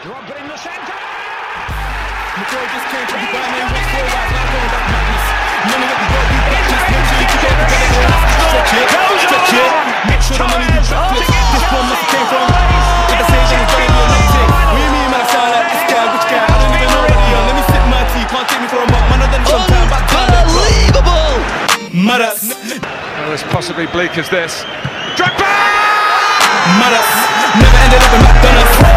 Drogba 0.00 0.32
in 0.32 0.48
the 0.48 0.56
centre. 0.56 0.96
McCoy 2.40 2.64
just 2.72 2.88
came 2.88 3.04
from 3.04 3.20
the 3.20 3.28
ground 3.36 3.52
and 3.52 3.68
went 3.68 3.84
forward. 3.92 4.16
Now 4.32 4.48
going 4.48 4.70
back 4.72 4.86
madness. 4.88 5.26
None 5.60 5.76
of 5.76 5.92
it 5.92 6.00
will 6.08 6.24
be 6.24 6.40
practice. 6.40 6.84
Make 6.88 7.04
sure 7.04 7.20
you 7.20 7.28
keep 7.28 7.44
it 7.44 7.52
together. 7.52 8.08
Stretch 8.48 8.80
it, 8.80 8.88
stretch 9.28 9.52
it. 9.60 9.72
Make 10.08 10.22
sure 10.24 10.40
the 10.40 10.48
money 10.48 10.72
be 10.72 10.80
practice. 10.88 11.28
This 11.28 11.64
one 11.68 11.84
must 11.84 12.00
have 12.00 12.16
came 12.16 12.26
from. 12.32 12.48
If 13.12 13.20
I 13.20 13.28
say 13.28 13.44
then 13.44 13.60
it's 13.60 13.76
very 13.76 13.92
romantic. 13.92 14.48
What 14.48 14.72
do 14.72 14.80
you 14.80 14.88
mean, 14.88 15.08
man? 15.12 15.20
I 15.20 15.28
sound 15.28 15.52
like 15.52 15.68
this 15.68 15.84
guy, 15.84 16.04
which 16.16 16.26
guy? 16.32 16.48
I 16.48 16.56
don't 16.56 16.72
even 16.80 16.88
know 16.88 17.02
what 17.04 17.20
he 17.20 17.36
on. 17.36 17.44
Let 17.44 17.56
me 17.60 17.64
sip 17.68 17.84
my 17.92 18.00
tea. 18.08 18.24
Can't 18.24 18.46
take 18.48 18.62
me 18.64 18.68
for 18.72 18.80
a 18.80 18.88
month. 18.88 19.04
Man, 19.04 19.20
I 19.20 19.28
done 19.28 19.44
some 19.52 19.68
time 19.68 19.88
back 19.92 20.04
time. 20.08 20.32
Unbelievable! 20.32 21.44
Maddox. 21.92 22.56
Well, 23.20 23.36
as 23.36 23.44
possibly 23.52 23.84
bleak 23.92 24.16
as 24.16 24.32
this. 24.32 24.64
Drogba! 25.12 25.44
Maddox. 26.80 27.04
Never 27.60 27.78
ended 27.84 28.00
up 28.00 28.12
in 28.16 28.20
McDonald's. 28.24 28.89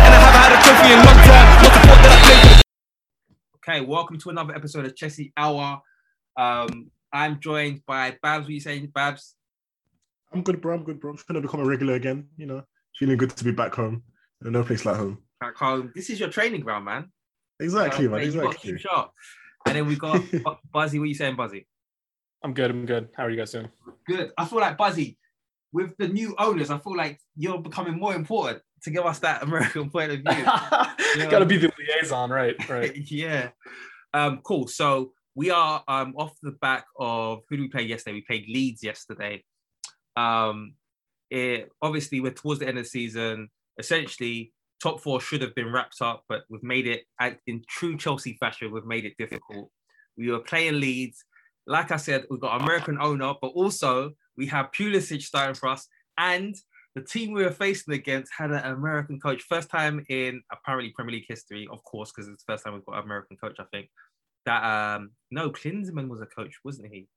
Trophy 0.63 0.93
in 0.93 0.97
long 0.97 1.19
time. 1.27 1.63
Not 1.63 1.73
the 1.73 1.87
fault 1.87 1.99
that 2.03 2.11
I 2.11 2.25
played 2.25 2.55
for 2.57 3.71
Okay, 3.71 3.81
welcome 3.85 4.17
to 4.19 4.29
another 4.29 4.55
episode 4.55 4.85
of 4.85 4.95
Chelsea 4.95 5.31
Hour. 5.37 5.81
Um, 6.37 6.91
I'm 7.11 7.39
joined 7.39 7.81
by 7.85 8.17
Babs. 8.21 8.43
What 8.45 8.49
are 8.49 8.53
you 8.53 8.59
saying, 8.59 8.87
Babs? 8.93 9.35
I'm 10.33 10.41
good, 10.41 10.61
bro. 10.61 10.75
I'm 10.75 10.83
good, 10.83 10.99
bro. 10.99 11.11
I'm 11.11 11.17
trying 11.17 11.35
to 11.35 11.41
become 11.41 11.59
a 11.61 11.65
regular 11.65 11.93
again. 11.95 12.27
You 12.37 12.47
know, 12.47 12.63
feeling 12.97 13.17
good 13.17 13.29
to 13.31 13.43
be 13.43 13.51
back 13.51 13.73
home. 13.75 14.03
No 14.41 14.63
place 14.63 14.85
like 14.85 14.97
home. 14.97 15.19
Back 15.39 15.55
home. 15.55 15.91
This 15.95 16.09
is 16.09 16.19
your 16.19 16.29
training 16.29 16.61
ground, 16.61 16.85
man. 16.85 17.11
Exactly, 17.59 18.07
Uh, 18.07 18.09
man. 18.11 18.25
you 18.25 18.31
gotta 18.33 18.47
Exactly. 18.47 18.77
sharp. 18.79 19.11
And 19.65 19.75
then 19.75 19.87
we 19.87 19.95
got 19.95 20.21
Bu- 20.31 20.55
Buzzy. 20.73 20.99
What 20.99 21.05
are 21.05 21.07
you 21.07 21.13
saying, 21.15 21.35
Buzzy? 21.35 21.67
I'm 22.43 22.53
good. 22.53 22.69
I'm 22.71 22.85
good. 22.85 23.09
How 23.15 23.23
are 23.25 23.29
you 23.29 23.37
guys 23.37 23.51
doing? 23.51 23.69
Good. 24.05 24.31
I 24.37 24.43
feel 24.45 24.59
like 24.59 24.77
Buzzy, 24.77 25.17
with 25.71 25.95
the 25.97 26.09
new 26.09 26.35
owners, 26.37 26.69
I 26.71 26.77
feel 26.79 26.97
like 26.97 27.19
you're 27.37 27.59
becoming 27.61 27.97
more 27.97 28.13
important 28.15 28.61
to 28.83 28.91
give 28.91 29.05
us 29.05 29.19
that 29.19 29.43
American 29.43 29.89
point 29.89 30.11
of 30.11 30.17
view. 30.19 30.45
Got 31.29 31.39
to 31.39 31.45
be 31.45 31.57
the 31.57 31.71
liaison, 31.77 32.29
right? 32.29 32.55
Right. 32.69 32.95
yeah. 32.95 33.49
Um, 34.13 34.41
cool. 34.43 34.67
So 34.67 35.13
we 35.35 35.49
are 35.49 35.83
um, 35.87 36.13
off 36.17 36.35
the 36.41 36.51
back 36.51 36.85
of 36.99 37.41
who 37.49 37.57
did 37.57 37.63
we 37.63 37.69
play 37.69 37.83
yesterday? 37.83 38.15
We 38.15 38.21
played 38.21 38.47
Leeds 38.47 38.83
yesterday. 38.83 39.43
Um, 40.15 40.75
it, 41.29 41.69
obviously, 41.81 42.19
we're 42.19 42.31
towards 42.31 42.59
the 42.59 42.67
end 42.67 42.77
of 42.77 42.83
the 42.83 42.89
season. 42.89 43.49
Essentially, 43.79 44.53
top 44.81 45.01
four 45.01 45.19
should 45.19 45.41
have 45.41 45.55
been 45.55 45.71
wrapped 45.71 46.01
up, 46.01 46.23
but 46.29 46.43
we've 46.49 46.63
made 46.63 46.85
it 46.85 47.05
in 47.47 47.63
true 47.67 47.97
Chelsea 47.97 48.37
fashion. 48.39 48.71
We've 48.71 48.85
made 48.85 49.05
it 49.05 49.17
difficult. 49.17 49.71
We 50.15 50.29
were 50.29 50.39
playing 50.39 50.79
Leeds. 50.79 51.23
Like 51.65 51.91
I 51.91 51.97
said, 51.97 52.25
we've 52.29 52.39
got 52.39 52.61
American 52.61 52.99
owner, 53.01 53.33
but 53.41 53.47
also 53.55 54.11
we 54.37 54.45
have 54.47 54.71
Pulisic 54.71 55.23
starting 55.23 55.55
for 55.55 55.69
us, 55.69 55.87
and 56.17 56.55
the 56.95 57.01
team 57.01 57.33
we 57.33 57.43
were 57.43 57.51
facing 57.51 57.93
against 57.93 58.31
had 58.37 58.51
an 58.51 58.63
American 58.65 59.19
coach. 59.19 59.43
First 59.43 59.69
time 59.69 60.05
in 60.09 60.43
apparently 60.51 60.91
Premier 60.91 61.13
League 61.13 61.25
history, 61.27 61.67
of 61.71 61.83
course, 61.83 62.11
because 62.11 62.29
it's 62.29 62.43
the 62.43 62.53
first 62.53 62.63
time 62.63 62.73
we've 62.73 62.85
got 62.85 62.99
an 62.99 63.03
American 63.03 63.37
coach, 63.37 63.55
I 63.59 63.65
think. 63.71 63.89
That 64.45 64.63
um 64.63 65.11
no, 65.31 65.49
Klinsmann 65.49 66.09
was 66.09 66.21
a 66.21 66.25
coach, 66.25 66.55
wasn't 66.63 66.93
he? 66.93 67.07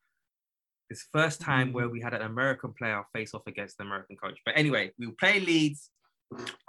It's 0.88 1.08
first 1.12 1.40
time 1.40 1.72
where 1.72 1.88
we 1.88 2.00
had 2.00 2.14
an 2.14 2.22
American 2.22 2.72
player 2.72 3.02
face 3.12 3.34
off 3.34 3.42
against 3.46 3.80
an 3.80 3.86
American 3.86 4.16
coach. 4.16 4.38
But 4.46 4.56
anyway, 4.56 4.92
we 4.98 5.08
were 5.08 5.14
playing 5.18 5.44
Leeds 5.44 5.90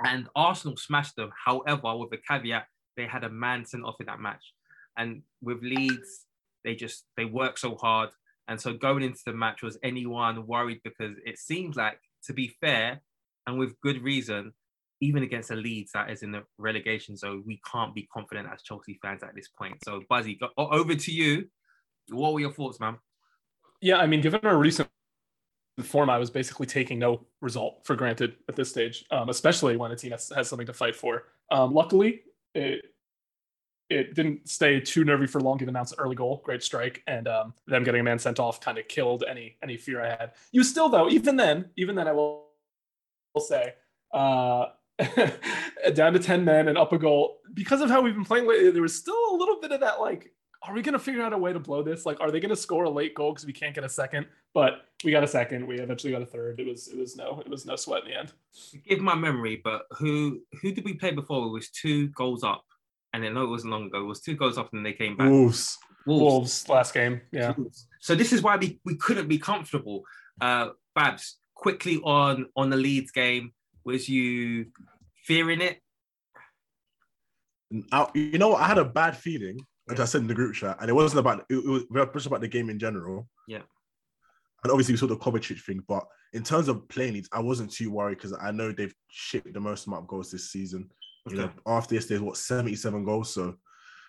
and 0.03 0.27
Arsenal 0.35 0.75
smashed 0.77 1.15
them. 1.15 1.29
However, 1.45 1.95
with 1.95 2.11
a 2.13 2.17
caveat, 2.17 2.65
they 2.95 3.05
had 3.05 3.23
a 3.23 3.29
man 3.29 3.65
sent 3.65 3.85
off 3.85 3.95
in 3.99 4.07
that 4.07 4.19
match. 4.19 4.43
And 4.97 5.21
with 5.41 5.61
Leeds, 5.61 6.25
they 6.63 6.75
just 6.75 7.05
they 7.15 7.25
work 7.25 7.57
so 7.57 7.75
hard. 7.75 8.09
And 8.47 8.59
so 8.59 8.73
going 8.73 9.03
into 9.03 9.21
the 9.25 9.33
match, 9.33 9.61
was 9.61 9.77
anyone 9.83 10.47
worried? 10.47 10.81
Because 10.83 11.15
it 11.25 11.37
seems 11.37 11.75
like, 11.75 11.99
to 12.27 12.33
be 12.33 12.55
fair, 12.61 13.01
and 13.47 13.57
with 13.57 13.79
good 13.81 14.01
reason, 14.03 14.53
even 15.01 15.23
against 15.23 15.51
a 15.51 15.55
Leeds 15.55 15.91
that 15.93 16.09
is 16.09 16.23
in 16.23 16.31
the 16.31 16.43
relegation 16.57 17.15
zone, 17.15 17.43
we 17.45 17.61
can't 17.71 17.93
be 17.93 18.07
confident 18.13 18.47
as 18.51 18.61
Chelsea 18.61 18.99
fans 19.01 19.23
at 19.23 19.35
this 19.35 19.47
point. 19.47 19.77
So, 19.83 20.01
Buzzy, 20.09 20.35
go, 20.35 20.49
over 20.57 20.95
to 20.95 21.11
you. 21.11 21.47
What 22.09 22.33
were 22.33 22.39
your 22.39 22.51
thoughts, 22.51 22.79
man? 22.79 22.97
Yeah, 23.81 23.97
I 23.97 24.07
mean, 24.07 24.21
given 24.21 24.39
our 24.43 24.57
recent 24.57 24.89
form, 25.83 26.09
I 26.09 26.17
was 26.17 26.31
basically 26.31 26.65
taking 26.65 26.97
no 26.97 27.25
result 27.41 27.81
for 27.83 27.95
granted 27.95 28.35
at 28.49 28.55
this 28.55 28.69
stage, 28.69 29.05
um, 29.11 29.29
especially 29.29 29.77
when 29.77 29.91
a 29.91 29.95
team 29.95 30.11
has, 30.11 30.31
has 30.35 30.49
something 30.49 30.67
to 30.67 30.73
fight 30.73 30.95
for. 30.95 31.25
Um, 31.51 31.73
luckily, 31.73 32.21
it 32.55 32.85
it 33.89 34.15
didn't 34.15 34.47
stay 34.47 34.79
too 34.79 35.03
nervy 35.03 35.27
for 35.27 35.41
long. 35.41 35.57
Given 35.57 35.75
announced 35.75 35.93
an 35.93 35.99
early 35.99 36.15
goal, 36.15 36.41
great 36.43 36.63
strike, 36.63 37.03
and 37.07 37.27
um, 37.27 37.53
them 37.67 37.83
getting 37.83 38.01
a 38.01 38.03
man 38.03 38.19
sent 38.19 38.39
off 38.39 38.59
kind 38.59 38.77
of 38.77 38.87
killed 38.87 39.23
any 39.29 39.57
any 39.63 39.77
fear 39.77 40.03
I 40.03 40.09
had. 40.09 40.31
You 40.51 40.63
still 40.63 40.89
though, 40.89 41.09
even 41.09 41.35
then, 41.35 41.69
even 41.77 41.95
then, 41.95 42.07
I 42.07 42.11
will, 42.11 42.47
will 43.33 43.41
say. 43.41 43.73
Uh, 44.11 44.67
down 45.93 46.13
to 46.13 46.17
10 46.17 46.43
men 46.43 46.69
and 46.69 46.77
up 46.77 46.91
a 46.91 46.97
goal 46.97 47.37
because 47.53 47.81
of 47.81 47.89
how 47.89 48.01
we've 48.01 48.15
been 48.15 48.25
playing 48.25 48.47
lately 48.47 48.71
there 48.71 48.81
was 48.81 48.95
still 48.95 49.13
a 49.29 49.37
little 49.37 49.61
bit 49.61 49.71
of 49.71 49.79
that 49.79 49.99
like 49.99 50.33
are 50.63 50.73
we 50.73 50.81
going 50.81 50.93
to 50.93 50.97
figure 50.97 51.21
out 51.21 51.33
a 51.33 51.37
way 51.37 51.53
to 51.53 51.59
blow 51.59 51.83
this 51.83 52.03
like 52.03 52.19
are 52.19 52.31
they 52.31 52.39
going 52.39 52.49
to 52.49 52.55
score 52.55 52.85
a 52.85 52.89
late 52.89 53.13
goal 53.13 53.31
because 53.31 53.45
we 53.45 53.53
can't 53.53 53.75
get 53.75 53.83
a 53.83 53.89
second 53.89 54.25
but 54.55 54.85
we 55.03 55.11
got 55.11 55.23
a 55.23 55.27
second 55.27 55.67
we 55.67 55.77
eventually 55.77 56.11
got 56.11 56.23
a 56.23 56.25
third 56.25 56.59
it 56.59 56.65
was 56.65 56.87
it 56.87 56.97
was 56.97 57.15
no 57.15 57.39
it 57.45 57.47
was 57.47 57.63
no 57.63 57.75
sweat 57.75 58.05
in 58.05 58.09
the 58.09 58.17
end 58.17 58.33
Give 58.87 58.99
my 58.99 59.15
memory, 59.15 59.61
but 59.63 59.83
who 59.91 60.41
who 60.61 60.71
did 60.71 60.85
we 60.85 60.93
play 60.93 61.11
before? 61.11 61.47
It 61.47 61.51
was 61.51 61.69
two 61.69 62.07
goals 62.09 62.43
up, 62.43 62.65
and 63.23 63.25
I 63.25 63.29
know 63.29 63.43
it 63.43 63.49
wasn't 63.49 63.71
long 63.71 63.87
ago. 63.87 63.99
It 63.99 64.05
was 64.05 64.21
two 64.21 64.35
goals 64.35 64.57
off, 64.57 64.69
and 64.73 64.85
they 64.85 64.93
came 64.93 65.17
back. 65.17 65.29
Wolves. 65.29 65.77
Wolves. 66.05 66.21
wolves 66.23 66.69
last 66.69 66.93
game 66.93 67.19
yeah 67.33 67.53
So 67.99 68.15
this 68.15 68.31
is 68.31 68.41
why 68.41 68.55
we, 68.55 68.79
we 68.85 68.95
couldn't 68.95 69.27
be 69.27 69.37
comfortable. 69.37 70.03
Uh, 70.39 70.69
Babs, 70.95 71.37
quickly 71.53 71.99
on 72.03 72.45
on 72.55 72.69
the 72.69 72.77
Leeds 72.77 73.11
game, 73.11 73.51
was 73.83 74.07
you 74.07 74.67
fearing 75.25 75.61
it? 75.61 75.81
I, 77.91 78.07
you 78.13 78.37
know. 78.37 78.55
I 78.55 78.65
had 78.67 78.77
a 78.77 78.85
bad 78.85 79.17
feeling, 79.17 79.59
which 79.85 79.99
I 79.99 80.05
said 80.05 80.21
in 80.21 80.27
the 80.27 80.33
group 80.33 80.55
chat, 80.55 80.77
and 80.79 80.89
it 80.89 80.93
wasn't 80.93 81.19
about 81.19 81.45
it, 81.49 81.55
it 81.55 81.89
was 81.91 82.07
just 82.13 82.27
about 82.27 82.41
the 82.41 82.47
game 82.47 82.69
in 82.69 82.79
general. 82.79 83.27
Yeah. 83.47 83.63
And 84.63 84.71
obviously, 84.71 84.93
we 84.93 84.97
saw 84.97 85.07
the 85.07 85.17
Kovacic 85.17 85.61
thing, 85.61 85.83
but 85.87 86.05
in 86.33 86.43
terms 86.43 86.67
of 86.67 86.87
playing 86.87 87.13
Leeds, 87.13 87.29
I 87.31 87.39
wasn't 87.39 87.71
too 87.71 87.91
worried 87.91 88.17
because 88.17 88.33
I 88.41 88.51
know 88.51 88.71
they've 88.71 88.95
shipped 89.09 89.53
the 89.53 89.59
most 89.59 89.87
amount 89.87 90.03
of 90.03 90.07
goals 90.07 90.31
this 90.31 90.51
season. 90.51 90.89
You 91.31 91.37
know, 91.37 91.51
after 91.65 91.95
yesterday's 91.95 92.21
what 92.21 92.37
seventy-seven 92.37 93.03
goals, 93.05 93.33
so 93.33 93.57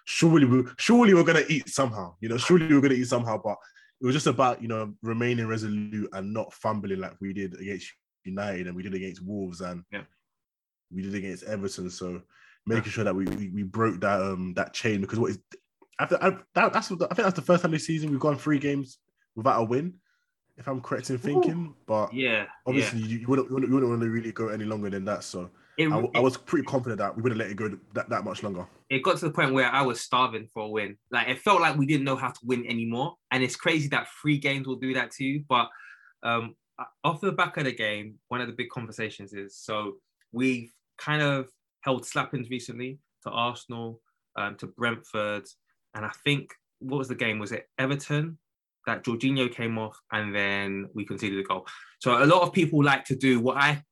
surely 0.04 0.44
we 0.46 0.64
surely 0.78 1.14
we're 1.14 1.24
gonna 1.24 1.42
eat 1.48 1.68
somehow. 1.68 2.14
You 2.20 2.28
know, 2.30 2.36
surely 2.38 2.66
we're 2.72 2.80
gonna 2.80 2.94
eat 2.94 3.08
somehow. 3.08 3.40
But 3.42 3.56
it 4.00 4.06
was 4.06 4.14
just 4.14 4.26
about 4.26 4.62
you 4.62 4.68
know 4.68 4.94
remaining 5.02 5.46
resolute 5.46 6.08
and 6.12 6.32
not 6.32 6.52
fumbling 6.52 7.00
like 7.00 7.14
we 7.20 7.32
did 7.32 7.54
against 7.60 7.92
United 8.24 8.66
and 8.66 8.76
we 8.76 8.82
did 8.82 8.94
against 8.94 9.24
Wolves 9.24 9.60
and 9.60 9.82
Yeah. 9.92 10.02
we 10.90 11.02
did 11.02 11.14
against 11.14 11.44
Everton. 11.44 11.90
So 11.90 12.22
making 12.66 12.92
sure 12.92 13.04
that 13.04 13.14
we, 13.14 13.24
we 13.24 13.48
we 13.48 13.62
broke 13.62 14.00
that 14.00 14.20
um 14.20 14.54
that 14.54 14.72
chain 14.74 15.00
because 15.00 15.18
what 15.18 15.30
is 15.30 15.38
after 15.98 16.16
I, 16.22 16.30
that, 16.54 16.72
that's 16.72 16.92
I 16.92 16.96
think 16.96 17.16
that's 17.16 17.34
the 17.34 17.42
first 17.42 17.62
time 17.62 17.72
this 17.72 17.86
season 17.86 18.10
we've 18.10 18.20
gone 18.20 18.36
three 18.36 18.58
games 18.58 18.98
without 19.34 19.60
a 19.60 19.64
win, 19.64 19.94
if 20.56 20.68
I'm 20.68 20.80
correct 20.80 21.10
in 21.10 21.18
thinking. 21.18 21.74
But 21.86 22.12
Yeah. 22.14 22.46
obviously 22.66 23.00
you, 23.00 23.18
you, 23.18 23.26
wouldn't, 23.26 23.48
you 23.48 23.54
wouldn't 23.54 23.68
you 23.70 23.74
wouldn't 23.74 23.90
want 23.90 24.02
to 24.02 24.08
really 24.10 24.32
go 24.32 24.48
any 24.48 24.64
longer 24.64 24.90
than 24.90 25.04
that. 25.06 25.24
So 25.24 25.40
yeah. 25.40 25.46
It, 25.78 25.92
I, 25.92 26.04
I 26.16 26.20
was 26.20 26.36
pretty 26.36 26.64
confident 26.64 26.98
that 26.98 27.16
we 27.16 27.22
wouldn't 27.22 27.38
let 27.38 27.50
it 27.50 27.56
go 27.56 27.70
that, 27.94 28.08
that 28.10 28.24
much 28.24 28.42
longer. 28.42 28.66
it 28.90 29.04
got 29.04 29.16
to 29.18 29.26
the 29.26 29.30
point 29.30 29.54
where 29.54 29.70
I 29.70 29.82
was 29.82 30.00
starving 30.00 30.48
for 30.52 30.64
a 30.64 30.68
win. 30.68 30.98
Like 31.12 31.28
it 31.28 31.38
felt 31.38 31.60
like 31.60 31.76
we 31.76 31.86
didn't 31.86 32.04
know 32.04 32.16
how 32.16 32.30
to 32.30 32.40
win 32.42 32.66
anymore. 32.66 33.14
And 33.30 33.44
it's 33.44 33.54
crazy 33.54 33.88
that 33.90 34.08
three 34.20 34.38
games 34.38 34.66
will 34.66 34.76
do 34.76 34.92
that 34.94 35.12
to 35.12 35.24
you. 35.24 35.44
But 35.48 35.68
um, 36.24 36.56
off 37.04 37.20
the 37.20 37.30
back 37.30 37.56
of 37.58 37.64
the 37.64 37.72
game, 37.72 38.16
one 38.26 38.40
of 38.40 38.48
the 38.48 38.54
big 38.54 38.70
conversations 38.70 39.32
is 39.32 39.56
so 39.56 39.94
we've 40.32 40.72
kind 40.98 41.22
of 41.22 41.48
held 41.82 42.02
slappings 42.02 42.50
recently 42.50 42.98
to 43.22 43.30
Arsenal, 43.30 44.00
um, 44.36 44.56
to 44.56 44.66
Brentford, 44.66 45.44
and 45.94 46.04
I 46.04 46.10
think 46.24 46.52
what 46.80 46.98
was 46.98 47.08
the 47.08 47.14
game? 47.14 47.38
Was 47.38 47.52
it 47.52 47.68
Everton 47.78 48.38
that 48.86 49.04
Jorginho 49.04 49.52
came 49.52 49.78
off 49.78 49.98
and 50.12 50.34
then 50.34 50.88
we 50.94 51.04
conceded 51.04 51.38
a 51.38 51.42
goal? 51.42 51.66
So 52.00 52.22
a 52.22 52.26
lot 52.26 52.42
of 52.42 52.52
people 52.52 52.82
like 52.82 53.04
to 53.06 53.16
do 53.16 53.40
what 53.40 53.56
I 53.56 53.82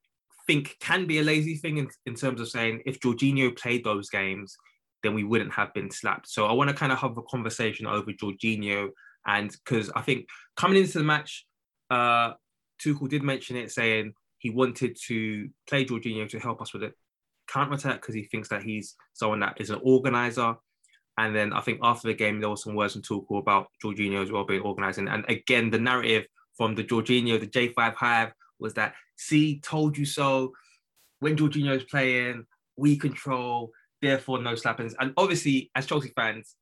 think 0.47 0.77
can 0.81 1.07
be 1.07 1.19
a 1.19 1.23
lazy 1.23 1.57
thing 1.57 1.79
in, 1.79 1.89
in 2.07 2.15
terms 2.15 2.41
of 2.41 2.49
saying 2.49 2.83
if 2.87 3.01
Jorginho 3.01 3.57
played 3.57 3.85
those 3.85 4.11
games, 4.11 4.57
then 5.03 5.15
we 5.15 5.25
wouldn't 5.25 5.53
have 5.53 5.73
been 5.75 5.91
slapped. 5.91 6.29
So 6.29 6.47
I 6.47 6.53
want 6.53 6.71
to 6.71 6.77
kind 6.77 6.93
of 6.93 6.99
have 6.99 7.17
a 7.17 7.23
conversation 7.23 7.87
over 7.87 8.13
Jorginho 8.13 8.91
and 9.27 9.51
because 9.51 9.91
I 9.95 10.03
think 10.03 10.27
coming 10.57 10.81
into 10.81 10.99
the 10.99 11.05
match, 11.05 11.47
uh, 11.91 12.33
Tuchel 12.83 13.09
did 13.09 13.23
mention 13.23 13.57
it, 13.57 13.73
saying 13.73 14.13
he 14.39 14.51
wanted 14.51 14.97
to 15.07 15.49
play 15.69 15.85
Jorginho 15.85 16.29
to 16.29 16.39
help 16.39 16.63
us 16.63 16.73
with 16.73 16.85
it 16.85 16.95
counter 17.49 17.75
attack 17.75 18.01
because 18.01 18.15
he 18.15 18.25
thinks 18.25 18.49
that 18.49 18.63
he's 18.63 18.97
someone 19.13 19.41
that 19.41 19.61
is 19.61 19.71
an 19.71 19.81
organizer. 19.83 20.55
And 21.19 21.35
then 21.35 21.53
I 21.53 21.61
think 21.61 21.81
after 21.83 22.09
the 22.09 22.15
game, 22.15 22.41
there 22.41 22.51
was 22.51 22.63
some 22.63 22.75
words 22.75 22.93
from 22.93 23.03
Tuchel 23.03 23.39
about 23.39 23.69
Jorginho 23.83 24.23
as 24.23 24.31
well 24.31 24.45
being 24.45 24.63
organising. 24.63 25.09
And 25.09 25.25
again, 25.29 25.71
the 25.71 25.79
narrative 25.79 26.27
from 26.57 26.75
the 26.75 26.85
Jorginho, 26.85 27.41
the 27.41 27.47
J5 27.47 27.95
Hive, 27.95 28.33
was 28.59 28.75
that, 28.75 28.95
see, 29.17 29.61
told 29.61 29.97
you 29.97 30.05
so. 30.05 30.53
When 31.21 31.37
Jorginho's 31.37 31.85
playing, 31.85 32.45
we 32.77 32.97
control, 32.97 33.73
therefore 34.03 34.43
no 34.43 34.53
slappings. 34.53 34.95
And 35.01 35.13
obviously, 35.17 35.71
as 35.75 35.87
Chelsea 35.87 36.13
fans, 36.15 36.55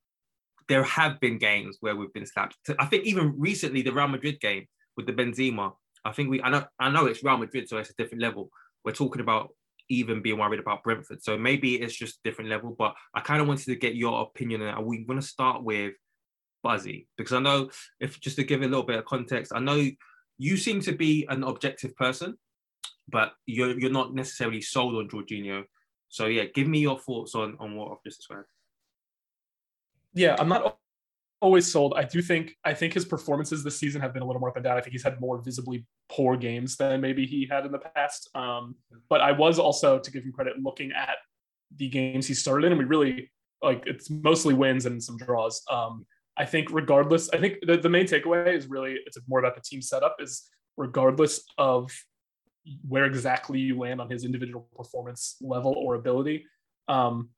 there 0.68 0.84
have 0.84 1.20
been 1.20 1.38
games 1.38 1.78
where 1.80 1.96
we've 1.96 2.12
been 2.12 2.26
slapped. 2.26 2.56
I 2.78 2.86
think 2.86 3.04
even 3.04 3.34
recently, 3.38 3.82
the 3.82 3.92
Real 3.92 4.08
Madrid 4.08 4.40
game 4.40 4.66
with 4.96 5.06
the 5.06 5.12
Benzema, 5.12 5.72
I 6.04 6.12
think 6.12 6.30
we, 6.30 6.42
I 6.42 6.50
know, 6.50 6.64
I 6.78 6.90
know 6.90 7.06
it's 7.06 7.24
Real 7.24 7.36
Madrid, 7.36 7.68
so 7.68 7.78
it's 7.78 7.90
a 7.90 7.94
different 7.94 8.22
level. 8.22 8.50
We're 8.84 8.92
talking 8.92 9.20
about 9.20 9.50
even 9.88 10.22
being 10.22 10.38
worried 10.38 10.60
about 10.60 10.82
Brentford. 10.82 11.22
So 11.22 11.36
maybe 11.36 11.76
it's 11.76 11.94
just 11.94 12.16
a 12.16 12.28
different 12.28 12.50
level, 12.50 12.74
but 12.78 12.94
I 13.14 13.20
kind 13.20 13.42
of 13.42 13.48
wanted 13.48 13.66
to 13.66 13.76
get 13.76 13.94
your 13.94 14.22
opinion 14.22 14.62
on 14.62 14.78
it. 14.78 14.86
We 14.86 15.04
want 15.06 15.20
to 15.20 15.26
start 15.26 15.62
with 15.62 15.94
Buzzy 16.62 17.06
because 17.16 17.34
I 17.34 17.40
know 17.40 17.70
if 18.00 18.20
just 18.20 18.36
to 18.36 18.44
give 18.44 18.62
a 18.62 18.66
little 18.66 18.82
bit 18.82 18.98
of 18.98 19.04
context, 19.04 19.52
I 19.54 19.60
know 19.60 19.86
you 20.38 20.56
seem 20.56 20.80
to 20.82 20.92
be 20.92 21.26
an 21.28 21.44
objective 21.44 21.94
person, 21.96 22.36
but 23.08 23.32
you're 23.46 23.78
you're 23.78 23.90
not 23.90 24.14
necessarily 24.14 24.60
sold 24.60 24.94
on 24.94 25.08
Jorginho. 25.08 25.64
So 26.08 26.26
yeah, 26.26 26.44
give 26.44 26.68
me 26.68 26.80
your 26.80 26.98
thoughts 26.98 27.34
on 27.34 27.56
on 27.60 27.76
what 27.76 27.92
I've 27.92 28.02
just 28.04 28.18
described. 28.18 28.48
Yeah, 30.14 30.36
I'm 30.38 30.48
not 30.48 30.78
always 31.40 31.70
sold. 31.70 31.92
I 31.96 32.04
do 32.04 32.22
think 32.22 32.56
I 32.64 32.72
think 32.72 32.94
his 32.94 33.04
performances 33.04 33.62
this 33.62 33.78
season 33.78 34.00
have 34.00 34.12
been 34.14 34.22
a 34.22 34.26
little 34.26 34.40
more 34.40 34.48
up 34.48 34.56
and 34.56 34.64
down. 34.64 34.78
I 34.78 34.80
think 34.80 34.92
he's 34.92 35.02
had 35.02 35.20
more 35.20 35.42
visibly 35.42 35.84
poor 36.08 36.36
games 36.36 36.76
than 36.76 37.00
maybe 37.00 37.26
he 37.26 37.46
had 37.50 37.66
in 37.66 37.72
the 37.72 37.78
past. 37.78 38.30
Um, 38.34 38.76
but 39.08 39.20
I 39.20 39.32
was 39.32 39.58
also, 39.58 39.98
to 39.98 40.10
give 40.10 40.24
him 40.24 40.32
credit, 40.32 40.54
looking 40.62 40.92
at 40.92 41.16
the 41.76 41.88
games 41.88 42.26
he 42.26 42.34
started 42.34 42.66
in, 42.66 42.72
and 42.72 42.78
we 42.78 42.84
really 42.86 43.30
like 43.62 43.82
it's 43.86 44.08
mostly 44.10 44.54
wins 44.54 44.86
and 44.86 45.02
some 45.02 45.16
draws. 45.18 45.62
Um, 45.70 46.06
I 46.36 46.44
think 46.44 46.68
regardless, 46.72 47.28
I 47.30 47.38
think 47.38 47.58
the, 47.66 47.76
the 47.76 47.88
main 47.88 48.06
takeaway 48.06 48.56
is 48.56 48.66
really 48.66 48.96
it's 49.06 49.18
more 49.28 49.38
about 49.40 49.54
the 49.54 49.60
team 49.60 49.82
setup. 49.82 50.16
Is 50.20 50.48
regardless 50.76 51.44
of 51.58 51.90
where 52.88 53.04
exactly 53.04 53.58
you 53.58 53.78
land 53.78 54.00
on 54.00 54.10
his 54.10 54.24
individual 54.24 54.68
performance 54.76 55.36
level 55.40 55.74
or 55.76 55.94
ability, 55.94 56.46
um, 56.88 57.28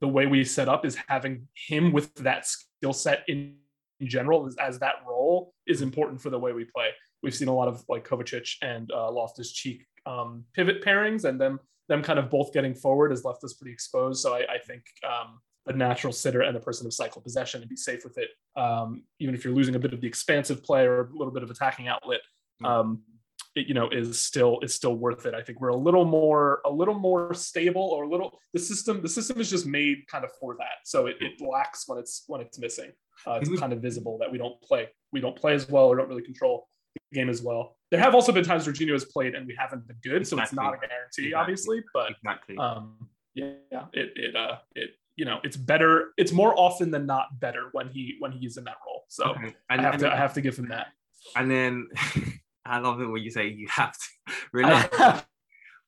the 0.00 0.08
way 0.08 0.26
we 0.26 0.44
set 0.44 0.68
up 0.68 0.84
is 0.84 0.96
having 1.08 1.48
him 1.54 1.92
with 1.92 2.14
that 2.16 2.46
skill 2.46 2.92
set 2.92 3.24
in, 3.28 3.56
in 4.00 4.08
general 4.08 4.46
as, 4.46 4.56
as, 4.56 4.78
that 4.78 4.96
role 5.06 5.52
is 5.66 5.82
important 5.82 6.20
for 6.20 6.30
the 6.30 6.38
way 6.38 6.52
we 6.52 6.64
play. 6.64 6.88
We've 7.22 7.34
seen 7.34 7.48
a 7.48 7.54
lot 7.54 7.68
of 7.68 7.84
like 7.88 8.08
Kovacic 8.08 8.54
and 8.62 8.90
uh, 8.92 9.10
Loftus 9.10 9.52
Cheek 9.52 9.84
um, 10.06 10.44
pivot 10.54 10.84
pairings, 10.84 11.24
and 11.24 11.40
them 11.40 11.58
them 11.88 12.02
kind 12.02 12.18
of 12.18 12.30
both 12.30 12.52
getting 12.52 12.74
forward 12.74 13.10
has 13.10 13.24
left 13.24 13.42
us 13.42 13.54
pretty 13.54 13.72
exposed. 13.72 14.20
So 14.20 14.34
I, 14.34 14.40
I 14.40 14.58
think 14.66 14.84
um, 15.04 15.40
the 15.66 15.72
natural 15.72 16.12
sitter 16.12 16.42
and 16.42 16.54
the 16.54 16.60
person 16.60 16.86
of 16.86 16.92
cycle 16.92 17.22
possession 17.22 17.60
and 17.60 17.68
be 17.68 17.76
safe 17.76 18.04
with 18.04 18.18
it, 18.18 18.28
um, 18.56 19.02
even 19.20 19.34
if 19.34 19.44
you're 19.44 19.54
losing 19.54 19.74
a 19.74 19.78
bit 19.78 19.92
of 19.92 20.00
the 20.00 20.06
expansive 20.06 20.62
play 20.62 20.86
or 20.86 21.02
a 21.02 21.10
little 21.12 21.32
bit 21.32 21.42
of 21.42 21.50
attacking 21.50 21.88
outlet. 21.88 22.20
Um, 22.64 23.02
it, 23.04 23.17
you 23.66 23.74
know 23.74 23.88
is 23.88 24.20
still 24.20 24.60
is 24.60 24.74
still 24.74 24.94
worth 24.94 25.26
it. 25.26 25.34
I 25.34 25.42
think 25.42 25.60
we're 25.60 25.68
a 25.68 25.76
little 25.76 26.04
more 26.04 26.60
a 26.64 26.70
little 26.70 26.98
more 26.98 27.34
stable 27.34 27.82
or 27.82 28.04
a 28.04 28.08
little 28.08 28.38
the 28.52 28.60
system 28.60 29.02
the 29.02 29.08
system 29.08 29.40
is 29.40 29.50
just 29.50 29.66
made 29.66 30.06
kind 30.08 30.24
of 30.24 30.30
for 30.40 30.56
that. 30.58 30.84
So 30.84 31.06
it, 31.06 31.16
it 31.20 31.40
lacks 31.40 31.84
when 31.86 31.98
it's 31.98 32.24
when 32.26 32.40
it's 32.40 32.58
missing. 32.58 32.92
Uh, 33.26 33.40
it's 33.42 33.58
kind 33.58 33.72
of 33.72 33.80
visible 33.80 34.16
that 34.18 34.30
we 34.30 34.38
don't 34.38 34.60
play 34.62 34.88
we 35.12 35.20
don't 35.20 35.36
play 35.36 35.54
as 35.54 35.68
well 35.68 35.86
or 35.86 35.96
don't 35.96 36.08
really 36.08 36.22
control 36.22 36.68
the 36.94 37.16
game 37.16 37.28
as 37.28 37.42
well. 37.42 37.76
There 37.90 38.00
have 38.00 38.14
also 38.14 38.32
been 38.32 38.44
times 38.44 38.66
Jorginho 38.66 38.92
has 38.92 39.04
played 39.04 39.34
and 39.34 39.46
we 39.46 39.56
haven't 39.58 39.86
been 39.86 39.96
good, 40.02 40.26
so 40.26 40.38
it's 40.38 40.52
not 40.52 40.74
a 40.74 40.78
guarantee, 40.78 41.28
exactly. 41.28 41.34
obviously. 41.34 41.82
But 41.94 42.10
exactly, 42.10 42.56
um, 42.58 43.08
yeah, 43.34 43.54
it 43.92 44.12
it 44.14 44.36
uh 44.36 44.58
it 44.74 44.90
you 45.16 45.24
know 45.24 45.38
it's 45.42 45.56
better. 45.56 46.12
It's 46.16 46.32
more 46.32 46.58
often 46.58 46.90
than 46.90 47.06
not 47.06 47.40
better 47.40 47.70
when 47.72 47.88
he 47.88 48.16
when 48.20 48.32
he's 48.32 48.56
in 48.56 48.64
that 48.64 48.76
role. 48.86 49.04
So 49.08 49.30
okay. 49.30 49.54
and, 49.70 49.80
I 49.80 49.82
have 49.82 49.94
and, 49.94 50.02
to 50.02 50.12
I 50.12 50.16
have 50.16 50.34
to 50.34 50.40
give 50.40 50.56
him 50.56 50.68
that. 50.68 50.88
And 51.34 51.50
then 51.50 51.88
I 52.68 52.78
love 52.78 53.00
it 53.00 53.06
when 53.06 53.22
you 53.22 53.30
say 53.30 53.48
you 53.48 53.68
have 53.70 53.92
to. 53.92 54.08
Really, 54.52 54.82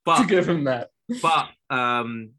but 0.04 0.22
to 0.22 0.26
give 0.26 0.48
him 0.48 0.64
that. 0.64 0.90
But 1.22 1.48
um, 1.70 2.32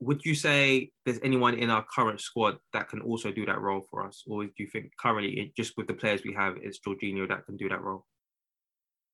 would 0.00 0.24
you 0.24 0.34
say 0.34 0.90
there's 1.04 1.18
anyone 1.22 1.54
in 1.54 1.70
our 1.70 1.84
current 1.94 2.20
squad 2.20 2.58
that 2.72 2.88
can 2.88 3.00
also 3.00 3.32
do 3.32 3.44
that 3.46 3.60
role 3.60 3.84
for 3.90 4.06
us, 4.06 4.22
or 4.26 4.44
do 4.44 4.52
you 4.58 4.66
think 4.66 4.92
currently, 4.98 5.40
it, 5.40 5.56
just 5.56 5.76
with 5.76 5.86
the 5.86 5.94
players 5.94 6.22
we 6.24 6.34
have, 6.34 6.56
it's 6.60 6.78
Jorginho 6.78 7.28
that 7.28 7.46
can 7.46 7.56
do 7.56 7.68
that 7.68 7.82
role? 7.82 8.04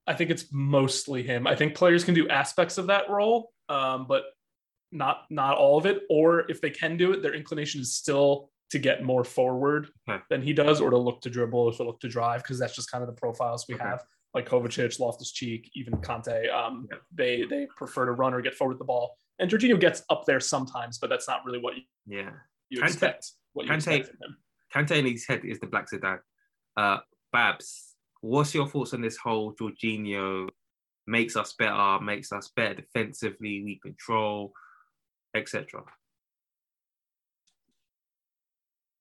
I 0.07 0.15
think 0.15 0.31
it's 0.31 0.47
mostly 0.53 1.23
him. 1.23 1.47
I 1.47 1.55
think 1.55 1.75
players 1.75 2.05
can 2.05 2.15
do 2.15 2.29
aspects 2.29 2.77
of 2.77 2.89
that 2.89 3.09
role, 3.09 3.51
um, 3.69 4.07
but 4.07 4.25
not 4.93 5.25
not 5.31 5.57
all 5.57 5.79
of 5.79 5.87
it. 5.87 6.03
Or 6.11 6.51
if 6.51 6.61
they 6.61 6.71
can 6.71 6.97
do 6.97 7.13
it, 7.13 7.23
their 7.23 7.35
inclination 7.35 7.81
is 7.81 7.95
still 7.95 8.51
to 8.71 8.79
get 8.79 9.03
more 9.03 9.25
forward 9.25 9.89
okay. 10.09 10.23
than 10.29 10.43
he 10.43 10.53
does, 10.53 10.81
or 10.81 10.91
to 10.91 10.99
look 10.99 11.23
to 11.23 11.31
dribble, 11.31 11.59
or 11.59 11.73
to 11.73 11.85
look 11.85 12.01
to 12.01 12.09
drive, 12.09 12.43
because 12.43 12.59
that's 12.59 12.75
just 12.75 12.91
kind 12.91 13.03
of 13.03 13.09
the 13.09 13.19
profiles 13.19 13.65
we 13.69 13.77
okay. 13.77 13.85
have 13.85 14.05
like 14.35 14.49
Kovacic, 14.49 14.99
Loftus 14.99 15.33
Cheek, 15.33 15.71
even 15.75 15.95
Kanté, 15.95 16.53
um, 16.53 16.89
yeah. 16.91 16.99
they 17.15 17.45
they 17.49 17.67
prefer 17.77 18.05
to 18.07 18.13
run 18.13 18.35
or 18.35 18.41
get 18.41 18.55
forward 18.55 18.79
the 18.79 18.85
ball. 18.85 19.17
And 19.39 19.51
Jorginho 19.51 19.81
gets 19.81 20.03
up 20.11 20.25
there 20.27 20.41
sometimes, 20.41 20.99
but 20.99 21.09
that's 21.11 21.29
not 21.29 21.45
really 21.45 21.61
what 21.61 21.77
you 21.77 21.83
yeah 22.07 22.31
you 22.69 22.81
Kanté, 22.81 22.87
expect. 22.87 23.31
What 23.53 23.67
you 23.67 23.73
Kanté, 23.73 23.99
expect 23.99 24.07
from 24.09 24.17
him. 24.17 24.37
Kanté 24.75 24.99
in 24.99 25.07
his 25.07 25.27
head 25.27 25.45
is 25.45 25.61
the 25.61 25.67
black 25.67 25.89
Zidane. 25.89 26.19
Uh, 26.77 26.99
Babs, 27.33 27.95
what's 28.21 28.55
your 28.55 28.67
thoughts 28.67 28.93
on 28.93 29.01
this 29.01 29.17
whole 29.17 29.55
Jorginho 29.55 30.49
makes 31.07 31.37
us 31.37 31.55
better, 31.59 32.01
makes 32.01 32.33
us 32.33 32.51
better 32.57 32.75
defensively, 32.75 33.63
we 33.63 33.79
control, 33.81 34.53
etc. 35.37 35.83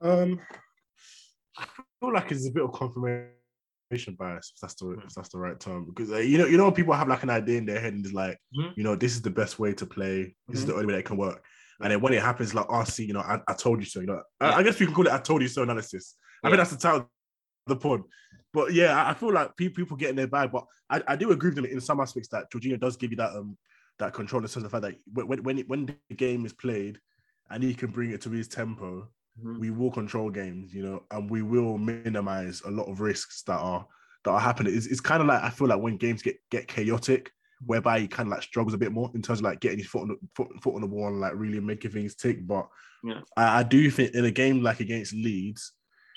Um, 0.02 0.40
I 1.58 1.66
feel 2.00 2.14
like 2.14 2.32
it's 2.32 2.48
a 2.48 2.52
bit 2.52 2.64
of 2.64 2.74
confirmation 2.74 3.32
bias, 4.18 4.52
if 4.56 4.62
that's 4.62 4.76
the 4.76 4.92
if 5.06 5.14
that's 5.14 5.30
the 5.30 5.38
right 5.38 5.60
term. 5.60 5.86
Because 5.86 6.12
uh, 6.12 6.18
you 6.18 6.38
know, 6.38 6.46
you 6.46 6.58
know, 6.58 6.72
people 6.72 6.94
have 6.94 7.08
like 7.08 7.24
an 7.24 7.30
idea 7.30 7.58
in 7.58 7.66
their 7.66 7.80
head 7.80 7.94
and 7.94 8.06
it's 8.06 8.14
like, 8.14 8.38
mm-hmm. 8.58 8.72
you 8.76 8.84
know, 8.84 8.96
this 8.96 9.14
is 9.14 9.22
the 9.22 9.30
best 9.30 9.60
way 9.60 9.74
to 9.74 9.86
play. 9.86 10.18
This 10.18 10.32
mm-hmm. 10.34 10.56
is 10.58 10.66
the 10.66 10.74
only 10.74 10.88
way 10.88 10.94
that 10.96 11.06
can 11.06 11.18
work. 11.18 11.44
And 11.82 11.92
then 11.92 12.02
when 12.02 12.14
it 12.14 12.22
happens, 12.22 12.54
like, 12.54 12.68
oh, 12.70 12.84
see, 12.84 13.06
you 13.06 13.14
know, 13.14 13.22
I, 13.22 13.42
I 13.48 13.54
told 13.54 13.80
you 13.80 13.86
so. 13.86 14.00
You 14.00 14.08
know, 14.08 14.22
yeah. 14.42 14.52
I, 14.52 14.58
I, 14.58 14.64
guess 14.64 14.80
we 14.80 14.86
can 14.86 14.96
call 14.96 15.08
it 15.08 15.14
"I 15.14 15.20
told 15.20 15.42
you 15.42 15.48
so" 15.48 15.64
analysis. 15.64 16.16
I 16.44 16.48
yeah. 16.48 16.52
think 16.52 16.58
that's 16.60 16.72
the 16.72 16.78
title 16.78 17.00
of 17.00 17.08
the 17.68 17.76
pod. 17.76 18.04
But 18.54 18.74
yeah, 18.74 19.08
I 19.08 19.14
feel 19.14 19.34
like 19.34 19.56
people, 19.58 19.84
people 19.84 19.98
get 19.98 20.12
in 20.12 20.16
their 20.16 20.28
bag. 20.28 20.52
But 20.52 20.66
I, 20.90 21.02
I 21.08 21.16
do 21.16 21.32
agree 21.32 21.50
with 21.50 21.56
them 21.56 21.66
in 21.66 21.82
some 21.82 22.00
aspects 22.00 22.30
that 22.30 22.52
Jorginho 22.52 22.80
does 22.80 22.98
give 22.98 23.12
you 23.12 23.18
that 23.18 23.36
um 23.36 23.58
that 24.00 24.14
control 24.14 24.40
in 24.40 24.44
the 24.44 24.50
sense 24.50 24.66
of 24.66 24.72
the 24.72 24.78
fact 24.82 24.84
that 24.84 25.26
when 25.26 25.44
when 25.44 25.58
when 25.68 25.86
the 25.86 26.16
game 26.16 26.46
is 26.46 26.54
played 26.54 27.00
and 27.50 27.64
he 27.64 27.74
can 27.74 27.92
bring 27.92 28.12
it 28.12 28.22
to 28.22 28.30
his 28.30 28.48
tempo, 28.48 29.08
mm-hmm. 29.40 29.60
we 29.60 29.72
will 29.72 29.92
control 29.92 30.30
games, 30.30 30.74
you 30.74 30.84
know, 30.84 31.04
and 31.12 31.30
we 31.30 31.42
will 31.42 31.78
minimize 31.78 32.62
a 32.66 32.72
lot 32.72 32.90
of 32.90 33.02
risks 33.02 33.44
that 33.44 33.58
are 33.58 33.86
that 34.24 34.32
are 34.32 34.40
happening. 34.40 34.76
It's, 34.76 34.88
it's 34.88 35.02
kind 35.02 35.22
of 35.22 35.28
like 35.28 35.44
I 35.44 35.50
feel 35.50 35.68
like 35.68 35.82
when 35.82 35.98
games 35.98 36.22
get 36.22 36.38
get 36.50 36.68
chaotic, 36.68 37.32
whereby 37.66 38.00
he 38.00 38.08
kind 38.08 38.28
of 38.28 38.32
like 38.32 38.44
struggles 38.44 38.74
a 38.74 38.78
bit 38.78 38.92
more 38.92 39.12
in 39.16 39.22
terms 39.22 39.40
of 39.40 39.46
like 39.46 39.60
getting 39.60 39.80
his 39.80 39.88
foot 39.88 40.04
on 40.04 40.08
the 40.10 40.18
foot, 40.36 40.48
foot 40.62 40.76
on 40.76 40.82
the 40.82 40.88
ball 40.88 41.08
and 41.08 41.20
like 41.20 41.34
really 41.36 41.60
making 41.60 41.92
things 41.92 42.16
tick. 42.16 42.46
But 42.46 42.68
yeah. 43.04 43.22
I, 43.38 43.60
I, 43.60 43.64
do 43.64 43.90
think 43.90 44.14
in 44.14 44.26
a 44.26 44.32
game 44.32 44.62
like 44.62 44.80
against 44.80 45.14
Leeds, 45.14 45.74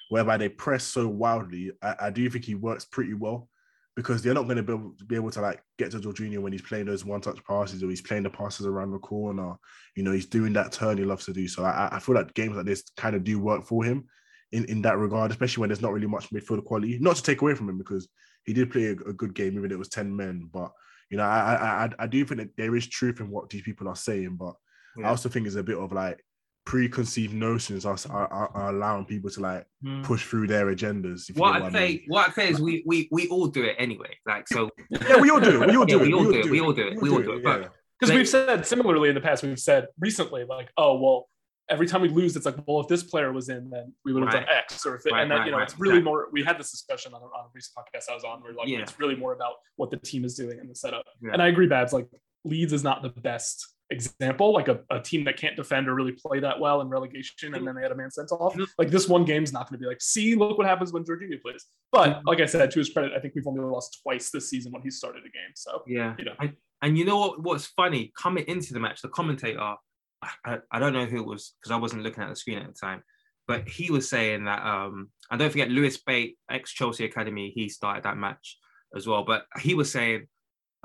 whereby 0.08 0.36
they 0.36 0.48
press 0.48 0.84
so 0.84 1.08
wildly, 1.08 1.72
I, 1.82 1.96
I 2.02 2.10
do 2.10 2.28
think 2.30 2.44
he 2.44 2.54
works 2.54 2.84
pretty 2.84 3.14
well 3.14 3.48
because 3.96 4.22
they're 4.22 4.34
not 4.34 4.44
going 4.44 4.58
to 4.58 4.62
be 4.62 4.74
able, 4.74 4.92
to 4.98 5.04
be 5.06 5.16
able 5.16 5.30
to 5.30 5.40
like 5.40 5.62
get 5.78 5.90
to 5.90 5.98
Jorginho 5.98 6.38
when 6.38 6.52
he's 6.52 6.62
playing 6.62 6.84
those 6.84 7.04
one-touch 7.04 7.42
passes 7.44 7.82
or 7.82 7.88
he's 7.88 8.02
playing 8.02 8.24
the 8.24 8.30
passes 8.30 8.66
around 8.66 8.92
the 8.92 8.98
corner. 8.98 9.54
You 9.96 10.02
know, 10.02 10.12
he's 10.12 10.26
doing 10.26 10.52
that 10.52 10.70
turn 10.70 10.98
he 10.98 11.04
loves 11.04 11.24
to 11.24 11.32
do. 11.32 11.48
So 11.48 11.64
I, 11.64 11.88
I 11.92 11.98
feel 11.98 12.14
like 12.14 12.34
games 12.34 12.56
like 12.56 12.66
this 12.66 12.84
kind 12.98 13.16
of 13.16 13.24
do 13.24 13.38
work 13.38 13.64
for 13.64 13.82
him 13.82 14.04
in, 14.52 14.66
in 14.66 14.82
that 14.82 14.98
regard, 14.98 15.30
especially 15.30 15.62
when 15.62 15.70
there's 15.70 15.80
not 15.80 15.94
really 15.94 16.06
much 16.06 16.30
midfield 16.30 16.64
quality. 16.66 16.98
Not 17.00 17.16
to 17.16 17.22
take 17.22 17.40
away 17.40 17.54
from 17.54 17.70
him 17.70 17.78
because 17.78 18.06
he 18.44 18.52
did 18.52 18.70
play 18.70 18.88
a, 18.88 18.92
a 18.92 19.14
good 19.14 19.34
game, 19.34 19.56
even 19.56 19.72
it 19.72 19.78
was 19.78 19.88
10 19.88 20.14
men. 20.14 20.48
But 20.52 20.72
you 21.10 21.16
know, 21.16 21.24
I, 21.24 21.86
I 21.86 21.90
I 22.00 22.06
do 22.06 22.24
think 22.24 22.40
that 22.40 22.56
there 22.56 22.76
is 22.76 22.88
truth 22.88 23.20
in 23.20 23.30
what 23.30 23.48
these 23.48 23.62
people 23.62 23.88
are 23.88 23.96
saying, 23.96 24.36
but 24.36 24.54
yeah. 24.98 25.06
I 25.06 25.10
also 25.10 25.28
think 25.28 25.46
it's 25.46 25.56
a 25.56 25.62
bit 25.62 25.78
of 25.78 25.92
like 25.92 26.22
preconceived 26.66 27.32
notions 27.32 27.86
are, 27.86 27.96
are, 28.10 28.50
are 28.52 28.68
allowing 28.70 29.04
people 29.04 29.30
to 29.30 29.40
like 29.40 29.64
mm. 29.82 30.02
push 30.02 30.26
through 30.26 30.48
their 30.48 30.66
agendas. 30.66 31.34
What 31.36 31.62
I 31.62 31.70
say, 31.70 32.04
what 32.08 32.28
I 32.28 32.32
say 32.32 32.50
is 32.50 32.60
we 32.60 32.82
we 32.84 33.08
we 33.10 33.28
all 33.28 33.46
do 33.46 33.62
it 33.62 33.76
anyway. 33.78 34.10
Like 34.26 34.48
so, 34.48 34.68
yeah, 34.90 35.18
we 35.18 35.30
all 35.30 35.40
do 35.40 35.62
it. 35.62 35.68
We 35.68 35.76
all 35.76 35.86
do 35.86 35.96
yeah, 35.96 36.02
it. 36.02 36.06
We 36.06 36.12
all 36.12 36.24
do 36.24 36.38
it. 36.40 36.50
We 36.50 36.60
all 36.60 36.72
do 36.72 36.88
it. 36.88 37.00
We 37.00 37.08
all 37.08 37.22
do 37.22 37.32
it. 37.32 37.44
But 37.44 37.72
Because 37.98 38.10
They- 38.10 38.18
we've 38.18 38.28
said 38.28 38.66
similarly 38.66 39.08
in 39.08 39.14
the 39.14 39.20
past, 39.20 39.42
we've 39.42 39.58
said 39.58 39.86
recently, 39.98 40.44
like, 40.44 40.68
oh 40.76 40.98
well, 40.98 41.28
every 41.70 41.86
time 41.86 42.02
we 42.02 42.08
lose, 42.08 42.36
it's 42.36 42.46
like, 42.46 42.56
well, 42.66 42.80
if 42.80 42.88
this 42.88 43.04
player 43.04 43.32
was 43.32 43.48
in, 43.48 43.70
then 43.70 43.94
we 44.04 44.12
would 44.12 44.24
have 44.24 44.34
Right. 44.34 44.46
done 44.46 44.56
X, 44.56 44.84
or 44.84 44.96
if 44.96 45.06
it, 45.06 45.12
Right, 45.12 45.22
and 45.22 45.30
then 45.30 45.38
right, 45.38 45.44
you 45.46 45.50
know, 45.52 45.58
right, 45.58 45.68
it's 45.68 45.78
really 45.78 45.98
exactly. 45.98 46.10
more. 46.10 46.28
We 46.32 46.44
had 46.44 46.58
this 46.58 46.70
discussion 46.72 47.14
on, 47.14 47.22
a- 47.22 47.24
on 47.24 47.44
a 47.46 47.48
recent 47.54 47.74
podcast 47.76 48.10
I 48.10 48.14
was 48.14 48.24
on, 48.24 48.42
where 48.42 48.52
like 48.52 48.68
Yeah. 48.68 48.80
it's 48.80 48.98
really 48.98 49.16
more 49.16 49.32
about 49.32 49.54
what 49.76 49.90
the 49.90 49.96
team 49.96 50.24
is 50.24 50.34
doing 50.34 50.58
and 50.58 50.68
the 50.68 50.74
setup. 50.74 51.06
Yeah. 51.22 51.30
And 51.32 51.40
I 51.40 51.48
agree, 51.48 51.68
Babs. 51.68 51.92
Like 51.92 52.08
Leeds 52.44 52.72
is 52.72 52.84
not 52.84 53.02
the 53.02 53.08
best 53.08 53.75
example, 53.90 54.52
like 54.52 54.68
a, 54.68 54.80
a 54.90 55.00
team 55.00 55.24
that 55.24 55.36
can't 55.36 55.56
defend 55.56 55.88
or 55.88 55.94
really 55.94 56.12
play 56.12 56.40
that 56.40 56.58
well 56.58 56.80
in 56.80 56.88
relegation, 56.88 57.54
and 57.54 57.66
then 57.66 57.74
they 57.74 57.82
had 57.82 57.92
a 57.92 57.94
man 57.94 58.10
sent 58.10 58.32
off. 58.32 58.56
Like 58.78 58.90
this 58.90 59.08
one 59.08 59.24
game's 59.24 59.52
not 59.52 59.68
going 59.68 59.78
to 59.78 59.82
be 59.82 59.86
like, 59.88 60.00
see, 60.00 60.34
look 60.34 60.58
what 60.58 60.66
happens 60.66 60.92
when 60.92 61.04
Jorginho 61.04 61.40
plays. 61.40 61.64
But 61.92 62.22
like 62.26 62.40
I 62.40 62.46
said, 62.46 62.70
to 62.70 62.78
his 62.78 62.90
credit, 62.90 63.12
I 63.16 63.20
think 63.20 63.34
we've 63.34 63.46
only 63.46 63.60
lost 63.60 64.00
twice 64.02 64.30
this 64.30 64.50
season 64.50 64.72
when 64.72 64.82
he 64.82 64.90
started 64.90 65.20
a 65.20 65.30
game. 65.30 65.52
So 65.54 65.82
Yeah. 65.86 66.14
you 66.18 66.24
know. 66.24 66.34
And, 66.40 66.52
and 66.82 66.98
you 66.98 67.04
know 67.04 67.18
what? 67.18 67.42
What's 67.42 67.66
funny? 67.66 68.12
Coming 68.18 68.44
into 68.48 68.74
the 68.74 68.80
match, 68.80 69.02
the 69.02 69.08
commentator, 69.08 69.60
I, 69.60 69.76
I, 70.44 70.58
I 70.72 70.78
don't 70.78 70.92
know 70.92 71.06
who 71.06 71.18
it 71.18 71.26
was 71.26 71.54
because 71.60 71.72
I 71.72 71.76
wasn't 71.76 72.02
looking 72.02 72.22
at 72.22 72.28
the 72.28 72.36
screen 72.36 72.58
at 72.58 72.66
the 72.66 72.72
time, 72.78 73.02
but 73.46 73.68
he 73.68 73.90
was 73.90 74.08
saying 74.08 74.44
that. 74.44 74.64
Um, 74.64 75.10
and 75.30 75.38
don't 75.38 75.50
forget, 75.50 75.70
Lewis 75.70 75.96
Bate, 75.98 76.36
ex 76.50 76.72
Chelsea 76.72 77.04
Academy, 77.04 77.52
he 77.54 77.68
started 77.68 78.04
that 78.04 78.16
match 78.16 78.58
as 78.94 79.06
well. 79.06 79.24
But 79.24 79.44
he 79.60 79.74
was 79.74 79.90
saying, 79.90 80.26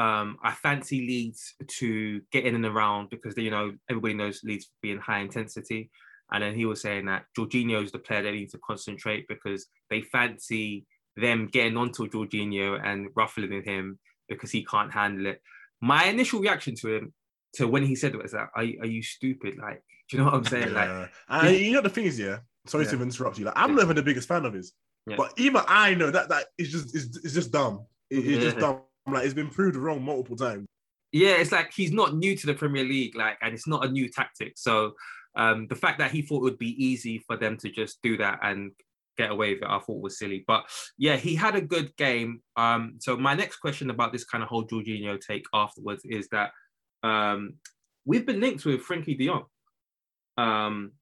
um, 0.02 0.38
I 0.44 0.52
fancy 0.66 1.00
Leeds 1.12 1.42
to 1.80 2.22
get 2.32 2.46
in 2.46 2.56
and 2.56 2.66
around 2.66 3.10
because 3.10 3.38
you 3.38 3.52
know 3.52 3.66
everybody 3.90 4.14
knows 4.16 4.42
Leeds 4.44 4.70
being 4.82 5.00
high 5.00 5.20
intensity. 5.20 5.92
And 6.34 6.42
then 6.44 6.56
he 6.56 6.66
was 6.66 6.82
saying 6.82 7.06
that 7.08 7.26
Jorginho 7.38 7.84
is 7.84 7.92
the 7.92 8.00
player 8.00 8.24
they 8.24 8.32
need 8.32 8.52
to 8.52 8.60
concentrate 8.66 9.28
because 9.28 9.68
they 9.90 10.02
fancy 10.02 10.86
them 11.18 11.48
getting 11.52 11.76
onto 11.76 12.08
Jorginho 12.10 12.80
and 12.82 13.10
ruffling 13.18 13.64
him 13.64 14.00
because 14.30 14.50
he 14.50 14.64
can't 14.64 14.94
handle 14.94 15.26
it. 15.26 15.42
My 15.82 16.06
initial 16.06 16.40
reaction 16.40 16.74
to 16.76 16.96
him, 16.96 17.14
to 17.56 17.68
when 17.68 17.84
he 17.86 17.96
said 17.96 18.14
it 18.16 18.24
was 18.24 18.32
that, 18.32 18.48
are, 18.56 18.64
are 18.64 18.86
you 18.96 19.04
stupid? 19.04 19.58
Like, 19.62 19.84
do 20.10 20.16
you 20.18 20.24
know 20.24 20.30
what 20.30 20.36
I'm 20.36 20.46
saying? 20.46 20.74
Like, 20.74 21.10
Yeah. 21.30 21.50
you 21.50 21.74
know 21.74 21.82
the 21.82 21.90
thing 21.90 22.06
is, 22.06 22.18
yeah. 22.18 22.38
Sorry 22.66 22.86
Yeah. 22.86 22.92
to 22.92 23.02
interrupt 23.04 23.38
you. 23.38 23.46
Like, 23.46 23.56
I'm 23.58 23.76
not 23.76 23.84
even 23.84 23.98
the 23.98 24.02
biggest 24.04 24.28
fan 24.30 24.46
of 24.46 24.54
his, 24.54 24.72
Yeah. 25.08 25.18
but 25.18 25.34
even 25.38 25.62
I 25.68 25.96
know 25.96 26.12
that 26.12 26.30
that 26.30 26.46
is 26.58 26.72
just 26.72 26.96
it's, 26.96 27.18
it's 27.26 27.34
just 27.34 27.52
dumb. 27.52 27.86
It- 28.10 28.26
it's 28.26 28.44
just 28.46 28.58
dumb. 28.58 28.82
Like 29.12 29.26
it's 29.26 29.34
been 29.34 29.50
proved 29.50 29.76
wrong 29.76 30.04
multiple 30.04 30.38
times. 30.38 30.68
yeah, 31.12 31.32
it's 31.32 31.52
like 31.52 31.72
he's 31.74 31.92
not 31.92 32.16
new 32.16 32.36
to 32.36 32.48
the 32.48 32.54
Premier 32.54 32.84
League, 32.84 33.16
like, 33.16 33.38
and 33.42 33.54
it's 33.54 33.68
not 33.68 33.86
a 33.86 33.90
new 33.92 34.10
tactic. 34.10 34.54
So 34.58 34.94
um, 35.36 35.68
the 35.68 35.76
fact 35.76 36.00
that 36.00 36.12
he 36.12 36.22
thought 36.22 36.38
it 36.38 36.44
would 36.44 36.58
be 36.58 36.84
easy 36.84 37.20
for 37.28 37.38
them 37.38 37.58
to 37.58 37.70
just 37.70 38.02
do 38.02 38.18
that 38.18 38.40
and 38.44 38.72
get 39.18 39.30
away 39.32 39.54
with 39.54 39.64
it, 39.64 39.70
I 39.70 39.80
thought 39.80 40.02
was 40.02 40.18
silly. 40.18 40.44
But 40.48 40.66
yeah, 40.98 41.18
he 41.18 41.36
had 41.36 41.56
a 41.56 41.62
good 41.62 41.96
game. 41.98 42.42
Um, 42.56 42.96
so 43.00 43.18
my 43.18 43.34
next 43.34 43.58
question 43.58 43.90
about 43.90 44.12
this 44.14 44.24
kind 44.26 44.42
of 44.44 44.50
whole 44.50 44.66
Jorginho 44.66 45.20
take 45.20 45.46
afterwards 45.54 46.04
is 46.06 46.28
that 46.30 46.52
um, 47.04 47.56
we've 48.06 48.26
been 48.26 48.40
linked 48.40 48.64
with 48.66 48.86
Frenkie 48.86 49.18
De 49.18 49.28
Jong. 49.28 49.46
Um, 50.38 50.94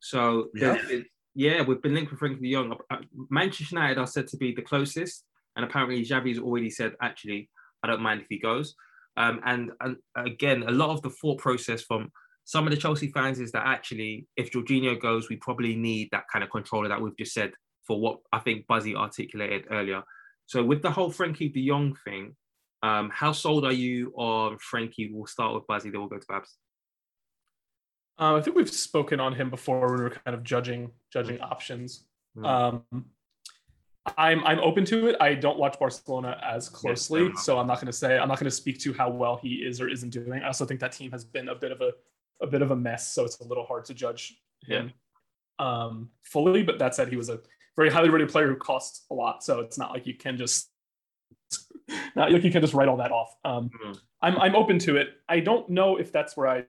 so 0.00 0.48
We 0.54 0.60
there's 0.60 0.78
have? 0.80 0.88
been- 0.88 1.06
yeah, 1.34 1.62
we've 1.62 1.80
been 1.80 1.94
linked 1.94 2.10
with 2.10 2.20
Frenkie 2.20 2.42
De 2.42 2.52
Jong. 2.52 2.76
Uh, 2.90 2.96
Manchester 3.30 3.74
United 3.74 3.98
are 3.98 4.06
said 4.06 4.26
to 4.28 4.36
be 4.36 4.52
the 4.52 4.60
closest, 4.62 5.24
and 5.56 5.64
apparently 5.64 6.02
Xavi's 6.04 6.38
already 6.38 6.70
said, 6.70 6.94
actually, 7.00 7.50
I 7.82 7.88
don't 7.88 8.00
mind 8.00 8.20
if 8.20 8.26
he 8.28 8.38
goes. 8.38 8.74
Um, 9.16 9.40
and, 9.44 9.72
and 9.80 9.96
again, 10.16 10.62
a 10.62 10.70
lot 10.70 10.90
of 10.90 11.02
the 11.02 11.10
thought 11.10 11.38
process 11.38 11.82
from 11.82 12.10
some 12.44 12.66
of 12.66 12.70
the 12.70 12.76
Chelsea 12.76 13.08
fans 13.08 13.38
is 13.38 13.52
that 13.52 13.66
actually, 13.66 14.26
if 14.36 14.50
Jorginho 14.50 15.00
goes, 15.00 15.28
we 15.28 15.36
probably 15.36 15.76
need 15.76 16.08
that 16.12 16.24
kind 16.32 16.42
of 16.42 16.50
controller 16.50 16.88
that 16.88 17.00
we've 17.00 17.16
just 17.16 17.34
said 17.34 17.52
for 17.86 18.00
what 18.00 18.18
I 18.32 18.38
think 18.38 18.66
Buzzy 18.66 18.96
articulated 18.96 19.66
earlier. 19.70 20.02
So 20.46 20.64
with 20.64 20.82
the 20.82 20.90
whole 20.90 21.10
Frenkie 21.10 21.52
De 21.52 21.66
Jong 21.66 21.96
thing, 22.04 22.36
um, 22.82 23.10
how 23.14 23.32
sold 23.32 23.64
are 23.64 23.72
you 23.72 24.12
on 24.16 24.58
Frenkie? 24.58 25.12
We'll 25.12 25.26
start 25.26 25.54
with 25.54 25.66
Buzzy, 25.66 25.90
then 25.90 26.00
we'll 26.00 26.08
go 26.08 26.18
to 26.18 26.26
Babs. 26.28 26.56
Uh, 28.18 28.36
I 28.36 28.40
think 28.40 28.56
we've 28.56 28.70
spoken 28.70 29.20
on 29.20 29.34
him 29.34 29.50
before 29.50 29.80
when 29.80 29.98
we 29.98 30.02
were 30.02 30.10
kind 30.10 30.34
of 30.34 30.42
judging 30.42 30.90
judging 31.12 31.40
options. 31.40 32.06
Mm. 32.36 32.46
Um, 32.46 33.04
I'm 34.16 34.44
I'm 34.44 34.58
open 34.58 34.84
to 34.86 35.06
it. 35.08 35.16
I 35.20 35.34
don't 35.34 35.58
watch 35.58 35.78
Barcelona 35.78 36.36
as 36.44 36.68
closely, 36.68 37.26
enough. 37.26 37.38
so 37.38 37.58
I'm 37.58 37.66
not 37.68 37.76
going 37.76 37.86
to 37.86 37.92
say 37.92 38.18
I'm 38.18 38.28
not 38.28 38.38
going 38.38 38.50
to 38.50 38.56
speak 38.56 38.80
to 38.80 38.92
how 38.92 39.10
well 39.10 39.36
he 39.36 39.54
is 39.56 39.80
or 39.80 39.88
isn't 39.88 40.10
doing. 40.10 40.42
I 40.42 40.46
also 40.48 40.64
think 40.64 40.80
that 40.80 40.92
team 40.92 41.10
has 41.12 41.24
been 41.24 41.48
a 41.48 41.54
bit 41.54 41.70
of 41.72 41.80
a 41.80 41.92
a 42.40 42.46
bit 42.46 42.62
of 42.62 42.72
a 42.72 42.76
mess, 42.76 43.12
so 43.12 43.24
it's 43.24 43.38
a 43.40 43.44
little 43.44 43.64
hard 43.64 43.84
to 43.86 43.94
judge 43.94 44.36
him 44.66 44.92
um, 45.60 46.08
fully. 46.24 46.62
But 46.64 46.78
that 46.80 46.94
said, 46.96 47.08
he 47.08 47.16
was 47.16 47.28
a 47.28 47.38
very 47.76 47.90
highly 47.90 48.08
rated 48.10 48.28
player 48.28 48.48
who 48.48 48.56
costs 48.56 49.06
a 49.10 49.14
lot, 49.14 49.44
so 49.44 49.60
it's 49.60 49.78
not 49.78 49.92
like 49.92 50.04
you 50.06 50.14
can 50.14 50.36
just 50.36 50.68
not 52.16 52.32
like 52.32 52.42
you 52.42 52.50
can 52.50 52.60
just 52.60 52.74
write 52.74 52.88
all 52.88 52.96
that 52.96 53.12
off. 53.12 53.34
Um, 53.44 53.70
Mhm. 53.84 53.98
I'm 54.20 54.38
I'm 54.38 54.56
open 54.56 54.78
to 54.80 54.96
it. 54.96 55.08
I 55.28 55.38
don't 55.40 55.68
know 55.68 55.96
if 55.96 56.10
that's 56.12 56.36
where 56.36 56.48
I 56.48 56.64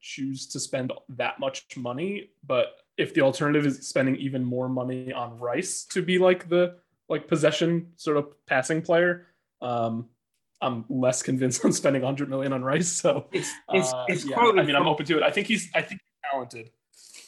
choose 0.00 0.46
to 0.48 0.60
spend 0.60 0.92
that 1.10 1.40
much 1.40 1.66
money, 1.76 2.30
but 2.46 2.74
if 2.96 3.14
the 3.14 3.20
alternative 3.20 3.66
is 3.66 3.88
spending 3.88 4.16
even 4.16 4.44
more 4.44 4.68
money 4.68 5.12
on 5.12 5.38
Rice 5.38 5.84
to 5.86 6.02
be 6.02 6.18
like 6.18 6.48
the 6.48 6.76
like 7.08 7.26
possession 7.28 7.88
sort 7.96 8.16
of 8.16 8.26
passing 8.46 8.82
player, 8.82 9.26
um, 9.60 10.08
I'm 10.60 10.84
less 10.88 11.22
convinced 11.22 11.64
on 11.64 11.72
spending 11.72 12.02
100 12.02 12.28
million 12.28 12.52
on 12.52 12.62
Rice. 12.62 12.88
So 12.92 13.26
It's 13.32 13.50
it's 13.70 13.92
uh, 13.92 14.04
it's 14.08 14.24
yeah, 14.24 14.36
quoted. 14.36 14.60
I 14.60 14.64
mean, 14.64 14.76
I'm 14.76 14.86
open 14.86 15.06
to 15.06 15.16
it. 15.18 15.22
I 15.22 15.30
think 15.30 15.46
he's 15.46 15.68
I 15.74 15.82
think 15.82 16.00
he's 16.00 16.30
talented. 16.30 16.70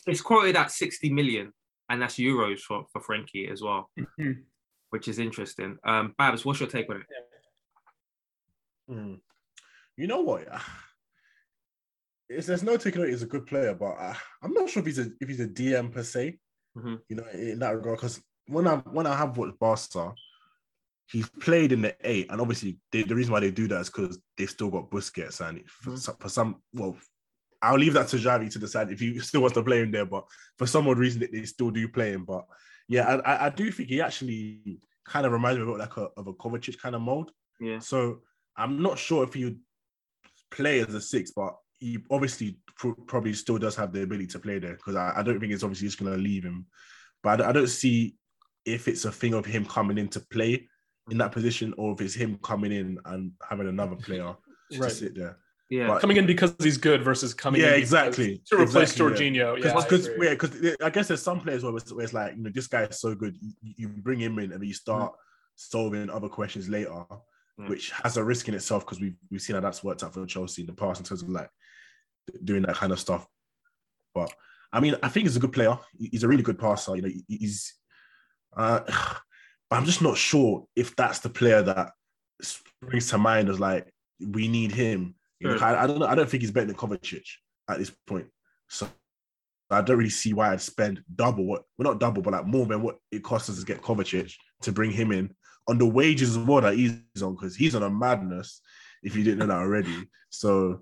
it's 0.07 0.21
quoted 0.21 0.57
at 0.57 0.71
60 0.71 1.11
million, 1.11 1.53
and 1.89 2.01
that's 2.01 2.17
euros 2.17 2.61
for, 2.61 2.87
for 2.93 3.01
Frenkie 3.01 3.51
as 3.51 3.63
well, 3.63 3.91
Mhm. 4.21 4.43
which 4.91 5.09
is 5.09 5.19
interesting. 5.19 5.77
Um, 5.85 6.15
Babs, 6.19 6.45
what's 6.45 6.61
your 6.61 6.69
take 6.69 6.89
on 6.91 6.97
it? 6.99 7.07
Hmm. 8.89 9.15
You 9.97 10.07
know 10.07 10.21
what? 10.21 10.47
It's, 12.37 12.47
there's 12.47 12.63
no 12.63 12.77
taking 12.77 13.01
away. 13.01 13.11
He's 13.11 13.23
a 13.23 13.27
good 13.27 13.47
player, 13.47 13.75
but 13.75 13.95
uh, 13.99 14.15
I'm 14.43 14.53
not 14.53 14.69
sure 14.69 14.81
if 14.81 14.87
he's 14.87 14.99
a 14.99 15.07
if 15.21 15.29
he's 15.29 15.41
a 15.41 15.47
DM 15.49 15.93
per 15.93 16.03
se. 16.03 16.39
Mhm. 16.77 17.01
You 17.09 17.17
know, 17.17 17.27
in 17.33 17.59
that 17.61 17.77
regard, 17.77 17.97
because 17.99 18.21
when 18.47 18.67
I 18.67 18.77
when 18.77 19.07
I 19.07 19.17
have 19.17 19.37
watched 19.37 19.59
Barca, 19.59 20.13
he's 21.11 21.29
played 21.41 21.73
in 21.73 21.83
the 21.83 21.95
eight, 22.03 22.27
and 22.31 22.41
obviously 22.41 22.79
they, 22.93 23.03
the 23.03 23.15
reason 23.15 23.33
why 23.33 23.41
they 23.41 23.51
do 23.51 23.69
that 23.69 23.81
is 23.81 23.91
because 23.91 24.19
they've 24.37 24.51
still 24.51 24.71
got 24.71 24.91
Busquets, 24.91 25.41
and 25.47 25.63
for, 25.69 25.91
Mhm. 25.93 25.99
some, 25.99 26.17
for 26.19 26.29
some, 26.29 26.63
well, 26.73 26.97
I'll 27.63 27.79
leave 27.79 27.95
that 27.95 28.09
to 28.09 28.17
Xavi 28.17 28.51
to 28.53 28.59
decide 28.59 28.91
if 28.91 29.01
he 29.01 29.19
still 29.21 29.41
wants 29.43 29.55
to 29.55 29.63
play 29.63 29.81
him 29.83 29.91
there. 29.91 30.05
But 30.07 30.25
for 30.59 30.67
some 30.67 30.89
odd 30.89 30.99
reason, 30.99 31.21
they, 31.21 31.29
they 31.29 31.45
still 31.47 31.71
do 31.71 31.89
play 31.89 32.13
him. 32.13 32.25
But 32.25 32.45
yeah, 32.89 33.07
I, 33.07 33.15
I, 33.35 33.47
I 33.47 33.51
do 33.51 33.71
think 33.71 33.89
he 33.89 34.01
actually 34.03 34.81
kind 35.07 35.27
of 35.27 35.33
reminds 35.33 35.59
me 35.61 35.71
of 35.71 35.79
like 35.79 35.97
a 35.97 36.09
of 36.17 36.27
a 36.27 36.33
Kovacic 36.35 36.79
kind 36.79 36.95
of 36.95 37.01
mold. 37.03 37.31
Yeah. 37.61 37.79
So 37.79 38.21
I'm 38.57 38.83
not 38.83 38.99
sure 38.99 39.25
if 39.25 39.35
he 39.35 39.45
would 39.45 39.61
play 40.51 40.81
as 40.81 40.93
a 40.95 41.01
six, 41.01 41.31
but 41.31 41.55
he 41.85 41.99
obviously 42.11 42.57
pr- 42.79 43.01
probably 43.07 43.35
still 43.35 43.59
does 43.59 43.77
have 43.77 43.93
the 43.93 44.03
ability 44.03 44.27
to 44.29 44.39
play 44.39 44.59
there 44.59 44.73
because 44.75 44.97
I, 44.97 45.13
I 45.17 45.23
don't 45.23 45.39
think 45.39 45.53
it's 45.53 45.63
obviously 45.63 45.87
just 45.89 46.01
going 46.01 46.13
to 46.17 46.19
leave 46.19 46.43
him. 46.43 46.65
But 47.23 47.29
I 47.31 47.37
don't, 47.37 47.49
I 47.49 47.53
don't 47.53 47.67
see 47.67 48.17
if 48.65 48.89
it's 48.89 49.05
a 49.05 49.13
thing 49.13 49.35
of 49.35 49.45
him 49.45 49.67
coming 49.67 49.99
in 49.99 50.09
to 50.09 50.21
play 50.21 50.67
in 51.11 51.19
that 51.19 51.33
position 51.33 51.75
or 51.77 51.93
if 51.93 52.01
it's 52.01 52.15
him 52.15 52.39
coming 52.43 52.73
in 52.73 52.99
and 53.05 53.33
having 53.47 53.69
another 53.69 53.97
player 53.97 54.35
to 54.73 54.89
sit 54.91 55.15
there. 55.15 55.37
Yeah. 55.69 55.89
But- 55.89 56.01
Coming 56.01 56.17
in 56.17 56.27
because 56.27 56.55
he's 56.59 56.79
good 56.79 57.03
versus 57.03 57.35
coming 57.35 57.61
Yeah, 57.61 57.75
in 57.75 57.81
exactly. 57.81 58.43
to 58.49 58.57
replace 58.63 58.93
Exactly, 58.99 59.27
yeah. 59.29 59.45
Jorginho. 59.45 59.63
Yeah, 59.63 59.77
I 59.77 59.83
Because 59.83 60.09
yeah, 60.19 60.31
because 60.31 60.77
I 60.83 60.89
guess 60.89 61.09
there's 61.09 61.23
some 61.23 61.41
players 61.41 61.63
where 61.65 61.77
it's, 61.77 61.93
where 61.93 62.05
it's 62.05 62.15
like 62.15 62.35
you 62.37 62.43
know 62.45 62.51
this 62.55 62.67
guy 62.67 62.85
is 62.85 62.99
so 62.99 63.15
good, 63.15 63.37
you, 63.63 63.75
you 63.77 63.89
bring 63.89 64.21
him 64.21 64.39
in 64.39 64.53
and 64.53 64.65
you 64.65 64.73
start 64.73 65.13
solving 65.57 66.09
other 66.09 66.29
questions 66.31 66.69
later, 66.71 67.05
Mm. 67.61 67.69
which 67.69 67.93
has 68.03 68.17
a 68.17 68.25
risk 68.25 68.49
in 68.49 68.55
itself 68.55 68.85
because 68.85 69.01
we've 69.01 69.15
we've 69.31 69.41
seen 69.41 69.55
how 69.55 69.61
that's 69.61 69.85
worked 69.85 70.03
out 70.03 70.13
for 70.13 70.27
Chelsea 70.27 70.63
in 70.63 70.67
the 70.67 70.73
past 70.73 70.99
in 70.99 71.07
terms 71.07 71.23
of 71.23 71.29
like 71.29 71.49
doing 72.43 72.63
that 72.63 72.77
kind 72.77 72.93
of 72.93 73.01
stuff. 73.01 73.27
But 74.15 74.33
I 74.73 74.81
mean, 74.81 74.97
I 75.03 75.09
think 75.09 75.27
he's 75.27 75.37
a 75.37 75.41
good 75.41 75.53
player. 75.53 75.79
He's 75.99 76.25
a 76.25 76.29
really 76.29 76.43
good 76.43 76.59
passer. 76.59 76.97
You 76.97 77.03
know, 77.03 77.11
he's. 77.29 77.75
Uh, 78.57 78.81
but 79.71 79.77
I'm 79.77 79.85
just 79.85 80.03
not 80.03 80.17
sure 80.17 80.67
if 80.77 80.95
that's 80.97 81.21
the 81.21 81.31
player 81.31 81.63
that 81.63 81.93
springs 82.43 83.09
to 83.11 83.19
mind 83.19 83.49
as 83.49 83.61
like 83.61 83.93
we 84.21 84.49
need 84.49 84.73
him. 84.73 85.15
You 85.41 85.49
know, 85.49 85.57
I, 85.59 85.85
I 85.85 85.87
don't 85.87 85.99
know. 85.99 86.07
I 86.07 86.15
don't 86.15 86.29
think 86.29 86.43
he's 86.43 86.53
better 86.53 86.67
than 86.67 86.77
Kovacic 86.77 87.27
at 87.69 87.79
this 87.79 87.91
point. 88.07 88.27
So 88.69 88.89
I 89.71 89.81
don't 89.81 89.99
really 89.99 90.11
see 90.11 90.33
why 90.33 90.53
I'd 90.53 90.61
spend 90.61 91.03
double 91.15 91.45
what, 91.45 91.65
well, 91.77 91.91
not 91.91 92.01
double, 92.01 92.23
but 92.23 92.33
like 92.33 92.47
more 92.47 92.67
than 92.67 92.83
what 92.83 92.99
it 93.11 93.23
costs 93.23 93.51
us 93.51 93.59
to 93.59 93.65
get 93.65 93.83
Kovacic 93.83 94.33
to 94.63 94.73
bring 94.73 94.91
him 94.91 95.13
in 95.13 95.35
on 95.69 95.79
the 95.79 95.87
wages 95.87 96.37
as 96.37 96.45
well 96.45 96.61
that 96.61 96.75
he's 96.75 97.23
on 97.23 97.35
because 97.35 97.57
he's 97.57 97.75
on 97.75 97.83
a 97.83 97.91
madness. 97.91 98.61
If 99.03 99.17
you 99.17 99.25
didn't 99.25 99.41
know 99.41 99.47
that 99.47 99.59
already, 99.59 100.09
so 100.31 100.81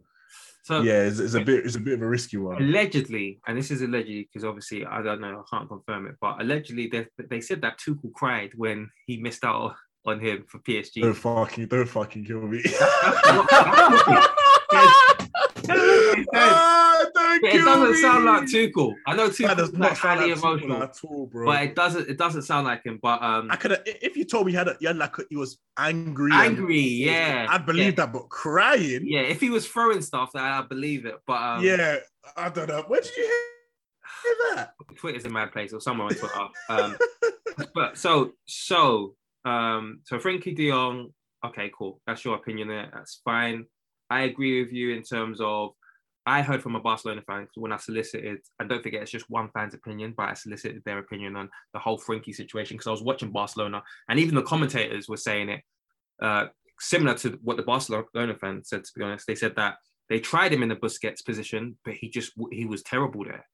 So 0.62 0.80
yeah, 0.82 1.02
it's, 1.02 1.18
it's 1.18 1.34
a 1.34 1.40
bit, 1.40 1.66
it's 1.66 1.74
a 1.74 1.80
bit 1.80 1.94
of 1.94 2.02
a 2.02 2.08
risky 2.08 2.36
one. 2.36 2.62
allegedly, 2.62 3.40
and 3.46 3.58
this 3.58 3.72
is 3.72 3.82
allegedly 3.82 4.28
because 4.32 4.44
obviously 4.44 4.86
I 4.86 5.02
don't 5.02 5.20
know, 5.20 5.42
I 5.42 5.56
can't 5.56 5.68
confirm 5.68 6.06
it, 6.06 6.14
but 6.20 6.40
allegedly 6.40 6.86
they, 6.86 7.06
they 7.28 7.40
said 7.40 7.62
that 7.62 7.80
Tuchel 7.80 8.12
cried 8.12 8.52
when 8.54 8.88
he 9.06 9.16
missed 9.16 9.44
out 9.44 9.74
on 10.06 10.20
him 10.20 10.44
for 10.48 10.58
PSG. 10.60 11.02
Don't 11.02 11.14
fucking, 11.14 11.66
don't 11.66 11.88
fucking 11.88 12.24
kill 12.24 12.42
me. 12.42 12.62
They 17.40 17.52
said- 17.52 17.64
don't 17.64 17.82
it 17.82 17.86
doesn't 17.92 18.02
sound 18.02 18.24
like 18.24 18.42
Tuchel. 18.44 18.94
I 19.06 19.16
know 19.16 19.28
That 19.28 19.36
Tuchel 19.36 19.56
does 19.56 19.72
not 19.72 19.78
not 19.80 19.96
sound 19.96 20.20
highly 20.20 20.30
like 20.34 20.38
emotional, 20.38 20.82
at 20.82 20.96
all, 21.04 21.26
bro. 21.26 21.46
but 21.46 21.62
it 21.62 21.74
doesn't. 21.74 22.08
It 22.08 22.18
doesn't 22.18 22.42
sound 22.42 22.66
like 22.66 22.84
him. 22.84 22.98
But 23.02 23.22
um, 23.22 23.48
I 23.50 23.56
could 23.56 23.80
if 23.86 24.16
you 24.16 24.24
told 24.24 24.46
me 24.46 24.52
he 24.52 24.58
had, 24.58 24.68
a, 24.68 24.76
he 24.80 24.86
had 24.86 24.96
like 24.96 25.16
a, 25.18 25.22
he 25.30 25.36
was 25.36 25.58
angry, 25.78 26.30
and- 26.32 26.58
angry, 26.58 26.80
yeah, 26.80 27.46
I'd 27.48 27.64
believe 27.66 27.84
yeah. 27.84 28.04
that. 28.06 28.12
But 28.12 28.28
crying, 28.28 29.02
Yeah, 29.04 29.20
if 29.20 29.40
he 29.40 29.50
was 29.50 29.66
throwing 29.66 30.02
stuff, 30.02 30.30
then 30.34 30.42
I 30.42 30.62
believe 30.62 31.06
it. 31.06 31.16
But 31.26 31.40
um, 31.42 31.64
yeah, 31.64 31.96
I 32.36 32.48
don't 32.48 32.68
know. 32.68 32.84
Where 32.86 33.00
did 33.00 33.16
you 33.16 33.22
hear, 33.24 33.32
hear 34.22 34.56
that? 34.56 34.74
Twitter's 34.96 35.24
a 35.24 35.30
mad 35.30 35.52
place, 35.52 35.72
or 35.72 35.80
somewhere 35.80 36.08
on 36.08 36.14
Twitter. 36.14 36.48
Um, 36.68 36.96
but 37.74 37.96
so 37.98 38.32
so 38.46 39.14
um 39.44 40.00
so 40.04 40.18
Frenkie 40.18 40.54
De 40.54 40.70
Jong, 40.70 41.12
okay, 41.44 41.70
cool. 41.76 42.00
That's 42.06 42.24
your 42.24 42.36
opinion 42.36 42.68
there. 42.68 42.90
That's 42.92 43.20
fine. 43.24 43.66
I 44.10 44.22
agree 44.22 44.62
with 44.62 44.72
you 44.72 44.94
in 44.94 45.02
terms 45.02 45.40
of 45.40 45.70
I 46.24 46.42
heard 46.42 46.62
from 46.62 46.76
a 46.76 46.80
Barcelona 46.80 47.22
fan 47.22 47.48
when 47.56 47.72
I 47.72 47.78
solicited, 47.78 48.38
and 48.60 48.68
don't 48.68 48.82
forget 48.82 49.02
it's 49.02 49.10
just 49.10 49.28
one 49.28 49.50
fan's 49.52 49.74
opinion, 49.74 50.14
but 50.16 50.28
I 50.28 50.34
solicited 50.34 50.82
their 50.84 50.98
opinion 50.98 51.34
on 51.36 51.50
the 51.72 51.80
whole 51.80 51.98
Frenkie 51.98 52.34
situation 52.34 52.76
because 52.76 52.86
I 52.86 52.92
was 52.92 53.02
watching 53.02 53.32
Barcelona, 53.32 53.82
and 54.08 54.18
even 54.20 54.34
the 54.36 54.42
commentators 54.42 55.08
were 55.08 55.16
saying 55.16 55.48
it 55.48 55.62
uh, 56.22 56.46
similar 56.78 57.14
to 57.18 57.38
what 57.42 57.56
the 57.56 57.62
Barcelona 57.64 58.34
fan 58.40 58.62
said. 58.64 58.84
To 58.84 58.90
be 58.96 59.02
honest, 59.04 59.26
they 59.26 59.34
said 59.34 59.56
that 59.56 59.76
they 60.08 60.20
tried 60.20 60.52
him 60.52 60.62
in 60.62 60.68
the 60.68 60.76
Busquets 60.76 61.24
position, 61.24 61.76
but 61.84 61.94
he 61.94 62.08
just 62.08 62.32
he 62.52 62.66
was 62.66 62.82
terrible 62.82 63.24
there. 63.24 63.44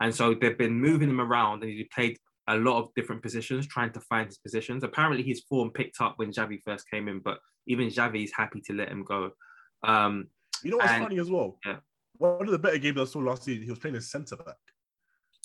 And 0.00 0.14
so 0.14 0.34
they've 0.34 0.56
been 0.58 0.80
moving 0.80 1.10
him 1.10 1.20
around 1.20 1.62
and 1.62 1.70
he 1.70 1.84
played 1.84 2.16
a 2.48 2.56
lot 2.56 2.78
of 2.82 2.88
different 2.96 3.22
positions, 3.22 3.66
trying 3.66 3.92
to 3.92 4.00
find 4.00 4.26
his 4.26 4.38
positions. 4.38 4.82
Apparently 4.82 5.22
his 5.22 5.40
form 5.48 5.70
picked 5.70 6.00
up 6.00 6.14
when 6.16 6.32
Xavi 6.32 6.58
first 6.64 6.88
came 6.90 7.06
in, 7.06 7.20
but 7.20 7.38
even 7.66 7.88
Xavi 7.88 8.24
is 8.24 8.32
happy 8.34 8.60
to 8.62 8.72
let 8.72 8.88
him 8.88 9.04
go. 9.04 9.30
Um, 9.84 10.28
You 10.62 10.70
know 10.72 10.78
what's 10.78 10.90
And- 10.90 11.04
funny 11.04 11.18
as 11.18 11.30
well? 11.30 11.58
Yeah. 11.66 11.76
One 12.20 12.42
of 12.46 12.50
the 12.50 12.58
better 12.58 12.76
games 12.78 12.98
I 13.00 13.04
saw 13.04 13.18
last 13.20 13.44
season, 13.44 13.64
he 13.64 13.70
was 13.70 13.78
playing 13.78 13.96
as 13.96 14.10
centre 14.10 14.36
back. 14.36 14.56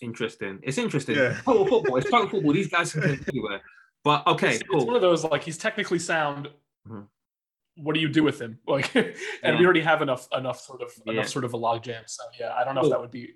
interesting. 0.02 0.60
It's 0.62 0.78
interesting. 0.78 1.16
Yeah. 1.16 1.40
Total 1.46 1.66
football. 1.66 1.96
It's 1.98 2.10
total 2.10 2.28
football. 2.30 2.52
These 2.54 2.68
guys 2.68 2.92
can 2.92 3.02
play 3.02 3.20
anywhere. 3.30 3.62
But 4.04 4.28
okay, 4.28 4.56
it's, 4.56 4.64
it's 4.70 4.84
one 4.86 4.96
of 4.96 5.02
those 5.02 5.24
like 5.24 5.42
he's 5.44 5.58
technically 5.58 6.00
sound. 6.00 6.50
Mhm. 6.88 7.08
What 7.78 7.94
do 7.96 8.02
you 8.02 8.10
do 8.10 8.24
with 8.24 8.40
him? 8.42 8.60
Like, 8.68 8.94
and 8.96 9.14
Yeah. 9.44 9.58
we 9.58 9.64
already 9.66 9.82
have 9.82 10.02
enough 10.02 10.28
enough 10.38 10.60
sort 10.60 10.82
of 10.82 10.92
Yeah. 11.06 11.14
enough 11.14 11.30
sort 11.30 11.46
of 11.46 11.54
a 11.54 11.58
log 11.58 11.82
jam. 11.84 12.04
So 12.08 12.24
yeah, 12.40 12.54
I 12.54 12.66
don't 12.66 12.76
know 12.76 12.82
Cool. 12.82 12.90
if 12.92 12.94
that 12.96 13.02
would 13.02 13.12
be 13.12 13.34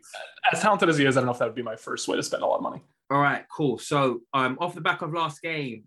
as 0.51 0.59
talented 0.61 0.89
as 0.89 0.97
he 0.97 1.05
is. 1.05 1.15
I 1.15 1.21
don't 1.21 1.27
know 1.27 1.31
if 1.31 1.39
that 1.39 1.45
would 1.45 1.55
be 1.55 1.63
my 1.63 1.77
first 1.77 2.07
way 2.09 2.17
to 2.17 2.23
spend 2.23 2.43
a 2.43 2.45
lot 2.45 2.57
of 2.57 2.61
money. 2.63 2.81
All 3.09 3.21
right, 3.21 3.45
cool. 3.55 3.77
So 3.79 4.21
um, 4.33 4.57
off 4.59 4.75
the 4.75 4.81
back 4.81 5.01
of 5.01 5.13
last 5.13 5.41
game, 5.41 5.85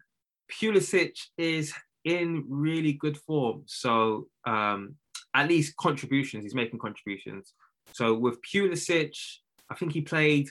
Pulisic 0.50 1.16
is 1.37 1.73
in 2.04 2.44
really 2.49 2.94
good 2.94 3.16
form. 3.18 3.62
So 3.66 4.28
um, 4.47 4.97
at 5.34 5.48
least 5.48 5.76
contributions, 5.76 6.44
he's 6.44 6.54
making 6.54 6.78
contributions. 6.78 7.54
So 7.92 8.14
with 8.14 8.38
Pulisic, 8.42 9.16
I 9.70 9.74
think 9.74 9.92
he 9.92 10.02
played 10.02 10.48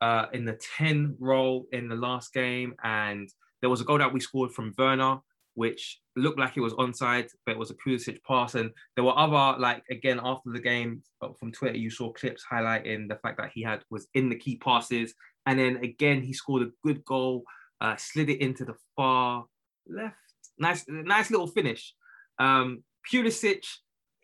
uh, 0.00 0.26
in 0.32 0.44
the 0.44 0.58
10 0.76 1.16
role 1.18 1.66
in 1.72 1.88
the 1.88 1.96
last 1.96 2.32
game, 2.32 2.74
and 2.82 3.28
there 3.60 3.70
was 3.70 3.80
a 3.80 3.84
goal 3.84 3.98
that 3.98 4.12
we 4.12 4.20
scored 4.20 4.52
from 4.52 4.74
Werner, 4.76 5.18
which 5.54 6.00
looked 6.16 6.38
like 6.38 6.56
it 6.56 6.60
was 6.60 6.74
onside, 6.74 7.28
but 7.46 7.52
it 7.52 7.58
was 7.58 7.70
a 7.70 7.74
Pulisic 7.74 8.18
pass. 8.26 8.54
And 8.54 8.70
there 8.94 9.04
were 9.04 9.16
other, 9.16 9.58
like 9.58 9.82
again 9.90 10.20
after 10.22 10.50
the 10.50 10.60
game 10.60 11.02
uh, 11.22 11.28
from 11.38 11.52
Twitter, 11.52 11.76
you 11.76 11.90
saw 11.90 12.12
clips 12.12 12.44
highlighting 12.50 13.08
the 13.08 13.16
fact 13.16 13.38
that 13.38 13.52
he 13.54 13.62
had 13.62 13.82
was 13.90 14.08
in 14.14 14.28
the 14.28 14.36
key 14.36 14.56
passes, 14.56 15.14
and 15.46 15.58
then 15.58 15.76
again 15.78 16.22
he 16.22 16.32
scored 16.32 16.62
a 16.62 16.70
good 16.82 17.04
goal, 17.04 17.44
uh, 17.80 17.96
slid 17.96 18.30
it 18.30 18.40
into 18.40 18.64
the 18.64 18.74
far 18.96 19.44
left. 19.88 20.16
Nice, 20.58 20.84
nice 20.88 21.30
little 21.30 21.48
finish. 21.48 21.94
Um, 22.38 22.82
Pulisic, 23.10 23.64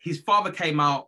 his 0.01 0.19
father 0.19 0.51
came 0.51 0.79
out 0.79 1.07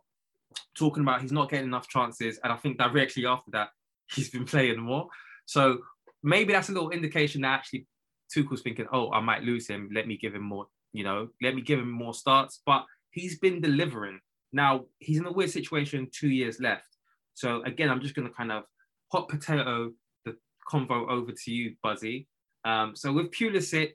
talking 0.76 1.02
about 1.02 1.20
he's 1.20 1.32
not 1.32 1.50
getting 1.50 1.66
enough 1.66 1.88
chances, 1.88 2.38
and 2.42 2.52
I 2.52 2.56
think 2.56 2.78
directly 2.78 3.26
after 3.26 3.50
that 3.52 3.68
he's 4.12 4.30
been 4.30 4.44
playing 4.54 4.80
more. 4.80 5.08
So 5.46 5.78
maybe 6.22 6.52
that's 6.52 6.68
a 6.68 6.72
little 6.72 6.90
indication 6.90 7.42
that 7.42 7.54
actually 7.54 7.86
Tuchel's 8.32 8.62
thinking, 8.62 8.86
oh, 8.92 9.10
I 9.12 9.20
might 9.20 9.42
lose 9.42 9.68
him. 9.68 9.90
Let 9.92 10.06
me 10.06 10.16
give 10.16 10.34
him 10.34 10.42
more, 10.42 10.66
you 10.92 11.04
know, 11.04 11.28
let 11.42 11.54
me 11.54 11.62
give 11.62 11.78
him 11.78 11.90
more 11.90 12.14
starts. 12.14 12.60
But 12.64 12.84
he's 13.10 13.38
been 13.38 13.60
delivering. 13.60 14.20
Now 14.52 14.86
he's 14.98 15.18
in 15.18 15.26
a 15.26 15.32
weird 15.32 15.50
situation, 15.50 16.08
two 16.12 16.30
years 16.30 16.60
left. 16.60 16.88
So 17.34 17.62
again, 17.62 17.90
I'm 17.90 18.00
just 18.00 18.14
going 18.14 18.28
to 18.28 18.34
kind 18.34 18.52
of 18.52 18.64
hot 19.12 19.28
potato 19.28 19.92
the 20.24 20.36
convo 20.70 21.08
over 21.08 21.32
to 21.32 21.50
you, 21.50 21.74
Buzzy. 21.82 22.28
Um, 22.64 22.96
so 22.96 23.12
with 23.12 23.30
Pulisic, 23.32 23.94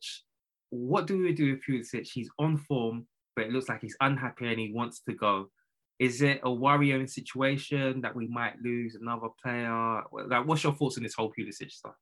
what 0.70 1.08
do 1.08 1.18
we 1.18 1.34
do 1.34 1.52
with 1.52 1.62
Pulisic? 1.68 2.08
He's 2.08 2.30
on 2.38 2.58
form, 2.58 3.08
but 3.40 3.48
it 3.48 3.54
looks 3.54 3.70
like 3.70 3.80
he's 3.80 3.96
unhappy 4.02 4.48
and 4.50 4.60
he 4.60 4.74
wants 4.74 5.00
to 5.08 5.14
go. 5.14 5.50
Is 5.98 6.22
it 6.22 6.42
a 6.44 6.52
worrying 6.52 7.08
situation 7.08 8.02
that 8.02 8.14
we 8.14 8.28
might 8.28 8.62
lose 8.62 8.96
another 8.96 9.30
player? 9.42 10.02
Like, 10.12 10.46
what's 10.46 10.62
your 10.62 10.74
thoughts 10.74 10.98
on 10.98 11.04
this 11.04 11.14
whole 11.14 11.32
Pulisic 11.32 11.72
stuff? 11.72 11.96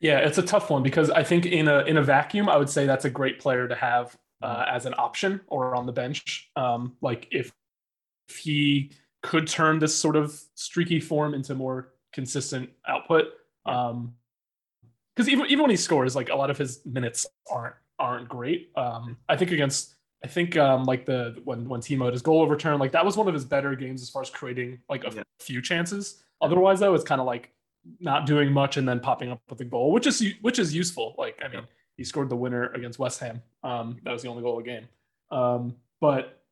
Yeah, 0.00 0.18
it's 0.18 0.38
a 0.38 0.42
tough 0.42 0.70
one 0.70 0.82
because 0.82 1.08
I 1.08 1.22
think 1.22 1.46
in 1.46 1.68
a 1.68 1.84
in 1.84 1.96
a 1.98 2.02
vacuum, 2.02 2.48
I 2.48 2.56
would 2.56 2.68
say 2.68 2.84
that's 2.84 3.04
a 3.04 3.10
great 3.10 3.38
player 3.38 3.68
to 3.68 3.76
have 3.76 4.16
uh, 4.42 4.64
as 4.68 4.86
an 4.86 4.94
option 4.98 5.40
or 5.46 5.76
on 5.76 5.86
the 5.86 5.92
bench. 5.92 6.50
Um, 6.56 6.96
like 7.00 7.28
if 7.30 7.52
if 8.28 8.36
he 8.38 8.90
could 9.22 9.46
turn 9.46 9.78
this 9.78 9.94
sort 9.94 10.16
of 10.16 10.38
streaky 10.54 10.98
form 10.98 11.32
into 11.32 11.54
more 11.54 11.92
consistent 12.12 12.70
output. 12.88 13.26
Um, 13.66 14.14
because 15.14 15.28
even 15.28 15.46
even 15.46 15.60
when 15.62 15.70
he 15.70 15.76
scores, 15.76 16.16
like 16.16 16.28
a 16.28 16.34
lot 16.34 16.50
of 16.50 16.58
his 16.58 16.80
minutes 16.84 17.24
aren't 17.50 17.76
aren't 18.02 18.28
great. 18.28 18.70
Um, 18.76 19.16
I 19.28 19.36
think 19.36 19.50
against 19.52 19.94
I 20.24 20.28
think 20.28 20.56
um 20.56 20.84
like 20.84 21.06
the 21.06 21.40
when 21.44 21.68
when 21.68 21.80
Timo 21.80 22.04
had 22.04 22.12
his 22.12 22.22
goal 22.22 22.42
overturned, 22.42 22.80
like 22.80 22.92
that 22.92 23.04
was 23.04 23.16
one 23.16 23.28
of 23.28 23.34
his 23.34 23.44
better 23.44 23.74
games 23.74 24.02
as 24.02 24.10
far 24.10 24.22
as 24.22 24.30
creating 24.30 24.78
like 24.88 25.04
a 25.04 25.10
Yeah. 25.14 25.22
few 25.40 25.62
chances. 25.62 26.22
Otherwise, 26.40 26.80
though, 26.80 26.94
it's 26.94 27.04
kind 27.04 27.20
of 27.20 27.26
like 27.26 27.52
not 28.00 28.26
doing 28.26 28.52
much 28.52 28.76
and 28.76 28.86
then 28.88 29.00
popping 29.00 29.30
up 29.30 29.40
with 29.48 29.60
a 29.60 29.64
goal, 29.64 29.92
which 29.92 30.06
is 30.06 30.22
which 30.40 30.58
is 30.58 30.74
useful. 30.74 31.14
Like 31.18 31.40
I 31.44 31.48
mean, 31.48 31.64
he 31.96 32.04
scored 32.04 32.28
the 32.28 32.36
winner 32.36 32.66
against 32.72 32.98
West 32.98 33.20
Ham. 33.20 33.42
Um, 33.64 33.98
that 34.04 34.12
was 34.12 34.22
the 34.22 34.28
only 34.28 34.42
goal 34.42 34.58
of 34.58 34.64
the 34.64 34.70
game. 34.70 34.86
Um, 35.30 35.76
but 36.00 36.42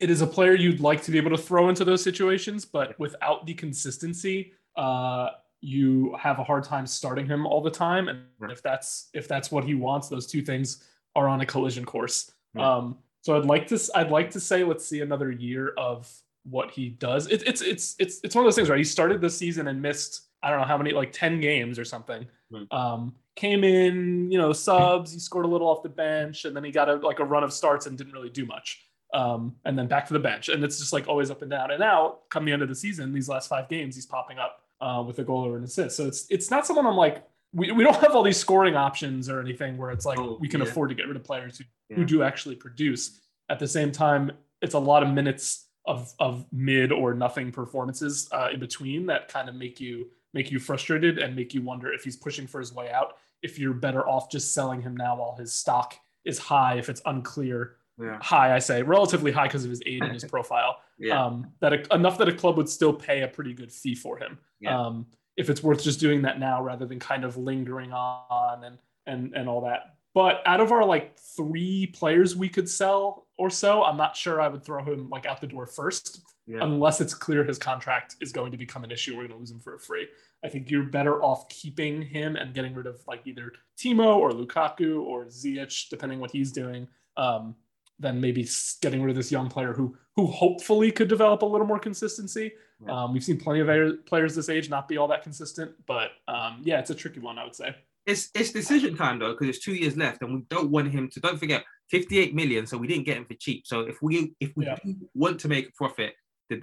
it 0.00 0.10
is 0.10 0.20
a 0.22 0.26
player 0.26 0.54
you'd 0.54 0.80
like 0.80 1.02
to 1.02 1.10
be 1.10 1.18
able 1.18 1.30
to 1.30 1.38
throw 1.38 1.68
into 1.68 1.84
those 1.84 2.02
situations, 2.02 2.64
but 2.64 2.98
without 2.98 3.46
the 3.46 3.54
consistency, 3.54 4.52
uh, 4.76 5.28
you 5.60 6.14
have 6.18 6.38
a 6.38 6.44
hard 6.44 6.64
time 6.64 6.86
starting 6.86 7.26
him 7.26 7.46
all 7.46 7.60
the 7.60 7.70
time. 7.70 8.08
And 8.08 8.24
Right. 8.38 8.50
if 8.50 8.62
that's 8.62 9.08
if 9.14 9.26
that's 9.28 9.50
what 9.50 9.64
he 9.64 9.74
wants, 9.74 10.08
those 10.08 10.26
two 10.26 10.42
things 10.42 10.84
are 11.14 11.28
on 11.28 11.40
a 11.40 11.46
collision 11.46 11.84
course. 11.84 12.30
Yeah. 12.54 12.76
Um, 12.76 12.98
so 13.22 13.36
I'd 13.36 13.44
like 13.44 13.66
to 13.68 13.90
I'd 13.94 14.10
like 14.10 14.30
to 14.30 14.40
say 14.40 14.64
let's 14.64 14.86
see 14.86 15.00
another 15.00 15.30
year 15.30 15.72
of 15.76 16.10
what 16.44 16.70
he 16.70 16.90
does. 16.90 17.26
It, 17.26 17.42
it's 17.46 17.62
it's 17.62 17.96
it's 17.98 18.20
it's 18.22 18.34
one 18.34 18.44
of 18.44 18.46
those 18.46 18.54
things, 18.54 18.68
right? 18.70 18.78
He 18.78 18.84
started 18.84 19.20
the 19.20 19.30
season 19.30 19.68
and 19.68 19.80
missed 19.82 20.22
I 20.42 20.50
don't 20.50 20.60
know 20.60 20.66
how 20.66 20.78
many 20.78 20.92
like 20.92 21.12
ten 21.12 21.40
games 21.40 21.78
or 21.78 21.84
something. 21.84 22.26
Hmm. 22.52 22.64
Um, 22.70 23.14
came 23.34 23.64
in, 23.64 24.30
you 24.30 24.38
know, 24.38 24.52
subs. 24.52 25.12
He 25.12 25.18
scored 25.18 25.44
a 25.44 25.48
little 25.48 25.68
off 25.68 25.82
the 25.82 25.88
bench, 25.88 26.44
and 26.44 26.54
then 26.54 26.64
he 26.64 26.70
got 26.70 26.88
a 26.88 26.94
like 26.94 27.18
a 27.18 27.24
run 27.24 27.42
of 27.42 27.52
starts 27.52 27.86
and 27.86 27.98
didn't 27.98 28.12
really 28.12 28.30
do 28.30 28.46
much. 28.46 28.82
Um, 29.14 29.56
and 29.64 29.78
then 29.78 29.86
back 29.86 30.06
to 30.06 30.12
the 30.12 30.20
bench, 30.20 30.48
and 30.48 30.62
it's 30.62 30.78
just 30.78 30.92
like 30.92 31.08
always 31.08 31.30
up 31.30 31.42
and 31.42 31.50
down. 31.50 31.70
And 31.70 31.82
out. 31.82 32.28
come 32.30 32.44
the 32.44 32.52
end 32.52 32.62
of 32.62 32.68
the 32.68 32.74
season, 32.74 33.12
these 33.12 33.28
last 33.28 33.48
five 33.48 33.68
games, 33.68 33.94
he's 33.94 34.06
popping 34.06 34.38
up 34.38 34.62
uh, 34.80 35.02
with 35.06 35.18
a 35.18 35.24
goal 35.24 35.46
or 35.46 35.56
an 35.56 35.64
assist. 35.64 35.96
So 35.96 36.06
it's 36.06 36.26
it's 36.30 36.50
not 36.50 36.66
someone 36.66 36.86
I'm 36.86 36.96
like 36.96 37.24
we, 37.52 37.70
we 37.72 37.84
don't 37.84 37.96
have 37.96 38.14
all 38.14 38.22
these 38.22 38.36
scoring 38.36 38.76
options 38.76 39.28
or 39.28 39.40
anything 39.40 39.78
where 39.78 39.90
it's 39.90 40.04
like 40.04 40.18
Oh, 40.18 40.36
we 40.40 40.48
can 40.48 40.60
yeah. 40.60 40.66
afford 40.66 40.90
to 40.90 40.94
get 40.94 41.06
rid 41.06 41.16
of 41.16 41.24
players 41.24 41.58
who, 41.58 41.94
who 41.94 42.04
do 42.04 42.22
actually 42.22 42.56
produce. 42.56 43.20
At 43.48 43.58
the 43.58 43.68
same 43.68 43.92
time, 43.92 44.32
it's 44.60 44.74
a 44.74 44.78
lot 44.78 45.02
of 45.02 45.08
minutes 45.10 45.66
of 45.86 46.12
of 46.18 46.44
mid 46.52 46.90
or 46.92 47.14
nothing 47.14 47.52
performances 47.52 48.28
uh, 48.32 48.48
in 48.52 48.60
between 48.60 49.06
that 49.06 49.28
kind 49.28 49.48
of 49.48 49.54
make 49.54 49.80
you 49.80 50.10
make 50.34 50.50
you 50.50 50.58
frustrated 50.58 51.18
and 51.18 51.34
make 51.34 51.54
you 51.54 51.62
wonder 51.62 51.92
if 51.92 52.02
he's 52.04 52.16
pushing 52.16 52.46
for 52.46 52.58
his 52.60 52.72
way 52.74 52.90
out. 52.90 53.16
If 53.42 53.58
you're 53.58 53.74
better 53.74 54.06
off 54.06 54.28
just 54.30 54.52
selling 54.52 54.82
him 54.82 54.96
now 54.96 55.16
while 55.16 55.36
his 55.36 55.52
stock 55.52 55.94
is 56.24 56.38
high, 56.38 56.76
if 56.78 56.88
it's 56.88 57.00
unclear 57.06 57.76
Yeah. 57.98 58.18
high, 58.20 58.54
I 58.54 58.58
say 58.58 58.82
relatively 58.82 59.30
high 59.30 59.46
because 59.46 59.64
of 59.64 59.70
his 59.70 59.82
age 59.86 60.02
and 60.02 60.12
his 60.12 60.24
profile. 60.34 60.78
Yeah. 60.98 61.24
Um, 61.24 61.52
that 61.60 61.72
a, 61.72 61.94
enough 61.94 62.18
that 62.18 62.28
a 62.28 62.32
club 62.32 62.56
would 62.56 62.68
still 62.68 62.92
pay 62.92 63.22
a 63.22 63.28
pretty 63.28 63.52
good 63.52 63.72
fee 63.72 63.94
for 63.94 64.18
him. 64.18 64.38
Yeah. 64.60 64.80
Um, 64.80 65.06
if 65.36 65.50
it's 65.50 65.62
worth 65.62 65.82
just 65.82 66.00
doing 66.00 66.22
that 66.22 66.38
now 66.38 66.62
rather 66.62 66.86
than 66.86 66.98
kind 66.98 67.24
of 67.24 67.36
lingering 67.36 67.92
on 67.92 68.64
and 68.64 68.78
and 69.06 69.34
and 69.34 69.48
all 69.48 69.60
that. 69.62 69.96
But 70.14 70.40
out 70.46 70.60
of 70.60 70.72
our 70.72 70.84
like 70.84 71.18
three 71.18 71.88
players 71.88 72.34
we 72.34 72.48
could 72.48 72.68
sell 72.68 73.26
or 73.36 73.50
so, 73.50 73.84
I'm 73.84 73.98
not 73.98 74.16
sure 74.16 74.40
I 74.40 74.48
would 74.48 74.64
throw 74.64 74.82
him 74.82 75.10
like 75.10 75.26
out 75.26 75.42
the 75.42 75.46
door 75.46 75.66
first 75.66 76.22
yeah. 76.46 76.60
unless 76.62 77.00
it's 77.00 77.12
clear 77.12 77.44
his 77.44 77.58
contract 77.58 78.16
is 78.20 78.32
going 78.32 78.52
to 78.52 78.58
become 78.58 78.84
an 78.84 78.90
issue. 78.90 79.12
We're 79.12 79.28
going 79.28 79.32
to 79.32 79.38
lose 79.38 79.50
him 79.50 79.60
for 79.60 79.74
a 79.74 79.78
free. 79.78 80.08
I 80.44 80.48
think 80.48 80.70
you're 80.70 80.84
better 80.84 81.22
off 81.22 81.48
keeping 81.48 82.02
him 82.02 82.36
and 82.36 82.54
getting 82.54 82.74
rid 82.74 82.86
of 82.86 83.00
like 83.06 83.22
either 83.26 83.52
Timo 83.76 84.16
or 84.16 84.30
Lukaku 84.30 85.02
or 85.02 85.26
Ziyech, 85.26 85.88
depending 85.90 86.20
what 86.20 86.30
he's 86.30 86.52
doing, 86.52 86.88
um, 87.16 87.54
than 87.98 88.20
maybe 88.20 88.46
getting 88.82 89.02
rid 89.02 89.10
of 89.10 89.16
this 89.16 89.32
young 89.32 89.48
player 89.48 89.72
who 89.72 89.96
who 90.16 90.26
hopefully 90.26 90.90
could 90.90 91.08
develop 91.08 91.42
a 91.42 91.46
little 91.46 91.66
more 91.66 91.78
consistency. 91.78 92.52
Um, 92.88 93.12
we've 93.12 93.24
seen 93.24 93.38
plenty 93.38 93.60
of 93.60 94.04
players 94.06 94.34
this 94.34 94.48
age 94.48 94.68
not 94.68 94.86
be 94.88 94.96
all 94.98 95.08
that 95.08 95.22
consistent, 95.22 95.72
but 95.86 96.10
um, 96.28 96.60
yeah, 96.62 96.78
it's 96.78 96.90
a 96.90 96.94
tricky 96.94 97.20
one, 97.20 97.38
I 97.38 97.44
would 97.44 97.54
say. 97.54 97.74
It's 98.06 98.30
it's 98.34 98.52
decision 98.52 98.96
time 98.96 99.18
though, 99.18 99.32
because 99.32 99.48
it's 99.48 99.64
two 99.64 99.74
years 99.74 99.96
left, 99.96 100.22
and 100.22 100.32
we 100.34 100.40
don't 100.48 100.70
want 100.70 100.90
him 100.92 101.08
to. 101.10 101.20
Don't 101.20 101.38
forget, 101.38 101.64
58 101.90 102.34
million. 102.34 102.66
So 102.66 102.76
we 102.78 102.86
didn't 102.86 103.04
get 103.04 103.16
him 103.16 103.24
for 103.24 103.34
cheap. 103.34 103.66
So 103.66 103.80
if 103.80 104.00
we 104.02 104.34
if 104.40 104.52
we 104.56 104.66
Yeah. 104.66 104.76
want 105.14 105.40
to 105.40 105.48
make 105.48 105.68
a 105.68 105.72
profit, 105.72 106.14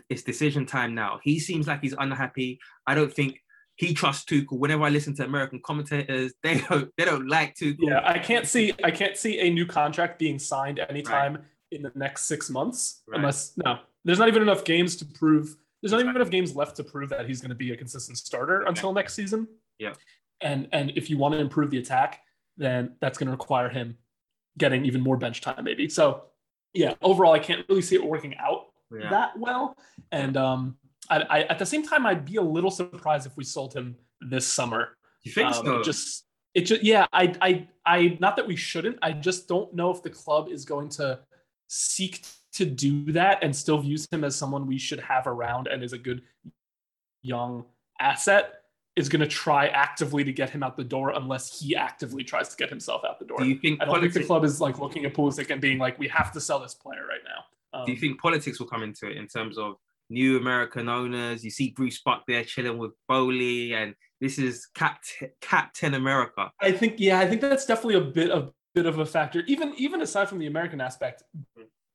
it's 0.09 0.23
decision 0.23 0.65
time 0.65 0.95
now. 0.95 1.19
He 1.23 1.39
seems 1.39 1.67
like 1.67 1.81
he's 1.81 1.95
unhappy. 1.97 2.59
I 2.87 2.95
don't 2.95 3.13
think 3.13 3.39
he 3.75 3.93
trusts 3.93 4.25
Tuchel. 4.25 4.57
Whenever 4.59 4.83
I 4.83 4.89
listen 4.89 5.15
to 5.15 5.25
American 5.25 5.59
commentators, 5.63 6.33
they 6.43 6.59
don't 6.61 6.91
they 6.97 7.05
don't 7.05 7.27
like 7.27 7.55
Tuchel. 7.55 7.77
Yeah, 7.79 8.01
I 8.03 8.19
can't 8.19 8.47
see 8.47 8.73
I 8.83 8.91
can't 8.91 9.17
see 9.17 9.39
a 9.39 9.49
new 9.51 9.65
contract 9.65 10.19
being 10.19 10.39
signed 10.39 10.79
anytime 10.89 11.39
in 11.71 11.81
the 11.81 11.91
next 11.95 12.25
six 12.25 12.49
months, 12.49 13.01
Right. 13.07 13.17
unless 13.17 13.53
no, 13.57 13.79
there's 14.05 14.19
not 14.19 14.27
even 14.27 14.41
enough 14.41 14.63
games 14.63 14.95
to 14.97 15.05
prove. 15.05 15.55
There's 15.81 15.91
not 15.91 16.01
even 16.01 16.15
enough 16.15 16.29
games 16.29 16.55
left 16.55 16.75
to 16.77 16.83
prove 16.83 17.09
that 17.09 17.27
he's 17.27 17.41
going 17.41 17.49
to 17.49 17.55
be 17.55 17.71
a 17.71 17.77
consistent 17.77 18.17
starter 18.17 18.61
until 18.61 18.93
next 18.93 19.15
season. 19.15 19.47
Yeah. 19.79 19.93
and 20.41 20.67
and 20.71 20.91
if 20.95 21.09
you 21.09 21.17
want 21.17 21.33
to 21.33 21.39
improve 21.39 21.71
the 21.71 21.79
attack, 21.79 22.21
then 22.57 22.95
that's 23.01 23.17
going 23.17 23.27
to 23.27 23.31
require 23.31 23.69
him 23.69 23.97
getting 24.57 24.85
even 24.85 25.01
more 25.01 25.17
bench 25.17 25.41
time, 25.41 25.63
maybe. 25.63 25.89
So, 25.89 26.25
yeah, 26.75 26.93
overall, 27.01 27.33
I 27.33 27.39
can't 27.39 27.65
really 27.67 27.81
see 27.81 27.95
it 27.95 28.05
working 28.05 28.35
out 28.37 28.67
Yeah. 28.95 29.09
that 29.09 29.31
well. 29.39 29.75
And 30.11 30.37
um, 30.37 30.77
I, 31.09 31.17
I, 31.21 31.39
at 31.43 31.59
the 31.59 31.65
same 31.65 31.83
time, 31.83 32.05
I'd 32.05 32.25
be 32.25 32.37
a 32.37 32.41
little 32.41 32.71
surprised 32.71 33.25
if 33.27 33.35
we 33.37 33.43
sold 33.43 33.73
him 33.73 33.95
this 34.21 34.47
summer. 34.47 34.97
you 35.23 35.31
think 35.31 35.49
Um, 35.49 35.65
so? 35.65 35.79
It 35.79 35.83
just, 35.83 36.25
it 36.53 36.61
just, 36.61 36.83
yeah. 36.83 37.05
I, 37.11 37.33
I, 37.41 37.67
I. 37.85 38.17
Not 38.19 38.35
that 38.37 38.47
we 38.47 38.55
shouldn't. 38.55 38.97
I 39.01 39.11
just 39.11 39.47
don't 39.47 39.73
know 39.73 39.91
if 39.91 40.01
the 40.03 40.09
club 40.09 40.49
is 40.49 40.65
going 40.65 40.89
to 40.89 41.19
seek 41.67 42.25
to 42.53 42.65
do 42.65 43.11
that 43.11 43.39
and 43.43 43.55
still 43.55 43.79
views 43.79 44.07
him 44.11 44.23
as 44.23 44.35
someone 44.35 44.67
we 44.67 44.77
should 44.77 44.99
have 44.99 45.25
around 45.27 45.67
and 45.67 45.83
is 45.83 45.93
a 45.93 45.97
good 45.97 46.21
young 47.21 47.65
asset. 47.99 48.59
Is 48.95 49.09
going 49.09 49.21
to 49.21 49.27
try 49.27 49.69
actively 49.69 50.23
to 50.23 50.31
get 50.31 50.51
him 50.51 50.61
out 50.61 50.77
the 50.77 50.83
door 50.83 51.13
unless 51.15 51.59
he 51.59 51.75
actively 51.75 52.23
tries 52.23 52.49
to 52.49 52.55
get 52.55 52.69
himself 52.69 53.01
out 53.03 53.17
the 53.17 53.25
door. 53.25 53.39
do 53.39 53.47
you 53.47 53.55
think 53.57 53.81
I 53.81 53.85
don't 53.85 53.99
think 53.99 54.13
the 54.13 54.23
club 54.23 54.43
is 54.43 54.61
like 54.61 54.77
looking 54.77 55.03
at 55.05 55.15
Pulisic 55.15 55.49
and 55.49 55.59
being 55.59 55.79
like, 55.79 55.97
we 55.97 56.07
have 56.09 56.31
to 56.33 56.39
sell 56.39 56.59
this 56.59 56.75
player 56.75 57.03
right 57.09 57.21
now. 57.25 57.79
Um, 57.79 57.85
Do 57.87 57.91
you 57.91 57.97
think 57.97 58.21
politics 58.21 58.59
will 58.59 58.67
come 58.67 58.83
into 58.83 59.09
it 59.09 59.17
in 59.17 59.25
terms 59.27 59.57
of 59.57 59.77
new 60.13 60.37
American 60.37 60.87
owners? 60.87 61.43
You 61.43 61.51
see 61.51 61.71
Bruce 61.71 62.01
Buck 62.01 62.23
there 62.27 62.43
chilling 62.43 62.77
with 62.77 62.91
Boehly, 63.09 63.73
and 63.73 63.95
this 64.21 64.37
is 64.37 64.67
Captain 64.73 65.29
Captain 65.41 65.93
America. 65.95 66.51
I 66.61 66.71
think 66.71 66.95
yeah, 66.97 67.19
I 67.19 67.27
think 67.27 67.41
that's 67.41 67.65
definitely 67.65 67.95
a 67.95 68.11
bit 68.11 68.29
of 68.29 68.53
bit 68.73 68.85
of 68.85 68.99
a 68.99 69.05
factor. 69.05 69.43
Even 69.47 69.73
even 69.77 70.01
aside 70.01 70.29
from 70.29 70.39
the 70.39 70.47
American 70.47 70.79
aspect, 70.81 71.23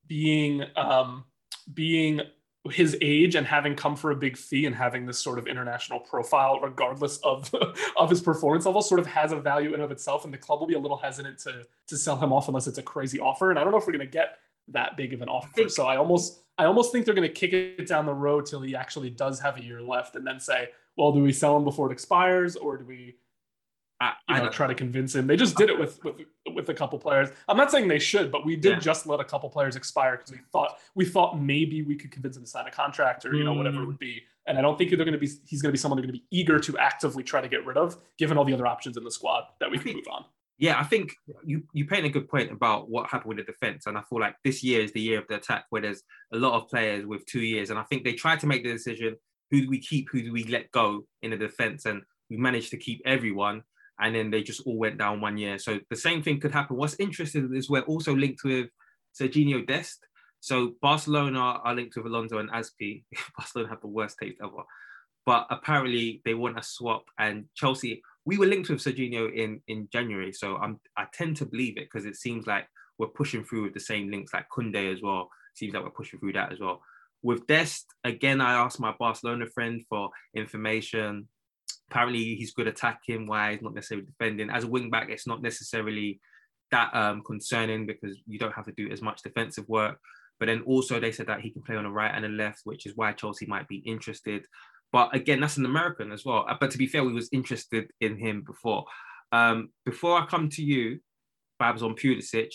being 0.07 0.63
um, 0.75 1.25
being 1.73 2.21
his 2.69 2.97
age 3.01 3.35
and 3.35 3.47
having 3.47 3.73
come 3.73 3.95
for 3.95 4.11
a 4.11 4.15
big 4.15 4.37
fee 4.37 4.65
and 4.65 4.75
having 4.75 5.05
this 5.05 5.17
sort 5.17 5.39
of 5.39 5.47
international 5.47 5.99
profile, 5.99 6.59
regardless 6.59 7.17
of 7.19 7.53
of 7.97 8.09
his 8.09 8.21
performance 8.21 8.65
level, 8.65 8.81
sort 8.81 8.99
of 8.99 9.07
has 9.07 9.31
a 9.31 9.39
value 9.39 9.73
in 9.73 9.81
of 9.81 9.91
itself. 9.91 10.25
And 10.25 10.33
the 10.33 10.37
club 10.37 10.59
will 10.59 10.67
be 10.67 10.75
a 10.75 10.79
little 10.79 10.97
hesitant 10.97 11.39
to 11.39 11.65
to 11.87 11.97
sell 11.97 12.17
him 12.17 12.33
off 12.33 12.47
unless 12.47 12.67
it's 12.67 12.77
a 12.77 12.83
crazy 12.83 13.19
offer. 13.19 13.49
And 13.49 13.59
I 13.59 13.63
don't 13.63 13.71
know 13.71 13.77
if 13.77 13.87
we're 13.87 13.93
gonna 13.93 14.05
get 14.05 14.37
that 14.69 14.97
big 14.97 15.13
of 15.13 15.21
an 15.21 15.29
offer. 15.29 15.69
so 15.69 15.87
I 15.87 15.97
almost 15.97 16.41
I 16.59 16.65
almost 16.65 16.91
think 16.91 17.05
they're 17.05 17.15
gonna 17.15 17.29
kick 17.29 17.53
it 17.53 17.87
down 17.87 18.05
the 18.05 18.13
road 18.13 18.45
till 18.45 18.61
he 18.61 18.75
actually 18.75 19.09
does 19.09 19.39
have 19.39 19.57
a 19.57 19.63
year 19.63 19.81
left, 19.81 20.15
and 20.15 20.27
then 20.27 20.39
say, 20.39 20.69
well, 20.97 21.11
do 21.11 21.23
we 21.23 21.31
sell 21.33 21.55
him 21.57 21.63
before 21.63 21.89
it 21.89 21.93
expires, 21.93 22.55
or 22.55 22.77
do 22.77 22.85
we 22.85 23.15
I, 24.01 24.13
you 24.29 24.35
I 24.35 24.37
know, 24.37 24.43
don't- 24.45 24.53
try 24.53 24.67
to 24.67 24.75
convince 24.75 25.13
him. 25.13 25.27
They 25.27 25.35
just 25.35 25.57
did 25.57 25.69
it 25.69 25.77
with 25.77 26.01
with 26.03 26.21
with 26.53 26.69
a 26.69 26.73
couple 26.73 26.97
players. 26.99 27.29
I'm 27.49 27.57
not 27.57 27.69
saying 27.71 27.87
they 27.89 27.99
should, 27.99 28.31
but 28.31 28.45
we 28.45 28.55
did 28.55 28.73
Yeah. 28.73 28.79
just 28.79 29.05
let 29.07 29.19
a 29.19 29.25
couple 29.25 29.49
players 29.49 29.75
expire 29.75 30.15
because 30.17 30.31
we 30.31 30.37
thought 30.53 30.79
we 30.95 31.03
thought 31.05 31.39
maybe 31.39 31.81
we 31.81 31.95
could 31.95 32.11
convince 32.11 32.37
him 32.37 32.43
to 32.43 32.49
sign 32.49 32.65
a 32.67 32.71
contract 32.71 33.25
or 33.25 33.33
you 33.35 33.43
know 33.43 33.53
whatever 33.53 33.77
it 33.77 33.83
Mm. 33.83 33.87
would 33.87 33.99
be. 33.99 34.23
And 34.47 34.57
I 34.57 34.61
don't 34.61 34.77
think 34.77 34.89
they're 34.89 34.97
going 34.97 35.11
to 35.11 35.17
be. 35.19 35.27
He's 35.45 35.61
going 35.61 35.69
to 35.69 35.73
be 35.73 35.77
someone 35.77 35.97
they're 35.97 36.07
going 36.07 36.17
to 36.17 36.19
be 36.21 36.25
eager 36.31 36.59
to 36.59 36.77
actively 36.77 37.23
try 37.23 37.39
to 37.41 37.47
get 37.49 37.65
rid 37.65 37.77
of, 37.77 37.97
given 38.17 38.37
all 38.37 38.45
the 38.45 38.53
other 38.53 38.65
options 38.65 38.97
in 38.97 39.03
the 39.03 39.11
squad 39.11 39.43
that 39.59 39.69
we 39.69 39.77
I 39.77 39.81
can 39.81 39.93
move 39.95 40.07
on. 40.09 40.25
Yeah, 40.59 40.77
I 40.77 40.83
think 40.83 41.15
you 41.45 41.63
you 41.71 41.85
paint 41.85 42.05
a 42.05 42.09
good 42.09 42.27
point 42.27 42.51
about 42.51 42.89
what 42.89 43.09
happened 43.09 43.29
with 43.29 43.45
the 43.45 43.51
defense, 43.51 43.87
and 43.87 43.97
I 43.97 44.01
feel 44.09 44.19
like 44.19 44.35
this 44.43 44.61
year 44.61 44.81
is 44.81 44.91
the 44.91 44.99
year 44.99 45.19
of 45.19 45.27
the 45.29 45.35
attack 45.35 45.63
where 45.69 45.81
there's 45.81 46.03
a 46.33 46.37
lot 46.37 46.61
of 46.61 46.67
players 46.67 47.05
with 47.05 47.25
two 47.25 47.39
years, 47.39 47.69
and 47.69 47.79
I 47.79 47.83
think 47.83 48.03
they 48.03 48.11
tried 48.11 48.41
to 48.41 48.47
make 48.47 48.63
the 48.63 48.73
decision: 48.73 49.15
who 49.51 49.61
do 49.61 49.69
we 49.69 49.79
keep, 49.79 50.09
who 50.11 50.21
do 50.21 50.33
we 50.33 50.43
let 50.43 50.69
go 50.71 51.05
in 51.21 51.31
the 51.31 51.37
defense, 51.37 51.85
and 51.85 52.01
we 52.29 52.35
managed 52.35 52.71
to 52.71 52.77
keep 52.77 53.01
everyone, 53.05 53.63
and 54.01 54.13
then 54.13 54.31
they 54.31 54.43
just 54.43 54.61
all 54.65 54.77
went 54.77 54.97
down 54.97 55.21
one 55.21 55.37
year. 55.37 55.59
So 55.59 55.79
the 55.89 55.95
same 55.95 56.21
thing 56.21 56.41
could 56.41 56.51
happen. 56.51 56.75
What's 56.75 56.99
interesting 56.99 57.55
is 57.55 57.69
we're 57.69 57.81
also 57.81 58.13
linked 58.13 58.43
with 58.43 58.67
Sergiño 59.19 59.65
Dest. 59.65 60.05
So 60.41 60.73
Barcelona 60.81 61.39
are 61.39 61.73
linked 61.73 61.95
with 61.95 62.05
Alonso 62.05 62.37
and 62.39 62.51
Azpi. 62.51 63.03
Barcelona 63.37 63.69
have 63.69 63.81
the 63.81 63.87
worst 63.87 64.17
taste 64.21 64.39
ever. 64.43 64.63
But 65.25 65.47
apparently 65.49 66.21
they 66.25 66.33
want 66.33 66.59
a 66.59 66.63
swap, 66.63 67.03
and 67.17 67.45
Chelsea. 67.55 68.01
We 68.29 68.37
were 68.37 68.45
linked 68.45 68.69
with 68.69 68.83
Sergiño 68.83 69.33
in 69.33 69.59
in 69.67 69.89
January, 69.91 70.31
so 70.31 70.57
I'm 70.57 70.79
I 70.95 71.05
tend 71.11 71.37
to 71.37 71.47
believe 71.47 71.77
it 71.77 71.87
because 71.89 72.05
it 72.05 72.15
seems 72.15 72.45
like 72.45 72.67
we're 72.99 73.07
pushing 73.07 73.43
through 73.43 73.63
with 73.63 73.73
the 73.73 73.79
same 73.79 74.11
links, 74.11 74.35
like 74.35 74.45
Koundé 74.55 74.93
as 74.93 75.01
well. 75.01 75.31
Seems 75.55 75.73
like 75.73 75.83
we're 75.83 75.89
pushing 75.89 76.19
through 76.19 76.33
that 76.33 76.51
as 76.51 76.59
well. 76.59 76.79
With 77.23 77.47
Dest, 77.47 77.87
again, 78.03 78.39
I 78.39 78.53
asked 78.53 78.79
my 78.79 78.93
Barcelona 78.99 79.47
friend 79.47 79.83
for 79.89 80.11
information. 80.35 81.27
Apparently, 81.89 82.35
he's 82.35 82.53
good 82.53 82.67
attacking 82.67 83.25
wise, 83.25 83.63
not 83.63 83.73
necessarily 83.73 84.05
defending. 84.05 84.51
As 84.51 84.63
a 84.63 84.67
wing 84.67 84.91
back, 84.91 85.09
it's 85.09 85.25
not 85.25 85.41
necessarily 85.41 86.21
that 86.69 86.95
um, 86.95 87.23
concerning 87.23 87.87
because 87.87 88.15
you 88.27 88.37
don't 88.37 88.53
have 88.53 88.65
to 88.65 88.73
do 88.77 88.91
as 88.91 89.01
much 89.01 89.23
defensive 89.23 89.67
work. 89.67 89.97
But 90.39 90.45
then 90.45 90.61
also 90.67 90.99
they 90.99 91.11
said 91.11 91.27
that 91.27 91.41
he 91.41 91.49
can 91.49 91.63
play 91.63 91.77
on 91.77 91.85
the 91.85 91.89
right 91.89 92.13
and 92.13 92.23
the 92.23 92.29
left, 92.29 92.61
which 92.63 92.85
is 92.85 92.93
why 92.95 93.13
Chelsea 93.13 93.47
might 93.47 93.67
be 93.67 93.77
interested. 93.77 94.45
But 94.91 95.15
again, 95.15 95.39
that's 95.39 95.57
an 95.57 95.65
American 95.65 96.11
as 96.11 96.25
well. 96.25 96.45
Uh, 96.49 96.55
But 96.59 96.71
to 96.71 96.77
be 96.77 96.87
fair, 96.87 97.03
we 97.03 97.13
was 97.13 97.29
interested 97.31 97.89
in 98.01 98.17
him 98.17 98.43
before. 98.45 98.85
Um, 99.31 99.69
before 99.85 100.19
I 100.19 100.25
come 100.25 100.49
to 100.49 100.63
you, 100.63 100.99
Babs 101.59 101.83
on 101.83 101.95
Pulisic, 101.95 102.49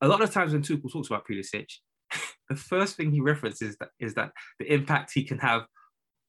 a 0.00 0.08
lot 0.08 0.22
of 0.22 0.30
times 0.32 0.52
when 0.52 0.62
Tuchel 0.62 0.90
talks 0.92 1.08
about 1.08 1.26
Pulisic, 1.26 1.66
the 2.48 2.56
first 2.56 2.96
thing 2.96 3.12
he 3.12 3.20
references 3.20 3.76
that 3.78 3.90
is 4.00 4.14
that 4.14 4.32
the 4.58 4.72
impact 4.72 5.12
he 5.14 5.22
can 5.22 5.38
have 5.38 5.66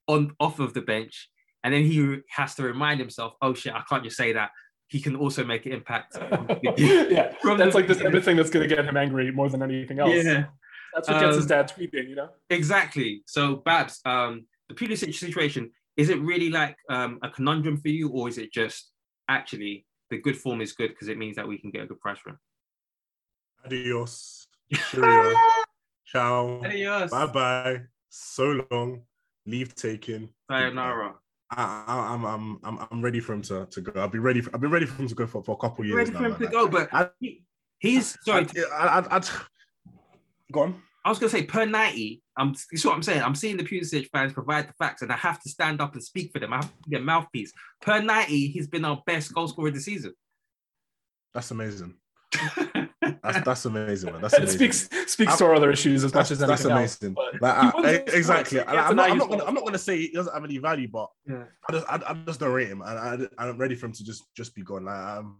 on 0.07 0.31
off 0.39 0.59
of 0.59 0.73
the 0.73 0.81
bench, 0.81 1.29
and 1.63 1.73
then 1.73 1.83
he 1.83 2.17
has 2.29 2.53
to 2.55 2.63
remind 2.63 2.99
himself, 2.99 3.33
"Oh 3.41 3.53
shit, 3.53 3.73
I 3.73 3.81
can't 3.89 4.03
just 4.03 4.17
say 4.17 4.33
that." 4.33 4.51
He 4.87 4.99
can 4.99 5.15
also 5.15 5.45
make 5.45 5.65
an 5.65 5.71
impact. 5.71 6.17
yeah, 6.77 7.33
From 7.41 7.57
that's 7.57 7.71
the 7.71 7.79
like 7.79 7.87
the 7.87 7.95
type 7.95 8.13
of 8.13 8.25
thing 8.25 8.35
that's 8.35 8.49
going 8.49 8.67
to 8.67 8.75
get 8.75 8.83
him 8.85 8.97
angry 8.97 9.31
more 9.31 9.47
than 9.49 9.63
anything 9.63 9.99
else. 9.99 10.13
Yeah, 10.13 10.45
that's 10.93 11.07
what 11.07 11.19
gets 11.21 11.37
his 11.37 11.45
Um, 11.45 11.47
dad 11.47 11.71
tweeting. 11.73 12.09
You 12.09 12.15
know. 12.15 12.29
exactly. 12.49 13.23
So, 13.25 13.55
Babs, 13.55 14.01
um, 14.05 14.45
the 14.71 14.85
Pulisic 14.85 15.13
situation 15.13 15.71
is 15.97 16.09
it 16.09 16.19
really 16.21 16.49
like 16.49 16.77
um, 16.89 17.19
a 17.23 17.29
conundrum 17.29 17.77
for 17.77 17.89
you, 17.89 18.09
or 18.09 18.29
is 18.29 18.37
it 18.37 18.51
just 18.53 18.91
actually 19.27 19.85
the 20.09 20.17
good 20.17 20.37
form 20.37 20.61
is 20.61 20.71
good 20.73 20.89
because 20.89 21.09
it 21.09 21.17
means 21.17 21.35
that 21.35 21.47
we 21.47 21.57
can 21.57 21.69
get 21.71 21.83
a 21.83 21.85
good 21.85 21.99
price 21.99 22.17
for 22.19 22.29
him? 22.31 22.39
Adios. 23.65 24.47
Cheerio. 24.73 25.35
Ciao. 26.05 26.61
Adios. 26.63 27.11
Bye 27.11 27.25
bye. 27.27 27.81
So 28.09 28.65
long. 28.71 29.01
Leave 29.45 29.75
taken. 29.75 30.29
Sayonara. 30.49 31.15
I, 31.49 31.83
I, 31.87 32.13
I'm, 32.13 32.25
I'm, 32.25 32.59
I'm, 32.63 32.87
I'm 32.91 33.01
ready 33.01 33.19
for 33.19 33.33
him 33.33 33.41
to, 33.43 33.65
to 33.65 33.81
go. 33.81 33.99
I'll 33.99 34.07
be 34.07 34.19
ready. 34.19 34.39
For, 34.39 34.51
I've 34.53 34.61
been 34.61 34.71
ready 34.71 34.85
for 34.85 35.01
him 35.01 35.07
to 35.09 35.15
go 35.15 35.27
for, 35.27 35.43
for 35.43 35.53
a 35.53 35.57
couple 35.57 35.83
years 35.83 35.97
Ready 35.97 36.11
now. 36.11 36.19
for 36.19 36.25
him 36.25 36.31
man. 36.31 36.39
to 36.39 36.47
go, 36.47 36.67
but 36.67 36.89
I- 36.93 37.09
he- 37.19 37.43
he's 37.79 38.17
sorry. 38.23 38.47
I, 38.73 38.99
I, 38.99 39.17
I, 39.17 39.21
go 40.51 40.61
on. 40.61 40.81
I 41.03 41.09
was 41.09 41.17
gonna 41.19 41.29
say 41.31 41.43
per 41.43 41.65
ninety. 41.65 42.21
I'm. 42.37 42.55
You 42.71 42.77
see 42.77 42.87
what 42.87 42.95
I'm 42.95 43.03
saying? 43.03 43.23
I'm 43.23 43.35
seeing 43.35 43.57
the 43.57 43.63
Pulisic 43.63 44.07
fans 44.13 44.33
provide 44.33 44.67
the 44.69 44.73
facts, 44.73 45.01
and 45.01 45.11
I 45.11 45.17
have 45.17 45.41
to 45.41 45.49
stand 45.49 45.81
up 45.81 45.93
and 45.93 46.03
speak 46.03 46.31
for 46.31 46.39
them. 46.39 46.53
I 46.53 46.57
have 46.57 46.67
to 46.83 46.89
be 46.89 46.95
a 46.97 46.99
mouthpiece. 46.99 47.51
Per 47.81 48.01
ninety, 48.01 48.47
he's 48.47 48.67
been 48.67 48.85
our 48.85 49.01
best 49.05 49.33
goal 49.33 49.47
scorer 49.47 49.71
this 49.71 49.85
season. 49.85 50.13
That's 51.33 51.49
amazing. 51.51 51.95
That's 53.23 53.43
that's 53.45 53.65
amazing, 53.65 54.11
man. 54.13 54.21
That's 54.21 54.33
It 54.35 54.39
amazing. 54.41 54.57
speaks 54.71 54.89
speaks 55.11 55.37
to 55.37 55.45
our 55.45 55.55
other 55.55 55.71
issues 55.71 56.03
as 56.03 56.13
much 56.13 56.29
That's, 56.29 56.31
as 56.31 56.39
that's 56.39 56.65
anything 56.65 56.71
else. 56.83 56.97
amazing. 57.01 57.13
but 57.13 57.41
Like, 57.41 57.55
I- 57.75 57.89
I- 57.89 58.15
exactly. 58.17 58.59
He 58.59 58.65
I'm, 58.65 58.95
not, 58.95 59.09
I'm, 59.11 59.17
not 59.17 59.29
gonna. 59.29 59.43
I'm 59.45 59.53
not 59.53 59.63
gonna 59.65 59.77
say 59.77 59.97
he 59.97 60.11
doesn't 60.11 60.33
have 60.33 60.43
any 60.43 60.57
value, 60.59 60.87
but 60.87 61.09
Yeah. 61.27 61.43
I 61.67 61.71
just, 61.73 61.85
I, 61.89 61.95
I 62.07 62.13
just 62.25 62.39
don't 62.39 62.51
rate 62.51 62.67
him, 62.67 62.81
and 62.81 63.29
I, 63.37 63.43
I'm 63.43 63.57
ready 63.57 63.75
for 63.75 63.87
him 63.87 63.91
to 63.93 64.03
just, 64.03 64.23
just 64.35 64.55
be 64.55 64.61
gone. 64.63 64.85
Like, 64.85 64.95
um, 65.17 65.37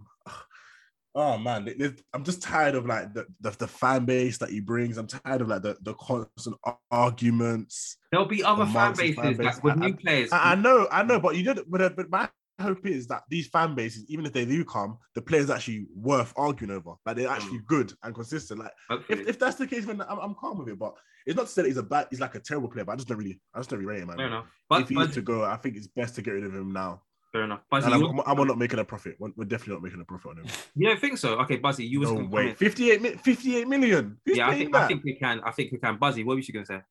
oh 1.15 1.37
man, 1.37 1.67
I'm 2.13 2.23
just 2.23 2.41
tired 2.41 2.75
of 2.75 2.85
like 2.85 3.13
the, 3.13 3.25
the, 3.41 3.51
the 3.51 3.67
fan 3.67 4.05
base 4.05 4.37
that 4.39 4.49
he 4.49 4.59
brings. 4.59 4.97
I'm 4.97 5.07
tired 5.07 5.41
of 5.41 5.47
like 5.47 5.61
the, 5.61 5.77
the 5.81 5.93
constant 5.95 6.57
arguments. 6.89 7.97
There'll 8.11 8.25
be 8.25 8.43
other 8.43 8.65
fan 8.65 8.93
bases 8.93 9.15
fan 9.15 9.37
base. 9.37 9.45
like, 9.45 9.63
with 9.63 9.77
I- 9.77 9.87
new 9.87 9.95
players. 9.95 10.31
I, 10.31 10.51
I 10.51 10.55
know, 10.55 10.87
I 10.91 11.03
know, 11.03 11.19
but 11.19 11.35
you 11.35 11.43
know, 11.43 11.55
but, 11.67 11.95
but 11.95 12.09
my 12.09 12.29
hope 12.59 12.85
is 12.85 13.07
that 13.07 13.23
these 13.29 13.47
fan 13.47 13.75
bases, 13.75 14.05
even 14.07 14.25
if 14.25 14.33
they 14.33 14.45
do 14.45 14.63
come, 14.63 14.97
the 15.15 15.21
players 15.21 15.49
actually 15.49 15.87
worth 15.95 16.33
arguing 16.37 16.73
over. 16.73 16.93
Like 17.05 17.17
they're 17.17 17.29
actually 17.29 17.59
mm. 17.59 17.65
good 17.67 17.93
and 18.03 18.15
consistent. 18.15 18.59
Like 18.59 18.71
Hopefully. 18.89 19.21
if, 19.21 19.29
if 19.29 19.39
that's 19.39 19.57
the 19.57 19.67
case, 19.67 19.85
then 19.85 20.01
I'm, 20.01 20.19
I'm 20.19 20.35
calm 20.35 20.59
with 20.59 20.69
it. 20.69 20.79
But 20.79 20.93
it's 21.25 21.35
not 21.35 21.47
to 21.47 21.51
say 21.51 21.63
that 21.63 21.67
he's 21.67 21.77
a 21.77 21.83
bad, 21.83 22.07
he's 22.09 22.19
like 22.19 22.35
a 22.35 22.39
terrible 22.39 22.69
player. 22.69 22.85
But 22.85 22.93
I 22.93 22.95
just 22.95 23.07
don't 23.07 23.17
really, 23.17 23.39
I 23.53 23.59
just 23.59 23.69
don't 23.69 23.79
really 23.79 23.91
rate 23.91 24.01
him, 24.01 24.07
man. 24.07 24.17
fair 24.17 24.27
enough. 24.27 24.45
But, 24.69 24.81
if 24.83 24.89
he 24.89 24.95
but 24.95 25.11
to 25.13 25.21
go, 25.21 25.43
I 25.43 25.57
think 25.57 25.75
it's 25.75 25.87
best 25.87 26.15
to 26.15 26.21
get 26.21 26.31
rid 26.31 26.45
of 26.45 26.53
him 26.53 26.71
now. 26.71 27.01
Fair 27.31 27.43
enough. 27.43 27.61
Buzzy, 27.69 27.85
And 27.91 27.95
I'm, 27.95 28.19
I'm, 28.19 28.39
I'm 28.39 28.47
not 28.47 28.57
making 28.57 28.79
a 28.79 28.85
profit. 28.85 29.15
We're, 29.19 29.31
we're 29.35 29.45
definitely 29.45 29.75
not 29.75 29.83
making 29.83 30.01
a 30.01 30.05
profit 30.05 30.31
on 30.31 30.37
him. 30.37 30.45
you 30.75 30.87
don't 30.87 30.99
think 30.99 31.17
so? 31.17 31.39
Okay, 31.41 31.57
Buzzy, 31.57 31.85
you 31.85 31.99
was 32.01 32.09
No 32.09 32.17
gonna 32.17 32.29
way. 32.29 32.41
comment. 32.43 32.57
58, 32.57 33.01
mi- 33.01 33.09
58 33.15 33.67
million. 33.67 34.17
Who's 34.25 34.37
Yeah, 34.37 34.47
I 34.47 34.51
paying 34.51 34.63
think 34.65 34.75
I 34.75 34.87
think 34.87 35.03
we 35.03 35.15
can. 35.15 35.41
I 35.43 35.51
think 35.51 35.71
we 35.71 35.77
can. 35.77 35.97
Buzzy, 35.97 36.23
what 36.23 36.35
was 36.35 36.47
you 36.47 36.53
gonna 36.53 36.65
say? 36.65 36.81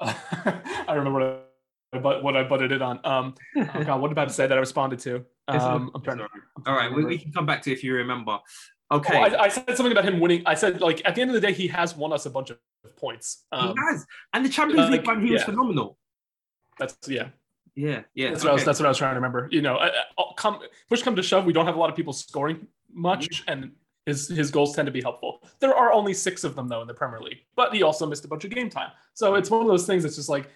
I 0.00 0.94
remember 0.94 1.18
what 1.20 1.46
I, 1.92 1.98
but 1.98 2.22
what 2.22 2.36
I 2.36 2.44
butted 2.44 2.72
it 2.72 2.80
on. 2.82 3.00
Um, 3.04 3.34
oh 3.56 3.84
God, 3.84 4.00
what 4.00 4.08
did 4.08 4.18
I 4.18 4.26
say 4.28 4.46
that 4.46 4.56
I 4.56 4.60
responded 4.60 4.98
to? 5.00 5.24
Um, 5.50 5.90
I'm 5.96 6.02
trying 6.02 6.18
to. 6.18 6.22
I'm 6.24 6.30
All 6.58 6.62
trying 6.62 6.76
right, 6.76 6.88
to 6.90 6.94
we, 6.94 7.04
we 7.04 7.18
can 7.18 7.32
come 7.32 7.44
back 7.44 7.60
to 7.62 7.72
if 7.72 7.82
you 7.82 7.92
remember. 7.94 8.38
Oh, 8.92 8.96
Okay. 8.98 9.16
I, 9.18 9.44
I 9.44 9.48
said 9.48 9.76
something 9.76 9.90
about 9.90 10.04
him 10.04 10.20
winning. 10.20 10.42
I 10.46 10.54
said 10.54 10.80
like 10.80 11.02
at 11.04 11.16
the 11.16 11.22
end 11.22 11.30
of 11.30 11.34
the 11.34 11.40
day, 11.40 11.52
he 11.52 11.66
has 11.66 11.96
won 11.96 12.12
us 12.12 12.24
a 12.24 12.30
bunch 12.30 12.50
of 12.50 12.58
points. 12.96 13.46
He 13.52 13.58
Um, 13.58 13.74
has, 13.88 14.06
and 14.32 14.44
the 14.44 14.48
Champions 14.48 14.88
League 14.90 15.00
like, 15.00 15.08
run, 15.08 15.26
he 15.26 15.32
was 15.32 15.42
phenomenal. 15.42 15.98
that's 16.78 16.96
yeah. 17.08 17.30
Yeah, 17.80 18.02
yeah. 18.14 18.30
That's 18.30 18.44
what 18.44 18.50
I 18.50 18.54
was. 18.54 18.64
That's 18.64 18.78
what 18.80 18.86
I 18.86 18.90
was 18.90 18.98
trying 18.98 19.12
to 19.12 19.16
remember. 19.16 19.48
You 19.50 19.62
know, 19.62 19.76
I, 19.78 19.90
come 20.36 20.60
push 20.88 21.02
come 21.02 21.16
to 21.16 21.22
shove, 21.22 21.44
we 21.44 21.52
don't 21.52 21.66
have 21.66 21.76
a 21.76 21.78
lot 21.78 21.90
of 21.90 21.96
people 21.96 22.12
scoring 22.12 22.66
much, 22.92 23.44
and 23.48 23.72
his 24.06 24.28
his 24.28 24.50
goals 24.50 24.74
tend 24.74 24.86
to 24.86 24.92
be 24.92 25.00
helpful. 25.00 25.42
There 25.60 25.74
are 25.74 25.92
only 25.92 26.14
six 26.14 26.44
of 26.44 26.54
them 26.56 26.68
though 26.68 26.82
in 26.82 26.88
the 26.88 26.94
Premier 26.94 27.20
League, 27.20 27.40
but 27.56 27.74
he 27.74 27.82
also 27.82 28.06
missed 28.06 28.24
a 28.24 28.28
bunch 28.28 28.44
of 28.44 28.50
game 28.50 28.70
time. 28.70 28.90
So 29.14 29.34
it's 29.34 29.50
one 29.50 29.62
of 29.62 29.68
those 29.68 29.86
things 29.86 30.02
that's 30.02 30.16
just 30.16 30.28
like 30.28 30.48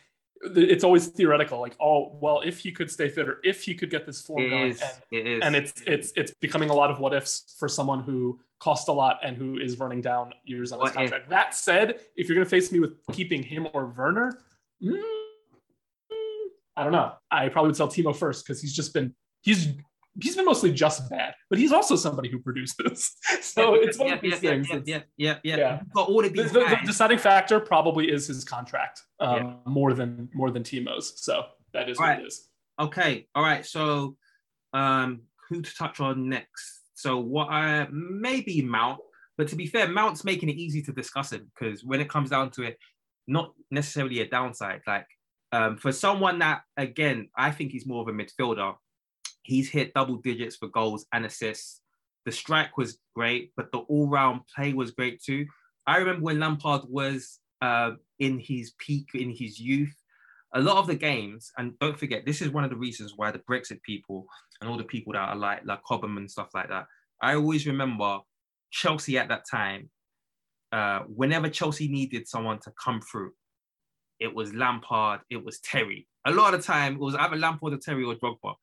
it's 0.57 0.85
always 0.85 1.07
theoretical. 1.07 1.61
Like, 1.61 1.77
oh 1.81 2.19
well, 2.21 2.41
if 2.45 2.59
he 2.59 2.71
could 2.73 2.91
stay 2.91 3.09
fit 3.09 3.29
or 3.29 3.39
if 3.45 3.63
he 3.63 3.75
could 3.75 3.91
get 3.91 4.05
this 4.07 4.21
form 4.21 4.43
It 4.43 4.51
going, 4.51 4.71
is. 4.73 4.83
and, 4.83 4.93
It 5.13 5.27
is. 5.27 5.41
and 5.43 5.57
it's 5.57 5.73
it's 5.87 6.13
it's 6.17 6.33
becoming 6.41 6.71
a 6.71 6.75
lot 6.75 6.91
of 6.91 6.99
what 7.01 7.15
ifs 7.15 7.55
for 7.59 7.69
someone 7.69 8.01
who 8.01 8.39
cost 8.59 8.89
a 8.89 8.93
lot 8.93 9.19
and 9.23 9.37
who 9.37 9.59
is 9.59 9.79
running 9.79 10.01
down 10.01 10.33
years 10.45 10.73
on 10.73 10.79
his 10.81 10.83
What 10.83 10.91
if? 10.91 11.11
contract. 11.11 11.31
That 11.31 11.55
said, 11.55 12.01
if 12.17 12.29
you're 12.29 12.35
going 12.35 12.47
to 12.47 12.51
face 12.51 12.73
me 12.73 12.81
with 12.81 12.95
keeping 13.13 13.43
him 13.43 13.69
or 13.75 13.87
Werner, 13.97 14.39
mm, 14.83 15.03
I 16.77 16.83
don't 16.83 16.93
know. 16.93 17.13
I 17.31 17.49
probably 17.49 17.69
would 17.69 17.77
sell 17.77 17.89
Timo 17.89 18.15
first 18.15 18.45
because 18.45 18.61
he's 18.61 18.75
just 18.75 18.93
been 18.95 19.15
he's 19.43 19.69
he's 20.21 20.37
been 20.37 20.45
mostly 20.45 20.73
just 20.73 21.09
bad, 21.11 21.35
but 21.51 21.59
he's 21.59 21.73
also 21.73 21.97
somebody 21.97 22.31
who 22.31 22.39
produces. 22.39 23.13
so 23.41 23.75
it's 23.75 23.99
one 23.99 24.09
yeah, 24.09 24.15
of 24.15 24.21
these 24.21 24.43
yeah, 24.43 24.51
things. 24.51 24.69
Yeah, 24.71 24.81
yeah, 24.87 25.01
yeah, 25.17 25.39
yeah, 25.43 25.57
Yeah. 25.57 25.81
Got 25.95 26.09
all 26.09 26.25
of 26.25 26.33
the, 26.33 26.43
these 26.43 26.53
the- 26.53 26.61
the 26.61 26.79
deciding 26.85 27.19
factor 27.19 27.61
probably 27.61 28.11
is 28.11 28.27
his 28.27 28.45
contract 28.45 29.01
um, 29.21 29.37
Yeah. 29.37 29.55
more 29.67 29.93
than 29.95 30.29
more 30.35 30.51
than 30.51 30.63
Timo's. 30.63 31.13
So 31.23 31.45
that 31.73 31.89
is 31.89 31.99
what 31.99 32.09
Right. 32.09 32.21
it 32.21 32.27
is. 32.27 32.49
Okay, 32.81 33.29
all 33.35 33.43
right. 33.43 33.65
So, 33.65 34.17
um, 34.73 35.23
who 35.49 35.63
to 35.63 35.75
touch 35.77 36.01
on 36.01 36.29
next? 36.29 36.81
So, 36.95 37.19
what 37.19 37.49
I 37.51 37.87
maybe 37.93 38.63
Mount, 38.63 38.99
but 39.39 39.47
to 39.49 39.57
be 39.57 39.67
fair, 39.67 39.89
Mount's 39.89 40.25
making 40.25 40.49
it 40.49 40.57
easy 40.57 40.83
to 40.83 40.93
discuss 40.93 41.33
him 41.33 41.51
because 41.55 41.85
when 41.85 42.01
it 42.01 42.09
comes 42.09 42.31
down 42.31 42.51
to 42.53 42.63
it, 42.63 42.79
not 43.29 43.53
necessarily 43.71 44.21
a 44.21 44.29
downside. 44.29 44.81
Like, 44.87 45.07
um, 45.55 45.77
for 45.77 45.93
someone 45.93 46.41
that 46.41 46.63
again, 46.77 47.29
I 47.37 47.53
think 47.53 47.71
he's 47.71 47.87
more 47.87 48.03
of 48.03 48.09
a 48.09 48.13
midfielder. 48.13 48.75
He's 49.43 49.71
hit 49.71 49.95
double 49.95 50.17
digits 50.17 50.57
for 50.57 50.69
goals 50.69 51.07
and 51.13 51.25
assists. 51.25 51.81
The 52.25 52.33
strike 52.33 52.77
was 52.77 52.99
great, 53.15 53.53
but 53.57 53.71
the 53.71 53.79
all-round 53.79 54.41
play 54.55 54.73
was 54.73 54.91
great 54.91 55.23
too. 55.23 55.47
I 55.87 55.99
remember 55.99 56.23
when 56.23 56.41
Lampard 56.41 56.83
was 56.89 57.39
uh, 57.63 57.93
in 58.19 58.41
his 58.41 58.73
peak, 58.79 59.09
in 59.15 59.31
his 59.31 59.61
youth 59.61 59.95
a 60.55 60.61
lot 60.61 60.79
of 60.79 60.87
the 60.87 60.95
games, 60.95 61.51
and 61.59 61.79
don't 61.81 61.99
forget, 61.99 62.25
this 62.25 62.41
is 62.41 62.51
one 62.51 62.65
of 62.65 62.71
the 62.71 62.77
reasons 62.77 63.15
why 63.17 63.31
the 63.31 63.41
Brexit 63.41 63.83
people 63.83 64.27
and 64.61 64.71
all 64.71 64.79
the 64.79 64.85
people 64.85 65.13
that 65.13 65.29
are 65.29 65.37
like 65.37 65.63
like 65.65 65.83
Cobham 65.83 66.17
and 66.17 66.31
stuff 66.31 66.49
like 66.55 66.69
that. 66.69 66.87
I 67.21 67.35
always 67.35 67.67
remember 67.67 68.21
Chelsea 68.71 69.19
at 69.19 69.29
that 69.29 69.45
time. 69.51 69.91
Uh, 70.73 71.01
whenever 71.07 71.49
Chelsea 71.49 71.87
needed 71.87 72.27
someone 72.27 72.59
to 72.61 72.73
come 72.83 73.01
through, 73.01 73.33
it 74.21 74.35
was 74.35 74.55
Lampard, 74.55 75.21
it 75.31 75.45
was 75.45 75.61
Terry. 75.61 76.07
A 76.25 76.31
lot 76.31 76.55
of 76.55 76.61
the 76.61 76.67
time, 76.67 76.95
it 76.95 77.01
was 77.01 77.15
either 77.15 77.37
Lampard 77.37 77.75
or 77.75 77.79
Terry 77.79 78.05
or 78.05 78.15
Drogba. 78.15 78.55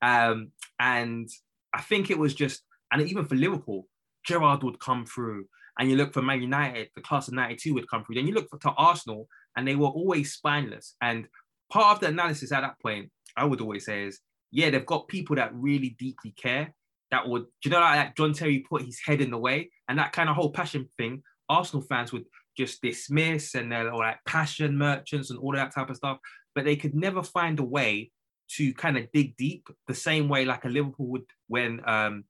Um, 0.00 0.52
and 0.78 1.28
I 1.74 1.80
think 1.80 2.10
it 2.10 2.18
was 2.18 2.34
just, 2.34 2.62
and 2.90 3.02
even 3.02 3.26
for 3.26 3.34
Liverpool, 3.34 3.86
Gerrard 4.24 4.62
would 4.62 4.80
come 4.80 5.06
through. 5.06 5.46
And 5.78 5.90
you 5.90 5.96
look 5.96 6.12
for 6.12 6.22
Man 6.22 6.42
United, 6.42 6.90
the 6.94 7.00
class 7.00 7.28
of 7.28 7.34
92 7.34 7.74
would 7.74 7.88
come 7.88 8.04
through. 8.04 8.16
Then 8.16 8.26
you 8.26 8.34
look 8.34 8.50
for 8.50 8.58
to 8.58 8.70
Arsenal, 8.70 9.28
and 9.56 9.66
they 9.66 9.74
were 9.74 9.88
always 9.88 10.32
spineless. 10.32 10.96
And 11.00 11.26
part 11.70 11.96
of 11.96 12.00
the 12.00 12.08
analysis 12.08 12.52
at 12.52 12.60
that 12.60 12.80
point, 12.80 13.10
I 13.36 13.44
would 13.44 13.60
always 13.60 13.86
say 13.86 14.04
is, 14.04 14.20
yeah, 14.50 14.68
they've 14.68 14.84
got 14.84 15.08
people 15.08 15.36
that 15.36 15.54
really 15.54 15.96
deeply 15.98 16.32
care. 16.32 16.74
That 17.10 17.28
would, 17.28 17.46
you 17.64 17.70
know, 17.70 17.80
like 17.80 18.16
John 18.16 18.32
Terry 18.34 18.64
put 18.68 18.82
his 18.82 19.00
head 19.04 19.20
in 19.20 19.30
the 19.30 19.38
way, 19.38 19.70
and 19.88 19.98
that 19.98 20.12
kind 20.12 20.28
of 20.28 20.36
whole 20.36 20.52
passion 20.52 20.88
thing. 20.98 21.22
Arsenal 21.48 21.84
fans 21.86 22.12
would 22.12 22.24
just 22.56 22.82
dismiss, 22.82 23.54
and 23.54 23.70
they're 23.70 23.90
all 23.90 24.00
like 24.00 24.18
passion 24.26 24.76
merchants 24.76 25.30
and 25.30 25.38
all 25.38 25.52
that 25.52 25.74
type 25.74 25.90
of 25.90 25.96
stuff. 25.96 26.18
But 26.54 26.64
they 26.64 26.76
could 26.76 26.94
never 26.94 27.22
find 27.22 27.58
a 27.58 27.64
way 27.64 28.10
to 28.56 28.74
kind 28.74 28.98
of 28.98 29.10
dig 29.12 29.36
deep 29.36 29.68
the 29.86 29.94
same 29.94 30.28
way 30.28 30.44
like 30.44 30.64
a 30.64 30.68
Liverpool 30.68 31.06
would 31.06 31.24
when 31.48 31.80
um 31.88 32.24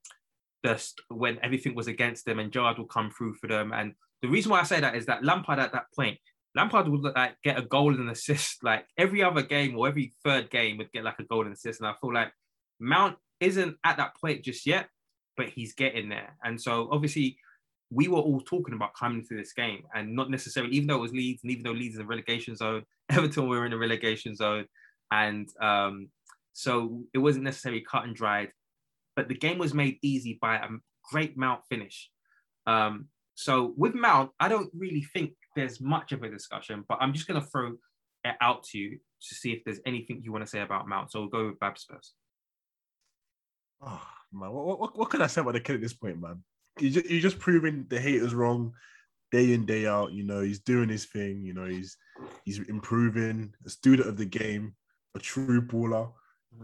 just 0.64 1.00
when 1.08 1.38
everything 1.42 1.74
was 1.74 1.88
against 1.88 2.24
them 2.24 2.38
and 2.38 2.52
Gerrard 2.52 2.78
would 2.78 2.88
come 2.88 3.10
through 3.10 3.34
for 3.34 3.48
them. 3.48 3.72
And 3.72 3.94
the 4.20 4.28
reason 4.28 4.50
why 4.50 4.60
I 4.60 4.64
say 4.64 4.80
that 4.80 4.94
is 4.94 5.06
that 5.06 5.24
Lampard 5.24 5.58
at 5.58 5.72
that 5.72 5.86
point, 5.94 6.18
Lampard 6.54 6.88
would 6.88 7.02
like 7.02 7.34
get 7.42 7.58
a 7.58 7.62
goal 7.62 7.94
and 7.94 8.08
assist 8.10 8.62
like 8.62 8.86
every 8.96 9.22
other 9.22 9.42
game 9.42 9.76
or 9.76 9.88
every 9.88 10.14
third 10.24 10.50
game 10.50 10.78
would 10.78 10.92
get 10.92 11.04
like 11.04 11.18
a 11.18 11.24
goal 11.24 11.44
and 11.44 11.52
assist. 11.52 11.80
And 11.80 11.88
I 11.88 11.94
feel 12.00 12.14
like 12.14 12.32
Mount 12.78 13.16
isn't 13.40 13.76
at 13.84 13.96
that 13.96 14.14
point 14.20 14.44
just 14.44 14.66
yet, 14.66 14.88
but 15.36 15.48
he's 15.48 15.74
getting 15.74 16.08
there. 16.08 16.36
And 16.44 16.60
so 16.60 16.88
obviously 16.92 17.38
we 17.92 18.08
were 18.08 18.18
all 18.18 18.40
talking 18.40 18.74
about 18.74 18.94
coming 18.94 19.18
into 19.18 19.36
this 19.36 19.52
game 19.52 19.82
and 19.94 20.14
not 20.14 20.30
necessarily, 20.30 20.74
even 20.74 20.88
though 20.88 20.96
it 20.96 21.00
was 21.00 21.12
Leeds 21.12 21.42
and 21.42 21.52
even 21.52 21.64
though 21.64 21.72
Leeds 21.72 21.94
is 21.94 22.00
a 22.00 22.06
relegation 22.06 22.56
zone, 22.56 22.84
Everton 23.10 23.48
were 23.48 23.66
in 23.66 23.72
a 23.72 23.78
relegation 23.78 24.34
zone. 24.34 24.66
And 25.10 25.48
um, 25.60 26.08
so 26.52 27.02
it 27.12 27.18
wasn't 27.18 27.44
necessarily 27.44 27.82
cut 27.82 28.04
and 28.04 28.16
dried, 28.16 28.50
but 29.14 29.28
the 29.28 29.34
game 29.34 29.58
was 29.58 29.74
made 29.74 29.98
easy 30.02 30.38
by 30.40 30.56
a 30.56 30.68
great 31.10 31.36
Mount 31.36 31.60
finish. 31.68 32.10
Um, 32.66 33.08
so 33.34 33.74
with 33.76 33.94
Mount, 33.94 34.30
I 34.40 34.48
don't 34.48 34.70
really 34.74 35.02
think 35.12 35.32
there's 35.54 35.80
much 35.80 36.12
of 36.12 36.22
a 36.22 36.30
discussion, 36.30 36.84
but 36.88 36.98
I'm 37.00 37.12
just 37.12 37.26
going 37.26 37.40
to 37.40 37.46
throw 37.46 37.72
it 38.24 38.36
out 38.40 38.62
to 38.64 38.78
you 38.78 38.98
to 39.28 39.34
see 39.34 39.52
if 39.52 39.64
there's 39.64 39.80
anything 39.84 40.22
you 40.22 40.32
want 40.32 40.44
to 40.44 40.50
say 40.50 40.60
about 40.60 40.88
Mount. 40.88 41.10
So 41.10 41.20
we'll 41.20 41.28
go 41.28 41.46
with 41.48 41.60
Babs 41.60 41.84
first. 41.88 42.14
Oh, 43.84 44.02
man, 44.32 44.50
what, 44.50 44.78
what, 44.78 44.98
what 44.98 45.10
can 45.10 45.22
I 45.22 45.26
say 45.26 45.40
about 45.40 45.54
the 45.54 45.60
kid 45.60 45.76
at 45.76 45.80
this 45.82 45.92
point, 45.92 46.20
man? 46.20 46.42
You 46.78 46.90
just, 46.90 47.06
you're 47.10 47.20
just 47.20 47.38
proving 47.38 47.86
the 47.88 48.00
haters 48.00 48.34
wrong 48.34 48.72
day 49.30 49.52
in 49.52 49.66
day 49.66 49.86
out. 49.86 50.12
You 50.12 50.24
know, 50.24 50.40
he's 50.40 50.60
doing 50.60 50.88
his 50.88 51.04
thing. 51.06 51.42
You 51.44 51.54
know, 51.54 51.66
he's 51.66 51.96
he's 52.44 52.58
improving, 52.68 53.52
a 53.66 53.70
student 53.70 54.08
of 54.08 54.16
the 54.16 54.24
game, 54.26 54.74
a 55.14 55.18
true 55.18 55.62
baller. 55.62 56.10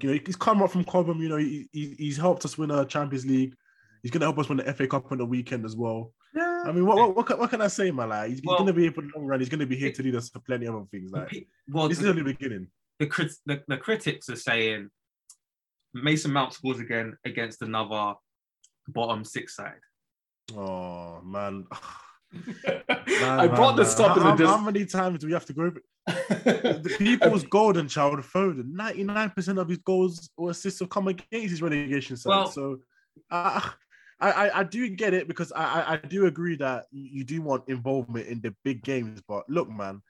You 0.02 0.12
know, 0.14 0.20
he's 0.24 0.36
come 0.36 0.62
up 0.62 0.70
from 0.70 0.84
Cobham. 0.84 1.20
You 1.20 1.28
know, 1.30 1.36
he, 1.38 1.68
he, 1.72 1.94
he's 1.98 2.16
helped 2.16 2.44
us 2.44 2.58
win 2.58 2.70
a 2.70 2.84
Champions 2.84 3.24
League. 3.26 3.54
He's 4.02 4.10
going 4.10 4.20
to 4.20 4.26
help 4.26 4.38
us 4.38 4.48
win 4.48 4.58
the 4.58 4.72
FA 4.74 4.86
Cup 4.86 5.10
on 5.10 5.18
the 5.18 5.24
weekend 5.26 5.64
as 5.64 5.76
well. 5.76 6.12
Yeah. 6.36 6.62
I 6.66 6.72
mean, 6.72 6.84
what 6.86 6.96
what, 6.96 7.16
what, 7.16 7.26
can, 7.26 7.38
what 7.38 7.50
can 7.50 7.62
I 7.62 7.68
say, 7.68 7.90
man? 7.90 8.10
Like, 8.10 8.30
he's, 8.30 8.40
Well- 8.44 8.56
he's 8.56 8.60
going 8.60 8.66
to 8.68 8.72
be 8.74 8.82
here 8.82 8.92
for 8.92 9.00
the 9.02 9.10
long 9.16 9.26
run. 9.26 9.40
He's 9.40 9.48
going 9.48 9.60
to 9.60 9.66
be 9.66 9.76
here 9.76 9.90
to 9.92 10.02
lead 10.02 10.14
us 10.14 10.28
to 10.30 10.40
plenty 10.40 10.66
of 10.66 10.74
other 10.76 10.84
things. 10.90 11.10
Like, 11.10 11.46
well, 11.68 11.88
this 11.88 11.98
is 12.00 12.06
only 12.06 12.22
the 12.22 12.32
beginning. 12.34 12.68
the, 12.98 13.06
crit- 13.06 13.32
the, 13.46 13.62
the 13.66 13.76
critics 13.78 14.28
are 14.28 14.36
saying 14.36 14.90
Mason 15.94 16.32
Mount 16.32 16.52
scores 16.52 16.80
again 16.80 17.16
against 17.24 17.62
another 17.62 18.14
bottom 18.88 19.24
six 19.24 19.56
side. 19.56 19.80
Oh 20.56 21.20
man. 21.24 21.66
I 22.88 23.46
Man, 23.46 23.48
brought 23.54 23.76
man, 23.76 23.76
this 23.76 23.98
man. 23.98 24.10
up 24.10 24.16
in 24.18 24.22
the 24.24 24.34
dis- 24.36 24.46
how 24.46 24.58
many 24.60 24.84
times 24.84 25.18
do 25.20 25.26
we 25.26 25.32
have 25.32 25.46
to 25.46 25.52
go 25.52 25.62
over? 25.62 25.80
The 26.28 26.94
people's 26.98 27.44
golden 27.44 27.88
child, 27.88 28.18
Foden. 28.20 28.72
Ninety-nine 28.72 29.30
percent 29.30 29.58
of 29.58 29.68
his 29.68 29.78
goals 29.78 30.28
or 30.36 30.50
assists 30.50 30.80
have 30.80 30.90
come 30.90 31.08
against 31.08 31.50
his 31.50 31.62
relegation 31.62 32.16
side. 32.16 32.28
Well- 32.30 32.50
so, 32.50 32.78
uh, 33.30 33.60
I, 34.20 34.30
I 34.32 34.58
I 34.60 34.62
do 34.64 34.88
get 34.90 35.14
it 35.14 35.26
because 35.28 35.52
I, 35.52 35.62
I 35.64 35.92
I 35.92 35.96
do 35.96 36.26
agree 36.26 36.56
that 36.56 36.86
you 36.90 37.08
you 37.18 37.24
do 37.24 37.40
want 37.42 37.68
involvement 37.68 38.26
in 38.26 38.40
the 38.40 38.54
big 38.64 38.82
games. 38.82 39.22
But 39.26 39.48
look, 39.48 39.70
man, 39.70 40.02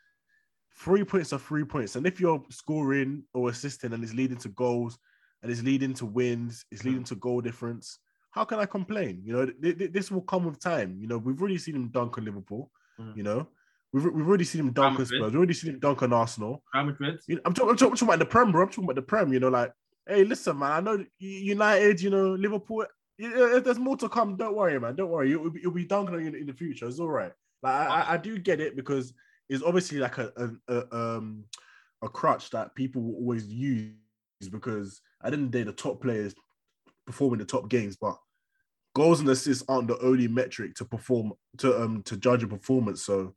three 0.77 1.05
points 1.05 1.33
are 1.33 1.39
three 1.39 1.65
points, 1.65 1.95
and 1.97 2.07
if 2.07 2.21
you're 2.21 2.43
scoring 2.51 3.23
or 3.35 3.51
assisting 3.51 3.93
and 3.93 4.03
it's 4.03 4.15
leading 4.15 4.39
to 4.39 4.49
goals 4.51 4.99
and 5.43 5.53
it's 5.53 5.63
leading 5.63 5.95
to 5.95 6.07
wins, 6.07 6.65
it's 6.73 6.85
leading 6.85 7.05
to 7.05 7.15
goal 7.17 7.41
difference. 7.41 7.99
How 8.31 8.45
can 8.45 8.59
I 8.59 8.67
complain? 8.67 9.23
You 9.25 9.33
know, 9.33 9.47
th- 9.47 9.79
th- 9.79 9.93
this 9.93 10.11
will 10.11 10.23
come 10.23 10.45
with 10.45 10.61
time. 10.61 10.99
You 11.01 11.09
know, 11.09 11.19
we've 11.19 11.41
already 11.41 11.59
seen 11.59 11.75
him 11.77 11.89
dunk 11.89 12.19
on 12.19 12.25
Liverpool. 12.25 12.71
Mhm. 13.01 13.17
You 13.17 13.23
know, 13.23 13.49
we've, 13.93 14.05
we've 14.05 14.27
already 14.29 14.45
seen 14.45 14.61
him 14.61 14.73
dunk 14.73 14.99
on. 15.01 15.07
Spurs. 15.07 15.21
We've 15.21 15.37
already 15.37 15.55
seen 15.55 15.75
him 15.75 15.79
dunk 15.81 16.03
on 16.03 16.13
Arsenal. 16.13 16.63
Real 16.75 16.85
Madrid. 16.85 17.21
You 17.27 17.37
know, 17.37 17.43
I'm, 17.45 17.55
talking, 17.55 17.71
I'm, 17.71 17.77
talking, 17.77 17.93
I'm 17.93 17.97
talking 17.97 18.09
about 18.09 18.19
the 18.19 18.27
Prem, 18.27 18.53
bro. 18.53 18.63
I'm 18.63 18.69
talking 18.69 18.85
about 18.85 18.97
the 18.97 19.03
Prem. 19.03 19.33
You 19.33 19.41
know, 19.41 19.49
like, 19.49 19.73
hey, 20.07 20.25
listen, 20.25 20.59
man. 20.59 20.73
I 20.73 20.81
know 20.81 21.05
United. 21.19 22.01
You 22.01 22.11
know, 22.11 22.35
Liverpool. 22.35 22.85
If 23.21 23.65
there's 23.65 23.79
more 23.81 23.97
to 23.97 24.09
come, 24.09 24.37
don't 24.37 24.55
worry, 24.55 24.79
man. 24.79 24.95
Don't 24.95 25.11
worry. 25.11 25.31
You'll, 25.31 25.51
be- 25.51 25.61
you'll 25.61 25.73
be 25.73 25.85
dunking 25.85 26.15
on 26.15 26.25
you 26.25 26.33
in, 26.33 26.47
the 26.47 26.53
future. 26.53 26.87
It's 26.87 27.01
all 27.01 27.09
right. 27.11 27.33
Like, 27.63 27.75
I, 27.75 27.87
I, 27.87 28.15
I 28.15 28.17
do 28.17 28.39
get 28.39 28.61
it 28.61 28.77
because 28.77 29.13
it's 29.49 29.65
obviously 29.65 29.99
like 29.99 30.19
a, 30.19 30.31
a, 30.37 30.75
a 30.75 30.95
um 30.95 31.45
a 32.03 32.09
crutch 32.09 32.51
that 32.51 32.75
people 32.77 33.03
will 33.03 33.15
always 33.17 33.47
use 33.49 33.95
because 34.53 35.01
at 35.25 35.31
the 35.33 35.37
end 35.39 35.47
of 35.47 35.53
the 35.53 35.59
day, 35.59 35.65
the 35.65 35.73
top 35.73 36.01
players 36.01 36.33
perform 37.09 37.33
in 37.35 37.39
the 37.41 37.45
top 37.45 37.69
games, 37.69 37.97
but 37.97 38.17
goals 38.95 39.21
and 39.21 39.29
assists 39.29 39.65
aren't 39.69 39.89
the 39.89 39.99
only 40.01 40.29
metric 40.29 40.75
to 40.77 40.85
perform 40.85 41.33
to 41.59 41.69
um 41.83 42.03
to 42.05 42.17
judge 42.17 42.43
a 42.43 42.49
performance. 42.49 43.05
So 43.05 43.35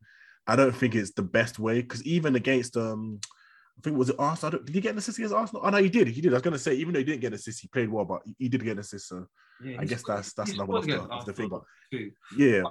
I 0.47 0.55
don't 0.55 0.75
think 0.75 0.93
it's 0.95 1.11
the 1.13 1.23
best 1.39 1.59
way 1.59 1.81
because 1.81 2.03
even 2.03 2.35
against 2.35 2.75
um 2.77 3.19
I 3.77 3.81
think 3.83 3.97
was 3.97 4.09
it 4.09 4.17
Arsenal? 4.19 4.47
I 4.47 4.51
don't- 4.51 4.65
Did 4.65 4.75
he 4.75 4.81
get 4.81 4.91
an 4.91 4.97
assist 4.99 5.17
against 5.17 5.33
Arsenal? 5.33 5.61
Oh 5.65 5.69
no, 5.69 5.77
he 5.77 5.89
did. 5.89 6.07
He 6.07 6.21
did. 6.21 6.31
I 6.33 6.35
was 6.35 6.41
gonna 6.43 6.59
say 6.59 6.75
even 6.75 6.93
though 6.93 6.99
he 6.99 7.05
didn't 7.05 7.21
get 7.21 7.33
an 7.33 7.39
assist, 7.39 7.61
he 7.61 7.67
played 7.67 7.89
well, 7.89 8.05
but 8.05 8.21
he- 8.25 8.35
he 8.37 8.49
did 8.49 8.63
get 8.63 8.73
an 8.73 8.79
assist. 8.79 9.07
So 9.07 9.25
Yeah, 9.63 9.77
I 9.79 9.85
guess 9.85 10.03
that's 10.03 10.33
that's 10.33 10.53
another 10.53 10.73
one 10.73 10.89
of 10.91 11.25
the, 11.25 11.33
thing. 11.33 11.49
But 11.49 11.63
too. 11.91 12.11
yeah, 12.37 12.63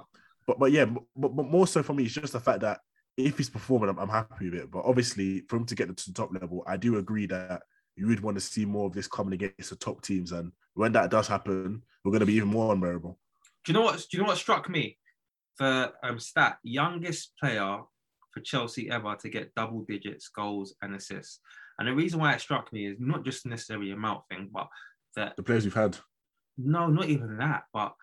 but 0.47 0.59
but 0.59 0.71
yeah, 0.71 0.85
but, 0.85 1.35
but 1.35 1.45
more 1.55 1.67
so 1.67 1.81
for 1.83 1.93
me, 1.93 2.03
it's 2.05 2.13
just 2.13 2.33
the 2.33 2.39
fact 2.39 2.61
that 2.61 2.79
if 3.17 3.37
he's 3.37 3.49
performing, 3.49 3.89
I'm, 3.89 3.99
I'm 3.99 4.09
happy 4.09 4.49
with 4.49 4.59
it. 4.61 4.71
But 4.71 4.85
obviously, 4.85 5.41
for 5.49 5.57
him 5.57 5.65
to 5.65 5.75
get 5.75 5.95
to 5.95 6.05
the 6.07 6.13
top 6.13 6.31
level, 6.39 6.63
I 6.67 6.77
do 6.77 6.97
agree 6.97 7.25
that 7.27 7.61
you 7.97 8.07
would 8.07 8.21
want 8.21 8.35
to 8.37 8.41
see 8.41 8.65
more 8.65 8.87
of 8.87 8.93
this 8.93 9.07
coming 9.07 9.33
against 9.33 9.69
the 9.69 9.75
top 9.75 10.01
teams. 10.01 10.31
And 10.31 10.51
when 10.73 10.91
that 10.93 11.11
does 11.11 11.27
happen, 11.27 11.83
we're 12.03 12.11
going 12.11 12.21
to 12.21 12.25
be 12.25 12.33
even 12.35 12.49
more 12.49 12.73
unbearable. 12.73 13.19
Do 13.65 13.71
you 13.71 13.77
know 13.77 13.85
what? 13.85 13.97
Do 13.97 14.17
you 14.17 14.19
know 14.23 14.29
what 14.29 14.37
struck 14.37 14.69
me? 14.69 14.97
The 15.59 15.91
um, 16.03 16.19
stat 16.19 16.57
youngest 16.63 17.33
player 17.39 17.79
for 18.33 18.39
Chelsea 18.41 18.89
ever 18.89 19.15
to 19.17 19.29
get 19.29 19.53
double 19.55 19.83
digits 19.87 20.29
goals 20.29 20.73
and 20.81 20.95
assists. 20.95 21.39
And 21.77 21.87
the 21.87 21.93
reason 21.93 22.19
why 22.19 22.33
it 22.33 22.41
struck 22.41 22.71
me 22.73 22.87
is 22.87 22.97
not 22.99 23.25
just 23.25 23.45
necessarily 23.45 23.91
amount 23.91 24.21
thing, 24.29 24.49
but 24.51 24.67
that 25.15 25.35
The 25.35 25.43
players 25.43 25.63
we've 25.65 25.73
had. 25.73 25.97
no, 26.57 26.87
not 26.87 27.09
even 27.09 27.37
that. 27.37 27.63
But 27.73 27.93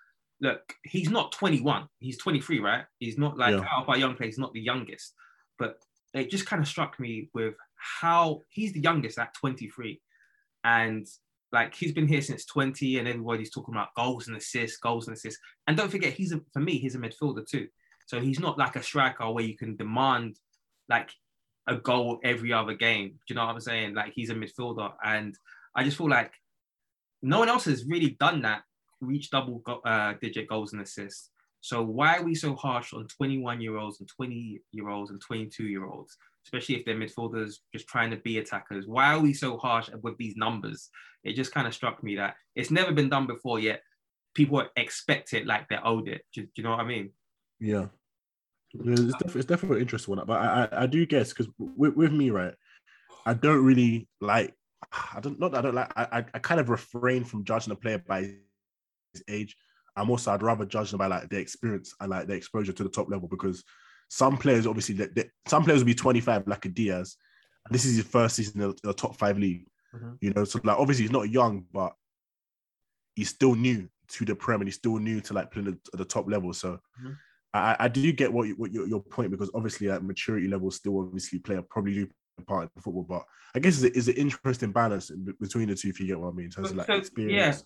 look, 0.40 0.74
he's 0.84 1.10
not 1.10 1.32
21. 1.32 1.88
He's 1.98 2.18
23, 2.18 2.60
right? 2.60 2.84
He's 2.98 3.18
not 3.18 3.38
like 3.38 3.54
Yeah. 3.54 3.64
out 3.72 3.82
of 3.84 3.88
our 3.88 3.96
young 3.96 4.14
players, 4.14 4.38
not 4.38 4.52
the 4.52 4.60
youngest. 4.60 5.14
But 5.58 5.78
it 6.14 6.30
just 6.30 6.46
kind 6.46 6.60
of 6.62 6.68
struck 6.68 7.00
me 7.00 7.30
with 7.34 7.54
how 7.76 8.42
he's 8.48 8.72
the 8.72 8.80
youngest 8.80 9.18
at 9.18 9.34
23. 9.34 10.00
And 10.64 11.06
like 11.52 11.74
he's 11.74 11.92
been 11.92 12.08
here 12.08 12.22
since 12.22 12.44
20, 12.44 12.98
and 12.98 13.08
everybody's 13.08 13.50
talking 13.50 13.74
about 13.74 13.94
goals 13.96 14.28
and 14.28 14.36
assists, 14.36 14.78
goals 14.78 15.08
and 15.08 15.16
assists. 15.16 15.40
And 15.66 15.76
don't 15.76 15.90
forget, 15.90 16.12
he's 16.12 16.32
a 16.32 16.40
for 16.52 16.60
me, 16.60 16.78
he's 16.78 16.94
a 16.94 16.98
midfielder 16.98 17.46
too. 17.46 17.68
So 18.06 18.20
he's 18.20 18.40
not 18.40 18.58
like 18.58 18.76
a 18.76 18.82
striker 18.82 19.30
where 19.30 19.44
you 19.44 19.56
can 19.56 19.76
demand 19.76 20.38
like 20.88 21.10
a 21.66 21.76
goal 21.76 22.20
every 22.24 22.52
other 22.52 22.74
game. 22.74 23.08
Do 23.08 23.16
you 23.28 23.34
know 23.36 23.46
what 23.46 23.54
I'm 23.54 23.60
saying? 23.60 23.94
Like 23.94 24.12
he's 24.14 24.30
a 24.30 24.34
midfielder, 24.34 24.92
and 25.04 25.34
I 25.74 25.84
just 25.84 25.96
feel 25.96 26.08
like 26.08 26.32
no 27.22 27.38
one 27.38 27.48
else 27.48 27.64
has 27.64 27.84
really 27.86 28.16
done 28.20 28.42
that, 28.42 28.62
reach 29.00 29.30
double 29.30 29.58
go- 29.58 29.80
uh, 29.84 30.14
digit 30.20 30.48
goals 30.48 30.72
and 30.72 30.82
assists. 30.82 31.30
So 31.60 31.82
why 31.82 32.18
are 32.18 32.22
we 32.22 32.34
so 32.34 32.54
harsh 32.54 32.92
on 32.92 33.06
21 33.08 33.60
year 33.60 33.76
olds 33.76 34.00
and 34.00 34.08
20 34.08 34.60
year 34.72 34.88
olds 34.88 35.10
and 35.10 35.20
22 35.20 35.64
year 35.64 35.86
olds, 35.86 36.16
especially 36.48 36.76
if 36.76 36.84
they're 36.86 36.96
midfielders 36.96 37.56
just 37.74 37.86
trying 37.86 38.10
to 38.10 38.16
be 38.16 38.38
attackers? 38.38 38.86
Why 38.86 39.12
are 39.12 39.20
we 39.20 39.34
so 39.34 39.58
harsh 39.58 39.90
with 40.02 40.16
these 40.16 40.34
numbers? 40.36 40.88
It 41.22 41.34
just 41.34 41.52
kind 41.52 41.66
of 41.66 41.74
struck 41.74 42.02
me 42.02 42.16
that 42.16 42.36
it's 42.56 42.70
never 42.70 42.92
been 42.92 43.10
done 43.10 43.26
before 43.26 43.58
yet. 43.58 43.82
People 44.34 44.64
expect 44.76 45.34
it 45.34 45.46
like 45.46 45.68
they're 45.68 45.86
owed 45.86 46.08
it. 46.08 46.22
Do, 46.32 46.42
do 46.42 46.48
you 46.56 46.62
know 46.62 46.70
what 46.70 46.80
I 46.80 46.84
mean? 46.84 47.10
Yeah. 47.60 47.86
It's, 48.72 49.16
def- 49.16 49.36
it's 49.36 49.46
definitely 49.46 49.78
an 49.78 49.82
interesting 49.82 50.16
one, 50.16 50.26
but 50.26 50.40
I, 50.40 50.68
I, 50.72 50.82
I 50.82 50.86
do 50.86 51.04
guess 51.06 51.30
because 51.30 51.48
with, 51.58 51.94
with 51.96 52.12
me, 52.12 52.30
right, 52.30 52.54
I 53.26 53.34
don't 53.34 53.64
really 53.64 54.08
like. 54.20 54.54
I 54.92 55.20
don't 55.20 55.40
not 55.40 55.52
that 55.52 55.58
I 55.58 55.62
don't 55.62 55.74
like. 55.74 55.92
I, 55.96 56.18
I, 56.18 56.24
I 56.34 56.38
kind 56.38 56.60
of 56.60 56.68
refrain 56.68 57.24
from 57.24 57.44
judging 57.44 57.72
a 57.72 57.76
player 57.76 57.98
by 57.98 58.20
his 59.12 59.22
age. 59.28 59.56
I'm 59.96 60.10
also 60.10 60.32
I'd 60.32 60.42
rather 60.42 60.66
judge 60.66 60.90
them 60.90 60.98
by 60.98 61.06
like 61.06 61.28
their 61.28 61.40
experience 61.40 61.94
and 62.00 62.10
like 62.10 62.26
their 62.26 62.36
exposure 62.36 62.72
to 62.72 62.84
the 62.84 62.90
top 62.90 63.10
level 63.10 63.26
because 63.26 63.64
some 64.08 64.36
players 64.38 64.66
obviously 64.66 64.94
that 64.96 65.14
that- 65.14 65.30
some 65.46 65.64
players 65.64 65.80
will 65.80 65.86
be 65.86 65.94
25 65.94 66.46
like 66.48 66.64
a 66.64 66.68
Diaz. 66.68 67.16
And 67.66 67.74
this 67.74 67.84
is 67.84 67.96
his 67.96 68.06
first 68.06 68.36
season 68.36 68.60
in 68.62 68.68
the, 68.70 68.76
the 68.82 68.94
top 68.94 69.16
five 69.16 69.38
league. 69.38 69.66
Mhm. 69.94 70.18
You 70.20 70.32
know, 70.34 70.44
so 70.44 70.60
like 70.64 70.78
obviously 70.78 71.04
he's 71.04 71.12
not 71.12 71.28
young, 71.30 71.64
but 71.72 71.94
he's 73.16 73.28
still 73.30 73.54
new 73.54 73.88
to 74.08 74.24
the 74.24 74.34
Prem 74.34 74.60
and 74.60 74.68
he's 74.68 74.76
still 74.76 74.96
new 74.98 75.20
to 75.20 75.34
like 75.34 75.50
playing 75.50 75.68
at 75.92 75.98
the 75.98 76.04
top 76.04 76.28
level. 76.28 76.52
So 76.52 76.78
Mhm. 77.02 77.16
I, 77.54 77.76
I 77.80 77.88
do 77.88 78.12
get 78.12 78.32
what, 78.32 78.46
you, 78.48 78.54
what 78.56 78.72
your, 78.72 78.86
your 78.86 79.00
point 79.02 79.30
because 79.30 79.50
obviously 79.54 79.90
at 79.90 80.02
maturity 80.04 80.48
level 80.48 80.70
still 80.70 81.00
obviously 81.00 81.38
play 81.38 81.56
a 81.56 81.62
probably 81.62 81.94
do 81.94 82.08
part 82.46 82.70
in 82.76 82.82
football, 82.82 83.02
but 83.04 83.24
I 83.54 83.58
guess 83.58 83.82
it's, 83.82 84.06
an 84.08 84.14
interesting 84.14 84.70
balance 84.70 85.10
in, 85.10 85.24
between 85.40 85.68
the 85.68 85.74
two 85.74 85.88
if 85.88 85.98
you 85.98 86.06
get 86.06 86.20
what 86.20 86.28
I 86.28 86.32
mean 86.32 86.46
in 86.46 86.50
terms 86.52 86.70
of 86.70 86.76
like 86.76 86.86
So, 86.86 86.92
yeah. 86.92 86.98
experience. 87.00 87.64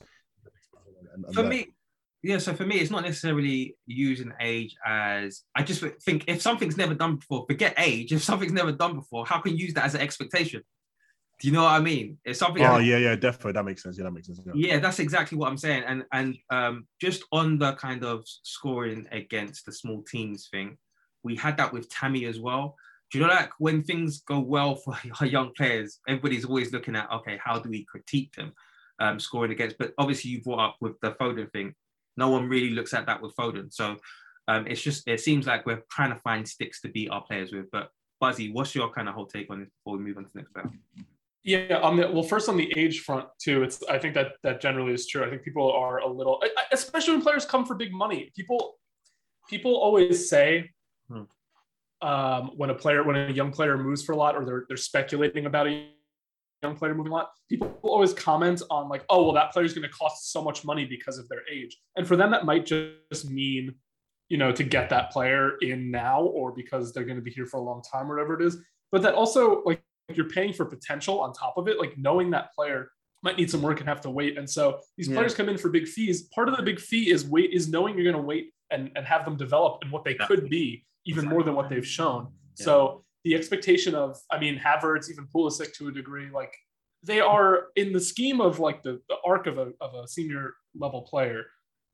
and- 1.15 1.25
and 1.27 1.35
for 1.35 1.43
that. 1.43 1.49
me, 1.49 1.75
yeah. 2.23 2.39
So 2.39 2.55
for 2.55 2.65
me, 2.65 2.77
it's 2.77 2.91
not 2.91 3.03
necessarily 3.03 3.77
using 3.87 4.33
age 4.41 4.77
as 4.87 5.43
I 5.55 5.63
just 5.63 5.85
think 6.03 6.25
if 6.29 6.41
something's 6.41 6.77
never 6.77 6.95
done 6.95 7.17
before, 7.17 7.45
forget 7.49 7.75
age. 7.79 8.13
If 8.13 8.23
something's 8.23 8.53
never 8.53 8.73
done 8.73 8.95
before, 8.95 9.27
how 9.27 9.41
can 9.41 9.57
you 9.57 9.65
use 9.65 9.75
that 9.75 9.85
as 9.85 9.95
an 9.95 10.01
expectation? 10.01 10.63
Do 11.43 11.49
you 11.49 11.55
know 11.55 11.65
what 11.65 11.73
I 11.73 11.81
mean? 11.81 12.19
It's 12.25 12.39
something, 12.39 12.65
Oh 12.65 12.79
yeah, 12.79 12.99
yeah, 12.99 13.17
definitely 13.17 13.53
that 13.55 13.65
makes 13.65 13.83
sense. 13.83 13.99
Yeah, 13.99 14.05
that 14.05 14.13
makes 14.13 14.29
sense. 14.29 14.41
Yeah. 14.47 14.53
yeah, 14.55 14.79
that's 14.79 15.01
exactly 15.01 15.37
what 15.37 15.49
I'm 15.49 15.59
saying. 15.59 15.83
And 15.85 16.05
and 16.13 16.37
um, 16.51 16.87
just 17.01 17.25
on 17.33 17.59
the 17.59 17.73
kind 17.73 18.05
of 18.05 18.23
scoring 18.25 19.09
against 19.11 19.67
the 19.67 19.73
small 19.73 20.05
teams 20.05 20.49
thing, 20.53 20.79
we 21.25 21.35
had 21.35 21.57
that 21.57 21.73
with 21.73 21.89
Tammy 21.89 22.27
as 22.27 22.39
well. 22.39 22.77
Do 23.11 23.19
you 23.19 23.27
know 23.27 23.33
like 23.33 23.51
when 23.59 23.83
things 23.83 24.21
go 24.21 24.39
well 24.39 24.77
for 24.77 24.97
our 25.21 25.27
young 25.27 25.51
players, 25.57 25.99
everybody's 26.07 26.45
always 26.45 26.73
looking 26.73 26.95
at 26.95 27.11
okay, 27.11 27.41
how 27.45 27.59
do 27.59 27.69
we 27.69 27.85
critique 27.87 28.33
them 28.37 28.53
um, 29.01 29.19
scoring 29.19 29.51
against? 29.51 29.79
But 29.79 29.95
obviously, 29.99 30.31
you 30.31 30.43
brought 30.43 30.61
up 30.61 30.77
with 30.81 30.95
the 31.01 31.11
Foden 31.13 31.51
thing. 31.51 31.75
No 32.17 32.29
one 32.31 32.49
really 32.49 32.71
looks 32.71 32.95
at 32.95 33.07
that 33.07 33.23
with 33.23 33.35
Foden. 33.37 33.73
So 33.73 33.97
um, 34.49 34.67
it's 34.67 34.83
just 34.83 35.07
it 35.09 35.21
seems 35.21 35.47
like 35.47 35.67
we're 35.67 35.83
trying 35.91 36.11
to 36.11 36.21
find 36.21 36.47
sticks 36.47 36.81
to 36.83 36.89
beat 36.89 37.11
our 37.11 37.23
players 37.23 37.53
with. 37.53 37.71
But 37.71 37.91
Buzzy, 38.21 38.53
what's 38.53 38.75
your 38.75 38.91
kind 38.91 39.09
of 39.09 39.15
whole 39.15 39.27
take 39.27 39.51
on 39.51 39.61
this 39.61 39.71
before 39.71 39.99
we 39.99 40.05
move 40.05 40.19
on 40.19 40.25
to 40.25 40.31
the 40.33 40.41
next 40.41 40.53
player? 40.53 40.71
Yeah, 41.45 41.79
on 41.83 41.97
the 41.97 42.09
well, 42.11 42.23
first 42.23 42.49
on 42.49 42.57
the 42.57 42.73
age 42.77 43.01
front 43.01 43.27
too. 43.41 43.65
It's 43.65 43.83
I 43.89 43.99
think 43.99 44.15
that 44.15 44.35
that 44.45 44.61
generally 44.61 44.93
is 44.93 45.09
true. 45.09 45.25
I 45.25 45.31
think 45.31 45.43
people 45.43 45.73
are 45.73 45.99
a 45.99 46.09
little, 46.09 46.41
especially 46.71 47.15
when 47.15 47.23
players 47.23 47.45
come 47.45 47.67
for 47.67 47.75
big 47.75 47.93
money. 47.93 48.31
People, 48.37 48.79
people 49.49 49.75
always 49.77 50.29
say 50.29 50.71
Hmm. 51.09 51.23
um, 52.01 52.53
when 52.57 52.71
a 52.71 52.75
player, 52.75 53.03
when 53.03 53.17
a 53.17 53.31
young 53.31 53.51
player 53.51 53.77
moves 53.77 54.05
for 54.05 54.13
a 54.13 54.17
lot, 54.17 54.37
or 54.37 54.45
they're 54.45 54.65
they're 54.69 54.77
speculating 54.77 55.47
about 55.47 55.67
a 55.67 55.89
young 56.63 56.77
player 56.77 56.95
moving 56.95 57.13
a 57.13 57.15
lot. 57.15 57.31
People 57.49 57.79
always 57.83 58.13
comment 58.13 58.63
on 58.71 58.89
like, 58.89 59.05
oh 59.09 59.25
well, 59.25 59.33
that 59.33 59.53
player's 59.53 59.75
going 59.75 59.89
to 59.89 59.95
cost 59.95 60.33
so 60.33 60.43
much 60.43 60.65
money 60.65 60.85
because 60.85 61.19
of 61.19 61.29
their 61.29 61.43
age, 61.51 61.77
and 61.97 62.07
for 62.07 62.17
them 62.17 62.31
that 62.31 62.45
might 62.45 62.67
just 62.67 63.29
mean, 63.31 63.75
you 64.29 64.39
know, 64.39 64.53
to 64.53 64.63
get 64.63 64.89
that 64.91 65.11
player 65.11 65.57
in 65.61 65.91
now, 65.91 66.23
or 66.23 66.53
because 66.53 66.93
they're 66.93 67.05
going 67.05 67.17
to 67.17 67.23
be 67.23 67.31
here 67.31 67.47
for 67.47 67.59
a 67.59 67.63
long 67.63 67.83
time, 67.91 68.11
or 68.11 68.17
whatever 68.17 68.41
it 68.41 68.47
is. 68.47 68.59
But 68.91 69.03
that 69.03 69.15
also 69.15 69.63
like 69.65 69.83
you're 70.15 70.29
paying 70.29 70.53
for 70.53 70.65
potential 70.65 71.21
on 71.21 71.33
top 71.33 71.55
of 71.57 71.69
it, 71.69 71.79
like 71.79 71.97
knowing 71.97 72.31
that 72.31 72.53
player 72.55 72.91
might 73.23 73.39
need 73.39 73.51
some 73.51 73.63
work 73.63 73.79
and 73.81 73.89
have 73.89 74.01
to 74.01 74.11
wait. 74.11 74.37
And 74.37 74.49
so 74.49 74.81
these 74.99 75.09
Yeah. 75.09 75.15
players 75.15 75.35
come 75.35 75.49
in 75.49 75.57
for 75.57 75.71
big 75.71 75.87
fees. 75.87 76.29
Part 76.35 76.49
of 76.49 76.57
the 76.57 76.63
big 76.63 76.81
fee 76.81 77.11
is 77.11 77.25
wait 77.25 77.53
is 77.53 77.69
knowing 77.69 77.95
you're 77.95 78.05
going 78.05 78.21
to 78.21 78.27
wait 78.27 78.53
and, 78.71 78.91
and 78.97 79.07
have 79.07 79.25
them 79.25 79.37
develop 79.37 79.79
and 79.81 79.93
what 79.93 80.05
they 80.05 80.15
could 80.15 80.51
be 80.51 80.85
even 81.07 81.27
more 81.27 81.43
than 81.45 81.55
what 81.55 81.71
they've 81.71 81.87
shown. 81.87 82.33
Yeah. 82.59 82.65
So 82.65 83.05
the 83.25 83.35
expectation 83.35 83.95
of, 83.95 84.19
I 84.31 84.39
mean, 84.39 84.59
Havertz, 84.59 85.11
even 85.11 85.27
Pulisic 85.35 85.73
to 85.75 85.89
a 85.89 85.93
degree, 85.93 86.29
like 86.33 86.55
they 87.03 87.21
are 87.21 87.69
in 87.77 87.93
the 87.93 88.01
scheme 88.01 88.41
of 88.41 88.59
like 88.59 88.83
the, 88.83 89.01
the 89.09 89.17
arc 89.25 89.47
of 89.47 89.59
a, 89.59 89.73
of 89.81 89.95
a 89.95 90.07
senior 90.07 90.55
level 90.75 91.03
player 91.03 91.45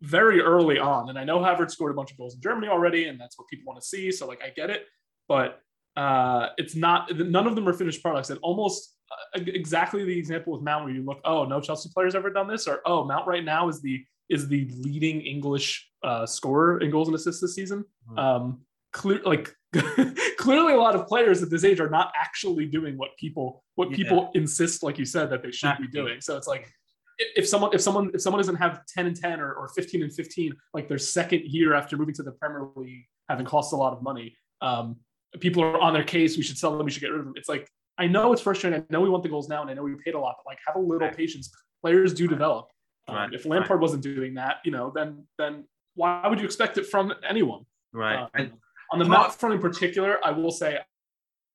very 0.03 0.41
early 0.41 0.79
on. 0.79 1.09
And 1.09 1.19
I 1.19 1.25
know 1.25 1.39
Havertz 1.39 1.73
scored 1.73 1.93
a 1.93 1.95
bunch 1.95 2.11
of 2.11 2.19
goals 2.19 2.35
in 2.35 2.41
Germany 2.41 2.69
already, 2.69 3.09
and 3.09 3.21
that's 3.21 3.39
what 3.39 3.49
people 3.49 3.65
want 3.67 3.81
to 3.81 3.87
see. 3.87 4.13
So 4.13 4.27
like 4.27 4.43
I 4.43 4.51
get 4.51 4.71
it, 4.71 4.87
but 5.29 5.61
uh, 5.97 6.51
it's 6.57 6.77
not. 6.77 7.15
None 7.17 7.47
of 7.47 7.57
them 7.57 7.69
are 7.69 7.73
finished 7.73 8.03
products. 8.03 8.31
And 8.31 8.39
almost 8.43 8.97
uh, 9.11 9.41
exactly 9.47 10.05
the 10.05 10.17
example 10.17 10.53
with 10.53 10.63
Mount, 10.63 10.85
where 10.85 10.95
you 10.95 11.05
look, 11.05 11.19
oh, 11.25 11.45
no 11.45 11.61
Chelsea 11.61 11.91
players 11.93 12.15
ever 12.15 12.31
done 12.31 12.47
this, 12.47 12.69
or 12.69 12.81
oh, 12.87 13.05
Mount 13.05 13.27
right 13.27 13.45
now 13.45 13.69
is 13.69 13.81
the 13.81 14.05
is 14.29 14.47
the 14.47 14.71
leading 14.77 15.23
English 15.23 15.91
uh, 16.05 16.27
scorer 16.27 16.81
in 16.81 16.91
goals 16.91 17.09
and 17.09 17.15
assists 17.15 17.41
this 17.41 17.55
season. 17.55 17.85
Mhm. 18.11 18.19
Um, 18.19 18.61
clear, 18.93 19.21
like 19.25 19.55
clearly, 20.39 20.73
a 20.73 20.77
lot 20.77 20.95
of 20.95 21.07
players 21.07 21.43
at 21.43 21.51
this 21.51 21.65
age 21.65 21.81
are 21.81 21.91
not 21.91 22.13
actually 22.17 22.67
doing 22.67 22.97
what 22.97 23.11
people 23.19 23.63
what 23.75 23.91
Yeah. 23.91 23.97
people 23.97 24.31
insist, 24.35 24.83
like 24.83 24.99
you 24.99 25.05
said, 25.05 25.31
that 25.31 25.43
they 25.43 25.51
should 25.51 25.77
be 25.81 25.89
doing. 25.89 26.21
So 26.21 26.37
it's 26.37 26.47
like 26.49 26.71
if 27.19 27.47
someone 27.49 27.71
if 27.75 27.81
someone 27.81 28.11
if 28.15 28.21
someone 28.23 28.39
doesn't 28.39 28.57
have 28.57 28.85
10 28.87 29.07
and 29.07 29.17
10 29.17 29.41
or, 29.41 29.53
or 29.53 29.69
15 29.69 30.03
and 30.05 30.13
15 30.13 30.53
like 30.73 30.89
their 30.89 30.99
second 30.99 31.43
year 31.47 31.75
after 31.75 31.97
moving 31.97 32.15
to 32.15 32.23
the 32.23 32.31
premier 32.33 32.69
league 32.77 33.05
having 33.29 33.45
cost 33.45 33.73
a 33.73 33.77
lot 33.77 33.93
of 33.93 34.03
money 34.05 34.37
um 34.61 34.95
people 35.41 35.61
are 35.65 35.81
on 35.81 35.93
their 35.93 36.05
case 36.05 36.37
we 36.37 36.45
should 36.45 36.57
sell 36.57 36.77
them 36.77 36.85
we 36.87 36.93
should 36.93 37.01
get 37.03 37.09
rid 37.11 37.19
of 37.19 37.25
them 37.25 37.35
it's 37.37 37.49
like 37.49 37.69
i 37.99 38.07
know 38.07 38.33
it's 38.33 38.41
frustrating 38.41 38.81
i 38.81 38.85
know 38.91 39.01
we 39.01 39.09
want 39.09 39.25
the 39.25 39.29
goals 39.29 39.49
now 39.49 39.63
and 39.63 39.69
i 39.71 39.75
know 39.75 39.83
we 39.83 39.97
paid 39.97 40.15
a 40.15 40.19
lot 40.19 40.37
but 40.39 40.49
like 40.49 40.59
have 40.65 40.77
a 40.77 40.79
little 40.79 41.09
Right. 41.09 41.17
patience 41.17 41.51
players 41.83 42.15
do 42.15 42.29
develop 42.29 42.69
um, 43.09 43.17
Right. 43.17 43.35
if 43.35 43.45
lampard 43.47 43.81
wasn't 43.81 44.05
doing 44.05 44.35
that 44.35 44.59
you 44.65 44.71
know 44.71 44.93
then 44.95 45.27
then 45.39 45.65
why 45.97 46.25
would 46.29 46.39
you 46.39 46.45
expect 46.45 46.79
it 46.79 46.87
from 46.87 47.13
anyone 47.29 47.65
Right. 47.93 48.17
Um, 48.17 48.29
And 48.35 48.53
on 48.93 48.99
the 48.99 49.05
mount 49.05 49.33
front 49.35 49.55
in 49.55 49.61
particular, 49.61 50.19
I 50.25 50.31
will 50.33 50.51
say, 50.51 50.79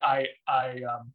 I 0.02 0.26
I 0.48 0.80
um, 0.90 1.12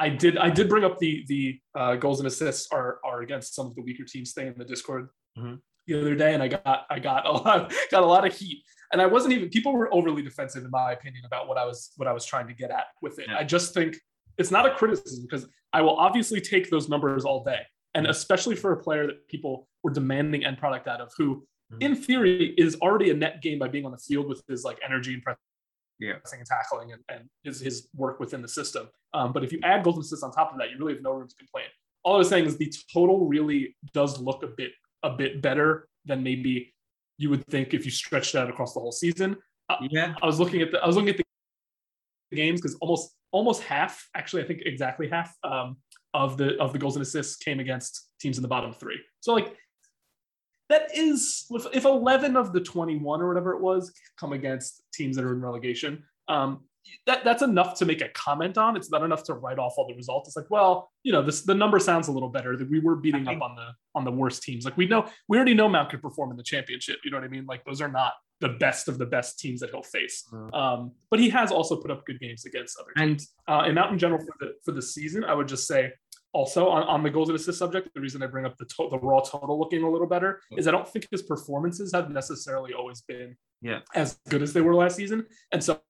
I 0.00 0.08
did 0.08 0.38
I 0.38 0.50
did 0.50 0.68
bring 0.68 0.84
up 0.84 0.98
the 0.98 1.24
the 1.28 1.60
uh, 1.74 1.96
goals 1.96 2.20
and 2.20 2.26
assists 2.26 2.68
are 2.72 2.98
are 3.04 3.22
against 3.22 3.54
some 3.54 3.66
of 3.66 3.74
the 3.74 3.82
weaker 3.82 4.04
teams 4.04 4.32
thing 4.32 4.46
in 4.48 4.54
the 4.56 4.64
Discord 4.64 5.08
Mhm. 5.38 5.60
the 5.86 6.00
other 6.00 6.14
day, 6.14 6.34
and 6.34 6.42
I 6.42 6.48
got 6.48 6.86
I 6.90 6.98
got 6.98 7.26
a 7.26 7.32
lot 7.32 7.72
got 7.90 8.02
a 8.02 8.06
lot 8.06 8.26
of 8.26 8.34
heat, 8.34 8.62
and 8.92 9.02
I 9.02 9.06
wasn't 9.06 9.34
even 9.34 9.48
people 9.50 9.72
were 9.72 9.92
overly 9.92 10.22
defensive 10.22 10.64
in 10.64 10.70
my 10.70 10.92
opinion 10.92 11.24
about 11.24 11.48
what 11.48 11.58
I 11.58 11.64
was 11.64 11.92
what 11.96 12.08
I 12.08 12.12
was 12.12 12.24
trying 12.24 12.46
to 12.48 12.54
get 12.54 12.70
at 12.70 12.86
with 13.02 13.18
it. 13.18 13.26
Yeah. 13.28 13.38
I 13.38 13.44
just 13.44 13.74
think 13.74 13.96
it's 14.38 14.50
not 14.50 14.66
a 14.66 14.74
criticism 14.74 15.26
because 15.28 15.48
I 15.72 15.82
will 15.82 15.96
obviously 15.96 16.40
take 16.40 16.70
those 16.70 16.88
numbers 16.88 17.24
all 17.24 17.42
day, 17.44 17.60
and 17.94 18.06
especially 18.06 18.54
for 18.56 18.72
a 18.72 18.82
player 18.82 19.06
that 19.06 19.26
people 19.28 19.68
were 19.82 19.90
demanding 19.90 20.44
end 20.44 20.58
product 20.58 20.86
out 20.88 21.00
of, 21.00 21.12
who 21.18 21.46
Mhm. 21.72 21.82
in 21.82 21.94
theory 21.96 22.54
is 22.56 22.76
already 22.76 23.10
a 23.10 23.14
net 23.14 23.42
gain 23.42 23.58
by 23.58 23.68
being 23.68 23.84
on 23.84 23.90
the 23.92 23.98
field 23.98 24.26
with 24.26 24.42
his 24.48 24.64
like 24.64 24.78
energy 24.82 25.12
and 25.12 25.22
Yeah. 26.00 26.14
and 26.32 26.46
tackling 26.46 26.92
and, 26.92 27.02
and 27.08 27.28
his 27.42 27.60
his 27.60 27.88
work 27.94 28.20
within 28.20 28.42
the 28.42 28.48
system. 28.48 28.88
Um, 29.14 29.32
but 29.32 29.42
if 29.42 29.52
you 29.52 29.58
add 29.64 29.82
goals 29.82 29.96
and 29.96 30.04
assists 30.04 30.22
on 30.22 30.32
top 30.32 30.52
of 30.52 30.58
that, 30.58 30.70
you 30.70 30.78
really 30.78 30.94
have 30.94 31.02
no 31.02 31.12
room 31.12 31.28
to 31.28 31.34
complain. 31.36 31.66
All 32.04 32.14
I 32.14 32.18
was 32.18 32.28
saying 32.28 32.44
is 32.44 32.56
the 32.56 32.72
total 32.92 33.26
really 33.26 33.76
does 33.92 34.20
look 34.20 34.42
a 34.42 34.48
bit 34.48 34.72
a 35.02 35.10
bit 35.10 35.42
better 35.42 35.88
than 36.04 36.22
maybe 36.22 36.74
you 37.18 37.30
would 37.30 37.44
think 37.46 37.74
if 37.74 37.84
you 37.84 37.90
stretched 37.90 38.34
out 38.34 38.48
across 38.48 38.74
the 38.74 38.80
whole 38.80 38.92
season. 38.92 39.36
yeah. 39.90 40.14
I 40.22 40.26
was 40.26 40.38
looking 40.38 40.62
at 40.62 40.70
the 40.70 40.78
I 40.78 40.86
was 40.86 40.96
looking 40.96 41.10
at 41.10 41.16
the 41.16 42.36
games 42.36 42.60
because 42.60 42.76
almost 42.80 43.14
almost 43.32 43.62
half, 43.62 44.08
actually, 44.14 44.42
I 44.42 44.46
think 44.46 44.62
exactly 44.64 45.08
half 45.08 45.34
um, 45.44 45.76
of 46.14 46.36
the 46.36 46.56
of 46.58 46.72
the 46.72 46.78
goals 46.78 46.96
and 46.96 47.02
assists 47.02 47.36
came 47.36 47.60
against 47.60 48.08
teams 48.20 48.38
in 48.38 48.42
the 48.42 48.48
bottom 48.48 48.72
three. 48.72 48.98
So 49.20 49.34
like 49.34 49.54
that 50.68 50.94
is 50.94 51.46
if, 51.50 51.66
if 51.72 51.84
11 51.84 52.36
of 52.36 52.52
the 52.52 52.60
21 52.60 53.22
or 53.22 53.28
whatever 53.28 53.52
it 53.52 53.60
was 53.60 53.92
come 54.18 54.32
against 54.32 54.82
teams 54.92 55.16
that 55.16 55.24
are 55.24 55.32
in 55.32 55.40
relegation. 55.40 56.04
Um, 56.28 56.60
that 57.06 57.24
that's 57.24 57.42
enough 57.42 57.78
to 57.78 57.84
make 57.84 58.00
a 58.00 58.08
comment 58.10 58.56
on. 58.56 58.76
It's 58.76 58.90
not 58.90 59.02
enough 59.02 59.22
to 59.24 59.34
write 59.34 59.58
off 59.58 59.74
all 59.76 59.86
the 59.86 59.94
results. 59.94 60.28
It's 60.28 60.36
like, 60.36 60.50
well, 60.50 60.90
you 61.02 61.12
know, 61.12 61.22
this 61.22 61.42
the 61.42 61.54
number 61.54 61.78
sounds 61.78 62.08
a 62.08 62.12
little 62.12 62.28
better. 62.28 62.56
That 62.56 62.70
we 62.70 62.80
were 62.80 62.96
beating 62.96 63.26
up 63.28 63.42
on 63.42 63.56
the 63.56 63.68
on 63.94 64.04
the 64.04 64.10
worst 64.10 64.42
teams. 64.42 64.64
Like 64.64 64.76
we 64.76 64.86
know 64.86 65.06
we 65.28 65.36
already 65.36 65.54
know 65.54 65.68
Mount 65.68 65.90
could 65.90 66.02
perform 66.02 66.30
in 66.30 66.36
the 66.36 66.42
championship. 66.42 66.98
You 67.04 67.10
know 67.10 67.18
what 67.18 67.24
I 67.24 67.28
mean? 67.28 67.46
Like 67.46 67.64
those 67.64 67.80
are 67.80 67.90
not 67.90 68.14
the 68.40 68.50
best 68.50 68.88
of 68.88 68.98
the 68.98 69.06
best 69.06 69.38
teams 69.38 69.60
that 69.60 69.70
he'll 69.70 69.82
face. 69.82 70.24
Mm. 70.32 70.54
Um, 70.54 70.92
but 71.10 71.18
he 71.18 71.28
has 71.30 71.50
also 71.50 71.76
put 71.76 71.90
up 71.90 72.06
good 72.06 72.20
games 72.20 72.44
against 72.46 72.78
other 72.78 72.92
teams. 72.96 73.28
And 73.48 73.54
Uh, 73.60 73.64
and 73.66 73.74
Mount 73.74 73.92
in 73.92 73.98
general 73.98 74.20
for 74.20 74.34
the 74.40 74.54
for 74.64 74.72
the 74.72 74.82
season, 74.82 75.24
I 75.24 75.34
would 75.34 75.48
just 75.48 75.66
say 75.66 75.92
also 76.32 76.68
on, 76.68 76.82
on 76.84 77.02
the 77.02 77.10
goals 77.10 77.28
and 77.28 77.36
assist 77.36 77.58
subject, 77.58 77.88
the 77.94 78.00
reason 78.00 78.22
I 78.22 78.26
bring 78.26 78.44
up 78.44 78.56
the 78.58 78.64
to- 78.66 78.88
the 78.90 78.98
raw 78.98 79.20
total 79.20 79.58
looking 79.58 79.82
a 79.82 79.90
little 79.90 80.06
better 80.06 80.40
is 80.56 80.68
I 80.68 80.70
don't 80.70 80.86
think 80.86 81.06
his 81.10 81.22
performances 81.22 81.92
have 81.92 82.10
necessarily 82.10 82.74
always 82.74 83.00
been 83.02 83.36
Yeah. 83.62 83.80
as 83.94 84.18
good 84.28 84.42
as 84.42 84.52
they 84.52 84.60
were 84.60 84.74
last 84.74 84.96
season. 84.96 85.26
And 85.52 85.62
so 85.62 85.80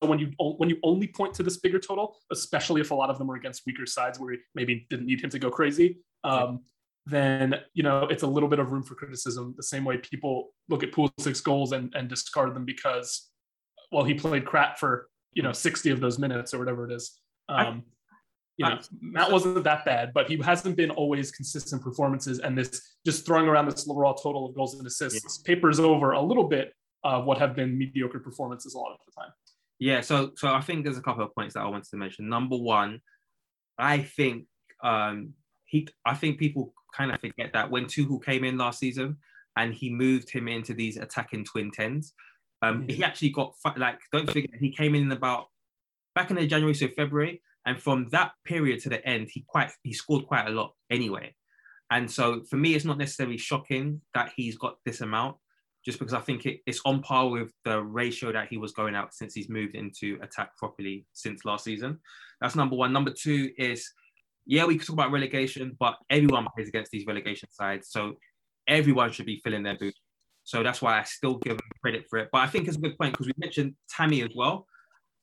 when 0.00 0.18
you 0.18 0.32
when 0.38 0.68
you 0.68 0.76
only 0.82 1.08
point 1.08 1.32
to 1.34 1.42
this 1.42 1.56
bigger 1.56 1.78
total, 1.78 2.16
especially 2.30 2.80
if 2.82 2.90
a 2.90 2.94
lot 2.94 3.08
of 3.08 3.18
them 3.18 3.26
were 3.28 3.36
against 3.36 3.62
weaker 3.66 3.86
sides 3.86 4.20
where 4.20 4.32
he 4.32 4.38
maybe 4.54 4.86
didn't 4.90 5.06
need 5.06 5.22
him 5.22 5.30
to 5.30 5.38
go 5.38 5.50
crazy, 5.50 6.00
um, 6.22 6.60
then 7.06 7.54
you 7.72 7.82
know 7.82 8.04
it's 8.04 8.22
a 8.22 8.26
little 8.26 8.48
bit 8.48 8.58
of 8.58 8.72
room 8.72 8.82
for 8.82 8.94
criticism. 8.94 9.54
The 9.56 9.62
same 9.62 9.84
way 9.84 9.96
people 9.96 10.50
look 10.68 10.82
at 10.82 10.92
Pulisic 10.92 11.42
goals 11.42 11.72
and, 11.72 11.94
and 11.94 12.08
discard 12.08 12.54
them 12.54 12.66
because, 12.66 13.30
well, 13.90 14.04
he 14.04 14.12
played 14.14 14.44
crap 14.44 14.78
for 14.78 15.08
you 15.32 15.42
know 15.42 15.52
sixty 15.52 15.90
of 15.90 16.00
those 16.00 16.18
minutes 16.18 16.52
or 16.52 16.58
whatever 16.58 16.88
it 16.88 16.94
is. 16.94 17.18
Um, 17.48 17.84
you 18.56 18.66
know, 18.66 18.78
Mount 19.00 19.32
wasn't 19.32 19.64
that 19.64 19.84
bad, 19.84 20.12
but 20.14 20.28
he 20.28 20.38
hasn't 20.38 20.76
been 20.76 20.90
always 20.90 21.30
consistent 21.30 21.82
performances. 21.82 22.38
And 22.38 22.56
this 22.56 22.96
just 23.04 23.26
throwing 23.26 23.46
around 23.46 23.66
this 23.66 23.86
raw 23.88 24.14
total 24.14 24.46
of 24.46 24.54
goals 24.54 24.74
and 24.78 24.86
assists 24.86 25.38
papers 25.38 25.78
over 25.78 26.12
a 26.12 26.20
little 26.20 26.48
bit 26.48 26.72
of 27.04 27.24
what 27.26 27.38
have 27.38 27.54
been 27.54 27.76
mediocre 27.76 28.18
performances 28.18 28.74
a 28.74 28.78
lot 28.78 28.92
of 28.92 28.98
the 29.06 29.12
time. 29.20 29.30
Yeah, 29.78 30.00
so 30.00 30.32
so 30.36 30.48
I 30.48 30.60
think 30.62 30.84
there's 30.84 30.96
a 30.96 31.02
couple 31.02 31.22
of 31.22 31.34
points 31.34 31.54
that 31.54 31.60
I 31.60 31.66
wanted 31.66 31.88
to 31.90 31.96
mention. 31.96 32.28
Number 32.28 32.56
one, 32.56 33.00
I 33.78 33.98
think 33.98 34.46
um 34.82 35.34
he 35.66 35.88
I 36.06 36.14
think 36.14 36.38
people 36.38 36.72
kind 36.94 37.12
of 37.12 37.20
forget 37.20 37.52
that 37.52 37.70
when 37.70 37.84
Tuchel 37.84 38.24
came 38.24 38.42
in 38.42 38.56
last 38.56 38.78
season 38.78 39.18
and 39.56 39.74
he 39.74 39.90
moved 39.90 40.30
him 40.30 40.48
into 40.48 40.72
these 40.72 40.96
attacking 40.96 41.44
twin 41.44 41.70
tens, 41.70 42.14
um 42.62 42.86
he 42.88 43.04
actually 43.04 43.30
got 43.30 43.52
like 43.76 44.00
don't 44.12 44.30
forget 44.30 44.50
he 44.58 44.70
came 44.70 44.94
in 44.94 45.12
about 45.12 45.48
back 46.14 46.30
in 46.30 46.36
the 46.36 46.46
January 46.46 46.72
so 46.72 46.88
February 46.88 47.42
and 47.66 47.80
from 47.80 48.08
that 48.10 48.32
period 48.44 48.80
to 48.80 48.88
the 48.88 49.06
end 49.06 49.28
he 49.30 49.44
quite 49.46 49.70
he 49.82 49.92
scored 49.92 50.26
quite 50.26 50.46
a 50.46 50.50
lot 50.50 50.72
anyway. 50.90 51.34
And 51.90 52.10
so 52.10 52.42
for 52.48 52.56
me 52.56 52.74
it's 52.74 52.84
not 52.84 52.98
necessarily 52.98 53.38
shocking 53.38 54.00
that 54.14 54.32
he's 54.36 54.56
got 54.56 54.76
this 54.84 55.00
amount 55.02 55.36
just 55.86 56.00
because 56.00 56.14
I 56.14 56.20
think 56.20 56.46
it, 56.46 56.60
it's 56.66 56.80
on 56.84 57.00
par 57.00 57.28
with 57.28 57.52
the 57.64 57.80
ratio 57.80 58.32
that 58.32 58.48
he 58.48 58.56
was 58.56 58.72
going 58.72 58.96
out 58.96 59.14
since 59.14 59.34
he's 59.34 59.48
moved 59.48 59.76
into 59.76 60.18
attack 60.20 60.56
properly 60.56 61.06
since 61.12 61.44
last 61.44 61.62
season. 61.62 62.00
That's 62.40 62.56
number 62.56 62.74
one. 62.74 62.92
Number 62.92 63.12
two 63.12 63.52
is, 63.56 63.88
yeah, 64.46 64.64
we 64.64 64.76
could 64.76 64.86
talk 64.86 64.94
about 64.94 65.12
relegation, 65.12 65.76
but 65.78 65.96
everyone 66.10 66.44
plays 66.56 66.68
against 66.68 66.90
these 66.90 67.06
relegation 67.06 67.48
sides. 67.52 67.88
So 67.90 68.14
everyone 68.66 69.12
should 69.12 69.26
be 69.26 69.40
filling 69.44 69.62
their 69.62 69.76
boots. 69.76 70.00
So 70.42 70.64
that's 70.64 70.82
why 70.82 70.98
I 70.98 71.04
still 71.04 71.38
give 71.38 71.52
him 71.52 71.60
credit 71.80 72.06
for 72.10 72.18
it. 72.18 72.30
But 72.32 72.38
I 72.38 72.48
think 72.48 72.66
it's 72.66 72.76
a 72.76 72.80
good 72.80 72.98
point 72.98 73.12
because 73.12 73.28
we 73.28 73.32
mentioned 73.38 73.74
Tammy 73.88 74.22
as 74.22 74.30
well. 74.34 74.66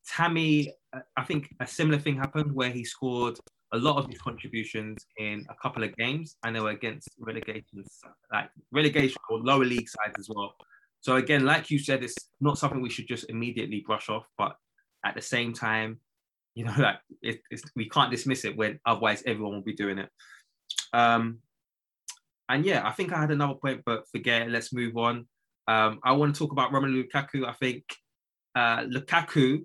Tammy, 0.07 0.73
I 1.17 1.23
think 1.23 1.49
a 1.59 1.67
similar 1.67 1.99
thing 1.99 2.17
happened 2.17 2.51
where 2.51 2.69
he 2.69 2.83
scored 2.83 3.39
a 3.73 3.77
lot 3.77 3.97
of 3.97 4.09
his 4.09 4.19
contributions 4.21 5.05
in 5.17 5.45
a 5.49 5.55
couple 5.61 5.83
of 5.83 5.95
games, 5.97 6.37
and 6.43 6.55
they 6.55 6.59
were 6.59 6.69
against 6.69 7.09
relegation, 7.19 7.83
like 8.31 8.49
relegation 8.71 9.17
or 9.29 9.39
lower 9.39 9.65
league 9.65 9.89
sides 9.89 10.15
as 10.19 10.29
well. 10.29 10.53
So 11.01 11.15
again, 11.15 11.43
like 11.43 11.69
you 11.69 11.79
said, 11.79 12.03
it's 12.03 12.15
not 12.39 12.57
something 12.57 12.81
we 12.81 12.89
should 12.89 13.07
just 13.07 13.29
immediately 13.29 13.83
brush 13.85 14.09
off, 14.09 14.25
but 14.37 14.55
at 15.03 15.15
the 15.15 15.21
same 15.21 15.53
time, 15.53 15.99
you 16.55 16.65
know, 16.65 16.73
like 16.79 16.99
it, 17.21 17.41
it's, 17.49 17.63
we 17.75 17.89
can't 17.89 18.11
dismiss 18.11 18.45
it 18.45 18.55
when 18.55 18.79
otherwise 18.85 19.23
everyone 19.25 19.53
will 19.53 19.61
be 19.61 19.73
doing 19.73 19.97
it. 19.97 20.09
Um, 20.93 21.39
and 22.49 22.65
yeah, 22.65 22.87
I 22.87 22.91
think 22.91 23.11
I 23.11 23.19
had 23.19 23.31
another 23.31 23.55
point, 23.55 23.81
but 23.85 24.07
forget 24.09 24.43
it. 24.43 24.49
Let's 24.49 24.73
move 24.73 24.95
on. 24.97 25.27
Um, 25.67 25.99
I 26.03 26.11
want 26.11 26.35
to 26.35 26.39
talk 26.39 26.51
about 26.51 26.71
Romelu 26.71 27.03
Lukaku. 27.03 27.47
I 27.47 27.53
think 27.53 27.83
uh, 28.55 28.81
Lukaku. 28.83 29.63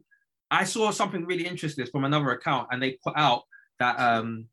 I 0.50 0.64
saw 0.64 0.90
something 0.90 1.24
really 1.24 1.46
interesting 1.46 1.86
from 1.86 2.04
another 2.04 2.30
account, 2.30 2.68
and 2.70 2.82
they 2.82 2.98
put 3.04 3.14
out 3.16 3.42
that 3.78 3.98
um, 3.98 4.46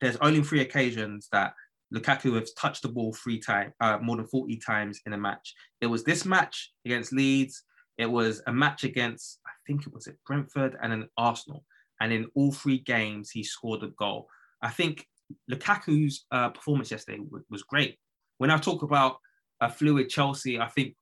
there's 0.00 0.16
only 0.16 0.42
three 0.42 0.60
occasions 0.60 1.28
that 1.32 1.54
Lukaku 1.92 2.38
has 2.38 2.52
touched 2.54 2.82
the 2.82 2.88
ball 2.88 3.12
three 3.12 3.38
times, 3.38 3.72
uh, 3.80 3.98
more 4.00 4.16
than 4.16 4.26
40 4.26 4.56
times 4.58 5.00
in 5.06 5.12
a 5.12 5.18
match. 5.18 5.54
It 5.80 5.86
was 5.86 6.04
this 6.04 6.24
match 6.24 6.72
against 6.84 7.12
Leeds. 7.12 7.62
It 7.98 8.06
was 8.06 8.42
a 8.46 8.52
match 8.52 8.84
against, 8.84 9.40
I 9.46 9.50
think 9.66 9.86
it 9.86 9.92
was 9.92 10.06
at 10.06 10.14
Brentford 10.26 10.76
and 10.82 10.92
then 10.92 11.08
Arsenal. 11.16 11.64
And 12.00 12.12
in 12.12 12.28
all 12.34 12.52
three 12.52 12.78
games, 12.78 13.30
he 13.30 13.44
scored 13.44 13.82
a 13.82 13.88
goal. 13.88 14.28
I 14.62 14.70
think 14.70 15.06
Lukaku's 15.50 16.24
uh, 16.30 16.48
performance 16.48 16.90
yesterday 16.90 17.18
w- 17.18 17.44
was 17.50 17.62
great. 17.62 17.98
When 18.38 18.50
I 18.50 18.56
talk 18.56 18.82
about 18.82 19.18
a 19.60 19.68
fluid 19.70 20.08
Chelsea, 20.08 20.58
I 20.58 20.68
think 20.68 20.96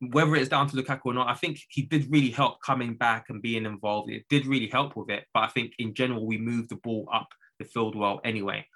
whether 0.00 0.36
it's 0.36 0.48
down 0.48 0.68
to 0.68 0.76
Lukaku 0.76 1.00
or 1.06 1.14
not, 1.14 1.28
I 1.28 1.34
think 1.34 1.60
he 1.68 1.82
did 1.82 2.10
really 2.10 2.30
help 2.30 2.60
coming 2.62 2.94
back 2.94 3.26
and 3.28 3.42
being 3.42 3.66
involved. 3.66 4.10
It 4.10 4.24
did 4.28 4.46
really 4.46 4.68
help 4.68 4.96
with 4.96 5.10
it. 5.10 5.24
But 5.32 5.44
I 5.44 5.46
think 5.48 5.72
in 5.78 5.94
general, 5.94 6.26
we 6.26 6.38
moved 6.38 6.70
the 6.70 6.76
ball 6.76 7.08
up 7.12 7.28
the 7.58 7.64
field 7.64 7.96
well 7.96 8.20
anyway. 8.24 8.66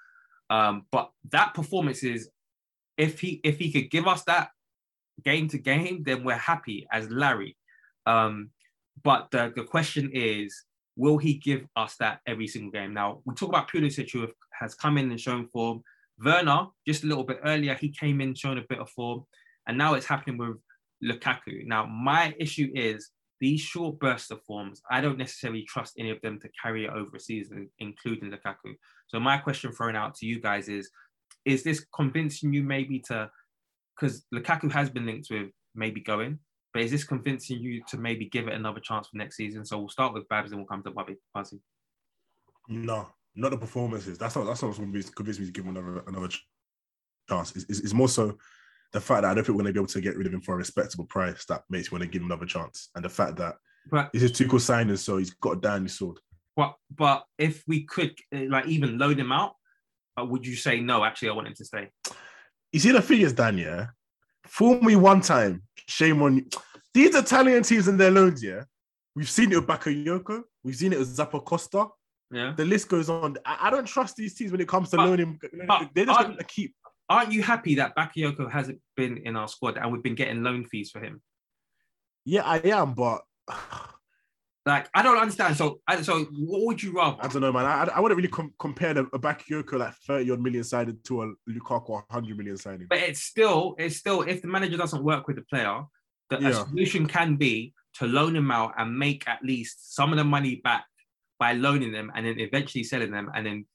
Um, 0.51 0.87
but 0.91 1.11
that 1.31 1.55
performance 1.55 2.03
is, 2.03 2.31
if 2.97 3.21
he 3.21 3.41
if 3.45 3.59
he 3.59 3.71
could 3.71 3.91
give 3.91 4.07
us 4.07 4.25
that 4.25 4.51
game 5.23 5.49
to 5.49 5.59
game, 5.59 6.03
then 6.05 6.25
we're 6.25 6.37
happy 6.37 6.87
as 6.93 7.11
Larry. 7.11 7.57
Um, 8.07 8.51
but 9.03 9.29
the, 9.31 9.53
the 9.55 9.65
question 9.65 10.11
is, 10.13 10.65
will 10.97 11.19
he 11.19 11.35
give 11.35 11.67
us 11.77 11.97
that 11.97 12.21
every 12.27 12.49
single 12.49 12.73
game? 12.73 12.95
Now 12.95 13.21
we 13.25 13.35
talk 13.35 13.51
about 13.51 13.71
Pulisic 13.71 14.11
who 14.13 14.29
has 14.59 14.75
come 14.75 14.99
in 14.99 15.11
and 15.11 15.21
shown 15.21 15.49
form. 15.49 15.83
Werner, 16.25 16.67
just 16.87 17.05
a 17.05 17.07
little 17.07 17.25
bit 17.25 17.41
earlier, 17.45 17.75
he 17.75 17.91
came 17.91 18.21
in 18.21 18.35
showing 18.35 18.59
a 18.59 18.65
bit 18.69 18.81
of 18.81 18.91
form, 18.91 19.25
and 19.69 19.79
now 19.79 19.95
it's 19.95 20.07
happening 20.07 20.37
with 20.39 20.57
Lukaku. 21.03 21.67
Now, 21.67 21.87
my 21.87 22.35
issue 22.39 22.71
is 22.75 23.11
these 23.41 23.61
short 23.61 23.99
bursts 24.01 24.31
of 24.31 24.43
forms, 24.43 24.83
I 24.91 25.01
don't 25.01 25.19
necessarily 25.19 25.63
trust 25.63 25.95
any 25.99 26.11
of 26.11 26.21
them 26.23 26.41
to 26.41 26.49
carry 26.61 26.87
it 26.87 26.91
over 26.91 27.17
a 27.17 27.21
season, 27.21 27.71
including 27.79 28.31
Lukaku. 28.31 28.75
So, 29.07 29.21
my 29.21 29.39
question 29.39 29.73
thrown 29.73 29.97
out 29.97 30.15
to 30.17 30.27
you 30.27 30.41
guys 30.41 30.69
is 30.69 30.91
Is 31.45 31.63
this 31.63 31.85
convincing 31.95 32.53
you 32.53 32.63
maybe 32.63 32.99
to, 33.09 33.31
because 33.95 34.25
Lukaku 34.35 34.71
has 34.73 34.91
been 34.91 35.07
linked 35.07 35.29
with 35.31 35.51
maybe 35.75 36.01
going, 36.01 36.39
but 36.75 36.83
is 36.83 36.91
this 36.91 37.05
convincing 37.05 37.61
you 37.61 37.83
to 37.89 37.97
maybe 37.97 38.27
give 38.27 38.49
it 38.49 38.55
another 38.55 38.81
chance 38.81 39.09
for 39.09 39.17
next 39.17 39.37
season? 39.37 39.65
So, 39.65 39.79
we'll 39.79 39.89
start 39.89 40.15
with 40.15 40.29
Babs 40.29 40.51
and 40.51 40.61
we'll 40.61 40.67
come 40.67 40.83
to 40.83 40.91
Bobby. 40.91 41.17
Buzzy. 41.33 41.61
No, 42.69 43.09
not 43.35 43.51
the 43.51 43.59
performances. 43.59 44.19
That's 44.19 44.35
not 44.35 44.47
that's 44.47 44.63
not 44.63 44.69
what's 44.69 44.81
going 44.81 44.93
to 44.93 45.13
convince 45.13 45.39
me 45.39 45.47
to 45.47 45.53
give 45.53 45.65
him 45.65 45.77
another 45.77 46.03
another 46.07 46.29
chance. 47.29 47.55
It's, 47.55 47.65
it's, 47.69 47.81
it's 47.81 47.95
more 47.95 48.09
so 48.09 48.37
the 48.93 49.01
fact 49.01 49.23
that 49.23 49.31
I 49.31 49.35
don't 49.35 49.45
think 49.45 49.57
we're 49.57 49.63
going 49.63 49.67
to 49.67 49.73
be 49.73 49.81
able 49.81 49.87
to 49.89 50.01
get 50.01 50.17
rid 50.17 50.27
of 50.27 50.33
him 50.35 50.41
for 50.41 50.55
a 50.55 50.59
respectable 50.59 51.05
price 51.05 51.45
that 51.47 51.63
makes 51.69 51.91
me 51.91 51.97
want 51.97 52.03
to 52.05 52.09
give 52.09 52.23
him 52.23 52.27
another 52.31 52.47
chance, 52.47 52.89
and 52.95 53.05
the 53.05 53.09
fact 53.09 53.37
that 53.37 53.57
But 53.91 54.11
this 54.13 54.23
is 54.23 54.33
Tuchel 54.33 54.61
signing, 54.61 54.97
so 54.97 55.19
he's 55.19 55.31
got 55.35 55.65
a 55.65 55.69
on 55.71 55.83
his 55.83 55.97
sword. 55.99 56.19
But 56.57 56.75
but 56.95 57.25
if 57.39 57.63
we 57.67 57.85
could 57.85 58.15
uh, 58.35 58.45
like 58.49 58.67
even 58.67 58.99
load 58.99 59.19
him 59.19 59.31
out, 59.33 59.53
uh, 60.21 60.25
would 60.25 60.47
you 60.47 60.57
say 60.57 60.81
no? 60.81 61.05
Actually, 61.05 61.29
I 61.31 61.33
want 61.33 61.49
him 61.49 61.55
to 61.55 61.65
stay. 61.65 61.89
You 62.73 62.81
see, 62.81 62.91
the 62.93 63.01
thing 63.03 63.21
is, 63.21 63.33
Dan, 63.33 63.59
yeah, 63.59 63.87
fool 64.47 64.81
me 64.81 64.97
one 64.97 65.21
time, 65.21 65.63
shame 65.87 66.23
on 66.23 66.37
you. 66.39 66.47
These 66.95 67.15
Italian 67.15 67.63
teams 67.63 67.87
and 67.89 67.99
their 68.01 68.11
loans, 68.11 68.43
yeah, 68.43 68.65
we've 69.15 69.31
seen 69.31 69.53
it 69.53 69.57
with 69.57 69.67
Bakayoko, 69.67 70.43
we've 70.65 70.77
seen 70.77 70.93
it 70.93 70.99
with 70.99 71.15
Zappacosta. 71.17 71.91
Yeah. 72.31 72.53
The 72.57 72.65
list 72.67 72.89
goes 72.91 73.09
on. 73.09 73.39
I, 73.47 73.69
I 73.69 73.71
don't 73.71 73.87
trust 73.87 74.17
these 74.17 74.35
teams 74.35 74.53
when 74.53 74.61
it 74.61 74.69
comes 74.69 74.91
to 74.91 74.97
But- 74.97 75.09
loaning. 75.09 75.41
but 75.67 75.89
They're 75.95 76.05
just 76.05 76.39
to 76.39 76.45
keep. 76.45 76.75
Aren't 77.09 77.33
you 77.33 77.43
happy 77.43 77.77
that 77.77 77.97
Bakayoko 77.97 78.51
hasn't 78.51 78.81
been 78.97 79.19
in 79.19 79.37
our 79.37 79.49
squad 79.49 79.79
and 79.79 79.91
we've 79.93 80.03
been 80.03 80.15
getting 80.15 80.43
loan 80.43 80.67
fees 80.67 80.91
for 80.91 81.01
him? 81.01 81.23
Yeah, 82.25 82.43
I 82.45 82.59
am, 82.59 82.95
but 82.95 83.23
Like 84.69 84.91
I 84.95 85.03
don't 85.03 85.17
understand. 85.17 85.57
So 85.57 85.81
so 86.03 86.25
what 86.25 86.67
would 86.67 86.83
you 86.83 86.93
rather? 86.93 87.17
I 87.21 87.29
don't 87.29 87.41
know, 87.41 87.53
man. 87.53 87.65
I, 87.65 87.85
I 87.85 88.01
wouldn't 88.01 88.19
really 88.19 88.29
com- 88.29 88.53
compare 88.59 88.93
the, 88.93 89.05
a 89.15 89.19
Bakayoko 89.19 89.79
like 89.79 89.95
30 90.07 90.31
odd 90.31 90.41
million 90.41 90.63
signing 90.63 90.99
to 91.05 91.23
a 91.23 91.27
Lukaku 91.49 91.89
100 91.89 92.37
million 92.37 92.59
signing. 92.59 92.87
But 92.87 92.99
it's 92.99 93.23
still 93.23 93.75
it's 93.79 93.97
still 93.97 94.23
if 94.23 94.43
the 94.43 94.49
manager 94.49 94.77
doesn't 94.77 95.03
work 95.03 95.27
with 95.27 95.37
the 95.37 95.43
player, 95.43 95.85
the 96.29 96.39
Yeah. 96.39 96.53
solution 96.53 97.07
can 97.07 97.37
be 97.37 97.73
to 97.95 98.07
loan 98.07 98.37
him 98.37 98.51
out 98.51 98.75
and 98.77 98.97
make 98.99 99.27
at 99.27 99.43
least 99.43 99.95
some 99.97 100.13
of 100.13 100.19
the 100.19 100.25
money 100.25 100.57
back 100.57 100.85
by 101.39 101.55
loaning 101.55 101.91
them 101.91 102.13
and 102.15 102.27
then 102.27 102.39
eventually 102.39 102.85
selling 102.85 103.11
them 103.11 103.31
and 103.35 103.47
then 103.47 103.67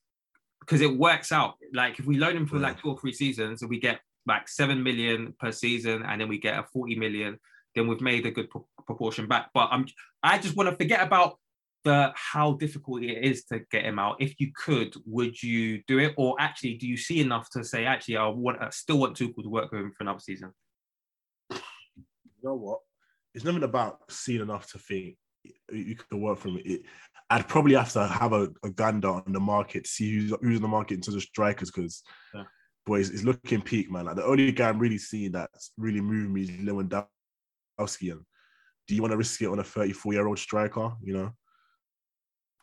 because 0.66 0.80
it 0.80 0.96
works 0.96 1.32
out. 1.32 1.54
Like 1.72 1.98
if 1.98 2.06
we 2.06 2.18
loan 2.18 2.36
him 2.36 2.46
for 2.46 2.58
like 2.58 2.78
mm. 2.78 2.82
two 2.82 2.90
or 2.90 2.98
three 2.98 3.12
seasons 3.12 3.62
and 3.62 3.70
we 3.70 3.78
get 3.78 4.00
like 4.26 4.48
seven 4.48 4.82
million 4.82 5.34
per 5.38 5.52
season 5.52 6.02
and 6.02 6.20
then 6.20 6.28
we 6.28 6.38
get 6.38 6.58
a 6.58 6.64
40 6.72 6.96
million, 6.96 7.38
then 7.74 7.86
we've 7.86 8.00
made 8.00 8.26
a 8.26 8.30
good 8.30 8.50
pro- 8.50 8.66
proportion 8.86 9.26
back. 9.26 9.50
But 9.52 9.68
I'm 9.70 9.86
I 10.22 10.38
just 10.38 10.56
want 10.56 10.70
to 10.70 10.76
forget 10.76 11.02
about 11.02 11.38
the 11.84 12.12
how 12.14 12.52
difficult 12.54 13.02
it 13.02 13.24
is 13.24 13.44
to 13.44 13.60
get 13.70 13.84
him 13.84 13.98
out. 13.98 14.16
If 14.20 14.40
you 14.40 14.52
could, 14.54 14.94
would 15.04 15.42
you 15.42 15.82
do 15.86 15.98
it? 15.98 16.14
Or 16.16 16.34
actually, 16.38 16.74
do 16.74 16.86
you 16.86 16.96
see 16.96 17.20
enough 17.20 17.50
to 17.50 17.62
say, 17.62 17.84
actually, 17.84 18.16
I 18.16 18.26
want 18.28 18.62
I 18.62 18.70
still 18.70 18.98
want 18.98 19.16
Tuchel 19.16 19.42
to 19.42 19.50
work 19.50 19.70
with 19.70 19.82
him 19.82 19.92
for 19.92 20.04
another 20.04 20.20
season? 20.20 20.52
You 21.50 21.58
know 22.42 22.54
what? 22.54 22.78
it's 23.34 23.44
nothing 23.44 23.64
about 23.64 23.98
seeing 24.10 24.40
enough 24.40 24.70
to 24.70 24.78
think 24.78 25.16
you 25.72 25.96
could 25.96 26.18
work 26.18 26.38
from 26.38 26.60
it. 26.64 26.82
I'd 27.30 27.48
probably 27.48 27.74
have 27.74 27.92
to 27.92 28.06
have 28.06 28.32
a, 28.32 28.48
a 28.62 28.70
gander 28.70 29.08
on 29.08 29.32
the 29.32 29.40
market, 29.40 29.86
see 29.86 30.14
who's, 30.14 30.34
who's 30.42 30.56
in 30.56 30.62
the 30.62 30.68
market 30.68 30.94
in 30.94 31.00
terms 31.00 31.16
of 31.16 31.22
strikers, 31.22 31.70
because 31.70 32.02
Yeah. 32.34 32.44
boys, 32.86 33.10
it's 33.10 33.24
looking 33.24 33.62
peak, 33.62 33.90
man. 33.90 34.04
Like 34.06 34.16
the 34.16 34.24
only 34.24 34.52
guy 34.52 34.68
I'm 34.68 34.78
really 34.78 34.98
seeing 34.98 35.32
that's 35.32 35.72
really 35.78 36.00
moving 36.00 36.32
me 36.32 36.42
is 36.42 36.50
Lewandowski. 36.50 38.12
And 38.12 38.20
do 38.86 38.94
you 38.94 39.00
want 39.02 39.12
to 39.12 39.16
risk 39.16 39.40
it 39.40 39.46
on 39.48 39.58
a 39.58 39.64
34 39.64 40.12
year 40.12 40.26
old 40.26 40.38
striker? 40.38 40.92
You 41.02 41.14
know, 41.14 41.32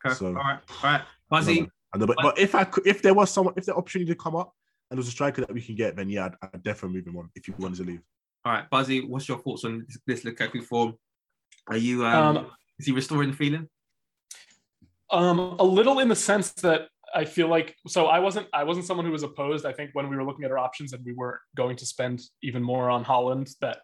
Okay. 0.05 0.15
So- 0.15 0.27
all 0.27 0.33
right, 0.33 0.59
all 0.83 0.91
right. 0.91 1.01
Buzzy, 1.29 1.67
but, 1.93 2.09
but 2.21 2.37
if 2.39 2.55
I 2.55 2.63
could, 2.65 2.85
if 2.87 3.01
there 3.01 3.13
was 3.13 3.31
someone, 3.31 3.53
if 3.57 3.65
the 3.65 3.75
opportunity 3.75 4.11
to 4.11 4.17
come 4.17 4.35
up 4.35 4.53
and 4.89 4.97
there 4.97 5.01
was 5.01 5.07
a 5.07 5.11
striker 5.11 5.41
that 5.41 5.53
we 5.53 5.61
can 5.61 5.75
get, 5.75 5.95
then 5.95 6.09
yeah, 6.09 6.25
I'd, 6.25 6.35
I'd 6.53 6.63
definitely 6.63 6.97
move 6.97 7.07
him 7.07 7.17
on 7.17 7.29
if 7.35 7.47
you 7.47 7.53
wanted 7.57 7.77
to 7.77 7.83
leave. 7.83 8.01
all 8.43 8.51
right, 8.53 8.69
Buzzy. 8.69 9.01
What's 9.05 9.27
your 9.29 9.37
thoughts 9.39 9.63
on 9.65 9.85
this, 9.87 9.97
this 10.05 10.23
Lukaku 10.25 10.63
form? 10.63 10.95
Are 11.67 11.77
you 11.77 12.05
um, 12.05 12.37
Um, 12.37 12.51
is 12.79 12.85
he 12.85 12.91
restoring 12.91 13.31
the 13.31 13.37
feeling? 13.37 13.67
Um, 15.09 15.39
a 15.39 15.63
little 15.63 15.99
in 15.99 16.07
the 16.07 16.15
sense 16.15 16.51
that 16.53 16.87
I 17.13 17.25
feel 17.25 17.47
like 17.47 17.75
so 17.87 18.07
I 18.07 18.19
wasn't 18.19 18.47
I 18.53 18.63
wasn't 18.63 18.85
someone 18.85 19.05
who 19.05 19.11
was 19.11 19.23
opposed. 19.23 19.65
I 19.65 19.73
think 19.73 19.91
when 19.93 20.09
we 20.09 20.15
were 20.15 20.23
looking 20.23 20.45
at 20.45 20.51
our 20.51 20.57
options 20.57 20.93
and 20.93 21.03
we 21.05 21.13
weren't 21.13 21.39
going 21.55 21.75
to 21.77 21.85
spend 21.85 22.21
even 22.41 22.63
more 22.63 22.89
on 22.89 23.03
Haaland, 23.03 23.53
that 23.59 23.79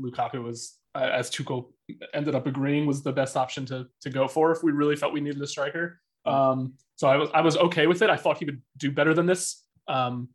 Lukaku 0.00 0.42
was 0.42 0.78
uh, 0.94 1.10
as 1.12 1.30
Tuchel 1.30 1.68
ended 2.14 2.34
up 2.34 2.46
agreeing 2.46 2.86
was 2.86 3.02
the 3.02 3.12
best 3.12 3.36
option 3.36 3.64
to 3.66 3.86
to 4.00 4.10
go 4.10 4.26
for 4.26 4.50
if 4.52 4.62
we 4.62 4.72
really 4.72 4.96
felt 4.96 5.12
we 5.12 5.20
needed 5.20 5.40
a 5.40 5.46
striker. 5.46 6.00
Um, 6.26 6.74
so 6.96 7.08
I 7.08 7.16
was 7.16 7.30
I 7.32 7.40
was 7.40 7.56
okay 7.56 7.86
with 7.86 8.02
it. 8.02 8.10
I 8.10 8.16
thought 8.16 8.38
he 8.38 8.44
would 8.44 8.60
do 8.76 8.90
better 8.90 9.14
than 9.14 9.26
this. 9.26 9.64
Um, 9.88 10.28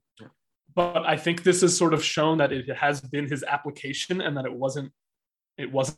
but 0.76 1.05
I 1.05 1.15
think 1.15 1.43
this 1.43 1.61
has 1.61 1.76
sort 1.76 1.93
of 1.93 2.03
shown 2.03 2.38
that 2.39 2.51
it 2.51 2.69
has 2.76 2.99
been 2.99 3.28
his 3.28 3.43
application 3.43 4.21
and 4.21 4.36
that 4.38 4.45
it 4.45 4.53
wasn't 4.53 4.91
it 5.57 5.71
wasn't 5.71 5.97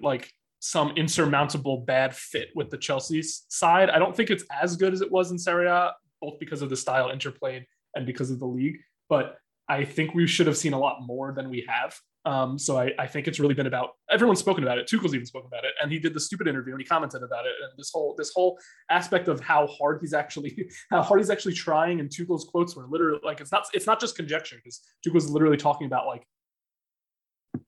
like 0.00 0.32
some 0.60 0.90
insurmountable 0.96 1.78
bad 1.78 2.14
fit 2.14 2.48
with 2.54 2.70
the 2.70 2.78
Chelsea 2.78 3.22
side. 3.22 3.90
I 3.90 3.98
don't 3.98 4.16
think 4.16 4.30
it's 4.30 4.44
as 4.50 4.76
good 4.76 4.92
as 4.92 5.00
it 5.00 5.10
was 5.10 5.30
in 5.30 5.38
Serie 5.38 5.68
A, 5.68 5.92
both 6.20 6.38
because 6.38 6.62
of 6.62 6.70
the 6.70 6.76
style 6.76 7.10
interplayed 7.10 7.64
and 7.94 8.06
because 8.06 8.30
of 8.30 8.38
the 8.38 8.46
league. 8.46 8.78
But 9.08 9.36
I 9.68 9.84
think 9.84 10.14
we 10.14 10.26
should 10.26 10.46
have 10.46 10.56
seen 10.56 10.72
a 10.72 10.78
lot 10.78 10.98
more 11.02 11.32
than 11.32 11.50
we 11.50 11.66
have. 11.68 11.94
Um, 12.24 12.58
so 12.58 12.76
I, 12.76 12.92
I 12.98 13.06
think 13.06 13.26
it's 13.28 13.38
really 13.38 13.54
been 13.54 13.66
about 13.66 13.90
everyone's 14.10 14.40
spoken 14.40 14.62
about 14.64 14.78
it. 14.78 14.86
Tuchel's 14.86 15.14
even 15.14 15.24
spoken 15.24 15.46
about 15.46 15.64
it, 15.64 15.72
and 15.80 15.90
he 15.90 15.98
did 15.98 16.14
the 16.14 16.20
stupid 16.20 16.46
interview 16.46 16.74
and 16.74 16.80
he 16.80 16.86
commented 16.86 17.22
about 17.22 17.46
it. 17.46 17.52
And 17.62 17.72
this 17.78 17.90
whole 17.92 18.14
this 18.18 18.32
whole 18.34 18.58
aspect 18.90 19.28
of 19.28 19.40
how 19.40 19.66
hard 19.66 20.00
he's 20.00 20.12
actually 20.12 20.68
how 20.90 21.02
hard 21.02 21.20
he's 21.20 21.30
actually 21.30 21.54
trying. 21.54 22.00
And 22.00 22.10
Tuchel's 22.10 22.44
quotes 22.44 22.76
were 22.76 22.86
literally 22.88 23.20
like 23.24 23.40
it's 23.40 23.52
not 23.52 23.64
it's 23.72 23.86
not 23.86 24.00
just 24.00 24.16
conjecture 24.16 24.56
because 24.56 24.80
Tuchel's 25.02 25.30
literally 25.30 25.56
talking 25.56 25.86
about 25.86 26.06
like 26.06 26.26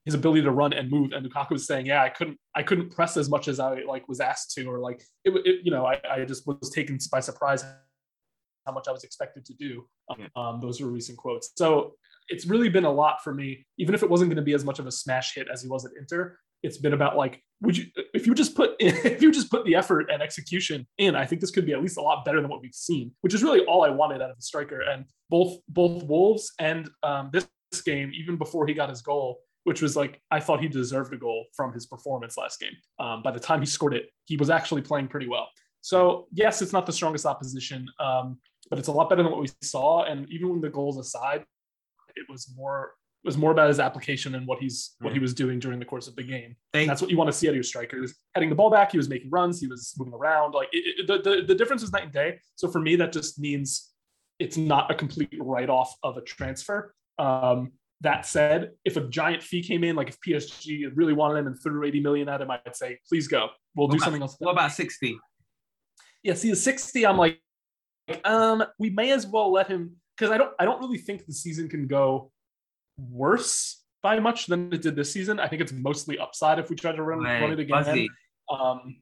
his 0.05 0.15
ability 0.15 0.43
to 0.43 0.51
run 0.51 0.73
and 0.73 0.91
move. 0.91 1.13
And 1.13 1.27
Lukaku 1.27 1.51
was 1.51 1.67
saying, 1.67 1.87
"Yeah, 1.87 2.03
I 2.03 2.09
couldn't, 2.09 2.39
I 2.55 2.63
couldn't 2.63 2.91
press 2.91 3.17
as 3.17 3.29
much 3.29 3.49
as 3.49 3.61
I 3.61 3.83
like 3.83 4.09
was 4.09 4.21
asked 4.21 4.53
to, 4.53 4.65
or 4.67 4.79
like 4.79 5.03
it, 5.25 5.33
it 5.45 5.61
you 5.65 5.71
know, 5.71 5.87
I, 5.87 6.01
I 6.11 6.25
just 6.25 6.47
was 6.47 6.71
taken 6.71 6.99
by 7.11 7.21
surprise 7.21 7.65
how 8.67 8.73
much 8.73 8.89
I 8.89 8.93
was 8.93 9.05
expected 9.05 9.45
to 9.47 9.55
do." 9.55 9.87
Yeah. 10.19 10.27
Um, 10.37 10.61
those 10.61 10.81
were 10.81 10.89
recent 10.89 11.19
quotes. 11.19 11.51
So 11.57 11.95
it's 12.31 12.47
really 12.47 12.69
been 12.69 12.85
a 12.85 12.91
lot 12.91 13.23
for 13.23 13.35
me, 13.35 13.67
even 13.79 13.95
if 13.95 14.03
it 14.03 14.09
wasn't 14.09 14.31
going 14.31 14.37
to 14.37 14.43
be 14.43 14.55
as 14.55 14.65
much 14.65 14.79
of 14.79 14.87
a 14.87 14.93
smash 14.93 15.35
hit 15.35 15.49
as 15.53 15.63
he 15.63 15.69
was 15.69 15.85
at 15.85 15.93
Inter. 15.99 16.39
It's 16.63 16.79
been 16.79 16.93
about 16.93 17.17
like, 17.17 17.43
would 17.63 17.77
you, 17.77 17.87
if 18.15 18.27
you 18.27 18.35
just 18.35 18.55
put, 18.55 18.77
if 18.81 19.21
you 19.21 19.33
just 19.33 19.51
put 19.51 19.65
the 19.65 19.75
effort 19.75 20.11
and 20.11 20.23
execution 20.23 20.87
in, 20.99 21.17
I 21.17 21.27
think 21.27 21.41
this 21.41 21.51
could 21.51 21.67
be 21.67 21.73
at 21.73 21.83
least 21.83 21.99
a 21.99 22.03
lot 22.03 22.25
better 22.25 22.41
than 22.41 22.49
what 22.49 22.63
we've 22.63 22.75
seen, 22.75 23.13
which 23.23 23.35
is 23.35 23.43
really 23.43 23.65
all 23.65 23.85
I 23.85 23.91
wanted 23.91 24.23
out 24.23 24.31
of 24.31 24.37
the 24.37 24.43
striker. 24.43 24.81
And 24.81 25.05
both, 25.29 25.59
both 25.69 26.05
Wolves 26.05 26.53
and 26.59 26.89
um, 27.03 27.31
this 27.33 27.49
game, 27.85 28.13
even 28.15 28.37
before 28.37 28.67
he 28.67 28.75
got 28.75 28.89
his 28.89 29.03
goal, 29.03 29.41
which 29.65 29.83
was 29.83 29.97
like 29.97 30.21
I 30.31 30.41
thought 30.41 30.61
he 30.61 30.69
deserved 30.69 31.13
a 31.13 31.17
goal 31.17 31.47
from 31.55 31.73
his 31.73 31.87
performance 31.87 32.37
last 32.37 32.61
game. 32.61 32.73
Um, 32.99 33.23
by 33.23 33.31
the 33.31 33.41
time 33.41 33.61
he 33.61 33.67
scored 33.67 33.95
it, 33.95 34.11
he 34.27 34.37
was 34.37 34.51
actually 34.51 34.83
playing 34.83 35.09
pretty 35.09 35.29
well. 35.29 35.49
So 35.83 36.27
yes, 36.33 36.63
it's 36.63 36.73
not 36.73 36.87
the 36.87 36.93
strongest 36.93 37.27
opposition, 37.27 37.89
um, 37.99 38.39
but 38.69 38.79
it's 38.79 38.89
a 38.89 38.93
lot 38.93 39.09
better 39.09 39.23
than 39.23 39.33
what 39.33 39.41
we 39.41 39.49
saw. 39.63 40.05
And 40.05 40.29
even 40.31 40.51
when 40.51 40.61
the 40.61 40.69
goals 40.71 40.99
aside, 40.99 41.45
it 42.17 42.27
was 42.29 42.53
more 42.57 42.93
it 43.23 43.29
was 43.29 43.37
more 43.37 43.51
about 43.51 43.69
his 43.69 43.81
application 43.81 44.35
and 44.35 44.47
what 44.47 44.59
he's 44.61 44.97
what 45.01 45.13
he 45.13 45.19
was 45.19 45.35
doing 45.35 45.59
during 45.59 45.79
the 45.79 45.85
course 45.85 46.09
of 46.09 46.17
the 46.17 46.23
game. 46.23 46.57
That's 46.87 47.03
what 47.03 47.11
you 47.11 47.19
want 47.19 47.29
to 47.29 47.33
see 47.33 47.47
out 47.49 47.51
of 47.51 47.57
your 47.57 47.63
strikers. 47.65 48.15
Heading 48.35 48.49
the 48.49 48.55
ball 48.57 48.71
back, 48.71 48.93
he 48.93 48.97
was 48.97 49.09
making 49.11 49.31
runs, 49.31 49.61
he 49.61 49.67
was 49.67 49.95
moving 49.99 50.15
around. 50.15 50.53
Like 50.53 50.69
it, 50.73 51.01
it- 51.01 51.07
the, 51.07 51.19
the 51.31 51.43
the 51.47 51.55
difference 51.55 51.83
is 51.83 51.93
night 51.93 52.05
and 52.05 52.13
day. 52.13 52.39
So 52.57 52.69
for 52.71 52.81
me, 52.81 52.97
that 52.97 53.13
just 53.13 53.39
means 53.39 53.91
it's 54.39 54.57
not 54.57 54.91
a 54.91 54.95
complete 54.95 55.35
write 55.39 55.69
off 55.69 55.95
of 56.03 56.17
a 56.17 56.23
transfer. 56.23 56.95
Um, 57.19 57.73
that 58.03 58.25
said, 58.27 58.71
if 58.85 58.97
a 58.97 59.03
giant 59.09 59.43
fee 59.43 59.63
came 59.63 59.85
in, 59.85 59.95
like 59.97 60.09
if 60.09 60.19
PSG 60.21 60.91
really 60.95 61.13
wanted 61.13 61.39
him 61.41 61.47
and 61.49 61.63
threw 61.63 61.85
80 61.85 62.01
million 62.01 62.29
at 62.29 62.41
him, 62.41 62.51
I'd 62.51 62.75
say, 62.75 62.99
please 63.09 63.29
go. 63.29 63.49
We'll 63.75 63.89
What 63.89 63.93
do 63.93 63.97
about- 63.99 64.05
something 64.05 64.23
else. 64.23 64.37
what 64.39 64.53
about 64.53 64.73
sixty? 64.73 65.19
Yeah, 66.23 66.35
see 66.35 66.51
the 66.51 66.57
60, 66.57 67.07
I'm 67.07 67.17
like, 67.17 67.41
um, 68.25 68.63
we 68.79 68.91
may 68.91 69.11
as 69.13 69.27
well 69.27 69.53
let 69.53 69.69
him 69.69 69.97
because 70.17 70.31
I 70.33 70.39
don't 70.39 70.53
I 70.59 70.65
don't 70.65 70.81
really 70.81 70.99
think 70.99 71.25
the 71.27 71.33
season 71.33 71.69
can 71.69 71.87
go 71.87 72.31
worse 72.99 73.83
by 74.03 74.19
much 74.19 74.47
than 74.47 74.73
it 74.73 74.83
did 74.83 74.97
this 74.97 75.13
season. 75.13 75.39
I 75.41 75.47
think 75.49 75.63
it's 75.63 75.73
mostly 75.73 76.19
upside 76.19 76.59
if 76.59 76.69
we 76.71 76.77
try 76.77 76.93
to 76.93 77.03
run, 77.03 77.21
run 77.23 77.53
it 77.53 77.61
again. 77.61 77.85
Buzzy, 77.85 78.09
Um, 78.51 78.97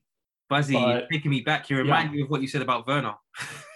Buzzy, 0.49 0.75
you're 0.75 1.07
taking 1.11 1.31
me 1.31 1.41
back. 1.41 1.71
You 1.71 1.77
remind 1.79 2.13
me 2.13 2.23
of 2.23 2.31
what 2.31 2.41
you 2.43 2.49
said 2.49 2.63
about 2.63 2.87
Werner. 2.87 3.15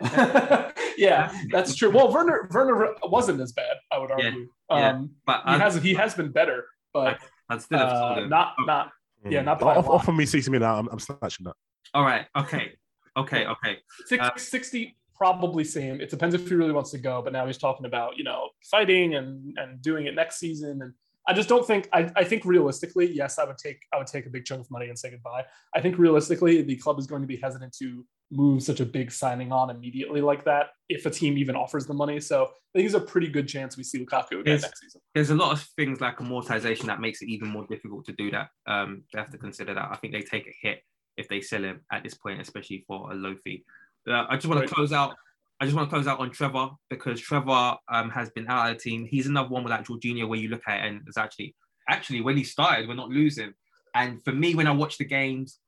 yeah, 0.96 1.32
that's 1.50 1.74
true. 1.74 1.90
Well, 1.90 2.12
Werner 2.12 2.48
Werner 2.52 2.94
wasn't 3.04 3.40
as 3.40 3.52
bad, 3.52 3.76
I 3.92 3.98
would 3.98 4.10
argue. 4.10 4.48
yeah. 4.70 4.90
Um, 4.90 5.10
But 5.26 5.42
he 5.46 5.52
has 5.58 5.74
he 5.76 5.94
has 5.94 6.14
been 6.14 6.30
better, 6.32 6.66
but 6.92 7.18
I'd 7.48 7.62
still 7.62 7.78
have 7.78 7.88
uh, 7.90 8.14
him. 8.22 8.28
not 8.28 8.54
not 8.66 8.90
Yeah, 9.28 9.42
not 9.42 9.58
by 9.60 9.74
a 9.74 9.78
Off, 9.78 9.86
lot. 9.86 9.94
offer 9.96 10.12
me 10.12 10.26
60 10.26 10.50
million. 10.50 10.68
I'm, 10.70 10.88
I'm 10.90 10.98
snatching 10.98 11.44
that. 11.44 11.54
All 11.94 12.04
right. 12.04 12.26
Okay. 12.36 12.72
Okay. 13.16 13.46
Okay. 13.46 13.78
Six, 14.06 14.22
Uh, 14.24 14.30
60 14.36 14.96
probably 15.16 15.64
same. 15.64 16.00
It 16.00 16.10
depends 16.10 16.34
if 16.34 16.48
he 16.48 16.54
really 16.54 16.72
wants 16.72 16.90
to 16.92 16.98
go, 16.98 17.20
but 17.22 17.32
now 17.32 17.44
he's 17.46 17.58
talking 17.58 17.86
about, 17.86 18.16
you 18.16 18.24
know, 18.24 18.50
fighting 18.70 19.14
and 19.16 19.56
and 19.58 19.82
doing 19.82 20.06
it 20.06 20.14
next 20.14 20.38
season. 20.38 20.80
And 20.82 20.92
I 21.26 21.32
just 21.34 21.48
don't 21.48 21.66
think 21.66 21.88
I, 21.92 22.10
I 22.16 22.24
think 22.24 22.44
realistically, 22.44 23.10
yes, 23.10 23.38
I 23.38 23.44
would 23.44 23.58
take 23.58 23.80
I 23.92 23.98
would 23.98 24.06
take 24.06 24.26
a 24.26 24.30
big 24.30 24.44
chunk 24.44 24.60
of 24.62 24.70
money 24.70 24.88
and 24.88 24.98
say 24.98 25.10
goodbye. 25.10 25.44
I 25.74 25.80
think 25.80 25.98
realistically 25.98 26.62
the 26.62 26.76
club 26.76 26.98
is 26.98 27.06
going 27.06 27.22
to 27.22 27.28
be 27.28 27.36
hesitant 27.36 27.74
to 27.80 28.04
move 28.30 28.62
such 28.62 28.80
a 28.80 28.84
big 28.86 29.10
signing 29.10 29.52
on 29.52 29.70
immediately 29.70 30.20
like 30.20 30.44
that 30.44 30.68
if 30.88 31.06
a 31.06 31.10
team 31.10 31.38
even 31.38 31.56
offers 31.56 31.86
the 31.86 31.94
money. 31.94 32.20
So 32.20 32.44
I 32.44 32.78
think 32.78 32.86
it's 32.86 32.94
a 32.94 33.00
pretty 33.00 33.28
good 33.28 33.48
chance 33.48 33.76
we 33.76 33.82
see 33.84 34.04
Lukaku 34.04 34.40
again 34.40 34.54
Yes. 34.54 34.62
next 34.62 34.80
season. 34.80 35.00
There's 35.14 35.30
a 35.30 35.34
lot 35.34 35.52
of 35.52 35.62
things 35.76 36.00
like 36.00 36.18
amortization 36.18 36.84
that 36.86 37.00
makes 37.00 37.22
it 37.22 37.28
even 37.28 37.48
more 37.48 37.66
difficult 37.68 38.04
to 38.06 38.12
do 38.12 38.30
that. 38.32 38.48
Um, 38.66 39.02
they 39.12 39.18
have 39.20 39.30
to 39.30 39.38
consider 39.38 39.74
that. 39.74 39.88
I 39.90 39.96
think 39.96 40.12
they 40.12 40.22
take 40.22 40.46
a 40.46 40.54
hit 40.60 40.82
if 41.16 41.28
they 41.28 41.40
sell 41.40 41.62
him 41.64 41.80
at 41.90 42.02
this 42.02 42.14
point, 42.14 42.40
especially 42.40 42.84
for 42.86 43.10
a 43.10 43.14
low 43.14 43.34
fee. 43.44 43.64
Uh, 44.06 44.26
I 44.28 44.36
just 44.36 44.46
want 44.46 44.60
Right. 44.60 44.68
to 44.68 44.74
close 44.74 44.92
out. 44.92 45.16
I 45.60 45.64
just 45.64 45.74
want 45.76 45.88
to 45.88 45.94
close 45.94 46.06
out 46.06 46.20
on 46.20 46.30
Trevor 46.30 46.68
because 46.88 47.20
Trevor 47.20 47.76
um, 47.88 48.10
has 48.10 48.30
been 48.30 48.46
out 48.48 48.70
of 48.70 48.76
the 48.76 48.80
team. 48.82 49.04
He's 49.06 49.26
another 49.26 49.48
one 49.48 49.64
with 49.64 49.72
like 49.72 49.84
Jorginho 49.86 50.28
where 50.28 50.38
you 50.38 50.48
look 50.50 50.62
at 50.68 50.84
it 50.84 50.86
and 50.88 51.02
it's 51.08 51.16
actually 51.18 51.56
actually 51.88 52.20
when 52.20 52.36
he 52.36 52.44
started, 52.44 52.86
we're 52.86 52.94
not 52.94 53.08
losing. 53.08 53.52
And 53.94 54.22
for 54.22 54.32
me, 54.32 54.54
when 54.54 54.66
I 54.66 54.70
watch 54.70 54.98
the 54.98 55.04
games, 55.06 55.58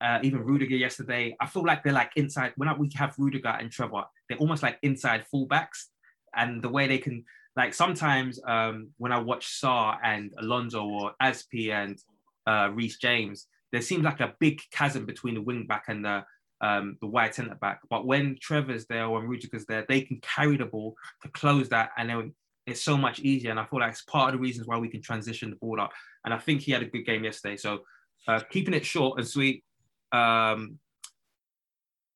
uh, 0.00 0.18
even 0.22 0.44
Rudiger 0.44 0.76
yesterday, 0.76 1.36
I 1.40 1.46
feel 1.46 1.64
like 1.64 1.82
they're 1.82 1.92
like 1.92 2.12
inside. 2.16 2.52
When 2.56 2.68
we 2.78 2.90
have 2.94 3.14
Rudiger 3.18 3.48
and 3.48 3.70
Trevor, 3.70 4.04
they're 4.28 4.38
almost 4.38 4.62
like 4.62 4.78
inside 4.82 5.24
fullbacks, 5.32 5.86
and 6.34 6.62
the 6.62 6.68
way 6.68 6.86
they 6.86 6.98
can 6.98 7.24
like 7.56 7.74
sometimes 7.74 8.40
um, 8.46 8.90
when 8.98 9.12
I 9.12 9.18
watch 9.18 9.60
Saúl 9.60 9.98
and 10.04 10.32
Alonso 10.38 10.84
or 10.84 11.12
Azpi 11.20 11.72
and 11.72 11.98
uh, 12.46 12.70
Reece 12.72 12.98
James, 12.98 13.46
there 13.72 13.82
seems 13.82 14.04
like 14.04 14.20
a 14.20 14.34
big 14.38 14.60
chasm 14.70 15.04
between 15.06 15.34
the 15.34 15.42
wing 15.42 15.66
back 15.66 15.84
and 15.88 16.04
the 16.04 16.24
um, 16.60 16.96
the 17.00 17.06
wide 17.06 17.34
centre 17.34 17.56
back. 17.56 17.80
But 17.90 18.06
when 18.06 18.36
Trevor's 18.40 18.86
there 18.86 19.06
or 19.06 19.18
when 19.18 19.28
Rudiger's 19.28 19.66
there, 19.66 19.84
they 19.88 20.02
can 20.02 20.20
carry 20.20 20.56
the 20.56 20.66
ball 20.66 20.94
to 21.22 21.28
close 21.30 21.68
that, 21.70 21.90
and 21.96 22.08
then 22.08 22.34
it's 22.66 22.82
so 22.82 22.96
much 22.96 23.18
easier. 23.20 23.50
And 23.50 23.58
I 23.58 23.64
feel 23.64 23.80
like 23.80 23.92
it's 23.92 24.02
part 24.02 24.32
of 24.32 24.38
the 24.38 24.42
reasons 24.42 24.66
why 24.66 24.78
we 24.78 24.88
can 24.88 25.02
transition 25.02 25.50
the 25.50 25.56
ball 25.56 25.80
up. 25.80 25.90
And 26.24 26.34
I 26.34 26.38
think 26.38 26.60
he 26.60 26.72
had 26.72 26.82
a 26.82 26.86
good 26.86 27.06
game 27.06 27.24
yesterday. 27.24 27.56
So 27.56 27.80
uh, 28.26 28.40
keeping 28.50 28.74
it 28.74 28.84
short 28.84 29.18
and 29.18 29.26
sweet 29.26 29.64
um, 30.12 30.78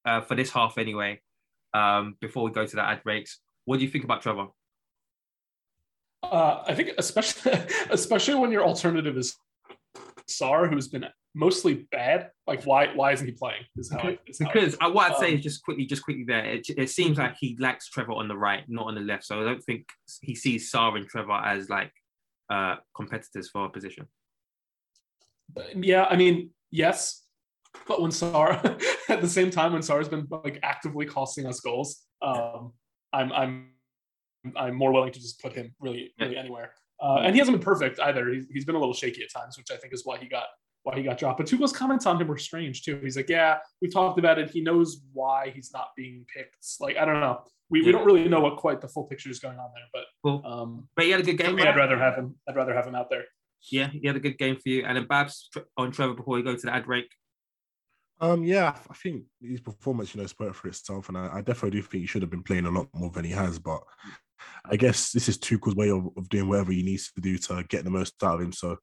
uh, 0.05 0.20
for 0.22 0.34
this 0.34 0.51
half 0.51 0.78
anyway. 0.78 1.20
Um, 1.74 2.16
before 2.20 2.45
we 2.45 2.51
go 2.51 2.66
to 2.66 2.76
the 2.76 2.82
ad 2.82 3.03
breaks, 3.03 3.40
what 3.64 3.78
do 3.78 3.84
you 3.84 3.90
think 3.90 4.05
about 4.05 4.20
Trevor? 4.22 4.49
Uh, 6.22 6.62
I 6.66 6.74
think 6.74 6.90
especially 6.99 7.53
especially 7.90 8.34
when 8.36 8.53
your 8.53 8.64
alternative 8.64 9.16
is 9.16 9.36
Saúl, 10.28 10.68
who's 10.70 10.88
been 10.88 11.07
mostly 11.34 11.86
bad. 11.90 12.30
Like 12.47 12.64
why 12.64 12.95
why 12.95 13.12
isn't 13.12 13.26
he 13.26 13.32
playing? 13.32 13.62
Is 13.76 13.90
how 13.90 13.99
I- 14.01 14.18
is 14.26 14.38
how 14.38 14.51
I- 14.51 14.53
Because 14.53 14.76
uh, 14.80 14.90
what 14.90 15.12
I'd 15.12 15.18
say 15.18 15.28
Um, 15.28 15.34
is 15.38 15.43
just 15.43 15.62
quickly, 15.64 15.86
just 15.86 16.03
quickly 16.05 16.24
there. 16.24 16.45
It, 16.45 16.66
it 16.76 16.90
seems 16.90 17.18
like 17.18 17.36
he 17.38 17.57
lacks 17.59 17.88
Trevor 17.88 18.12
on 18.12 18.28
the 18.28 18.36
right, 18.36 18.64
not 18.68 18.86
on 18.86 18.95
the 18.95 19.01
left. 19.01 19.24
So 19.24 19.40
I 19.40 19.45
don't 19.45 19.62
think 19.62 19.86
he 20.20 20.34
sees 20.34 20.70
Saúl 20.70 20.97
and 20.97 21.07
Trevor 21.09 21.32
as 21.32 21.68
like 21.70 21.93
uh, 22.51 22.76
competitors 22.95 23.49
for 23.51 23.64
a 23.64 23.70
position. 23.70 24.07
Yeah, 25.74 26.05
I 26.05 26.16
mean, 26.16 26.51
yes, 26.70 27.22
but 27.88 28.00
when 28.00 28.10
Saúl 28.10 28.52
at 29.08 29.20
the 29.20 29.28
same 29.28 29.50
time 29.50 29.72
when 29.72 29.82
Saúl's 29.82 30.08
been 30.08 30.26
like 30.30 30.58
actively 30.62 31.06
costing 31.06 31.46
us 31.46 31.60
goals, 31.60 32.02
um, 32.22 32.72
I'm 33.12 33.32
I'm 33.32 33.68
I'm 34.56 34.74
more 34.74 34.92
willing 34.92 35.12
to 35.12 35.20
just 35.20 35.40
put 35.40 35.52
him 35.52 35.74
really 35.80 36.12
really 36.20 36.36
anywhere. 36.36 36.72
Uh, 37.02 37.16
and 37.24 37.34
he 37.34 37.38
hasn't 37.40 37.56
been 37.56 37.64
perfect 37.64 37.98
either. 37.98 38.32
He's, 38.32 38.46
he's 38.52 38.64
been 38.64 38.76
a 38.76 38.78
little 38.78 38.94
shaky 38.94 39.22
at 39.22 39.32
times, 39.32 39.58
which 39.58 39.70
I 39.72 39.76
think 39.76 39.92
is 39.92 40.02
why 40.04 40.18
he 40.18 40.26
got 40.28 40.44
why 40.84 40.96
he 40.96 41.02
got 41.02 41.18
dropped. 41.18 41.38
But 41.38 41.46
Tuchel's 41.46 41.72
comments 41.72 42.06
on 42.06 42.20
him 42.20 42.28
were 42.28 42.38
strange 42.38 42.82
too. 42.82 43.00
He's 43.02 43.16
like, 43.16 43.28
"Yeah, 43.28 43.58
we 43.80 43.88
talked 43.88 44.18
about 44.18 44.38
it. 44.38 44.50
He 44.50 44.60
knows 44.60 45.02
why 45.12 45.50
he's 45.54 45.70
not 45.72 45.88
being 45.96 46.24
picked." 46.34 46.56
Like, 46.80 46.96
I 46.96 47.04
don't 47.04 47.20
know. 47.20 47.42
We, 47.70 47.82
we 47.82 47.90
don't 47.92 48.04
really 48.04 48.28
know 48.28 48.40
what 48.40 48.56
quite 48.56 48.80
the 48.82 48.88
full 48.88 49.04
picture 49.04 49.30
is 49.30 49.38
going 49.38 49.58
on 49.58 49.70
there, 49.74 49.84
but 49.94 50.04
Cool. 50.22 50.42
um, 50.44 50.88
But 50.94 51.06
he 51.06 51.10
had 51.10 51.20
a 51.20 51.22
good 51.22 51.40
I 51.40 51.44
game. 51.46 51.56
mean, 51.56 51.66
I'd 51.66 51.76
rather 51.76 51.96
have 51.98 52.14
him. 52.16 52.34
I'd 52.48 52.54
rather 52.54 52.74
have 52.74 52.86
him 52.86 52.94
out 52.94 53.08
there. 53.10 53.24
Yeah, 53.70 53.86
he 53.88 54.06
had 54.06 54.16
a 54.16 54.20
good 54.20 54.36
game 54.38 54.56
for 54.56 54.68
you. 54.68 54.84
And 54.84 54.96
then 54.96 55.06
Babs 55.06 55.48
on 55.76 55.90
Trevor 55.92 56.14
before 56.14 56.34
we 56.34 56.42
go 56.42 56.54
to 56.54 56.60
the 56.60 56.74
ad 56.74 56.84
break. 56.84 57.06
Um, 58.22 58.44
yeah, 58.44 58.76
I 58.88 58.94
think 58.94 59.24
his 59.40 59.60
performance, 59.60 60.14
you 60.14 60.20
know, 60.20 60.28
spoke 60.28 60.54
for 60.54 60.68
itself, 60.68 61.08
and 61.08 61.18
I, 61.18 61.38
I 61.38 61.40
definitely 61.40 61.80
do 61.80 61.82
think 61.82 62.02
he 62.02 62.06
should 62.06 62.22
have 62.22 62.30
been 62.30 62.44
playing 62.44 62.66
a 62.66 62.70
lot 62.70 62.86
more 62.94 63.10
than 63.10 63.24
he 63.24 63.32
has. 63.32 63.58
But 63.58 63.82
I 64.64 64.76
guess 64.76 65.10
this 65.10 65.28
is 65.28 65.38
Tuchel's 65.38 65.74
way 65.74 65.90
of, 65.90 66.08
of 66.16 66.28
doing 66.28 66.48
whatever 66.48 66.70
he 66.70 66.84
needs 66.84 67.10
to 67.12 67.20
do 67.20 67.36
to 67.36 67.64
get 67.68 67.82
the 67.82 67.90
most 67.90 68.22
out 68.22 68.36
of 68.36 68.42
him. 68.42 68.52
So 68.52 68.76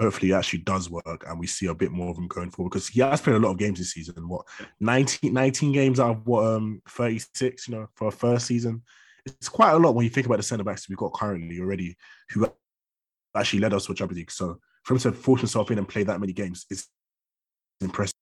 hopefully, 0.00 0.30
it 0.30 0.34
actually 0.34 0.60
does 0.60 0.88
work, 0.88 1.26
and 1.28 1.38
we 1.38 1.46
see 1.46 1.66
a 1.66 1.74
bit 1.74 1.92
more 1.92 2.10
of 2.10 2.16
him 2.16 2.26
going 2.26 2.50
forward 2.50 2.70
because 2.70 2.88
he 2.88 3.02
has 3.02 3.20
played 3.20 3.36
a 3.36 3.38
lot 3.38 3.50
of 3.50 3.58
games 3.58 3.78
this 3.78 3.92
season. 3.92 4.14
What 4.28 4.46
19, 4.80 5.30
19 5.30 5.72
games 5.72 6.00
out 6.00 6.12
of 6.12 6.26
what 6.26 6.46
um 6.46 6.80
thirty 6.88 7.20
six, 7.34 7.68
you 7.68 7.74
know, 7.74 7.88
for 7.94 8.08
a 8.08 8.12
first 8.12 8.46
season. 8.46 8.82
It's 9.26 9.50
quite 9.50 9.72
a 9.72 9.78
lot 9.78 9.94
when 9.94 10.04
you 10.04 10.10
think 10.10 10.26
about 10.26 10.36
the 10.36 10.42
centre 10.44 10.64
backs 10.64 10.88
we've 10.88 10.96
got 10.96 11.12
currently 11.12 11.60
already, 11.60 11.96
who 12.30 12.46
actually 13.36 13.60
led 13.60 13.74
us 13.74 13.84
to 13.86 13.92
a 13.92 13.94
Champions 13.94 14.18
League. 14.18 14.30
So 14.30 14.58
for 14.84 14.94
him 14.94 15.00
to 15.00 15.12
force 15.12 15.40
himself 15.42 15.70
in 15.70 15.78
and 15.78 15.88
play 15.88 16.04
that 16.04 16.20
many 16.20 16.32
games 16.32 16.64
is 16.70 16.86
impressive. 17.82 18.15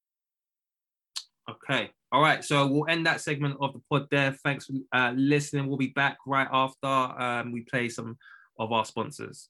Okay. 1.70 1.90
All 2.12 2.20
right. 2.20 2.44
So 2.44 2.66
we'll 2.66 2.88
end 2.88 3.06
that 3.06 3.20
segment 3.20 3.56
of 3.60 3.72
the 3.72 3.80
pod 3.90 4.06
there. 4.10 4.32
Thanks 4.44 4.66
for 4.66 4.74
uh, 4.92 5.12
listening. 5.16 5.66
We'll 5.66 5.78
be 5.78 5.88
back 5.88 6.18
right 6.26 6.48
after 6.52 6.86
um, 6.86 7.52
we 7.52 7.62
play 7.62 7.88
some 7.88 8.18
of 8.58 8.70
our 8.70 8.84
sponsors. 8.84 9.48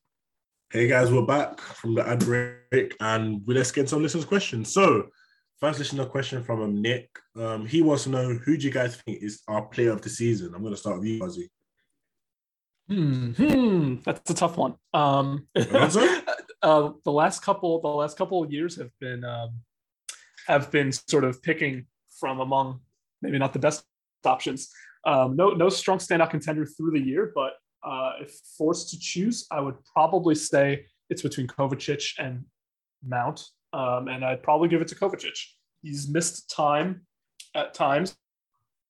Hey 0.70 0.88
guys, 0.88 1.12
we're 1.12 1.26
back 1.26 1.60
from 1.60 1.94
the 1.94 2.08
ad 2.08 2.20
break 2.20 2.96
and 3.00 3.42
we 3.46 3.54
let's 3.54 3.70
get 3.70 3.88
some 3.88 4.02
listeners' 4.02 4.24
questions. 4.24 4.72
So, 4.72 5.08
first 5.60 5.78
listener 5.78 6.06
question 6.06 6.42
from 6.42 6.62
um, 6.62 6.80
Nick. 6.80 7.10
Um, 7.36 7.66
he 7.66 7.82
wants 7.82 8.04
to 8.04 8.10
know 8.10 8.34
who 8.34 8.56
do 8.56 8.66
you 8.66 8.72
guys 8.72 8.96
think 8.96 9.22
is 9.22 9.42
our 9.46 9.62
player 9.62 9.92
of 9.92 10.02
the 10.02 10.08
season? 10.08 10.54
I'm 10.54 10.62
going 10.62 10.74
to 10.74 10.80
start 10.80 10.98
with 10.98 11.08
you, 11.08 11.20
Ozzy. 11.20 11.48
Hmm, 12.88 13.32
hmm, 13.32 13.96
that's 14.04 14.30
a 14.30 14.34
tough 14.34 14.56
one. 14.56 14.74
Um, 14.92 15.48
uh, 15.56 16.90
the 17.04 17.12
last 17.12 17.42
couple, 17.42 17.80
the 17.80 17.88
last 17.88 18.16
couple 18.16 18.42
of 18.42 18.52
years 18.52 18.76
have 18.76 18.90
been 19.00 19.24
um, 19.24 19.60
have 20.46 20.70
been 20.70 20.92
sort 20.92 21.24
of 21.24 21.42
picking 21.42 21.86
from 22.24 22.40
among 22.40 22.80
maybe 23.20 23.38
not 23.38 23.52
the 23.52 23.58
best 23.58 23.84
options. 24.24 24.70
Um, 25.04 25.36
no, 25.36 25.50
no 25.50 25.68
strong 25.68 25.98
standout 25.98 26.30
contender 26.30 26.64
through 26.64 26.92
the 26.92 26.98
year, 26.98 27.32
but 27.34 27.52
uh, 27.86 28.12
if 28.22 28.32
forced 28.56 28.88
to 28.92 28.98
choose, 28.98 29.46
I 29.50 29.60
would 29.60 29.74
probably 29.92 30.34
say 30.34 30.86
it's 31.10 31.20
between 31.20 31.46
Kovacic 31.46 32.12
and 32.18 32.46
Mount, 33.06 33.44
um, 33.74 34.08
and 34.08 34.24
I'd 34.24 34.42
probably 34.42 34.68
give 34.70 34.80
it 34.80 34.88
to 34.88 34.94
Kovacic. 34.94 35.38
He's 35.82 36.08
missed 36.08 36.50
time 36.50 37.02
at 37.54 37.74
times, 37.74 38.16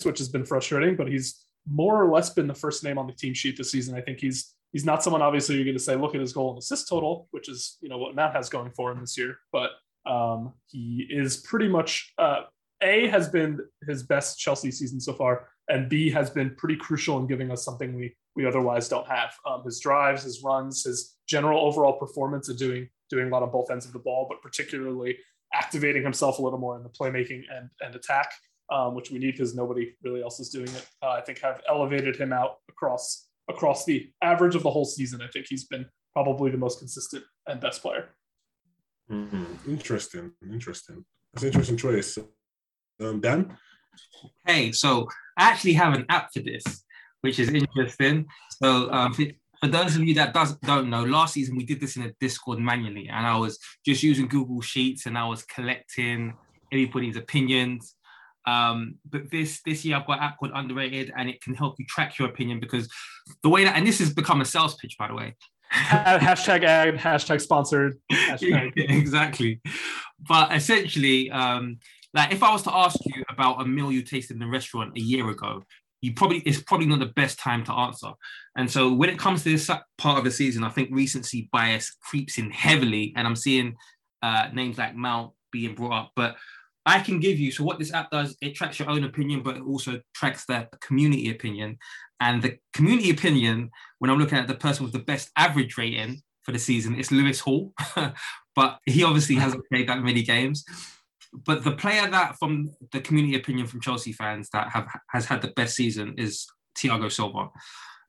which 0.04 0.18
has 0.18 0.28
been 0.28 0.44
frustrating, 0.44 0.94
but 0.94 1.08
he's 1.08 1.44
more 1.68 2.00
or 2.00 2.12
less 2.12 2.30
been 2.30 2.46
the 2.46 2.54
first 2.54 2.84
name 2.84 2.98
on 2.98 3.08
the 3.08 3.14
team 3.14 3.34
sheet 3.34 3.56
this 3.56 3.72
season. 3.72 3.96
I 3.96 4.00
think 4.00 4.20
he's 4.20 4.54
he's 4.70 4.84
not 4.84 5.02
someone 5.02 5.22
obviously 5.22 5.56
you're 5.56 5.64
going 5.64 5.76
to 5.76 5.82
say 5.82 5.96
look 5.96 6.14
at 6.14 6.20
his 6.20 6.32
goal 6.32 6.50
and 6.50 6.58
assist 6.58 6.88
total, 6.88 7.26
which 7.32 7.48
is 7.48 7.78
you 7.80 7.88
know 7.88 7.98
what 7.98 8.14
Mount 8.14 8.36
has 8.36 8.48
going 8.48 8.70
for 8.76 8.92
him 8.92 9.00
this 9.00 9.18
year, 9.18 9.38
but 9.50 9.70
um, 10.06 10.52
he 10.68 11.08
is 11.10 11.38
pretty 11.38 11.66
much 11.66 12.12
uh, 12.18 12.42
a 12.84 13.08
has 13.08 13.28
been 13.28 13.60
his 13.86 14.02
best 14.02 14.38
Chelsea 14.38 14.70
season 14.70 15.00
so 15.00 15.12
far, 15.12 15.48
and 15.68 15.88
B 15.88 16.10
has 16.10 16.30
been 16.30 16.54
pretty 16.56 16.76
crucial 16.76 17.18
in 17.18 17.26
giving 17.26 17.50
us 17.50 17.64
something 17.64 17.94
we 17.94 18.14
we 18.36 18.46
otherwise 18.46 18.88
don't 18.88 19.06
have. 19.08 19.32
Um, 19.46 19.62
his 19.64 19.80
drives, 19.80 20.24
his 20.24 20.42
runs, 20.42 20.84
his 20.84 21.16
general 21.28 21.66
overall 21.66 21.98
performance 21.98 22.48
of 22.48 22.58
doing 22.58 22.88
doing 23.10 23.28
a 23.28 23.30
lot 23.30 23.42
on 23.42 23.50
both 23.50 23.70
ends 23.70 23.86
of 23.86 23.92
the 23.92 23.98
ball, 23.98 24.26
but 24.28 24.42
particularly 24.42 25.16
activating 25.52 26.02
himself 26.02 26.38
a 26.38 26.42
little 26.42 26.58
more 26.58 26.76
in 26.76 26.82
the 26.82 26.88
playmaking 26.88 27.42
and 27.50 27.70
and 27.80 27.94
attack, 27.94 28.32
um, 28.70 28.94
which 28.94 29.10
we 29.10 29.18
need 29.18 29.32
because 29.32 29.54
nobody 29.54 29.94
really 30.02 30.22
else 30.22 30.40
is 30.40 30.50
doing 30.50 30.68
it. 30.68 30.86
Uh, 31.02 31.10
I 31.10 31.20
think 31.20 31.40
have 31.40 31.62
elevated 31.68 32.16
him 32.16 32.32
out 32.32 32.56
across 32.68 33.28
across 33.48 33.84
the 33.84 34.10
average 34.22 34.54
of 34.54 34.62
the 34.62 34.70
whole 34.70 34.84
season. 34.84 35.20
I 35.22 35.28
think 35.28 35.46
he's 35.48 35.64
been 35.64 35.86
probably 36.12 36.50
the 36.50 36.58
most 36.58 36.78
consistent 36.78 37.24
and 37.46 37.60
best 37.60 37.82
player. 37.82 38.08
Mm-hmm. 39.10 39.70
Interesting, 39.70 40.32
interesting. 40.50 41.04
That's 41.32 41.42
an 41.42 41.48
interesting 41.48 41.76
choice. 41.76 42.16
Um, 43.00 43.20
Dan? 43.20 43.56
Hey, 44.46 44.72
so 44.72 45.08
I 45.36 45.50
actually 45.50 45.74
have 45.74 45.94
an 45.94 46.06
app 46.08 46.32
for 46.32 46.40
this, 46.40 46.84
which 47.20 47.38
is 47.38 47.48
interesting. 47.48 48.26
So 48.62 48.90
um, 48.92 49.12
for, 49.12 49.24
for 49.60 49.66
those 49.68 49.96
of 49.96 50.04
you 50.04 50.14
that 50.14 50.34
does, 50.34 50.56
don't 50.58 50.90
know, 50.90 51.04
last 51.04 51.34
season 51.34 51.56
we 51.56 51.64
did 51.64 51.80
this 51.80 51.96
in 51.96 52.02
a 52.02 52.12
Discord 52.20 52.58
manually, 52.58 53.08
and 53.08 53.26
I 53.26 53.36
was 53.36 53.58
just 53.84 54.02
using 54.02 54.28
Google 54.28 54.60
Sheets 54.60 55.06
and 55.06 55.18
I 55.18 55.26
was 55.26 55.42
collecting 55.44 56.34
everybody's 56.72 57.16
opinions. 57.16 57.94
Um, 58.46 58.96
but 59.08 59.30
this 59.30 59.62
this 59.64 59.86
year 59.86 59.96
I've 59.96 60.06
got 60.06 60.18
an 60.18 60.24
app 60.24 60.38
called 60.38 60.52
Underrated, 60.54 61.12
and 61.16 61.28
it 61.28 61.40
can 61.40 61.54
help 61.54 61.76
you 61.78 61.86
track 61.86 62.18
your 62.18 62.28
opinion 62.28 62.60
because 62.60 62.90
the 63.42 63.48
way 63.48 63.64
that 63.64 63.76
and 63.76 63.86
this 63.86 63.98
has 64.00 64.12
become 64.12 64.40
a 64.40 64.44
sales 64.44 64.74
pitch, 64.76 64.96
by 64.98 65.08
the 65.08 65.14
way. 65.14 65.34
hashtag 65.72 66.62
ad, 66.62 66.96
hashtag 66.96 67.40
sponsored. 67.40 67.98
Hashtag. 68.12 68.72
exactly. 68.76 69.60
But 70.20 70.54
essentially, 70.54 71.30
um, 71.30 71.78
like 72.14 72.32
if 72.32 72.42
I 72.42 72.52
was 72.52 72.62
to 72.62 72.74
ask 72.74 72.96
you 73.04 73.24
about 73.28 73.60
a 73.60 73.64
meal 73.64 73.90
you 73.90 74.02
tasted 74.02 74.36
in 74.36 74.42
a 74.42 74.48
restaurant 74.48 74.96
a 74.96 75.00
year 75.00 75.28
ago, 75.30 75.64
you 76.00 76.12
probably 76.12 76.38
it's 76.40 76.62
probably 76.62 76.86
not 76.86 77.00
the 77.00 77.06
best 77.06 77.38
time 77.38 77.64
to 77.64 77.72
answer. 77.72 78.12
And 78.56 78.70
so 78.70 78.92
when 78.92 79.08
it 79.08 79.18
comes 79.18 79.42
to 79.42 79.50
this 79.50 79.70
part 79.98 80.18
of 80.18 80.24
the 80.24 80.30
season, 80.30 80.62
I 80.62 80.68
think 80.68 80.90
recency 80.92 81.48
bias 81.52 81.96
creeps 82.02 82.38
in 82.38 82.50
heavily, 82.50 83.12
and 83.16 83.26
I'm 83.26 83.36
seeing 83.36 83.74
uh, 84.22 84.48
names 84.52 84.78
like 84.78 84.94
Mount 84.94 85.32
being 85.50 85.74
brought 85.74 85.92
up. 85.92 86.12
But 86.14 86.36
I 86.86 87.00
can 87.00 87.18
give 87.20 87.38
you 87.38 87.50
so 87.50 87.64
what 87.64 87.78
this 87.78 87.92
app 87.92 88.10
does, 88.10 88.36
it 88.42 88.54
tracks 88.54 88.78
your 88.78 88.90
own 88.90 89.04
opinion, 89.04 89.42
but 89.42 89.56
it 89.56 89.62
also 89.62 90.00
tracks 90.14 90.44
the 90.44 90.68
community 90.80 91.30
opinion. 91.30 91.78
And 92.20 92.42
the 92.42 92.58
community 92.74 93.10
opinion, 93.10 93.70
when 93.98 94.10
I'm 94.10 94.18
looking 94.18 94.38
at 94.38 94.46
the 94.46 94.54
person 94.54 94.84
with 94.84 94.92
the 94.92 95.00
best 95.00 95.30
average 95.36 95.76
rating 95.78 96.22
for 96.42 96.52
the 96.52 96.58
season, 96.58 96.98
it's 96.98 97.10
Lewis 97.10 97.40
Hall, 97.40 97.72
but 98.54 98.78
he 98.84 99.02
obviously 99.02 99.36
hasn't 99.36 99.64
played 99.72 99.88
that 99.88 100.02
many 100.02 100.22
games. 100.22 100.64
But 101.44 101.64
the 101.64 101.72
player 101.72 102.08
that 102.08 102.36
from 102.38 102.70
the 102.92 103.00
community 103.00 103.36
opinion 103.36 103.66
from 103.66 103.80
Chelsea 103.80 104.12
fans 104.12 104.48
that 104.52 104.68
have 104.70 104.86
has 105.10 105.26
had 105.26 105.42
the 105.42 105.48
best 105.48 105.74
season 105.74 106.14
is 106.16 106.46
Thiago 106.76 107.10
Silva. 107.10 107.50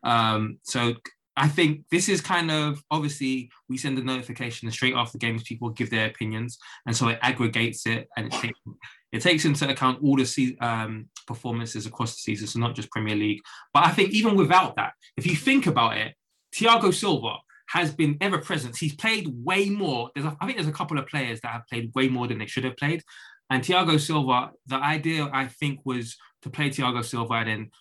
Um, 0.03 0.59
so 0.63 0.95
I 1.37 1.47
think 1.49 1.85
this 1.91 2.07
is 2.07 2.21
kind 2.21 2.49
of 2.49 2.81
obviously 2.91 3.51
we 3.67 3.77
send 3.77 3.97
a 3.97 4.03
notification 4.03 4.71
straight 4.71 4.93
after 4.93 5.17
games, 5.17 5.43
people 5.43 5.69
give 5.69 5.89
their 5.89 6.07
opinions, 6.07 6.57
and 6.85 6.95
so 6.95 7.09
it 7.09 7.19
aggregates 7.21 7.85
it 7.85 8.07
and 8.15 8.27
it 8.27 8.31
takes 8.31 8.59
it 9.11 9.21
takes 9.21 9.45
into 9.45 9.69
account 9.69 9.99
all 10.03 10.17
the 10.17 10.25
se- 10.25 10.57
um, 10.61 11.07
performances 11.25 11.85
across 11.85 12.15
the 12.15 12.19
season, 12.19 12.47
so 12.47 12.59
not 12.59 12.75
just 12.75 12.91
Premier 12.91 13.15
League. 13.15 13.41
But 13.73 13.85
I 13.85 13.91
think 13.91 14.11
even 14.11 14.35
without 14.35 14.75
that, 14.75 14.93
if 15.17 15.25
you 15.25 15.35
think 15.35 15.67
about 15.67 15.97
it, 15.97 16.15
Thiago 16.53 16.93
Silva 16.93 17.37
has 17.75 17.93
been 17.93 18.17
ever 18.21 18.37
present. 18.37 18.77
He's 18.77 18.95
played 18.95 19.27
way 19.27 19.69
more. 19.69 20.09
There's 20.15 20.25
a, 20.25 20.37
I 20.39 20.45
think 20.45 20.57
there's 20.57 20.69
a 20.69 20.73
couple 20.73 20.97
of 20.97 21.07
players 21.07 21.41
that 21.41 21.51
have 21.51 21.67
played 21.67 21.91
way 21.93 22.07
more 22.07 22.27
than 22.27 22.37
they 22.37 22.45
should 22.45 22.63
have 22.63 22.77
played. 22.77 23.03
And 23.49 23.61
Thiago 23.61 23.99
Silva, 23.99 24.51
the 24.65 24.77
idea 24.77 25.29
I 25.31 25.47
think 25.47 25.81
was 25.83 26.15
to 26.43 26.49
play 26.49 26.69
Thiago 26.69 27.03
Silva 27.03 27.33
and 27.33 27.47
then 27.49 27.71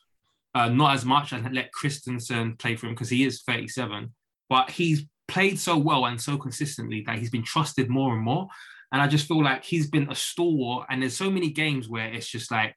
uh, 0.55 0.69
not 0.69 0.95
as 0.95 1.05
much 1.05 1.33
and 1.33 1.55
let 1.55 1.73
Christensen 1.73 2.57
play 2.57 2.77
for 2.77 2.87
him 2.87 2.95
because 2.95 3.09
he 3.09 3.25
is 3.25 3.43
37. 3.43 4.13
But 4.49 4.71
he's 4.71 5.05
played 5.29 5.59
so 5.59 5.79
well 5.79 6.07
and 6.07 6.21
so 6.21 6.39
consistently 6.39 7.03
that 7.07 7.19
he's 7.19 7.31
been 7.31 7.45
trusted 7.45 7.89
more 7.89 8.15
and 8.15 8.23
more. 8.23 8.49
And 8.93 9.01
I 9.01 9.07
just 9.07 9.29
feel 9.29 9.43
like 9.43 9.65
he's 9.65 9.89
been 9.89 10.11
a 10.11 10.15
stalwart. 10.15 10.87
And 10.91 11.03
there's 11.03 11.17
so 11.17 11.31
many 11.31 11.51
games 11.51 11.89
where 11.89 12.13
it's 12.13 12.29
just 12.29 12.51
like, 12.51 12.75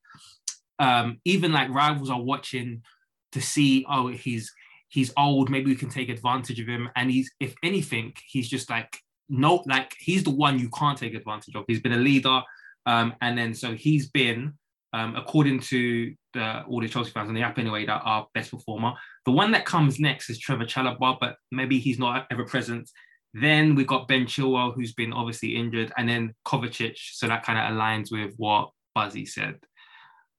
um, 0.79 1.19
even 1.25 1.51
like 1.51 1.69
rivals 1.69 2.09
are 2.09 2.21
watching 2.21 2.83
to 3.31 3.41
see, 3.41 3.85
oh, 3.89 4.07
he's 4.07 4.51
he's 4.89 5.11
old. 5.17 5.49
Maybe 5.49 5.71
we 5.71 5.75
can 5.75 5.89
take 5.89 6.09
advantage 6.09 6.59
of 6.59 6.67
him. 6.67 6.89
And 6.95 7.11
he's, 7.11 7.31
if 7.39 7.55
anything, 7.63 8.13
he's 8.25 8.49
just 8.49 8.69
like 8.69 8.97
no, 9.29 9.63
like 9.65 9.93
he's 9.99 10.23
the 10.23 10.29
one 10.29 10.59
you 10.59 10.69
can't 10.69 10.97
take 10.97 11.13
advantage 11.13 11.55
of. 11.55 11.65
He's 11.67 11.81
been 11.81 11.93
a 11.93 11.97
leader, 11.97 12.41
um, 12.85 13.13
and 13.21 13.37
then 13.37 13.53
so 13.53 13.73
he's 13.73 14.09
been, 14.09 14.53
um, 14.93 15.15
according 15.15 15.59
to 15.61 16.13
the, 16.33 16.63
all 16.63 16.81
the 16.81 16.87
Chelsea 16.87 17.11
fans 17.11 17.29
on 17.29 17.35
the 17.35 17.41
app 17.41 17.59
anyway, 17.59 17.85
that 17.85 18.01
our 18.03 18.27
best 18.33 18.51
performer. 18.51 18.93
The 19.25 19.31
one 19.31 19.51
that 19.51 19.65
comes 19.65 19.99
next 19.99 20.29
is 20.29 20.39
Trevor 20.39 20.65
Chalobah, 20.65 21.17
but 21.19 21.35
maybe 21.51 21.79
he's 21.79 21.99
not 21.99 22.27
ever 22.31 22.45
present. 22.45 22.89
Then 23.33 23.75
we 23.75 23.83
got 23.83 24.07
Ben 24.07 24.25
Chilwell, 24.25 24.73
who's 24.73 24.93
been 24.93 25.13
obviously 25.13 25.55
injured, 25.55 25.91
and 25.97 26.07
then 26.07 26.33
Kovacic. 26.45 26.97
So 26.97 27.27
that 27.27 27.43
kind 27.43 27.59
of 27.59 27.77
aligns 27.77 28.11
with 28.11 28.33
what 28.37 28.71
Buzzy 28.95 29.25
said. 29.25 29.59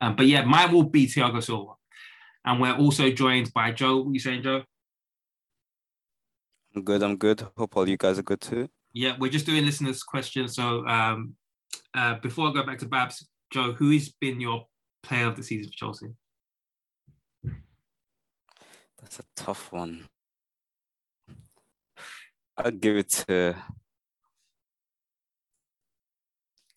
Um, 0.01 0.17
but 0.17 0.27
yeah, 0.27 0.45
mine 0.45 0.73
will 0.73 0.85
be 0.85 1.07
Thiago 1.07 1.43
Silva. 1.43 1.73
And 2.49 2.63
we're 2.63 2.75
also 2.75 3.11
joined 3.11 3.53
by 3.53 3.73
Joe. 3.73 3.99
What 3.99 4.09
are 4.09 4.13
you 4.15 4.21
saying, 4.21 4.43
Joe? 4.43 4.63
I'm 6.75 6.83
good. 6.83 7.03
I'm 7.03 7.19
good. 7.19 7.47
Hope 7.59 7.77
all 7.77 7.87
you 7.87 7.99
guys 7.99 8.19
are 8.19 8.23
good 8.23 8.41
too. 8.41 8.71
Yeah, 8.95 9.17
we're 9.19 9.31
just 9.31 9.45
doing 9.45 9.67
listeners' 9.67 10.03
questions. 10.03 10.55
So 10.55 10.87
um, 10.87 11.35
uh, 11.93 12.15
before 12.23 12.49
I 12.49 12.55
go 12.55 12.63
back 12.63 12.79
to 12.79 12.87
Babs, 12.87 13.29
Joe, 13.53 13.73
who 13.73 13.91
has 13.91 14.09
been 14.09 14.41
your 14.41 14.65
player 15.03 15.27
of 15.27 15.37
the 15.37 15.43
season 15.43 15.71
for 15.71 15.77
Chelsea? 15.77 16.07
That's 18.99 19.19
a 19.19 19.25
tough 19.37 19.71
one. 19.71 20.07
I'd 22.57 22.81
give 22.81 22.97
it 22.97 23.11
to. 23.11 23.57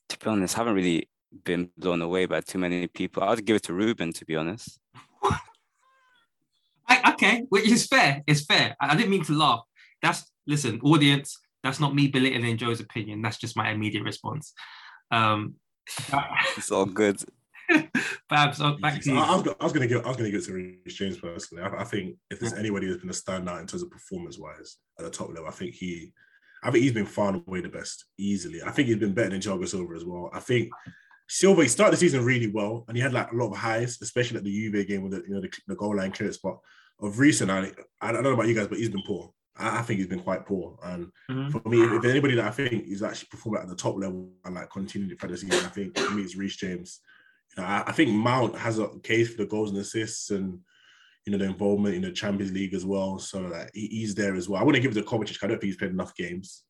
To 0.10 0.20
be 0.20 0.30
honest, 0.30 0.58
I 0.58 0.60
haven't 0.60 0.76
really 0.76 1.08
been 1.46 1.70
blown 1.78 2.02
away 2.02 2.26
by 2.26 2.42
too 2.42 2.58
many 2.58 2.88
people. 2.88 3.24
I'd 3.24 3.46
give 3.46 3.56
it 3.56 3.64
to 3.64 3.74
Ruben, 3.74 4.12
to 4.12 4.26
be 4.26 4.36
honest. 4.36 4.78
I, 7.22 7.26
okay, 7.26 7.44
which 7.50 7.70
is 7.70 7.88
fair. 7.88 8.24
It's 8.28 8.46
fair. 8.46 8.76
I, 8.80 8.94
I 8.94 8.96
didn't 8.96 9.12
mean 9.12 9.24
to 9.26 9.38
laugh. 9.38 9.62
That's 10.02 10.30
listen, 10.48 10.80
audience. 10.82 11.38
That's 11.64 11.80
not 11.80 11.94
me 11.94 12.08
belittling 12.08 12.58
Joe's 12.58 12.80
opinion. 12.80 13.22
That's 13.22 13.38
just 13.38 13.56
my 13.56 13.70
immediate 13.70 14.04
response. 14.04 14.54
Um, 15.12 15.56
It's 16.58 16.72
all 16.72 16.86
good. 16.86 17.22
Babs, 18.30 18.62
oh, 18.62 18.78
back 18.82 19.02
to 19.02 19.12
I, 19.12 19.14
you. 19.14 19.20
I 19.20 19.36
was, 19.36 19.48
I 19.60 19.64
was 19.64 19.74
gonna 19.74 19.88
give 19.88 20.06
I 20.06 20.10
was 20.10 20.18
gonna 20.18 20.32
give 20.32 20.42
it 20.42 20.46
to 20.46 20.54
Reece 20.54 20.96
James 20.96 21.18
personally. 21.18 21.64
I, 21.64 21.82
I 21.82 21.84
think 21.84 22.18
if 22.30 22.40
there's 22.40 22.54
anybody 22.54 22.88
who's 22.88 22.98
been 22.98 23.10
a 23.10 23.14
standout 23.14 23.62
in 23.62 23.68
terms 23.68 23.84
of 23.84 23.92
performance 23.92 24.38
wise 24.38 24.78
at 25.00 25.06
the 25.06 25.12
top 25.12 25.30
level, 25.30 25.48
I 25.48 25.52
think 25.52 25.76
he 25.76 26.14
I 26.64 26.72
think 26.72 26.84
he's 26.84 26.94
been 26.94 27.06
far 27.06 27.30
and 27.30 27.44
away 27.48 27.62
the 27.62 27.70
best 27.70 28.06
easily. 28.18 28.62
I 28.64 28.72
think 28.72 28.88
he's 28.88 28.98
been 28.98 29.14
better 29.14 29.30
than 29.30 29.42
Thiago 29.42 29.68
Silva 29.68 29.94
as 29.96 30.06
well. 30.06 30.30
I 30.34 30.40
think 30.40 30.70
Silva 31.28 31.64
he 31.64 31.68
started 31.68 31.94
the 31.94 31.98
season 31.98 32.26
really 32.26 32.52
well 32.52 32.86
and 32.88 32.96
he 32.96 33.04
had 33.04 33.14
like 33.14 33.32
a 33.32 33.36
lot 33.36 33.52
of 33.52 33.58
highs, 33.58 33.98
especially 34.02 34.38
at 34.38 34.44
the 34.44 34.52
Juve 34.52 34.88
game 34.88 35.04
with 35.04 35.14
the 35.14 35.24
you 35.28 35.36
know 35.36 35.42
the, 35.42 35.52
the 35.68 35.76
goal 35.76 35.96
line 35.96 36.12
clearance. 36.12 36.38
But 36.38 36.58
of 37.02 37.20
recent, 37.20 37.50
I 37.52 37.72
I 38.00 38.12
don't 38.12 38.24
know 38.24 38.34
about 38.34 38.48
you 38.48 38.54
guys, 38.56 38.68
but 38.68 38.78
he's 38.78 38.90
been 38.90 39.04
poor. 39.06 39.34
I, 39.58 39.80
I 39.80 39.82
think 39.82 39.98
he's 40.00 40.08
been 40.08 40.22
quite 40.22 40.46
poor. 40.46 40.78
And 40.84 41.12
Mhm. 41.30 41.52
for 41.52 41.68
me, 41.70 41.82
if 41.82 42.06
anybody 42.06 42.36
that 42.36 42.46
I 42.46 42.52
think 42.52 42.88
is 42.88 43.04
actually 43.04 43.28
performing 43.32 43.62
at 43.62 43.68
the 43.70 43.76
top 43.76 43.98
level 43.98 44.32
and 44.46 44.56
like 44.56 44.70
continuing 44.70 45.18
throughout 45.18 45.32
the 45.32 45.38
season, 45.38 45.66
I 45.66 45.70
think 45.70 45.98
for 45.98 46.12
me 46.12 46.24
it's 46.24 46.36
Reece 46.36 46.56
James. 46.58 47.00
You 47.58 47.64
know, 47.64 47.68
I, 47.70 47.84
I 47.88 47.92
think 47.92 48.12
Mount 48.12 48.56
has 48.58 48.80
a 48.80 48.88
case 49.04 49.30
for 49.32 49.38
the 49.38 49.46
goals 49.50 49.72
and 49.72 49.80
assists 49.80 50.30
and 50.32 50.60
you 51.26 51.32
know 51.32 51.38
the 51.38 51.46
involvement 51.46 51.96
in 51.96 52.02
the 52.02 52.12
Champions 52.12 52.52
League 52.52 52.74
as 52.74 52.86
well. 52.86 53.20
So 53.20 53.42
like 53.42 53.72
he, 53.74 53.88
he's 53.88 54.16
there 54.16 54.36
as 54.36 54.48
well. 54.48 54.62
I 54.62 54.64
wouldn't 54.64 54.82
give 54.82 54.92
it 54.96 54.96
to 55.02 55.06
Kovacic. 55.08 55.44
I 55.44 55.48
don't 55.48 55.58
think 55.60 55.70
he's 55.72 55.78
played 55.78 55.92
enough 55.92 56.16
games. 56.16 56.64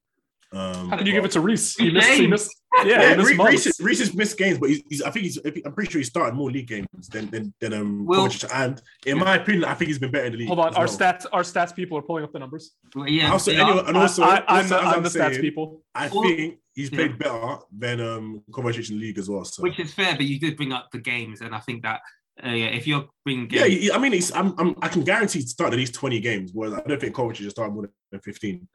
Um, 0.54 0.90
How 0.90 0.98
can 0.98 1.06
you 1.06 1.14
but- 1.14 1.18
give 1.18 1.26
it 1.26 1.32
to 1.32 1.40
Reece? 1.42 1.76
He 1.78 1.92
missed. 1.92 2.10
He 2.10 2.28
missed. 2.28 2.61
Yeah, 2.74 2.86
Yeah, 2.86 3.10
he 3.12 3.16
missed 3.18 3.30
Re- 3.30 3.36
months. 3.36 3.66
Reece, 3.66 3.80
Reece 3.82 4.00
has 4.00 4.14
missed 4.16 4.38
games, 4.38 4.58
but 4.60 4.70
he's, 4.70 4.82
he's 4.90 5.02
I 5.02 5.12
think 5.12 5.24
he's 5.26 5.38
I'm 5.66 5.74
pretty 5.74 5.92
sure 5.92 6.00
he 6.00 6.06
started 6.06 6.36
more 6.36 6.50
league 6.50 6.68
games 6.68 6.88
than 7.12 7.30
than, 7.30 7.54
than 7.60 7.74
um 7.74 8.06
Well- 8.06 8.28
Kovacic. 8.28 8.50
And 8.54 8.82
in 9.06 9.20
my 9.20 9.36
opinion, 9.36 9.66
I 9.66 9.74
think 9.74 9.90
he's 9.90 10.00
been 10.00 10.12
better 10.12 10.26
in 10.26 10.32
the 10.34 10.38
league. 10.40 10.48
Hold 10.48 10.60
on, 10.60 10.76
our 10.76 10.86
well. 10.86 10.98
stats, 10.98 11.26
our 11.34 11.42
stats 11.44 11.76
people 11.76 11.98
are 11.98 12.02
pulling 12.02 12.24
up 12.24 12.32
the 12.32 12.40
numbers. 12.40 12.76
Well, 12.96 13.08
yeah, 13.08 13.32
Also, 13.32 13.52
anyway, 13.52 13.84
and 13.88 13.98
also, 13.98 14.24
I, 14.24 14.44
I, 14.48 14.60
am 14.60 14.64
also, 14.64 14.68
the, 14.70 14.82
I'm 14.82 14.96
I'm 14.96 15.04
the 15.04 15.10
saying, 15.10 15.32
stats 15.32 15.42
people. 15.42 15.82
I 15.94 16.08
think 16.08 16.60
he's 16.74 16.90
played 16.90 17.12
yeah. 17.12 17.18
better 17.18 17.58
than 17.78 18.00
um 18.02 18.44
Kovacic 18.52 18.90
in 18.90 18.98
the 18.98 19.02
league 19.02 19.18
as 19.20 19.30
well. 19.30 19.44
So 19.44 19.64
which 19.64 19.80
is 19.80 19.94
fair, 19.94 20.16
but 20.16 20.26
you 20.26 20.40
did 20.40 20.56
bring 20.56 20.72
up 20.72 20.90
the 20.92 21.00
games, 21.00 21.42
and 21.42 21.54
I 21.54 21.60
think 21.60 21.84
that 21.84 22.00
uh, 22.44 22.50
yeah, 22.50 22.68
if 22.68 22.88
you're 22.88 23.08
bringing 23.24 23.50
yeah, 23.52 23.68
games, 23.68 23.82
he- 23.82 23.92
I 23.92 23.98
mean, 23.98 24.14
he's, 24.14 24.32
I'm, 24.34 24.58
I'm, 24.58 24.76
I 24.82 24.88
can 24.88 25.04
guarantee 25.04 25.40
he 25.40 25.46
started 25.46 25.74
at 25.76 25.80
least 25.80 25.94
20 25.94 26.20
games. 26.22 26.52
Whereas 26.54 26.74
I 26.74 26.82
don't 26.82 27.00
think 27.00 27.14
Kovacic 27.16 27.36
just 27.36 27.56
started 27.58 27.74
more 27.74 27.90
than 28.12 28.22
15. 28.22 28.68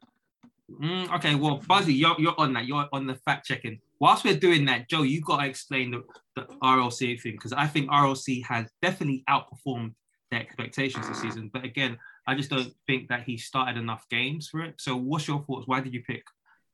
Mm, 0.80 1.14
okay, 1.16 1.34
well, 1.34 1.60
Buzzy, 1.66 1.94
you're, 1.94 2.14
you're 2.18 2.34
on 2.38 2.52
that. 2.52 2.66
You're 2.66 2.86
on 2.92 3.06
the 3.06 3.14
fact 3.14 3.46
checking. 3.46 3.80
Whilst 3.98 4.24
we're 4.24 4.36
doing 4.36 4.66
that, 4.66 4.88
Joe, 4.88 5.02
you 5.02 5.20
got 5.22 5.40
to 5.40 5.46
explain 5.48 5.90
the, 5.90 6.02
the 6.34 6.42
RLC 6.62 7.20
thing 7.20 7.32
because 7.32 7.52
I 7.52 7.66
think 7.66 7.90
RLC 7.90 8.44
has 8.44 8.70
definitely 8.82 9.24
outperformed 9.28 9.94
their 10.30 10.40
expectations 10.40 11.08
this 11.08 11.20
season. 11.20 11.50
But 11.52 11.64
again, 11.64 11.98
I 12.26 12.34
just 12.34 12.50
don't 12.50 12.72
think 12.86 13.08
that 13.08 13.22
he 13.22 13.38
started 13.38 13.78
enough 13.78 14.04
games 14.10 14.48
for 14.48 14.62
it. 14.62 14.74
So, 14.78 14.96
what's 14.96 15.28
your 15.28 15.42
thoughts? 15.44 15.66
Why 15.66 15.80
did 15.80 15.94
you 15.94 16.02
pick 16.02 16.24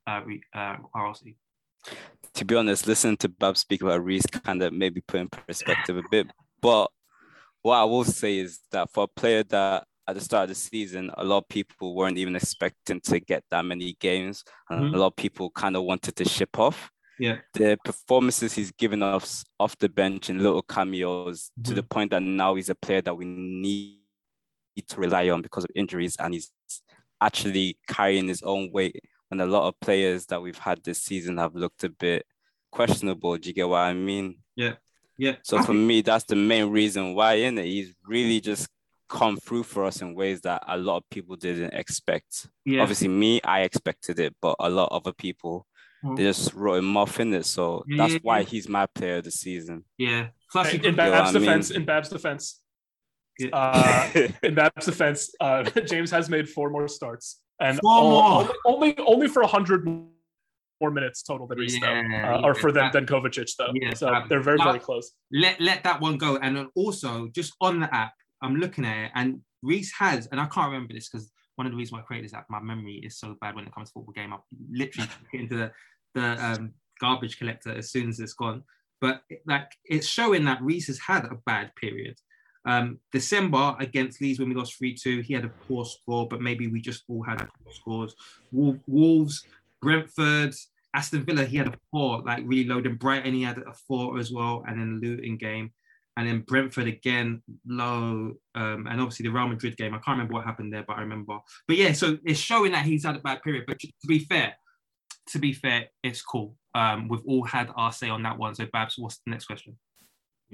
uh, 0.07 0.23
uh, 0.55 0.77
RLC? 0.97 1.37
to 2.35 2.45
be 2.45 2.55
honest, 2.55 2.87
listening 2.87 3.17
to 3.19 3.29
Bab 3.29 3.57
speak 3.57 3.83
about 3.83 4.05
Reece 4.05 4.27
kind 4.27 4.63
of 4.63 4.73
maybe 4.73 5.01
put 5.03 5.21
in 5.21 5.29
perspective 5.29 5.97
a 5.97 6.03
bit. 6.03 6.29
But 6.61 6.91
what 7.63 7.77
I 7.77 7.85
will 7.85 8.05
say 8.05 8.39
is 8.39 8.61
that 8.71 8.91
for 8.93 9.05
a 9.05 9.09
player 9.09 9.43
that 9.45 9.85
at 10.09 10.15
the 10.15 10.21
start 10.21 10.45
of 10.45 10.49
the 10.51 10.55
season, 10.55 11.11
a 11.17 11.25
lot 11.25 11.39
of 11.39 11.49
people 11.49 11.95
weren't 11.95 12.19
even 12.19 12.35
expecting 12.35 13.01
to 13.03 13.21
get 13.21 13.45
that 13.51 13.65
many 13.65 13.97
games, 14.01 14.45
and 14.71 14.85
Mhm. 14.85 14.95
a 14.95 14.99
lot 14.99 15.07
of 15.09 15.17
people 15.17 15.51
kind 15.51 15.77
of 15.77 15.85
wanted 15.85 16.17
to 16.17 16.25
ship 16.25 16.59
off. 16.59 16.91
Yeah. 17.19 17.39
The 17.55 17.79
performances 17.85 18.55
he's 18.55 18.73
given 18.73 19.03
us 19.03 19.45
off 19.61 19.79
the 19.79 19.89
bench 19.89 20.31
in 20.31 20.39
little 20.39 20.63
cameos 20.63 21.51
to 21.57 21.71
mm-hmm. 21.71 21.75
the 21.77 21.83
point 21.83 22.11
that 22.11 22.23
now 22.23 22.55
he's 22.55 22.71
a 22.71 22.75
player 22.75 23.03
that 23.03 23.17
we 23.17 23.25
need 23.25 23.99
to 24.89 25.01
rely 25.01 25.29
on 25.29 25.43
because 25.43 25.65
of 25.65 25.71
injuries, 25.75 26.17
and 26.19 26.35
he's 26.35 26.51
actually 27.21 27.79
carrying 27.87 28.29
his 28.29 28.43
own 28.43 28.71
weight 28.73 29.01
when 29.29 29.41
a 29.41 29.47
lot 29.47 29.69
of 29.69 29.79
players 29.81 30.27
that 30.27 30.43
we've 30.43 30.59
had 30.59 30.83
this 30.83 31.03
season 31.03 31.39
have 31.39 31.55
looked 31.55 31.85
a 31.85 31.89
bit 31.89 32.27
questionable. 32.71 33.37
Do 33.37 33.49
you 33.49 33.55
get 33.55 33.69
what 33.69 33.79
I 33.79 33.95
mean? 33.95 34.39
Yeah. 34.57 34.75
Yeah. 35.19 35.37
So 35.43 35.59
I 35.59 35.61
for 35.61 35.69
think- 35.69 35.87
me, 35.87 36.03
that's 36.03 36.25
the 36.25 36.37
main 36.37 36.71
reason 36.71 37.15
why 37.15 37.35
in 37.35 37.59
it 37.59 37.67
he's 37.67 37.95
really 38.07 38.41
just 38.41 38.69
come 39.09 39.37
through 39.37 39.63
for 39.63 39.85
us 39.85 40.01
in 40.01 40.15
ways 40.15 40.41
that 40.41 40.65
a 40.67 40.77
lot 40.77 40.97
of 40.97 41.11
people 41.11 41.37
didn't 41.37 41.75
expect. 41.75 42.49
yeah, 42.65 42.81
Obviously, 42.81 43.09
me, 43.09 43.41
I 43.45 43.61
expected 43.61 44.19
it, 44.19 44.35
but 44.41 44.57
a 44.59 44.71
lot 44.71 44.89
of 44.91 45.03
other 45.03 45.13
people 45.13 45.67
Mm. 46.05 46.17
they 46.17 46.25
just 46.25 46.53
wrote 46.55 46.77
him 46.79 46.97
off 46.97 47.21
in 47.21 47.33
it. 47.35 47.47
So 47.47 47.85
Yeah, 47.87 47.97
that's 47.99 48.13
yeah, 48.15 48.19
why 48.23 48.39
yeah. 48.41 48.45
he's 48.47 48.69
my 48.69 48.87
player 48.87 49.17
of 49.19 49.25
the 49.25 49.31
season. 49.31 49.85
yeah. 49.99 50.29
Plus, 50.51 50.69
Hey, 50.69 50.77
in 50.77 50.83
know 50.83 50.89
what 50.91 50.97
Bab's 50.97 51.31
I 51.31 51.33
mean? 51.39 51.43
defense, 51.49 51.71
in 51.71 51.85
Bab's 51.85 52.09
defense, 52.11 52.61
Yeah. 53.39 53.49
uh, 53.55 54.11
in 54.43 54.55
Bab's 54.55 54.85
defense, 54.87 55.31
uh, 55.41 55.63
James 55.87 56.11
has 56.11 56.29
made 56.29 56.49
four 56.49 56.69
more 56.71 56.89
starts 56.89 57.41
and 57.61 57.79
Four 57.81 57.91
all- 57.93 58.11
more. 58.45 58.55
only, 58.67 58.97
only 58.97 59.07
only 59.07 59.29
for 59.29 59.47
hundred 59.47 59.87
more 59.87 60.91
minutes 60.91 61.23
total 61.23 61.47
than 61.47 61.59
Reece, 61.59 61.81
though, 61.81 61.87
Yeah, 61.93 62.35
uh, 62.37 62.41
or 62.47 62.55
yeah, 62.55 62.61
for 62.61 62.73
them 62.73 62.85
that- 62.87 62.93
than 62.93 63.07
Kovacic 63.07 63.51
though. 63.57 63.71
Yeah, 63.75 63.95
so 63.95 64.07
that- 64.07 64.29
they're 64.29 64.41
very 64.43 64.59
very 64.59 64.81
close. 64.81 65.13
let 65.31 65.61
let 65.61 65.85
that 65.85 66.01
one 66.01 66.19
go. 66.19 66.37
And 66.37 66.67
also 66.75 67.29
just 67.29 67.55
on 67.61 67.81
the 67.81 67.95
app, 67.95 68.13
I'm 68.43 68.57
looking 68.57 68.85
at 68.85 69.05
it, 69.07 69.13
and 69.15 69.41
Reece 69.63 69.93
has, 69.99 70.27
and 70.27 70.41
I 70.41 70.47
can't 70.47 70.67
remember 70.73 70.93
this 70.93 71.09
because 71.09 71.31
one 71.55 71.67
of 71.67 71.73
the 71.73 71.77
reasons 71.77 71.93
why 71.93 72.01
I 72.01 72.03
created 72.03 72.29
this 72.29 72.35
app, 72.35 72.47
my 72.51 72.61
memory 72.61 73.01
is 73.05 73.17
so 73.19 73.37
bad 73.41 73.55
when 73.55 73.65
it 73.67 73.73
comes 73.73 73.89
to 73.91 73.93
football 73.95 74.13
game. 74.13 74.33
I 74.33 74.39
literally 74.73 75.09
get 75.33 75.41
into 75.43 75.57
the 75.57 75.71
the 76.15 76.45
um, 76.45 76.73
garbage 77.01 77.39
collector 77.39 77.77
as 77.77 77.91
soon 77.91 78.09
as 78.09 78.21
it's 78.21 78.35
gone. 78.35 78.63
But 79.01 79.23
like 79.47 79.73
it's 79.85 80.07
showing 80.07 80.45
that 80.45 80.63
Reece 80.63 80.87
has 80.87 80.99
had 80.99 81.25
a 81.25 81.39
bad 81.47 81.75
period. 81.77 82.17
Um, 82.65 83.01
December 83.11 83.75
against 83.81 84.21
Leeds 84.21 84.39
when 84.39 84.49
we 84.49 84.55
lost 84.55 84.79
3 84.79 84.95
2, 84.95 85.21
he 85.21 85.35
had 85.35 85.45
a 85.45 85.53
poor 85.67 85.85
score, 85.85 86.29
but 86.29 86.41
maybe 86.41 86.69
we 86.69 86.81
just 86.81 87.03
all 87.09 87.23
had 87.23 87.39
poor 87.39 87.73
scores. 87.73 88.15
Wolves, 88.53 89.45
Brentford, 89.81 90.55
Aston 90.95 91.25
Villa, 91.25 91.45
he 91.45 91.57
had 91.57 91.69
a 91.69 91.75
four, 91.91 92.23
like 92.23 92.43
really 92.47 92.69
low. 92.69 92.81
Then 92.81 92.97
Brighton, 92.97 93.35
he 93.35 93.43
had 93.43 93.59
a 93.59 93.73
four 93.73 94.19
as 94.19 94.31
well. 94.31 94.63
And 94.67 94.79
then 94.79 95.01
Luton 95.03 95.37
game. 95.37 95.73
And 96.17 96.29
then 96.29 96.41
Brentford 96.41 96.87
again, 96.87 97.43
low. 97.67 98.35
Um, 98.55 98.87
and 98.87 99.01
obviously 99.01 99.25
the 99.25 99.33
Real 99.33 99.49
Madrid 99.49 99.77
game. 99.77 99.95
I 99.95 99.99
can't 99.99 100.19
remember 100.19 100.35
what 100.35 100.45
happened 100.45 100.73
there, 100.73 100.85
but 100.87 100.99
I 100.99 101.01
remember. 101.01 101.39
But 101.67 101.79
yeah, 101.79 101.93
so 101.93 102.19
it's 102.25 102.39
showing 102.39 102.73
that 102.73 102.85
he's 102.85 103.05
had 103.05 103.17
a 103.17 103.21
bad 103.21 103.43
period. 103.43 103.65
But 103.67 103.81
to 103.81 103.89
be 104.07 104.19
fair, 104.19 104.55
to 105.29 105.39
be 105.39 105.53
fair, 105.53 105.87
it's 106.03 106.23
cool. 106.23 106.57
Um, 106.75 107.09
we've 107.09 107.25
all 107.27 107.45
had 107.45 107.71
our 107.77 107.93
say 107.93 108.09
on 108.09 108.23
that 108.23 108.39
one. 108.39 108.55
So 108.55 108.67
Babs, 108.73 108.95
what's 108.99 109.19
the 109.25 109.31
next 109.31 109.47
question? 109.47 109.77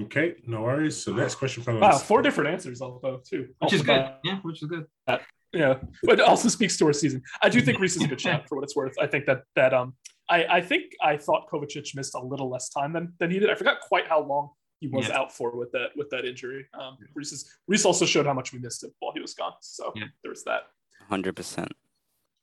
Okay, 0.01 0.35
no 0.47 0.63
worries. 0.63 0.97
So 0.97 1.13
next 1.13 1.37
question 1.37 1.63
from 1.63 1.81
Wow, 1.81 1.99
four 1.99 2.23
different 2.23 2.51
answers 2.51 2.81
although 2.81 3.21
too. 3.29 3.49
Which 3.59 3.73
is 3.73 3.81
good. 3.83 3.87
bat. 3.89 4.21
Yeah, 4.25 4.39
which 4.43 4.63
is 4.63 4.69
good. 4.69 4.87
Yeah, 5.53 5.79
but 6.05 6.21
it 6.21 6.25
also 6.29 6.49
speaks 6.49 6.77
to 6.77 6.87
our 6.87 6.93
season. 6.93 7.23
I 7.43 7.49
do 7.49 7.61
think 7.63 7.81
Reece 7.81 7.97
is 7.97 8.03
a 8.05 8.07
good 8.09 8.21
shout 8.21 8.47
for 8.49 8.57
what 8.57 8.65
it's 8.65 8.77
worth. 8.77 8.95
I 9.01 9.07
think 9.07 9.25
that 9.27 9.43
that 9.57 9.73
um, 9.73 9.95
I 10.29 10.45
I 10.45 10.61
think 10.61 10.93
I 11.03 11.17
thought 11.17 11.49
Kovacic 11.51 11.97
missed 11.97 12.15
a 12.15 12.21
little 12.21 12.51
less 12.51 12.69
time 12.69 12.93
than 12.93 13.15
than 13.19 13.31
he 13.31 13.39
did. 13.39 13.49
I 13.51 13.55
forgot 13.55 13.81
quite 13.81 14.07
how 14.07 14.21
long 14.23 14.51
he 14.81 14.89
was 14.89 15.09
Yeah. 15.09 15.19
out 15.19 15.33
for 15.33 15.57
with 15.57 15.73
that 15.73 15.97
with 15.97 16.11
that 16.11 16.25
injury. 16.27 16.67
Um, 16.79 16.99
Reece 17.15 17.45
Reece 17.67 17.85
also 17.87 18.05
showed 18.05 18.27
how 18.27 18.35
much 18.35 18.53
we 18.53 18.59
missed 18.59 18.85
him 18.85 18.91
while 19.01 19.13
he 19.15 19.21
was 19.21 19.33
gone. 19.35 19.55
So 19.63 19.93
Yeah. 19.97 20.05
there 20.23 20.31
was 20.31 20.45
that. 20.45 20.65
100%. 21.11 21.69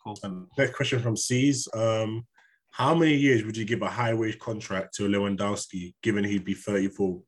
Cool. 0.06 0.18
Um, 0.24 0.47
next 0.58 0.76
question 0.76 1.01
from 1.01 1.18
C's. 1.18 1.68
Um, 1.74 2.26
how 2.72 2.93
many 2.93 3.16
years 3.16 3.43
would 3.43 3.58
you 3.58 3.66
give 3.66 3.82
a 3.82 3.89
high 3.89 4.14
wage 4.14 4.38
contract 4.39 4.93
to 4.95 5.03
Lewandowski, 5.03 5.93
given 6.03 6.24
he'd 6.24 6.45
be 6.45 6.53
34 6.53 7.22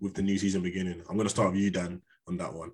with 0.00 0.14
the 0.14 0.22
new 0.22 0.38
season 0.38 0.62
beginning? 0.62 1.02
I'm 1.08 1.16
going 1.16 1.26
to 1.26 1.34
start 1.34 1.52
with 1.52 1.60
you, 1.60 1.70
Dan, 1.70 2.00
on 2.28 2.36
that 2.36 2.52
one. 2.52 2.70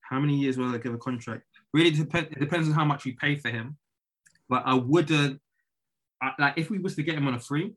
How 0.00 0.20
many 0.20 0.36
years 0.36 0.56
will 0.56 0.74
I 0.74 0.78
give 0.78 0.94
a 0.94 0.98
contract? 0.98 1.42
Really 1.74 1.90
depends. 1.90 2.30
It 2.30 2.40
depends 2.40 2.68
on 2.68 2.74
how 2.74 2.84
much 2.84 3.04
we 3.04 3.12
pay 3.12 3.36
for 3.36 3.50
him. 3.50 3.76
But 4.48 4.62
I 4.66 4.74
wouldn't 4.74 5.40
I, 6.22 6.32
like 6.38 6.54
if 6.56 6.70
we 6.70 6.78
was 6.78 6.94
to 6.96 7.02
get 7.02 7.16
him 7.16 7.26
on 7.26 7.34
a 7.34 7.40
free, 7.40 7.74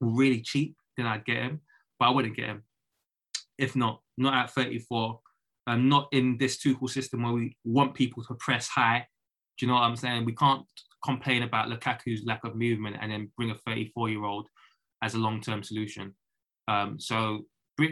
really 0.00 0.40
cheap, 0.40 0.76
then 0.96 1.06
I'd 1.06 1.24
get 1.24 1.38
him. 1.38 1.60
But 1.98 2.06
I 2.06 2.10
wouldn't 2.10 2.36
get 2.36 2.46
him. 2.46 2.62
If 3.58 3.74
not, 3.74 4.00
not 4.16 4.34
at 4.34 4.50
34. 4.50 5.20
Um, 5.66 5.88
not 5.88 6.08
in 6.12 6.36
this 6.38 6.58
Tuchel 6.58 6.88
system 6.90 7.22
where 7.22 7.32
we 7.32 7.56
want 7.64 7.94
people 7.94 8.22
to 8.24 8.34
press 8.34 8.68
high. 8.68 9.06
Do 9.58 9.66
you 9.66 9.68
know 9.68 9.74
what 9.74 9.82
I'm 9.84 9.96
saying? 9.96 10.24
We 10.24 10.34
can't 10.34 10.64
complain 11.04 11.42
about 11.42 11.68
Lukaku's 11.68 12.24
lack 12.24 12.44
of 12.44 12.56
movement 12.56 12.96
and 13.00 13.10
then 13.12 13.30
bring 13.36 13.50
a 13.50 13.54
34 13.54 14.08
year 14.10 14.24
old 14.24 14.48
as 15.02 15.14
a 15.14 15.18
long 15.18 15.40
term 15.40 15.62
solution. 15.62 16.14
Um, 16.66 16.98
so, 16.98 17.42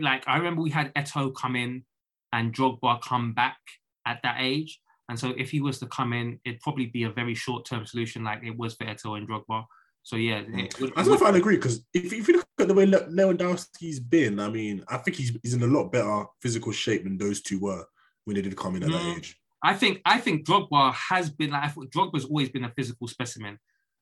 like, 0.01 0.25
I 0.27 0.37
remember 0.39 0.63
we 0.63 0.71
had 0.71 0.93
Eto'o 0.95 1.35
come 1.35 1.57
in 1.57 1.85
and 2.33 2.55
Drogba 2.55 3.01
come 3.03 3.33
back 3.35 3.59
at 4.07 4.21
that 4.23 4.37
age. 4.41 4.81
And 5.09 5.19
so, 5.19 5.35
if 5.37 5.51
he 5.51 5.61
was 5.61 5.79
to 5.81 5.87
come 5.87 6.13
in, 6.13 6.41
it'd 6.45 6.61
probably 6.61 6.87
be 6.87 7.05
a 7.05 7.11
very 7.11 7.35
short 7.35 7.65
term 7.67 7.85
solution 7.87 8.25
like 8.25 8.43
it 8.43 8.57
was 8.57 8.75
for 8.75 8.85
Eto'o 8.87 9.19
and 9.19 9.29
Drogba. 9.29 9.65
So, 10.05 10.17
yeah. 10.17 10.43
it 10.49 10.81
would- 10.81 10.93
I 10.97 11.03
don't 11.03 11.09
know 11.09 11.15
if 11.15 11.23
I'd 11.23 11.37
agree 11.37 11.57
because 11.57 11.85
if, 11.95 12.13
if 12.13 12.27
you 12.27 12.35
look 12.35 12.47
at 12.59 12.67
the 12.67 12.75
way 12.75 12.87
Le- 12.87 13.09
Lewandowski's 13.09 14.01
been, 14.01 14.41
I 14.41 14.49
mean, 14.49 14.83
I 14.89 14.97
think 14.97 15.17
he's, 15.17 15.37
he's 15.43 15.55
in 15.55 15.63
a 15.63 15.67
lot 15.67 15.93
better 15.93 16.25
physical 16.41 16.73
shape 16.73 17.05
than 17.05 17.19
those 17.19 17.41
two 17.43 17.61
were 17.61 17.85
when 18.25 18.35
they 18.37 18.43
did 18.43 18.57
come 18.57 18.75
in 18.77 18.83
at 18.85 18.89
Mm. 18.89 18.93
that 18.93 19.17
age. 19.19 19.37
I 19.63 19.75
think 19.75 20.01
I 20.05 20.19
think 20.19 20.47
Drogba 20.47 20.93
has 20.95 21.31
been 21.31 21.51
like 21.51 21.65
I 21.65 21.69
thought 21.69 21.91
Drogba's 21.91 22.25
always 22.25 22.49
been 22.49 22.65
a 22.65 22.71
physical 22.71 23.07
specimen. 23.09 23.59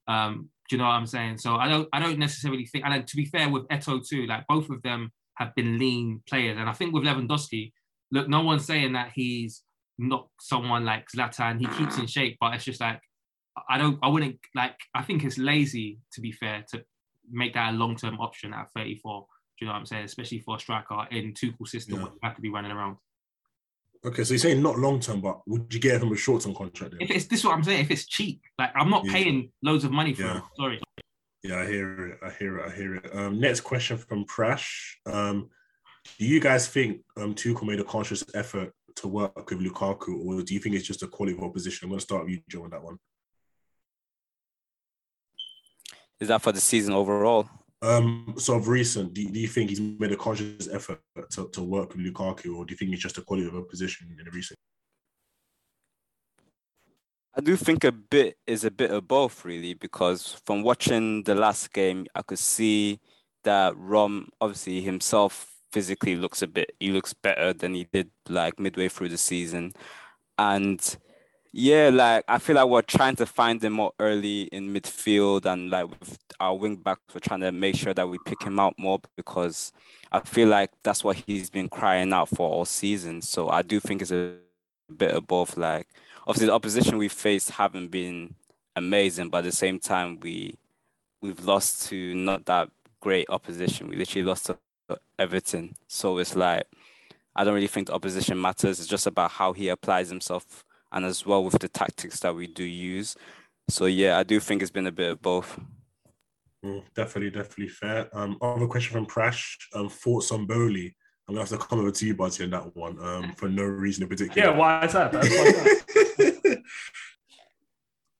Um, 0.09 0.49
do 0.69 0.77
you 0.77 0.79
know 0.79 0.85
what 0.85 0.93
I'm 0.93 1.07
saying? 1.07 1.39
So 1.39 1.57
I 1.57 1.69
don't 1.69 1.89
I 1.93 2.01
don't 2.01 2.19
necessarily 2.19 2.65
think. 2.67 2.85
And 2.87 3.07
to 3.07 3.17
be 3.17 3.27
fair 3.27 3.49
with 3.49 3.69
Eto'o 3.69 4.07
too, 4.07 4.27
like 4.27 4.47
both 4.49 4.71
of 4.71 4.83
them 4.83 5.13
have 5.37 5.55
been 5.55 5.79
lean 5.79 6.23
players, 6.29 6.57
and 6.59 6.69
I 6.69 6.73
think 6.73 6.95
with 6.95 7.05
Lewandowski, 7.05 7.73
look, 8.11 8.29
no 8.29 8.43
one's 8.43 8.65
saying 8.65 8.93
that 8.95 9.13
he's 9.15 9.63
not 9.99 10.29
someone 10.41 10.85
like 10.85 11.07
Zlatan. 11.15 11.59
He 11.61 11.67
keeps 11.67 11.99
in 11.99 12.07
shape, 12.07 12.39
but 12.41 12.55
it's 12.55 12.65
just 12.65 12.81
like 12.81 13.01
I 13.69 13.77
don't 13.79 13.99
I 14.03 14.09
wouldn't 14.09 14.39
like 14.55 14.77
I 14.95 15.03
think 15.03 15.25
it's 15.25 15.37
lazy 15.39 15.99
to 16.13 16.21
be 16.23 16.33
fair 16.33 16.65
to 16.71 16.83
make 17.31 17.53
that 17.55 17.75
a 17.75 17.77
long 17.77 17.97
term 17.97 18.19
option 18.19 18.55
at 18.55 18.73
34. 18.75 19.27
Do 19.59 19.65
you 19.65 19.67
know 19.67 19.75
what 19.75 19.81
I'm 19.81 19.87
saying? 19.87 20.05
Especially 20.05 20.41
for 20.41 20.57
a 20.57 20.59
striker 20.59 21.07
in 21.11 21.35
Tuchel 21.35 21.69
system, 21.69 21.97
Yeah. 21.97 22.05
where 22.05 22.13
you 22.13 22.19
have 22.23 22.35
to 22.37 22.41
be 22.41 22.49
running 22.49 22.73
around. 22.73 22.97
Okay, 24.05 24.25
so 24.25 24.33
you're 24.33 24.39
saying 24.39 24.63
not 24.63 24.79
long 24.79 24.99
term, 24.99 25.21
but 25.21 25.47
would 25.47 25.73
you 25.75 25.79
get 25.81 26.03
him 26.03 26.11
a 26.13 26.17
short 26.17 26.43
term 26.43 26.55
contract? 26.55 26.93
Then? 26.93 27.03
If 27.03 27.11
it's 27.11 27.27
this, 27.27 27.41
is 27.41 27.45
what 27.45 27.55
I'm 27.55 27.63
saying. 27.65 27.81
If 27.83 27.91
it's 27.91 28.07
cheap, 28.07 28.41
like 28.59 28.71
I'm 28.75 28.89
not 28.89 29.05
Yeah. 29.05 29.13
paying 29.13 29.53
loads 29.63 29.85
of 29.85 29.93
money 29.93 30.15
for 30.15 30.23
Yeah. 30.23 30.39
it. 30.39 30.43
Sorry. 30.57 30.81
Yeah, 31.43 31.61
I 31.61 31.67
hear 31.67 32.07
it. 32.07 32.19
I 32.23 32.31
hear 32.31 32.59
it. 32.59 32.71
I 32.73 32.75
hear 32.75 32.95
it. 32.97 33.15
Um, 33.15 33.41
next 33.41 33.61
question 33.61 33.99
from 33.99 34.25
Prash. 34.25 34.95
Um, 35.07 35.51
do 36.19 36.25
you 36.25 36.41
guys 36.41 36.67
think 36.67 37.03
um, 37.19 37.35
Tuchel 37.35 37.67
made 37.67 37.81
a 37.81 37.85
conscious 37.85 38.25
effort 38.35 38.73
to 38.97 39.09
work 39.09 39.51
with 39.51 39.61
Lukaku, 39.61 40.25
or 40.25 40.43
do 40.43 40.55
you 40.55 40.61
think 40.61 40.75
it's 40.75 40.87
just 40.87 41.03
a 41.03 41.07
quality 41.07 41.37
of 41.37 41.43
opposition? 41.43 41.85
I'm 41.87 41.91
going 41.91 41.99
to 41.99 42.03
start 42.05 42.25
with 42.25 42.33
you, 42.33 42.43
Joe, 42.49 42.65
on 42.65 42.71
that 42.71 42.83
one. 42.83 42.99
Is 46.21 46.29
that 46.29 46.41
for 46.43 46.53
the 46.53 46.61
season 46.61 46.95
overall? 46.95 47.49
Um, 47.83 48.35
so 48.37 48.57
of 48.57 48.69
recent, 48.69 49.15
do, 49.15 49.27
do 49.31 49.41
you 49.41 49.49
think 49.49 49.71
he's 49.71 49.81
made 49.81 50.13
a 50.13 50.17
conscious 50.17 50.69
effort 50.69 51.01
to, 51.33 51.49
to 51.49 51.63
work 51.63 51.95
with 51.95 52.05
Lukaku, 52.05 52.57
or 52.57 52.65
do 52.67 52.73
you 52.73 52.77
think 52.77 52.93
it's 52.93 53.03
just 53.03 53.19
a 53.19 53.23
quality 53.23 53.49
of 53.49 53.55
a 53.55 53.63
position 53.63 54.15
in 54.19 54.25
the 54.25 54.31
recent? 54.31 54.59
I 57.35 57.41
do 57.41 57.57
think 57.57 57.85
a 57.85 57.93
bit 57.93 58.37
is 58.47 58.65
a 58.65 58.71
bit 58.71 58.91
of 58.91 59.09
both, 59.09 59.45
really, 59.45 59.75
because 59.75 60.41
from 60.45 60.63
watching 60.63 61.23
the 61.23 61.35
last 61.35 61.73
game, 61.73 62.07
I 62.15 62.23
could 62.23 62.39
see 62.39 63.01
that 63.45 63.75
Rom, 63.77 64.29
obviously 64.41 64.83
himself, 64.83 65.47
physically 65.73 66.17
looks 66.17 66.43
a 66.43 66.49
bit. 66.49 66.73
He 66.81 66.91
looks 66.91 67.15
better 67.15 67.53
than 67.53 67.75
he 67.75 67.87
did 67.93 68.11
like 68.29 68.59
midway 68.59 68.89
through 68.89 69.11
the 69.11 69.17
season, 69.17 69.73
and 70.37 70.97
yeah, 71.53 71.91
like 71.93 72.25
I 72.29 72.39
feel 72.39 72.57
like 72.57 72.69
we're 72.69 72.83
trying 72.83 73.17
to 73.17 73.27
find 73.27 73.63
him 73.63 73.75
more 73.75 73.93
early 73.99 74.43
in 74.43 74.73
midfield, 74.73 75.47
and 75.47 75.71
like 75.71 75.91
with 75.91 76.19
our 76.39 76.57
wing 76.57 76.77
backs, 76.77 77.01
we're 77.13 77.21
trying 77.21 77.41
to 77.41 77.53
make 77.53 77.75
sure 77.77 77.93
that 77.95 78.09
we 78.09 78.19
pick 78.25 78.43
him 78.43 78.61
out 78.61 78.75
more 78.79 79.01
because 79.17 79.73
I 80.13 80.21
feel 80.21 80.49
like 80.49 80.71
that's 80.83 81.03
what 81.03 81.17
he's 81.17 81.51
been 81.51 81.69
crying 81.69 82.13
out 82.13 82.29
for 82.29 82.49
all 82.49 82.65
season. 82.65 83.21
So 83.23 83.49
I 83.51 83.63
do 83.63 83.81
think 83.81 84.03
it's 84.03 84.13
a 84.13 84.37
bit 84.97 85.13
of 85.13 85.27
both. 85.27 85.57
Like 85.57 85.89
obviously 86.27 86.47
the 86.47 86.55
opposition 86.55 86.99
we 86.99 87.09
faced 87.09 87.51
haven't 87.51 87.89
been 87.89 88.35
amazing, 88.77 89.31
but 89.31 89.39
at 89.39 89.45
the 89.45 89.53
same 89.53 89.79
time 89.79 90.21
we 90.21 90.57
we've 91.21 91.45
lost 91.45 91.89
to 91.89 92.15
not 92.15 92.47
that 92.47 92.71
great 93.01 93.27
opposition. 93.29 93.89
We 93.89 93.97
literally 93.97 94.25
lost 94.25 94.47
to 94.47 94.59
Everton. 95.19 95.75
So 95.89 96.19
it's 96.19 96.37
like 96.37 96.65
I 97.35 97.45
don't 97.45 97.55
really 97.55 97.67
think 97.67 97.89
the 97.89 97.95
opposition 97.95 98.41
matters. 98.41 98.81
It's 98.81 98.89
just 98.89 99.07
about 99.07 99.33
how 99.33 99.53
he 99.53 99.69
applies 99.69 100.09
himself 100.11 100.65
and 100.93 101.05
as 101.05 101.25
well 101.25 101.45
with 101.45 101.59
the 101.59 101.69
tactics 101.69 102.21
that 102.21 102.35
we 102.35 102.47
do 102.47 102.65
use. 102.65 103.17
So 103.69 103.87
yeah, 103.87 104.19
I 104.19 104.23
do 104.23 104.41
think 104.41 104.63
it's 104.63 104.71
been 104.71 104.87
a 104.87 104.93
bit 104.93 105.13
of 105.13 105.23
both. 105.23 105.59
Mm, 106.65 106.83
definitely, 106.95 107.31
definitely 107.31 107.69
fair. 107.69 108.09
Um, 108.13 108.37
other 108.43 108.67
question 108.67 108.93
from 108.93 109.07
Prash. 109.07 109.57
Um, 109.75 109.89
thoughts 109.89 110.31
on 110.33 110.47
Boehly? 110.47 110.95
I'm 111.29 111.35
gonna 111.35 111.47
have 111.47 111.61
to 111.61 111.65
come 111.65 111.79
over 111.79 111.91
to 111.91 112.07
you, 112.07 112.15
Barty, 112.15 112.45
on 112.45 112.51
that 112.51 112.77
one. 112.77 112.99
Um, 113.03 113.33
for 113.33 113.49
no 113.49 113.63
reason 113.63 114.03
in 114.03 114.09
particular. 114.09 114.51
Yeah, 114.51 114.57
why 114.57 114.85
is 114.85 114.93
that? 114.93 115.13
Why 115.13 115.21
is 115.21 116.43
that? 116.43 116.63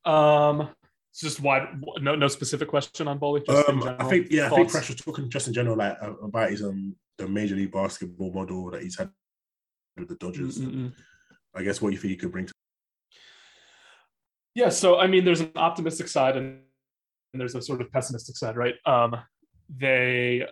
Um, 0.03 0.69
it's 1.11 1.21
just 1.21 1.39
why 1.41 1.67
no 1.99 2.15
no 2.15 2.27
specific 2.27 2.67
question 2.69 3.07
on 3.07 3.19
Boehly. 3.19 3.43
Just 3.45 3.69
in 3.69 3.83
Um, 3.83 3.95
I 3.99 4.05
think 4.05 4.27
yeah, 4.31 4.47
I 4.47 4.49
think 4.49 4.71
thoughts? 4.71 4.85
Prash 4.85 4.89
was 4.89 5.01
talking 5.01 5.29
just 5.29 5.47
in 5.47 5.53
general, 5.53 5.77
like 5.77 5.97
uh, 6.01 6.15
about 6.17 6.49
his 6.49 6.63
um 6.63 6.95
the 7.17 7.27
Major 7.27 7.55
League 7.55 7.71
Basketball 7.71 8.33
model 8.33 8.71
that 8.71 8.81
he's 8.81 8.97
had 8.97 9.11
with 9.97 10.07
the 10.07 10.15
Dodgers. 10.15 10.59
Mm-mm-mm. 10.59 10.93
I 11.53 11.63
guess 11.63 11.81
what 11.81 11.91
you 11.91 11.99
think 11.99 12.11
you 12.11 12.17
could 12.17 12.31
bring 12.31 12.45
to 12.45 12.53
Yeah, 14.55 14.69
so 14.69 14.99
I 14.99 15.07
mean, 15.07 15.23
there's 15.25 15.41
an 15.41 15.51
optimistic 15.55 16.07
side 16.07 16.35
and, 16.35 16.59
and 17.33 17.39
there's 17.39 17.55
a 17.55 17.61
sort 17.61 17.81
of 17.81 17.91
pessimistic 17.91 18.35
side, 18.35 18.57
right? 18.57 18.75
Um, 18.85 19.15
they 19.69 20.45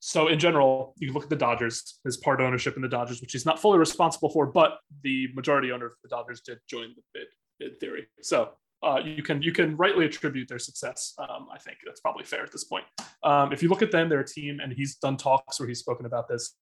so 0.00 0.28
in 0.28 0.38
general, 0.38 0.94
you 0.98 1.12
look 1.12 1.24
at 1.24 1.28
the 1.28 1.36
Dodgers, 1.36 2.00
his 2.04 2.16
part 2.16 2.40
ownership 2.40 2.74
in 2.76 2.82
the 2.82 2.88
Dodgers, 2.88 3.20
which 3.20 3.32
he's 3.32 3.44
not 3.44 3.60
fully 3.60 3.78
responsible 3.78 4.30
for, 4.30 4.46
but 4.46 4.78
the 5.02 5.28
majority 5.34 5.72
owner 5.72 5.86
of 5.86 5.92
the 6.02 6.08
Dodgers 6.08 6.40
did 6.40 6.58
join 6.66 6.94
the 6.96 7.02
bid, 7.12 7.26
bid 7.58 7.80
theory. 7.80 8.06
So 8.22 8.52
uh, 8.82 9.00
you 9.04 9.22
can 9.22 9.42
you 9.42 9.52
can 9.52 9.76
rightly 9.76 10.06
attribute 10.06 10.48
their 10.48 10.58
success. 10.58 11.14
Um, 11.18 11.48
I 11.52 11.58
think 11.58 11.78
that's 11.84 12.00
probably 12.00 12.24
fair 12.24 12.42
at 12.42 12.50
this 12.50 12.64
point. 12.64 12.84
Um, 13.22 13.52
if 13.52 13.62
you 13.62 13.68
look 13.68 13.82
at 13.82 13.90
them, 13.90 14.08
they're 14.08 14.20
a 14.20 14.26
team, 14.26 14.58
and 14.60 14.72
he's 14.72 14.96
done 14.96 15.18
talks 15.18 15.60
where 15.60 15.68
he's 15.68 15.80
spoken 15.80 16.06
about 16.06 16.28
this, 16.28 16.54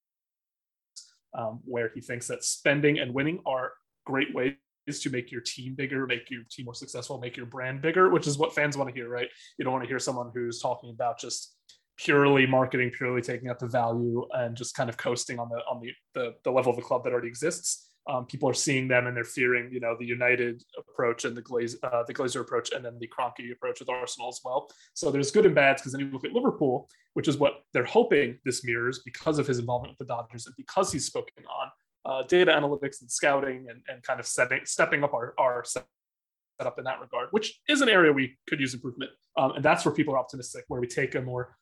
um, 1.38 1.60
where 1.64 1.92
he 1.94 2.00
thinks 2.00 2.26
that 2.26 2.42
spending 2.42 2.98
and 2.98 3.14
winning 3.14 3.40
are 3.46 3.72
great 4.04 4.34
ways 4.34 4.54
to 5.00 5.10
make 5.10 5.30
your 5.30 5.40
team 5.40 5.74
bigger, 5.74 6.06
make 6.06 6.30
your 6.30 6.42
team 6.50 6.64
more 6.64 6.74
successful, 6.74 7.18
make 7.18 7.36
your 7.36 7.46
brand 7.46 7.82
bigger, 7.82 8.08
which 8.08 8.26
is 8.26 8.38
what 8.38 8.54
fans 8.54 8.76
want 8.76 8.88
to 8.88 8.94
hear, 8.94 9.08
right? 9.08 9.28
You 9.58 9.64
don't 9.64 9.72
want 9.72 9.84
to 9.84 9.88
hear 9.88 9.98
someone 9.98 10.30
who's 10.34 10.60
talking 10.60 10.90
about 10.90 11.18
just 11.18 11.54
purely 11.98 12.46
marketing, 12.46 12.90
purely 12.96 13.20
taking 13.20 13.48
out 13.48 13.58
the 13.58 13.66
value 13.66 14.26
and 14.32 14.56
just 14.56 14.74
kind 14.74 14.88
of 14.88 14.96
coasting 14.96 15.38
on 15.38 15.48
the 15.48 15.60
on 15.70 15.80
the 15.80 15.90
the, 16.14 16.34
the 16.44 16.50
level 16.50 16.70
of 16.70 16.76
the 16.76 16.82
club 16.82 17.04
that 17.04 17.12
already 17.12 17.28
exists. 17.28 17.84
Um, 18.08 18.24
people 18.24 18.48
are 18.48 18.54
seeing 18.54 18.88
them 18.88 19.06
and 19.06 19.14
they're 19.14 19.22
fearing, 19.22 19.70
you 19.70 19.80
know, 19.80 19.94
the 19.98 20.06
United 20.06 20.62
approach 20.78 21.26
and 21.26 21.36
the 21.36 21.42
Glaze, 21.42 21.76
uh, 21.82 22.04
the 22.06 22.14
Glazer 22.14 22.40
approach, 22.40 22.70
and 22.72 22.82
then 22.82 22.98
the 22.98 23.06
Kroenke 23.06 23.52
approach 23.52 23.80
with 23.80 23.90
Arsenal 23.90 24.28
as 24.28 24.40
well. 24.42 24.70
So 24.94 25.10
there's 25.10 25.30
good 25.30 25.44
and 25.44 25.54
bads 25.54 25.82
because 25.82 25.92
then 25.92 26.00
you 26.00 26.10
look 26.10 26.24
at 26.24 26.32
Liverpool, 26.32 26.88
which 27.12 27.28
is 27.28 27.36
what 27.36 27.64
they're 27.74 27.84
hoping 27.84 28.38
this 28.46 28.64
mirrors 28.64 29.00
because 29.04 29.38
of 29.38 29.46
his 29.46 29.58
involvement 29.58 29.92
with 29.92 30.08
the 30.08 30.10
Dodgers 30.10 30.46
and 30.46 30.54
because 30.56 30.90
he's 30.90 31.04
spoken 31.04 31.44
on 31.44 31.70
uh, 32.08 32.22
data 32.22 32.50
analytics 32.50 33.00
and 33.02 33.10
scouting 33.10 33.66
and, 33.70 33.80
and 33.88 34.02
kind 34.02 34.18
of 34.18 34.26
setting, 34.26 34.60
stepping 34.64 35.04
up 35.04 35.12
our, 35.14 35.34
our 35.38 35.62
setup 35.64 36.78
in 36.78 36.84
that 36.84 37.00
regard, 37.00 37.28
which 37.30 37.60
is 37.68 37.80
an 37.82 37.88
area 37.88 38.10
we 38.12 38.36
could 38.48 38.60
use 38.60 38.72
improvement. 38.74 39.10
Um, 39.36 39.50
and 39.56 39.64
that's 39.64 39.84
where 39.84 39.94
people 39.94 40.14
are 40.14 40.18
optimistic, 40.18 40.64
where 40.68 40.80
we 40.80 40.88
take 40.88 41.14
a 41.14 41.22
more 41.22 41.56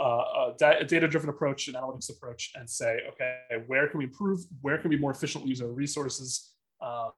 uh, 0.00 0.52
a 0.80 0.84
data-driven 0.84 1.28
approach, 1.28 1.68
an 1.68 1.74
analytics 1.74 2.08
approach, 2.08 2.52
and 2.54 2.70
say, 2.70 3.00
okay, 3.10 3.64
where 3.66 3.88
can 3.88 3.98
we 3.98 4.04
improve? 4.04 4.40
Where 4.60 4.78
can 4.78 4.90
we 4.90 4.96
more 4.96 5.10
efficiently 5.10 5.50
use 5.50 5.60
our 5.60 5.68
resources, 5.68 6.54
um, 6.80 7.10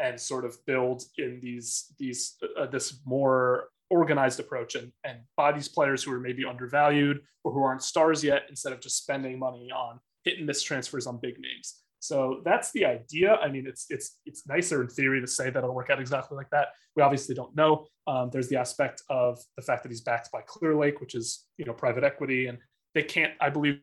and 0.00 0.20
sort 0.20 0.44
of 0.44 0.56
build 0.66 1.02
in 1.16 1.38
these 1.40 1.94
these 1.98 2.36
uh, 2.58 2.66
this 2.66 3.00
more 3.04 3.68
organized 3.90 4.40
approach 4.40 4.74
and 4.74 4.92
and 5.04 5.18
buy 5.36 5.52
these 5.52 5.68
players 5.68 6.02
who 6.02 6.12
are 6.12 6.20
maybe 6.28 6.44
undervalued 6.44 7.20
or 7.44 7.52
who 7.52 7.62
aren't 7.62 7.82
stars 7.82 8.24
yet, 8.24 8.42
instead 8.48 8.72
of 8.72 8.80
just 8.80 8.96
spending 9.04 9.38
money 9.38 9.70
on 9.70 10.00
hit 10.28 10.38
and 10.38 10.46
miss 10.46 10.62
transfers 10.62 11.06
on 11.06 11.18
big 11.20 11.38
names. 11.38 11.82
So 12.00 12.42
that's 12.44 12.70
the 12.72 12.84
idea. 12.84 13.34
I 13.36 13.48
mean, 13.48 13.66
it's 13.66 13.86
it's 13.90 14.18
it's 14.24 14.46
nicer 14.46 14.82
in 14.82 14.88
theory 14.88 15.20
to 15.20 15.26
say 15.26 15.50
that 15.50 15.58
it'll 15.58 15.74
work 15.74 15.90
out 15.90 16.00
exactly 16.00 16.36
like 16.36 16.50
that. 16.50 16.68
We 16.94 17.02
obviously 17.02 17.34
don't 17.34 17.54
know. 17.56 17.86
Um, 18.06 18.30
there's 18.32 18.48
the 18.48 18.56
aspect 18.56 19.02
of 19.10 19.38
the 19.56 19.62
fact 19.62 19.82
that 19.82 19.90
he's 19.90 20.00
backed 20.00 20.30
by 20.30 20.42
Clearlake, 20.42 21.00
which 21.00 21.14
is 21.14 21.46
you 21.56 21.64
know 21.64 21.72
private 21.72 22.04
equity, 22.04 22.46
and 22.46 22.58
they 22.94 23.02
can't, 23.02 23.32
I 23.40 23.50
believe, 23.50 23.80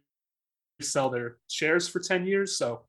sell 0.82 1.10
their 1.10 1.38
shares 1.50 1.88
for 1.88 2.00
10 2.00 2.26
years. 2.26 2.58
So 2.58 2.82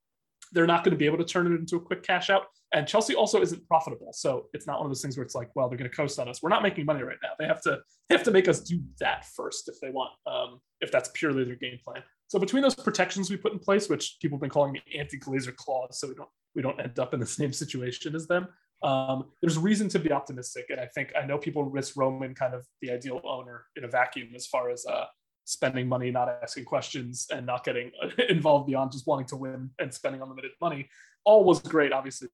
they're 0.52 0.66
not 0.66 0.84
going 0.84 0.92
to 0.92 0.98
be 0.98 1.06
able 1.06 1.18
to 1.18 1.24
turn 1.24 1.46
it 1.46 1.58
into 1.58 1.76
a 1.76 1.80
quick 1.80 2.02
cash 2.02 2.30
out. 2.30 2.44
And 2.72 2.86
Chelsea 2.86 3.14
also 3.14 3.40
isn't 3.40 3.66
profitable. 3.68 4.12
So 4.12 4.46
it's 4.52 4.66
not 4.66 4.78
one 4.78 4.86
of 4.86 4.90
those 4.90 5.02
things 5.02 5.16
where 5.16 5.24
it's 5.24 5.34
like, 5.34 5.50
well, 5.54 5.68
they're 5.68 5.78
going 5.78 5.90
to 5.90 5.96
coast 5.96 6.18
on 6.18 6.28
us. 6.28 6.42
We're 6.42 6.50
not 6.50 6.62
making 6.62 6.84
money 6.84 7.02
right 7.02 7.16
now. 7.22 7.30
They 7.38 7.46
have 7.46 7.62
to 7.62 7.78
they 8.08 8.14
have 8.14 8.24
to 8.24 8.30
make 8.30 8.48
us 8.48 8.60
do 8.60 8.80
that 9.00 9.24
first 9.36 9.68
if 9.68 9.80
they 9.80 9.90
want, 9.90 10.10
um, 10.26 10.60
if 10.80 10.90
that's 10.90 11.10
purely 11.14 11.44
their 11.44 11.56
game 11.56 11.78
plan. 11.84 12.02
So 12.28 12.38
between 12.38 12.62
those 12.62 12.74
protections 12.74 13.30
we 13.30 13.36
put 13.36 13.52
in 13.52 13.58
place, 13.58 13.88
which 13.88 14.16
people 14.20 14.36
have 14.36 14.40
been 14.42 14.50
calling 14.50 14.72
the 14.72 14.98
anti-glazer 14.98 15.54
clause, 15.54 15.98
so 15.98 16.08
we 16.08 16.14
don't 16.14 16.28
we 16.54 16.62
don't 16.62 16.80
end 16.80 16.98
up 16.98 17.14
in 17.14 17.20
the 17.20 17.26
same 17.40 17.52
situation 17.52 18.14
as 18.14 18.26
them. 18.26 18.48
Um, 18.82 19.30
there's 19.40 19.58
reason 19.58 19.88
to 19.90 19.98
be 19.98 20.12
optimistic, 20.12 20.66
and 20.70 20.80
I 20.80 20.86
think 20.86 21.12
I 21.20 21.26
know 21.26 21.38
people 21.38 21.64
risk 21.64 21.96
Roman 21.96 22.34
kind 22.34 22.54
of 22.54 22.66
the 22.82 22.90
ideal 22.90 23.20
owner 23.24 23.64
in 23.76 23.84
a 23.84 23.88
vacuum 23.88 24.28
as 24.34 24.46
far 24.46 24.70
as 24.70 24.84
uh, 24.86 25.04
spending 25.44 25.88
money, 25.88 26.10
not 26.10 26.28
asking 26.42 26.64
questions, 26.64 27.26
and 27.32 27.46
not 27.46 27.64
getting 27.64 27.90
involved 28.28 28.66
beyond 28.66 28.92
just 28.92 29.06
wanting 29.06 29.26
to 29.26 29.36
win 29.36 29.70
and 29.78 29.92
spending 29.92 30.20
unlimited 30.20 30.50
money. 30.60 30.88
All 31.24 31.44
was 31.44 31.60
great, 31.60 31.92
obviously 31.92 32.28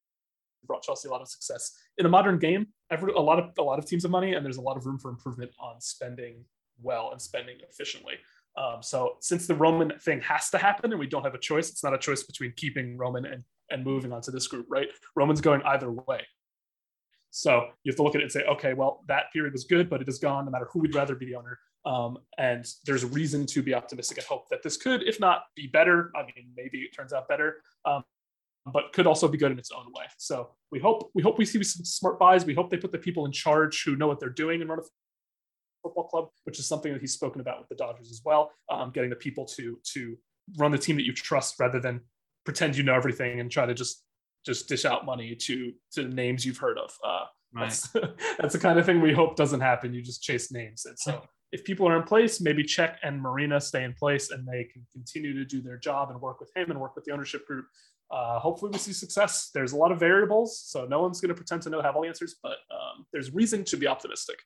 brought 0.66 0.82
Chelsea 0.82 1.08
a 1.08 1.10
lot 1.10 1.20
of 1.20 1.28
success 1.28 1.76
in 1.98 2.06
a 2.06 2.08
modern 2.08 2.38
game. 2.38 2.68
Every, 2.90 3.12
a 3.12 3.20
lot 3.20 3.38
of 3.38 3.50
a 3.58 3.62
lot 3.62 3.78
of 3.78 3.86
teams 3.86 4.02
have 4.02 4.10
money, 4.10 4.34
and 4.34 4.44
there's 4.44 4.58
a 4.58 4.62
lot 4.62 4.76
of 4.76 4.86
room 4.86 4.98
for 4.98 5.10
improvement 5.10 5.50
on 5.60 5.80
spending 5.80 6.44
well 6.80 7.10
and 7.12 7.20
spending 7.20 7.58
efficiently. 7.68 8.14
Um, 8.56 8.82
so 8.82 9.16
since 9.20 9.46
the 9.46 9.54
Roman 9.54 9.92
thing 10.00 10.20
has 10.20 10.50
to 10.50 10.58
happen 10.58 10.92
and 10.92 11.00
we 11.00 11.06
don't 11.06 11.24
have 11.24 11.34
a 11.34 11.38
choice, 11.38 11.70
it's 11.70 11.82
not 11.82 11.94
a 11.94 11.98
choice 11.98 12.22
between 12.22 12.52
keeping 12.56 12.96
Roman 12.98 13.24
and, 13.24 13.44
and 13.70 13.84
moving 13.84 14.12
on 14.12 14.20
to 14.22 14.30
this 14.30 14.46
group, 14.46 14.66
right? 14.68 14.88
Roman's 15.16 15.40
going 15.40 15.62
either 15.62 15.90
way. 15.90 16.20
So 17.30 17.68
you 17.82 17.90
have 17.90 17.96
to 17.96 18.02
look 18.02 18.14
at 18.14 18.20
it 18.20 18.24
and 18.24 18.32
say, 18.32 18.42
okay, 18.44 18.74
well, 18.74 19.04
that 19.08 19.32
period 19.32 19.54
was 19.54 19.64
good, 19.64 19.88
but 19.88 20.02
it 20.02 20.08
is 20.08 20.18
gone 20.18 20.44
no 20.44 20.50
matter 20.50 20.68
who 20.70 20.80
we'd 20.80 20.94
rather 20.94 21.14
be 21.14 21.26
the 21.26 21.36
owner. 21.36 21.58
Um, 21.86 22.18
and 22.36 22.66
there's 22.84 23.04
a 23.04 23.08
reason 23.08 23.46
to 23.46 23.62
be 23.62 23.74
optimistic 23.74 24.18
and 24.18 24.26
hope 24.26 24.48
that 24.50 24.62
this 24.62 24.76
could, 24.76 25.02
if 25.02 25.18
not 25.18 25.44
be 25.56 25.66
better, 25.66 26.12
I 26.14 26.22
mean, 26.22 26.50
maybe 26.54 26.80
it 26.80 26.94
turns 26.94 27.12
out 27.14 27.28
better. 27.28 27.62
Um, 27.86 28.04
but 28.66 28.92
could 28.92 29.06
also 29.06 29.26
be 29.26 29.38
good 29.38 29.50
in 29.50 29.58
its 29.58 29.72
own 29.72 29.86
way. 29.92 30.04
So 30.18 30.50
we 30.70 30.78
hope 30.78 31.10
we 31.14 31.22
hope 31.22 31.38
we 31.38 31.44
see 31.44 31.62
some 31.64 31.84
smart 31.84 32.18
buys. 32.18 32.44
We 32.44 32.54
hope 32.54 32.70
they 32.70 32.76
put 32.76 32.92
the 32.92 32.98
people 32.98 33.26
in 33.26 33.32
charge 33.32 33.82
who 33.84 33.96
know 33.96 34.06
what 34.06 34.20
they're 34.20 34.28
doing 34.28 34.60
and 34.60 34.70
run 34.70 34.78
a 34.78 34.82
football 35.82 36.04
club, 36.08 36.28
which 36.44 36.58
is 36.58 36.66
something 36.66 36.92
that 36.92 37.00
he's 37.00 37.12
spoken 37.12 37.40
about 37.40 37.58
with 37.58 37.68
the 37.68 37.74
Dodgers 37.74 38.10
as 38.10 38.22
well. 38.24 38.50
Um, 38.70 38.90
getting 38.90 39.10
the 39.10 39.16
people 39.16 39.44
to 39.56 39.78
to 39.94 40.16
run 40.58 40.70
the 40.72 40.78
team 40.78 40.96
that 40.96 41.04
you 41.04 41.12
trust 41.12 41.58
rather 41.60 41.80
than 41.80 42.00
pretend 42.44 42.76
you 42.76 42.82
know 42.82 42.94
everything 42.94 43.40
and 43.40 43.50
try 43.50 43.66
to 43.66 43.74
just 43.74 44.04
just 44.44 44.68
dish 44.68 44.84
out 44.84 45.04
money 45.04 45.34
to 45.36 45.72
to 45.92 46.08
names 46.08 46.44
you've 46.44 46.58
heard 46.58 46.78
of. 46.78 46.90
Uh, 47.04 47.24
Right. 47.54 47.68
that's, 47.68 47.88
that's 48.38 48.54
the 48.54 48.58
kind 48.58 48.78
of 48.78 48.86
thing 48.86 49.02
we 49.02 49.12
hope 49.12 49.36
doesn't 49.36 49.60
happen. 49.60 49.92
You 49.92 50.00
just 50.00 50.22
chase 50.22 50.50
names, 50.50 50.86
and 50.86 50.98
so 50.98 51.22
if 51.52 51.64
people 51.64 51.86
are 51.86 51.96
in 51.98 52.02
place, 52.02 52.40
maybe 52.40 52.64
Cech 52.64 52.96
and 53.02 53.20
Marina 53.20 53.60
stay 53.60 53.84
in 53.84 53.92
place, 53.92 54.30
and 54.30 54.48
they 54.48 54.64
can 54.64 54.86
continue 54.90 55.34
to 55.34 55.44
do 55.44 55.60
their 55.60 55.76
job 55.76 56.10
and 56.10 56.20
work 56.20 56.40
with 56.40 56.50
him 56.56 56.70
and 56.70 56.80
work 56.80 56.96
with 56.96 57.04
the 57.04 57.12
ownership 57.12 57.46
group. 57.46 57.66
Uh, 58.10 58.38
hopefully, 58.38 58.70
we 58.72 58.78
see 58.78 58.92
success. 58.92 59.50
There's 59.52 59.72
a 59.72 59.76
lot 59.76 59.92
of 59.92 60.00
variables, 60.00 60.62
so 60.66 60.86
no 60.86 61.00
one's 61.02 61.20
going 61.20 61.28
to 61.28 61.34
pretend 61.34 61.60
to 61.62 61.70
know 61.70 61.82
have 61.82 61.94
all 61.94 62.02
the 62.02 62.08
answers, 62.08 62.36
but 62.42 62.56
um, 62.70 63.06
there's 63.12 63.32
reason 63.34 63.64
to 63.64 63.76
be 63.76 63.86
optimistic. 63.86 64.36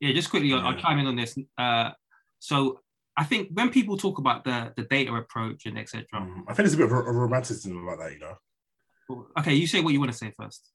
Yeah, 0.00 0.12
just 0.12 0.30
quickly, 0.30 0.52
I'll, 0.52 0.66
I'll 0.66 0.76
chime 0.76 0.98
in 0.98 1.06
on 1.06 1.16
this. 1.16 1.36
Uh, 1.58 1.90
so 2.38 2.80
I 3.16 3.24
think 3.24 3.50
when 3.52 3.70
people 3.70 3.96
talk 3.96 4.18
about 4.18 4.44
the 4.44 4.72
the 4.76 4.84
data 4.84 5.14
approach 5.14 5.66
and 5.66 5.78
etc. 5.78 6.06
Um, 6.14 6.44
I 6.48 6.54
think 6.54 6.64
there's 6.64 6.74
a 6.74 6.78
bit 6.78 6.86
of 6.86 6.92
a, 6.92 7.00
a 7.00 7.12
romanticism 7.12 7.76
about 7.76 7.98
that, 7.98 8.12
you 8.12 8.18
know. 8.18 8.36
Okay, 9.38 9.54
you 9.54 9.66
say 9.66 9.80
what 9.80 9.92
you 9.92 10.00
want 10.00 10.12
to 10.12 10.16
say 10.16 10.32
first. 10.38 10.70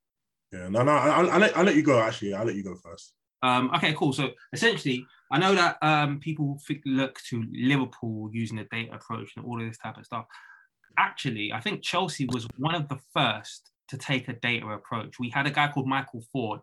Yeah, 0.51 0.67
no, 0.69 0.83
no, 0.83 0.91
I'll, 0.91 1.31
I'll, 1.31 1.39
let, 1.39 1.57
I'll 1.57 1.63
let 1.63 1.75
you 1.75 1.81
go. 1.81 1.99
Actually, 1.99 2.33
I'll 2.33 2.45
let 2.45 2.55
you 2.55 2.63
go 2.63 2.75
first. 2.75 3.13
Um, 3.41 3.71
okay, 3.75 3.93
cool. 3.93 4.13
So 4.13 4.31
essentially, 4.53 5.05
I 5.31 5.39
know 5.39 5.55
that 5.55 5.77
um, 5.81 6.19
people 6.19 6.59
think, 6.67 6.81
look 6.85 7.19
to 7.29 7.43
Liverpool 7.51 8.29
using 8.31 8.57
the 8.57 8.65
data 8.65 8.93
approach 8.93 9.33
and 9.35 9.45
all 9.45 9.59
of 9.59 9.67
this 9.67 9.77
type 9.77 9.97
of 9.97 10.05
stuff. 10.05 10.25
Actually, 10.97 11.51
I 11.51 11.59
think 11.59 11.81
Chelsea 11.81 12.27
was 12.31 12.47
one 12.57 12.75
of 12.75 12.87
the 12.89 12.99
first 13.13 13.71
to 13.89 13.97
take 13.97 14.27
a 14.27 14.33
data 14.33 14.67
approach. 14.67 15.19
We 15.19 15.29
had 15.29 15.47
a 15.47 15.51
guy 15.51 15.67
called 15.67 15.87
Michael 15.87 16.23
Forde, 16.33 16.61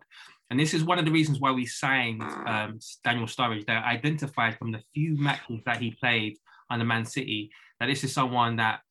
and 0.49 0.59
this 0.59 0.73
is 0.73 0.83
one 0.83 0.99
of 0.99 1.05
the 1.05 1.11
reasons 1.11 1.39
why 1.39 1.51
we 1.51 1.65
signed 1.65 2.21
um, 2.21 2.79
Daniel 3.03 3.27
Sturridge. 3.27 3.65
That 3.65 3.85
identified 3.85 4.57
from 4.57 4.71
the 4.71 4.81
few 4.93 5.17
matches 5.17 5.61
that 5.65 5.77
he 5.77 5.91
played 5.91 6.37
under 6.69 6.85
Man 6.85 7.05
City 7.05 7.51
that 7.79 7.87
this 7.87 8.03
is 8.03 8.13
someone 8.13 8.57
that 8.57 8.81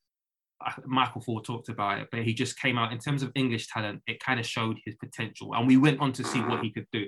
uh, 0.65 0.71
Michael 0.85 1.21
Forde 1.21 1.45
talked 1.45 1.69
about 1.69 1.99
it, 1.99 2.07
but 2.11 2.23
he 2.23 2.33
just 2.33 2.59
came 2.59 2.77
out 2.77 2.91
in 2.91 2.99
terms 2.99 3.23
of 3.23 3.31
English 3.35 3.67
talent. 3.67 4.01
It 4.07 4.19
kind 4.19 4.39
of 4.39 4.45
showed 4.45 4.79
his 4.85 4.95
potential, 4.95 5.53
and 5.53 5.67
we 5.67 5.77
went 5.77 5.99
on 5.99 6.13
to 6.13 6.23
see 6.23 6.41
what 6.41 6.63
he 6.63 6.71
could 6.71 6.87
do. 6.91 7.07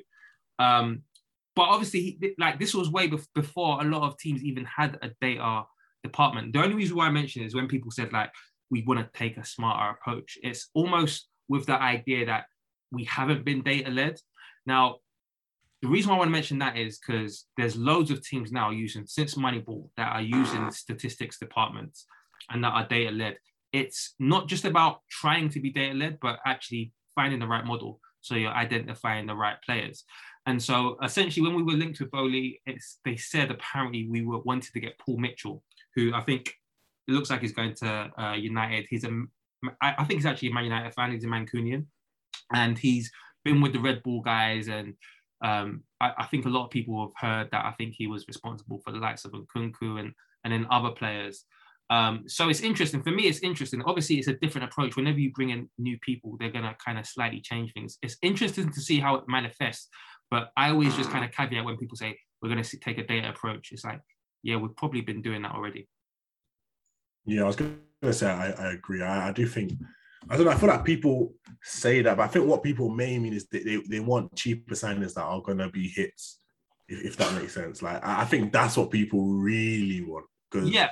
Um, 0.59 1.03
but 1.55 1.63
obviously, 1.63 2.01
he, 2.01 2.35
like 2.37 2.59
this 2.59 2.73
was 2.73 2.89
way 2.89 3.09
before 3.33 3.81
a 3.81 3.85
lot 3.85 4.03
of 4.03 4.17
teams 4.17 4.43
even 4.43 4.65
had 4.65 4.97
a 5.01 5.09
data 5.21 5.63
department. 6.03 6.53
The 6.53 6.63
only 6.63 6.75
reason 6.75 6.97
why 6.97 7.07
I 7.07 7.11
mention 7.11 7.41
it 7.41 7.47
is 7.47 7.55
when 7.55 7.67
people 7.67 7.91
said 7.91 8.11
like 8.13 8.29
we 8.71 8.83
want 8.83 8.99
to 8.99 9.19
take 9.19 9.37
a 9.37 9.45
smarter 9.45 9.97
approach. 9.97 10.37
It's 10.43 10.69
almost 10.73 11.27
with 11.47 11.65
the 11.65 11.79
idea 11.81 12.25
that 12.25 12.45
we 12.91 13.03
haven't 13.05 13.45
been 13.45 13.61
data 13.61 13.91
led. 13.91 14.19
Now, 14.65 14.97
the 15.81 15.87
reason 15.87 16.11
I 16.11 16.17
want 16.17 16.29
to 16.29 16.31
mention 16.31 16.59
that 16.59 16.77
is 16.77 16.97
because 16.97 17.45
there's 17.57 17.75
loads 17.75 18.09
of 18.09 18.25
teams 18.25 18.51
now 18.51 18.71
using 18.71 19.05
since 19.05 19.35
Moneyball 19.35 19.89
that 19.97 20.13
are 20.13 20.21
using 20.21 20.71
statistics 20.71 21.37
departments 21.37 22.05
and 22.49 22.63
that 22.63 22.73
are 22.73 22.87
data 22.87 23.11
led. 23.11 23.37
It's 23.71 24.15
not 24.19 24.47
just 24.47 24.65
about 24.65 25.01
trying 25.09 25.49
to 25.49 25.59
be 25.59 25.69
data 25.69 25.93
led, 25.93 26.19
but 26.19 26.39
actually 26.45 26.93
finding 27.13 27.39
the 27.39 27.47
right 27.47 27.65
model. 27.65 27.99
So 28.21 28.35
you're 28.35 28.51
identifying 28.51 29.27
the 29.27 29.35
right 29.35 29.57
players. 29.63 30.05
And 30.47 30.61
so 30.61 30.97
essentially, 31.03 31.45
when 31.45 31.55
we 31.55 31.63
were 31.63 31.77
linked 31.77 31.99
with 31.99 32.11
Boehly, 32.11 32.61
they 33.03 33.15
said 33.17 33.51
apparently 33.51 34.07
we 34.09 34.23
were 34.23 34.39
wanted 34.39 34.73
to 34.73 34.79
get 34.79 34.97
Paul 34.99 35.17
Mitchell, 35.17 35.63
who 35.95 36.13
I 36.13 36.21
think 36.21 36.53
it 37.07 37.11
looks 37.11 37.29
like 37.29 37.41
he's 37.41 37.53
going 37.53 37.75
to 37.75 38.11
uh, 38.17 38.33
United. 38.33 38.87
He's 38.89 39.03
a, 39.03 39.09
I 39.81 39.95
I 39.99 40.03
think 40.05 40.19
he's 40.19 40.25
actually 40.25 40.49
a 40.49 40.53
Man 40.53 40.65
United 40.65 40.93
fan. 40.93 41.11
He's 41.11 41.23
a 41.23 41.27
Mancunian, 41.27 41.85
and 42.53 42.77
he's 42.77 43.11
been 43.43 43.61
with 43.61 43.73
the 43.73 43.79
Red 43.79 44.03
Bull 44.03 44.21
guys. 44.21 44.67
And 44.67 44.95
um, 45.43 45.83
I, 46.01 46.13
I 46.19 46.25
think 46.25 46.45
a 46.45 46.49
lot 46.49 46.65
of 46.65 46.71
people 46.71 46.99
have 47.01 47.29
heard 47.29 47.51
that. 47.51 47.65
I 47.65 47.71
think 47.73 47.93
he 47.95 48.07
was 48.07 48.27
responsible 48.27 48.79
for 48.83 48.91
the 48.91 48.99
likes 48.99 49.25
of 49.25 49.31
Nkunku 49.31 49.99
and 49.99 50.13
and 50.43 50.53
then 50.53 50.67
other 50.69 50.91
players. 50.91 51.45
Um, 51.89 52.23
so 52.27 52.49
it's 52.49 52.61
interesting 52.61 53.03
for 53.03 53.11
me. 53.11 53.23
It's 53.23 53.39
interesting. 53.39 53.81
Obviously, 53.85 54.17
it's 54.17 54.27
a 54.27 54.33
different 54.33 54.65
approach. 54.71 54.95
Whenever 54.95 55.19
you 55.19 55.31
bring 55.31 55.51
in 55.51 55.69
new 55.77 55.97
people, 55.99 56.35
they're 56.39 56.51
gonna 56.51 56.75
kind 56.83 56.97
of 56.97 57.05
slightly 57.05 57.41
change 57.41 57.73
things. 57.73 57.97
It's 58.01 58.17
interesting 58.21 58.71
to 58.71 58.81
see 58.81 58.99
how 58.99 59.15
it 59.15 59.25
manifests. 59.27 59.89
But 60.31 60.49
I 60.57 60.71
always 60.71 60.95
just 60.95 61.11
kind 61.11 61.23
of 61.23 61.31
caveat 61.31 61.63
when 61.63 61.77
people 61.77 61.97
say 61.97 62.17
we're 62.41 62.49
gonna 62.49 62.63
take 62.63 62.97
a 62.97 63.05
data 63.05 63.29
approach. 63.29 63.69
It's 63.71 63.85
like, 63.85 64.01
yeah, 64.41 64.57
we've 64.57 64.75
probably 64.75 65.01
been 65.01 65.21
doing 65.21 65.43
that 65.43 65.53
already. 65.53 65.87
Yeah, 67.25 67.43
I 67.43 67.45
was 67.45 67.55
going 67.55 67.79
to 68.01 68.13
say 68.13 68.29
I, 68.29 68.51
I 68.51 68.73
agree. 68.73 69.01
I, 69.01 69.29
I 69.29 69.31
do 69.31 69.47
think 69.47 69.73
I 70.29 70.37
don't 70.37 70.45
know. 70.45 70.51
I 70.51 70.55
feel 70.55 70.69
like 70.69 70.83
people 70.83 71.33
say 71.61 72.01
that, 72.01 72.17
but 72.17 72.23
I 72.23 72.27
think 72.27 72.47
what 72.47 72.63
people 72.63 72.89
may 72.89 73.19
mean 73.19 73.33
is 73.33 73.47
that 73.49 73.63
they, 73.63 73.77
they 73.87 73.99
want 73.99 74.35
cheaper 74.35 74.73
signings 74.73 75.13
that 75.13 75.23
are 75.23 75.41
going 75.41 75.59
to 75.59 75.69
be 75.69 75.87
hits, 75.87 76.39
if, 76.87 77.05
if 77.05 77.17
that 77.17 77.33
makes 77.39 77.53
sense. 77.53 77.81
Like 77.81 78.03
I, 78.03 78.21
I 78.21 78.25
think 78.25 78.51
that's 78.51 78.77
what 78.77 78.89
people 78.89 79.23
really 79.23 80.01
want. 80.01 80.25
Yeah, 80.53 80.91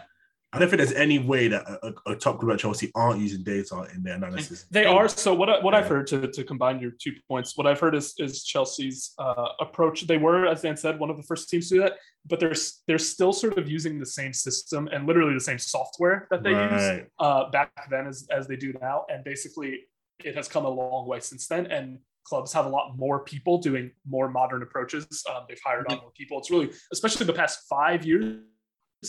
I 0.54 0.60
don't 0.60 0.70
think 0.70 0.78
there's 0.78 0.94
any 0.94 1.18
way 1.20 1.48
that 1.48 1.64
a, 1.68 1.88
a- 1.88 2.12
a 2.12 2.16
top 2.16 2.38
group 2.38 2.54
at 2.54 2.60
Chelsea 2.60 2.92
aren't 2.94 3.20
using 3.20 3.44
data 3.44 3.88
in 3.96 4.04
their 4.04 4.16
analysis. 4.16 4.66
They 4.70 4.86
are. 4.86 5.08
So 5.08 5.34
what 5.34 5.50
I, 5.50 5.60
what 5.60 5.74
I've 5.74 5.88
heard 5.88 6.06
to, 6.08 6.28
to 6.28 6.44
combine 6.44 6.80
your 6.80 6.92
two 6.92 7.14
points, 7.28 7.58
what 7.58 7.66
I've 7.66 7.80
heard 7.80 7.96
is 7.96 8.14
is 8.20 8.44
Chelsea's 8.44 9.14
uh, 9.18 9.48
approach. 9.60 10.06
They 10.08 10.18
were, 10.18 10.46
as 10.46 10.62
Dan 10.62 10.78
said, 10.78 11.00
one 11.00 11.10
of 11.10 11.18
the 11.18 11.24
first 11.24 11.50
teams 11.50 11.70
to 11.70 11.76
do 11.76 11.82
that, 11.82 11.94
but 12.28 12.40
they're 12.40 12.54
they're 12.88 13.00
still 13.00 13.34
sort 13.34 13.58
of 13.58 13.70
using 13.70 14.00
the 14.00 14.06
same 14.06 14.32
system 14.34 14.88
and 14.94 15.08
literally 15.08 15.34
the 15.34 15.40
same 15.40 15.60
software 15.60 16.28
that 16.32 16.44
they 16.44 16.52
use 16.52 16.60
Right. 16.72 17.08
uh, 17.20 17.50
back 17.50 17.72
then 17.90 18.06
as 18.08 18.28
as 18.30 18.48
they 18.48 18.56
do 18.56 18.74
now. 18.82 19.06
And 19.10 19.24
basically, 19.24 19.88
it 20.24 20.36
has 20.36 20.48
come 20.48 20.66
a 20.66 20.70
long 20.70 21.08
way 21.08 21.20
since 21.20 21.48
then. 21.48 21.66
And 21.68 21.98
clubs 22.26 22.54
have 22.54 22.66
a 22.66 22.70
lot 22.70 22.96
more 22.98 23.20
people 23.26 23.58
doing 23.58 23.92
more 24.08 24.30
modern 24.30 24.62
approaches. 24.62 25.06
Um, 25.30 25.44
they've 25.50 25.60
hired 25.66 25.86
on 25.92 25.98
more 25.98 26.12
people. 26.16 26.38
It's 26.40 26.50
really, 26.50 26.70
especially 26.94 27.26
the 27.26 27.34
past 27.34 27.62
five 27.70 28.06
years, 28.06 28.38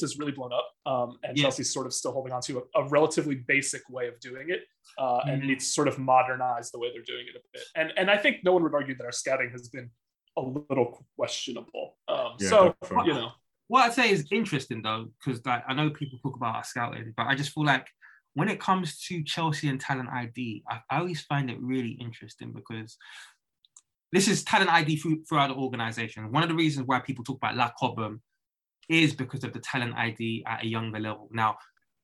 has 0.00 0.18
really 0.18 0.32
blown 0.32 0.52
up. 0.52 0.70
Um, 0.86 1.18
and 1.22 1.36
Yeah. 1.36 1.44
Chelsea's 1.44 1.72
sort 1.72 1.86
of 1.86 1.92
still 1.94 2.12
holding 2.12 2.32
on 2.32 2.42
to 2.42 2.58
a, 2.74 2.80
a 2.82 2.88
relatively 2.88 3.34
basic 3.36 3.82
way 3.88 4.08
of 4.08 4.18
doing 4.20 4.50
it. 4.50 4.62
Uh, 4.98 5.20
and 5.26 5.42
Mhm. 5.42 5.46
needs 5.46 5.72
sort 5.74 5.88
of 5.88 5.98
modernize 5.98 6.70
the 6.70 6.78
way 6.78 6.92
they're 6.92 7.02
doing 7.02 7.26
it 7.26 7.34
a 7.36 7.40
bit. 7.52 7.62
And 7.74 7.92
and 7.96 8.10
I 8.10 8.16
think 8.18 8.44
no 8.44 8.52
one 8.52 8.62
would 8.64 8.74
argue 8.74 8.94
that 8.96 9.04
our 9.04 9.12
scouting 9.12 9.50
has 9.50 9.68
been 9.68 9.90
a 10.36 10.42
little 10.42 11.06
questionable. 11.16 11.96
Um, 12.08 12.36
Yeah, 12.38 12.48
so 12.50 12.76
definitely. 12.82 13.12
you 13.12 13.14
know, 13.20 13.32
what 13.68 13.82
I'd 13.84 13.94
say 13.94 14.10
is 14.10 14.26
interesting 14.30 14.82
though, 14.82 15.10
because 15.18 15.44
like 15.46 15.64
I 15.66 15.74
know 15.74 15.90
people 15.90 16.18
talk 16.22 16.36
about 16.36 16.54
our 16.56 16.64
scouting, 16.64 17.12
but 17.16 17.26
I 17.26 17.34
just 17.34 17.52
feel 17.52 17.64
like 17.64 17.88
when 18.34 18.48
it 18.48 18.60
comes 18.60 19.00
to 19.06 19.22
Chelsea 19.24 19.68
and 19.68 19.80
talent 19.80 20.10
ID, 20.10 20.64
I, 20.68 20.80
I 20.90 20.98
always 20.98 21.22
find 21.22 21.50
it 21.50 21.58
really 21.60 21.92
interesting 21.92 22.52
because 22.52 22.98
this 24.12 24.28
is 24.28 24.44
talent 24.44 24.70
ID 24.70 24.96
through, 24.96 25.24
throughout 25.24 25.48
the 25.48 25.54
organization. 25.54 26.30
One 26.30 26.42
of 26.42 26.48
the 26.48 26.54
reasons 26.54 26.86
why 26.86 27.00
people 27.00 27.24
talk 27.24 27.36
about 27.38 27.56
La 27.56 27.70
Cobham 27.78 28.22
is 28.88 29.14
because 29.14 29.44
of 29.44 29.52
the 29.52 29.60
talent 29.60 29.94
ID 29.96 30.44
at 30.46 30.62
a 30.62 30.66
younger 30.66 30.98
level. 30.98 31.28
Now, 31.32 31.56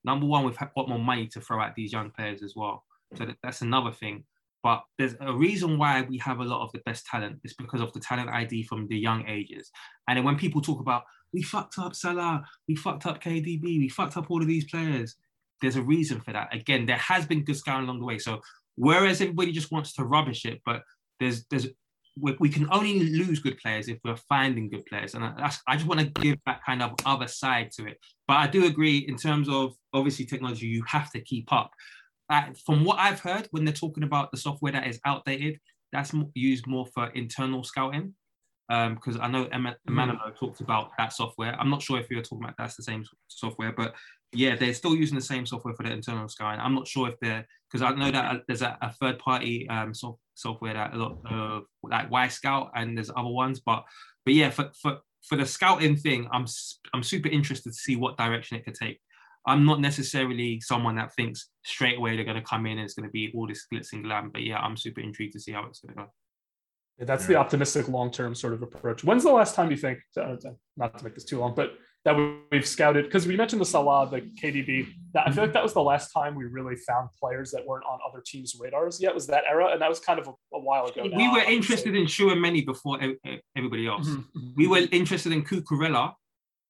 number 0.04 0.26
one, 0.26 0.44
we've 0.44 0.58
got 0.58 0.88
more 0.88 0.98
money 0.98 1.26
to 1.28 1.40
throw 1.40 1.62
at 1.62 1.74
these 1.74 1.92
young 1.92 2.10
players 2.10 2.42
as 2.42 2.54
well. 2.56 2.84
So 3.16 3.26
that, 3.26 3.36
that's 3.42 3.62
another 3.62 3.92
thing. 3.92 4.24
But 4.62 4.82
there's 4.98 5.14
a 5.20 5.32
reason 5.32 5.78
why 5.78 6.02
we 6.02 6.18
have 6.18 6.40
a 6.40 6.44
lot 6.44 6.62
of 6.62 6.72
the 6.72 6.80
best 6.84 7.06
talent. 7.06 7.40
It's 7.44 7.54
because 7.54 7.80
of 7.80 7.92
the 7.92 8.00
talent 8.00 8.28
ID 8.28 8.64
from 8.64 8.86
the 8.88 8.98
young 8.98 9.26
ages. 9.26 9.70
And 10.06 10.18
then 10.18 10.24
when 10.24 10.36
people 10.36 10.60
talk 10.60 10.80
about 10.80 11.04
we 11.32 11.42
fucked 11.42 11.78
up 11.78 11.94
Salah, 11.94 12.44
we 12.68 12.74
fucked 12.74 13.06
up 13.06 13.22
KDB, 13.22 13.62
we 13.62 13.88
fucked 13.88 14.16
up 14.16 14.30
all 14.30 14.42
of 14.42 14.48
these 14.48 14.64
players, 14.64 15.16
there's 15.60 15.76
a 15.76 15.82
reason 15.82 16.20
for 16.20 16.32
that. 16.32 16.54
Again, 16.54 16.86
there 16.86 16.96
has 16.96 17.26
been 17.26 17.44
good 17.44 17.56
scouting 17.56 17.84
along 17.84 18.00
the 18.00 18.06
way. 18.06 18.18
So 18.18 18.40
whereas 18.76 19.20
everybody 19.20 19.52
just 19.52 19.70
wants 19.70 19.92
to 19.94 20.04
rubbish 20.04 20.44
it, 20.44 20.60
but 20.64 20.82
there's 21.18 21.44
there's 21.46 21.68
we, 22.20 22.36
we 22.38 22.48
can 22.48 22.68
only 22.70 23.00
lose 23.00 23.38
good 23.38 23.58
players 23.58 23.88
if 23.88 23.98
we're 24.04 24.16
finding 24.16 24.70
good 24.70 24.86
players, 24.86 25.14
and 25.14 25.24
that's, 25.38 25.60
I 25.66 25.76
just 25.76 25.86
want 25.86 26.00
to 26.00 26.06
give 26.20 26.38
that 26.46 26.60
kind 26.64 26.82
of 26.82 26.94
other 27.04 27.28
side 27.28 27.70
to 27.72 27.86
it. 27.86 27.98
But 28.28 28.36
I 28.38 28.46
do 28.46 28.66
agree 28.66 28.98
in 28.98 29.16
terms 29.16 29.48
of 29.48 29.74
obviously 29.92 30.24
technology, 30.26 30.66
you 30.66 30.84
have 30.86 31.10
to 31.12 31.20
keep 31.20 31.52
up. 31.52 31.70
Uh, 32.28 32.44
from 32.64 32.84
what 32.84 32.98
I've 32.98 33.20
heard, 33.20 33.48
when 33.50 33.64
they're 33.64 33.74
talking 33.74 34.04
about 34.04 34.30
the 34.30 34.36
software 34.36 34.72
that 34.72 34.86
is 34.86 35.00
outdated, 35.04 35.58
that's 35.92 36.14
used 36.34 36.66
more 36.66 36.86
for 36.94 37.06
internal 37.08 37.64
scouting. 37.64 38.14
Because 38.68 39.18
I 39.20 39.26
know 39.26 39.48
Emma- 39.50 39.74
Emmanuel 39.88 40.30
talked 40.38 40.60
about 40.60 40.92
that 40.96 41.12
software. 41.12 41.56
I'm 41.58 41.70
not 41.70 41.82
sure 41.82 41.98
if 41.98 42.08
you're 42.08 42.22
talking 42.22 42.44
about 42.44 42.54
that's 42.56 42.76
the 42.76 42.84
same 42.84 43.04
software, 43.26 43.72
but 43.72 43.96
yeah, 44.32 44.56
they're 44.56 44.74
still 44.74 44.94
using 44.94 45.16
the 45.16 45.24
same 45.24 45.44
software 45.44 45.74
for 45.74 45.82
the 45.82 45.92
internal 45.92 46.28
scouting. 46.28 46.60
I'm 46.60 46.74
not 46.74 46.86
sure 46.86 47.08
if 47.08 47.18
they're 47.20 47.46
because 47.70 47.82
I 47.82 47.94
know 47.94 48.10
that 48.10 48.34
uh, 48.34 48.38
there's 48.46 48.62
a, 48.62 48.76
a 48.80 48.92
third 48.92 49.18
party 49.18 49.68
um, 49.68 49.94
so, 49.94 50.18
software 50.34 50.74
that 50.74 50.94
a 50.94 50.96
lot 50.96 51.18
of 51.30 51.62
like 51.82 52.10
Wyscout 52.10 52.70
and 52.74 52.96
there's 52.96 53.10
other 53.10 53.28
ones, 53.28 53.60
but 53.60 53.84
but 54.24 54.34
yeah, 54.34 54.50
for 54.50 54.70
for 54.80 54.98
for 55.22 55.36
the 55.36 55.46
scouting 55.46 55.96
thing, 55.96 56.28
I'm 56.32 56.46
I'm 56.94 57.02
super 57.02 57.28
interested 57.28 57.70
to 57.70 57.76
see 57.78 57.96
what 57.96 58.16
direction 58.16 58.56
it 58.56 58.64
could 58.64 58.74
take. 58.74 59.00
I'm 59.46 59.64
not 59.64 59.80
necessarily 59.80 60.60
someone 60.60 60.96
that 60.96 61.14
thinks 61.14 61.48
straight 61.64 61.96
away 61.96 62.14
they're 62.14 62.24
going 62.24 62.36
to 62.36 62.42
come 62.42 62.66
in 62.66 62.72
and 62.72 62.82
it's 62.82 62.94
going 62.94 63.08
to 63.08 63.12
be 63.12 63.32
all 63.34 63.46
this 63.46 63.66
glitz 63.72 63.92
and 63.92 64.04
glam, 64.04 64.30
but 64.30 64.42
yeah, 64.42 64.58
I'm 64.58 64.76
super 64.76 65.00
intrigued 65.00 65.32
to 65.32 65.40
see 65.40 65.52
how 65.52 65.64
it's 65.64 65.80
going 65.80 65.94
to 65.94 66.02
go. 66.02 67.06
that's 67.06 67.26
the 67.26 67.36
optimistic 67.36 67.88
long 67.88 68.10
term 68.10 68.34
sort 68.34 68.52
of 68.52 68.62
approach. 68.62 69.02
When's 69.02 69.24
the 69.24 69.32
last 69.32 69.54
time 69.54 69.70
you 69.70 69.76
think? 69.76 69.98
uh, 70.16 70.36
Not 70.76 70.98
to 70.98 71.04
make 71.04 71.14
this 71.14 71.24
too 71.24 71.38
long, 71.38 71.54
but 71.54 71.72
that 72.04 72.40
we've 72.50 72.66
scouted 72.66 73.04
because 73.04 73.26
we 73.26 73.36
mentioned 73.36 73.60
the 73.60 73.66
Salah, 73.66 74.08
the 74.08 74.22
KDB. 74.22 74.88
That 75.12 75.28
I 75.28 75.32
feel 75.32 75.44
like 75.44 75.52
that 75.52 75.62
was 75.62 75.74
the 75.74 75.82
last 75.82 76.12
time 76.12 76.34
we 76.34 76.44
really 76.44 76.76
found 76.76 77.10
players 77.18 77.50
that 77.50 77.66
weren't 77.66 77.84
on 77.84 77.98
other 78.08 78.22
teams' 78.24 78.56
radars 78.58 79.00
yet. 79.00 79.14
Was 79.14 79.26
that 79.26 79.44
era, 79.48 79.68
and 79.72 79.82
that 79.82 79.88
was 79.88 80.00
kind 80.00 80.18
of 80.18 80.28
a, 80.28 80.30
a 80.56 80.60
while 80.60 80.86
ago. 80.86 81.02
We 81.04 81.28
were 81.28 81.34
would 81.34 81.48
interested 81.48 81.94
in 81.94 82.06
Chouameni 82.06 82.64
before 82.64 82.98
everybody 83.56 83.86
else. 83.86 84.08
Mhm, 84.08 84.24
mhm. 84.36 84.52
We 84.56 84.66
were 84.66 84.86
interested 84.92 85.32
in 85.32 85.42
Cucurella 85.42 86.14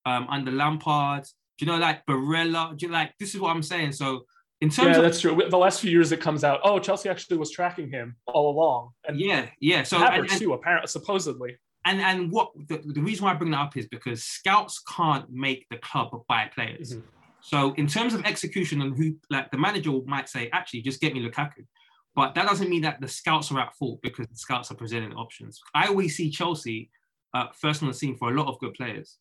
um, 0.05 0.27
under 0.29 0.51
Lampard. 0.51 1.25
Do 1.59 1.67
you 1.67 1.71
know, 1.71 1.79
like 1.79 2.05
Barella? 2.07 2.77
Do 2.77 2.87
you 2.87 2.93
like 2.93 3.13
this 3.21 3.35
is 3.35 3.41
what 3.41 3.51
I'm 3.51 3.63
saying? 3.63 3.93
So 3.93 4.25
in 4.61 4.69
terms 4.69 4.89
Yeah, 4.89 4.97
of 4.97 5.03
that's 5.05 5.21
true. 5.21 5.41
The 5.49 5.59
last 5.59 5.81
few 5.81 5.91
years, 5.91 6.11
it 6.13 6.21
comes 6.21 6.43
out. 6.43 6.61
Oh, 6.65 6.79
Chelsea 6.79 7.09
actually 7.09 7.39
was 7.39 7.51
tracking 7.51 7.91
him 7.91 8.17
all 8.27 8.51
along, 8.51 8.91
and 9.07 9.21
yeah, 9.21 9.47
yeah. 9.61 9.85
So 9.85 9.99
Havertz 9.99 10.19
and, 10.19 10.31
and, 10.31 10.41
too, 10.41 10.53
apparently, 10.55 10.89
supposedly. 10.89 11.57
And 11.85 12.01
and 12.01 12.31
what 12.31 12.51
the, 12.69 12.79
the 12.85 13.01
reason 13.01 13.25
why 13.25 13.33
I 13.33 13.35
bring 13.35 13.53
that 13.53 13.61
up 13.61 13.77
is 13.77 13.87
because 13.89 14.23
scouts 14.25 14.83
can't 14.89 15.31
make 15.31 15.67
the 15.71 15.79
club 15.79 16.11
buy 16.29 16.51
players. 16.55 16.97
Mhm. 16.97 17.03
So 17.43 17.73
in 17.75 17.87
terms 17.87 18.13
of 18.13 18.25
execution 18.25 18.83
and 18.83 18.97
who 18.97 19.17
like 19.31 19.51
the 19.51 19.57
manager 19.59 19.93
might 20.07 20.29
say, 20.29 20.51
actually 20.53 20.83
just 20.83 21.01
get 21.01 21.15
me 21.15 21.27
Lukaku. 21.27 21.65
But 22.15 22.35
that 22.35 22.47
doesn't 22.47 22.69
mean 22.69 22.83
that 22.83 23.01
the 23.01 23.09
scouts 23.09 23.51
are 23.53 23.61
at 23.61 23.75
fault 23.77 24.01
because 24.03 24.27
the 24.27 24.37
scouts 24.37 24.71
are 24.71 24.75
presenting 24.75 25.15
options. 25.15 25.61
I 25.75 25.87
always 25.87 26.17
see 26.17 26.31
Chelsea 26.31 26.91
uh, 27.33 27.47
first 27.55 27.83
on 27.83 27.89
the 27.89 27.95
scene 27.95 28.17
for 28.17 28.31
a 28.31 28.35
lot 28.35 28.49
of 28.49 28.59
good 28.59 28.75
players. 28.75 29.17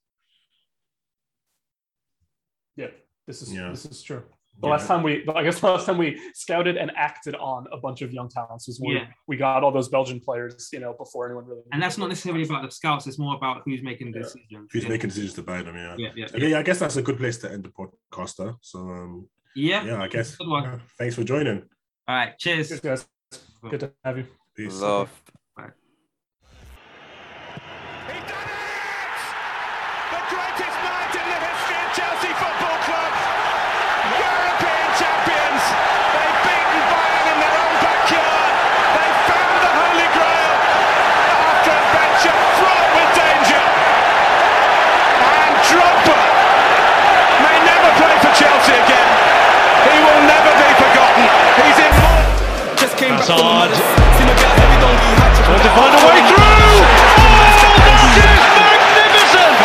Yeah, 2.75 2.87
this 3.27 3.41
is 3.41 3.53
Yeah. 3.53 3.69
this 3.69 3.85
is 3.85 4.01
true. 4.01 4.23
The 4.61 4.67
Yeah. 4.67 4.71
last 4.73 4.87
time 4.87 5.03
we, 5.03 5.25
I 5.33 5.43
guess, 5.43 5.59
the 5.59 5.67
last 5.71 5.85
time 5.85 5.97
we 5.97 6.19
scouted 6.33 6.75
and 6.77 6.91
acted 6.95 7.35
on 7.35 7.65
a 7.71 7.77
bunch 7.77 8.01
of 8.01 8.11
young 8.11 8.29
talents 8.29 8.67
was 8.67 8.79
when 8.79 8.97
Yeah. 8.97 9.05
we 9.27 9.37
got 9.37 9.63
all 9.63 9.71
those 9.71 9.89
Belgian 9.89 10.19
players, 10.19 10.69
you 10.73 10.79
know, 10.79 10.93
before 10.97 11.25
anyone 11.27 11.45
really. 11.45 11.61
And 11.71 11.81
that's 11.81 11.97
not 11.97 12.09
necessarily 12.09 12.43
about 12.43 12.63
the 12.63 12.71
scouts, 12.71 13.07
it's 13.07 13.17
more 13.19 13.35
about 13.35 13.61
who's 13.65 13.81
making 13.81 14.11
the 14.11 14.19
decisions. 14.19 14.67
Who's 14.71 14.83
yeah. 14.83 14.89
making 14.89 15.09
decisions 15.09 15.33
to 15.35 15.43
buy 15.43 15.61
them? 15.61 15.75
Yeah. 15.75 15.95
yeah, 15.97 16.09
yeah, 16.15 16.25
Okay, 16.35 16.49
yeah, 16.49 16.59
I 16.59 16.63
guess 16.63 16.79
that's 16.79 16.97
a 16.97 17.01
good 17.01 17.17
place 17.17 17.37
to 17.39 17.51
end 17.51 17.63
the 17.63 17.69
podcast. 17.69 18.35
Though. 18.37 18.57
So, 18.61 18.79
um, 18.79 19.27
yeah. 19.55 19.83
yeah, 19.83 20.01
I 20.01 20.07
guess. 20.07 20.35
Good 20.35 20.47
one. 20.47 20.63
yeah, 20.63 20.79
thanks 20.97 21.15
for 21.15 21.23
joining. 21.23 21.59
All 22.07 22.15
right, 22.15 22.37
cheers. 22.37 22.69
Cheers, 22.69 22.79
guys. 22.81 23.07
Good 23.69 23.79
to 23.81 23.93
have 24.03 24.17
you. 24.17 24.25
Peace. 24.55 24.81
Love. 24.81 25.09
Be 52.99 53.07
hatchet. 53.07 53.79
Trying 55.47 55.63
to 55.63 55.71
find 55.71 55.95
a 55.95 56.01
way 56.03 56.19
through. 56.27 56.35
Oh, 56.35 57.31
that 57.39 58.27
is 58.27 58.43
magnificent! 58.59 59.55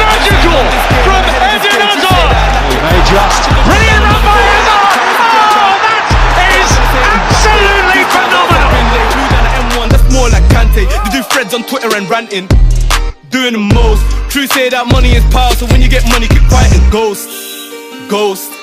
Magical 0.00 0.64
from 1.04 1.20
Eden 1.44 1.76
Hazard. 1.92 2.32
He 2.72 2.80
may 2.80 3.00
just 3.04 3.42
brilliant 3.68 4.04
run 4.08 4.24
by 4.24 4.40
Hazard. 4.48 4.80
Oh, 5.60 5.76
that 6.40 6.56
is 6.56 6.72
absolutely 6.72 8.00
phenomenal. 8.16 8.80
Blue 9.12 9.28
down 9.28 9.44
the 9.44 9.52
M1, 9.76 9.92
that's 9.92 10.08
more 10.08 10.32
like 10.32 10.48
Kanté. 10.48 10.88
They 10.88 11.10
do 11.12 11.20
threads 11.28 11.52
on 11.52 11.68
Twitter 11.68 11.92
and 11.92 12.08
ranting. 12.08 12.48
Doing 13.28 13.52
the 13.52 13.64
most. 13.76 14.08
True 14.32 14.48
say 14.48 14.72
that 14.72 14.88
money 14.88 15.12
is 15.12 15.24
power, 15.28 15.52
so 15.52 15.68
when 15.68 15.84
you 15.84 15.88
get 15.92 16.08
money, 16.08 16.32
keep 16.32 16.48
quiet 16.48 16.72
and 16.72 16.80
ghost. 16.88 17.28
Ghost. 18.08 18.61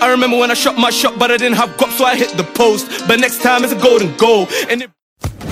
I 0.00 0.10
remember 0.10 0.38
when 0.38 0.50
I 0.50 0.54
shot 0.54 0.78
my 0.78 0.90
shot, 0.90 1.18
but 1.18 1.30
I 1.30 1.36
didn't 1.36 1.56
have 1.56 1.70
guap, 1.76 1.90
so 1.90 2.04
I 2.04 2.16
hit 2.16 2.36
the 2.36 2.44
post. 2.44 3.06
But 3.06 3.20
next 3.20 3.42
time 3.42 3.64
it's 3.64 3.72
a 3.72 3.80
golden 3.80 4.16
goal. 4.16 4.48
And 4.68 4.82
it 4.82 4.90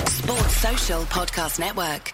Sports 0.07 0.55
Social 0.57 1.03
Podcast 1.03 1.59
Network. 1.59 2.13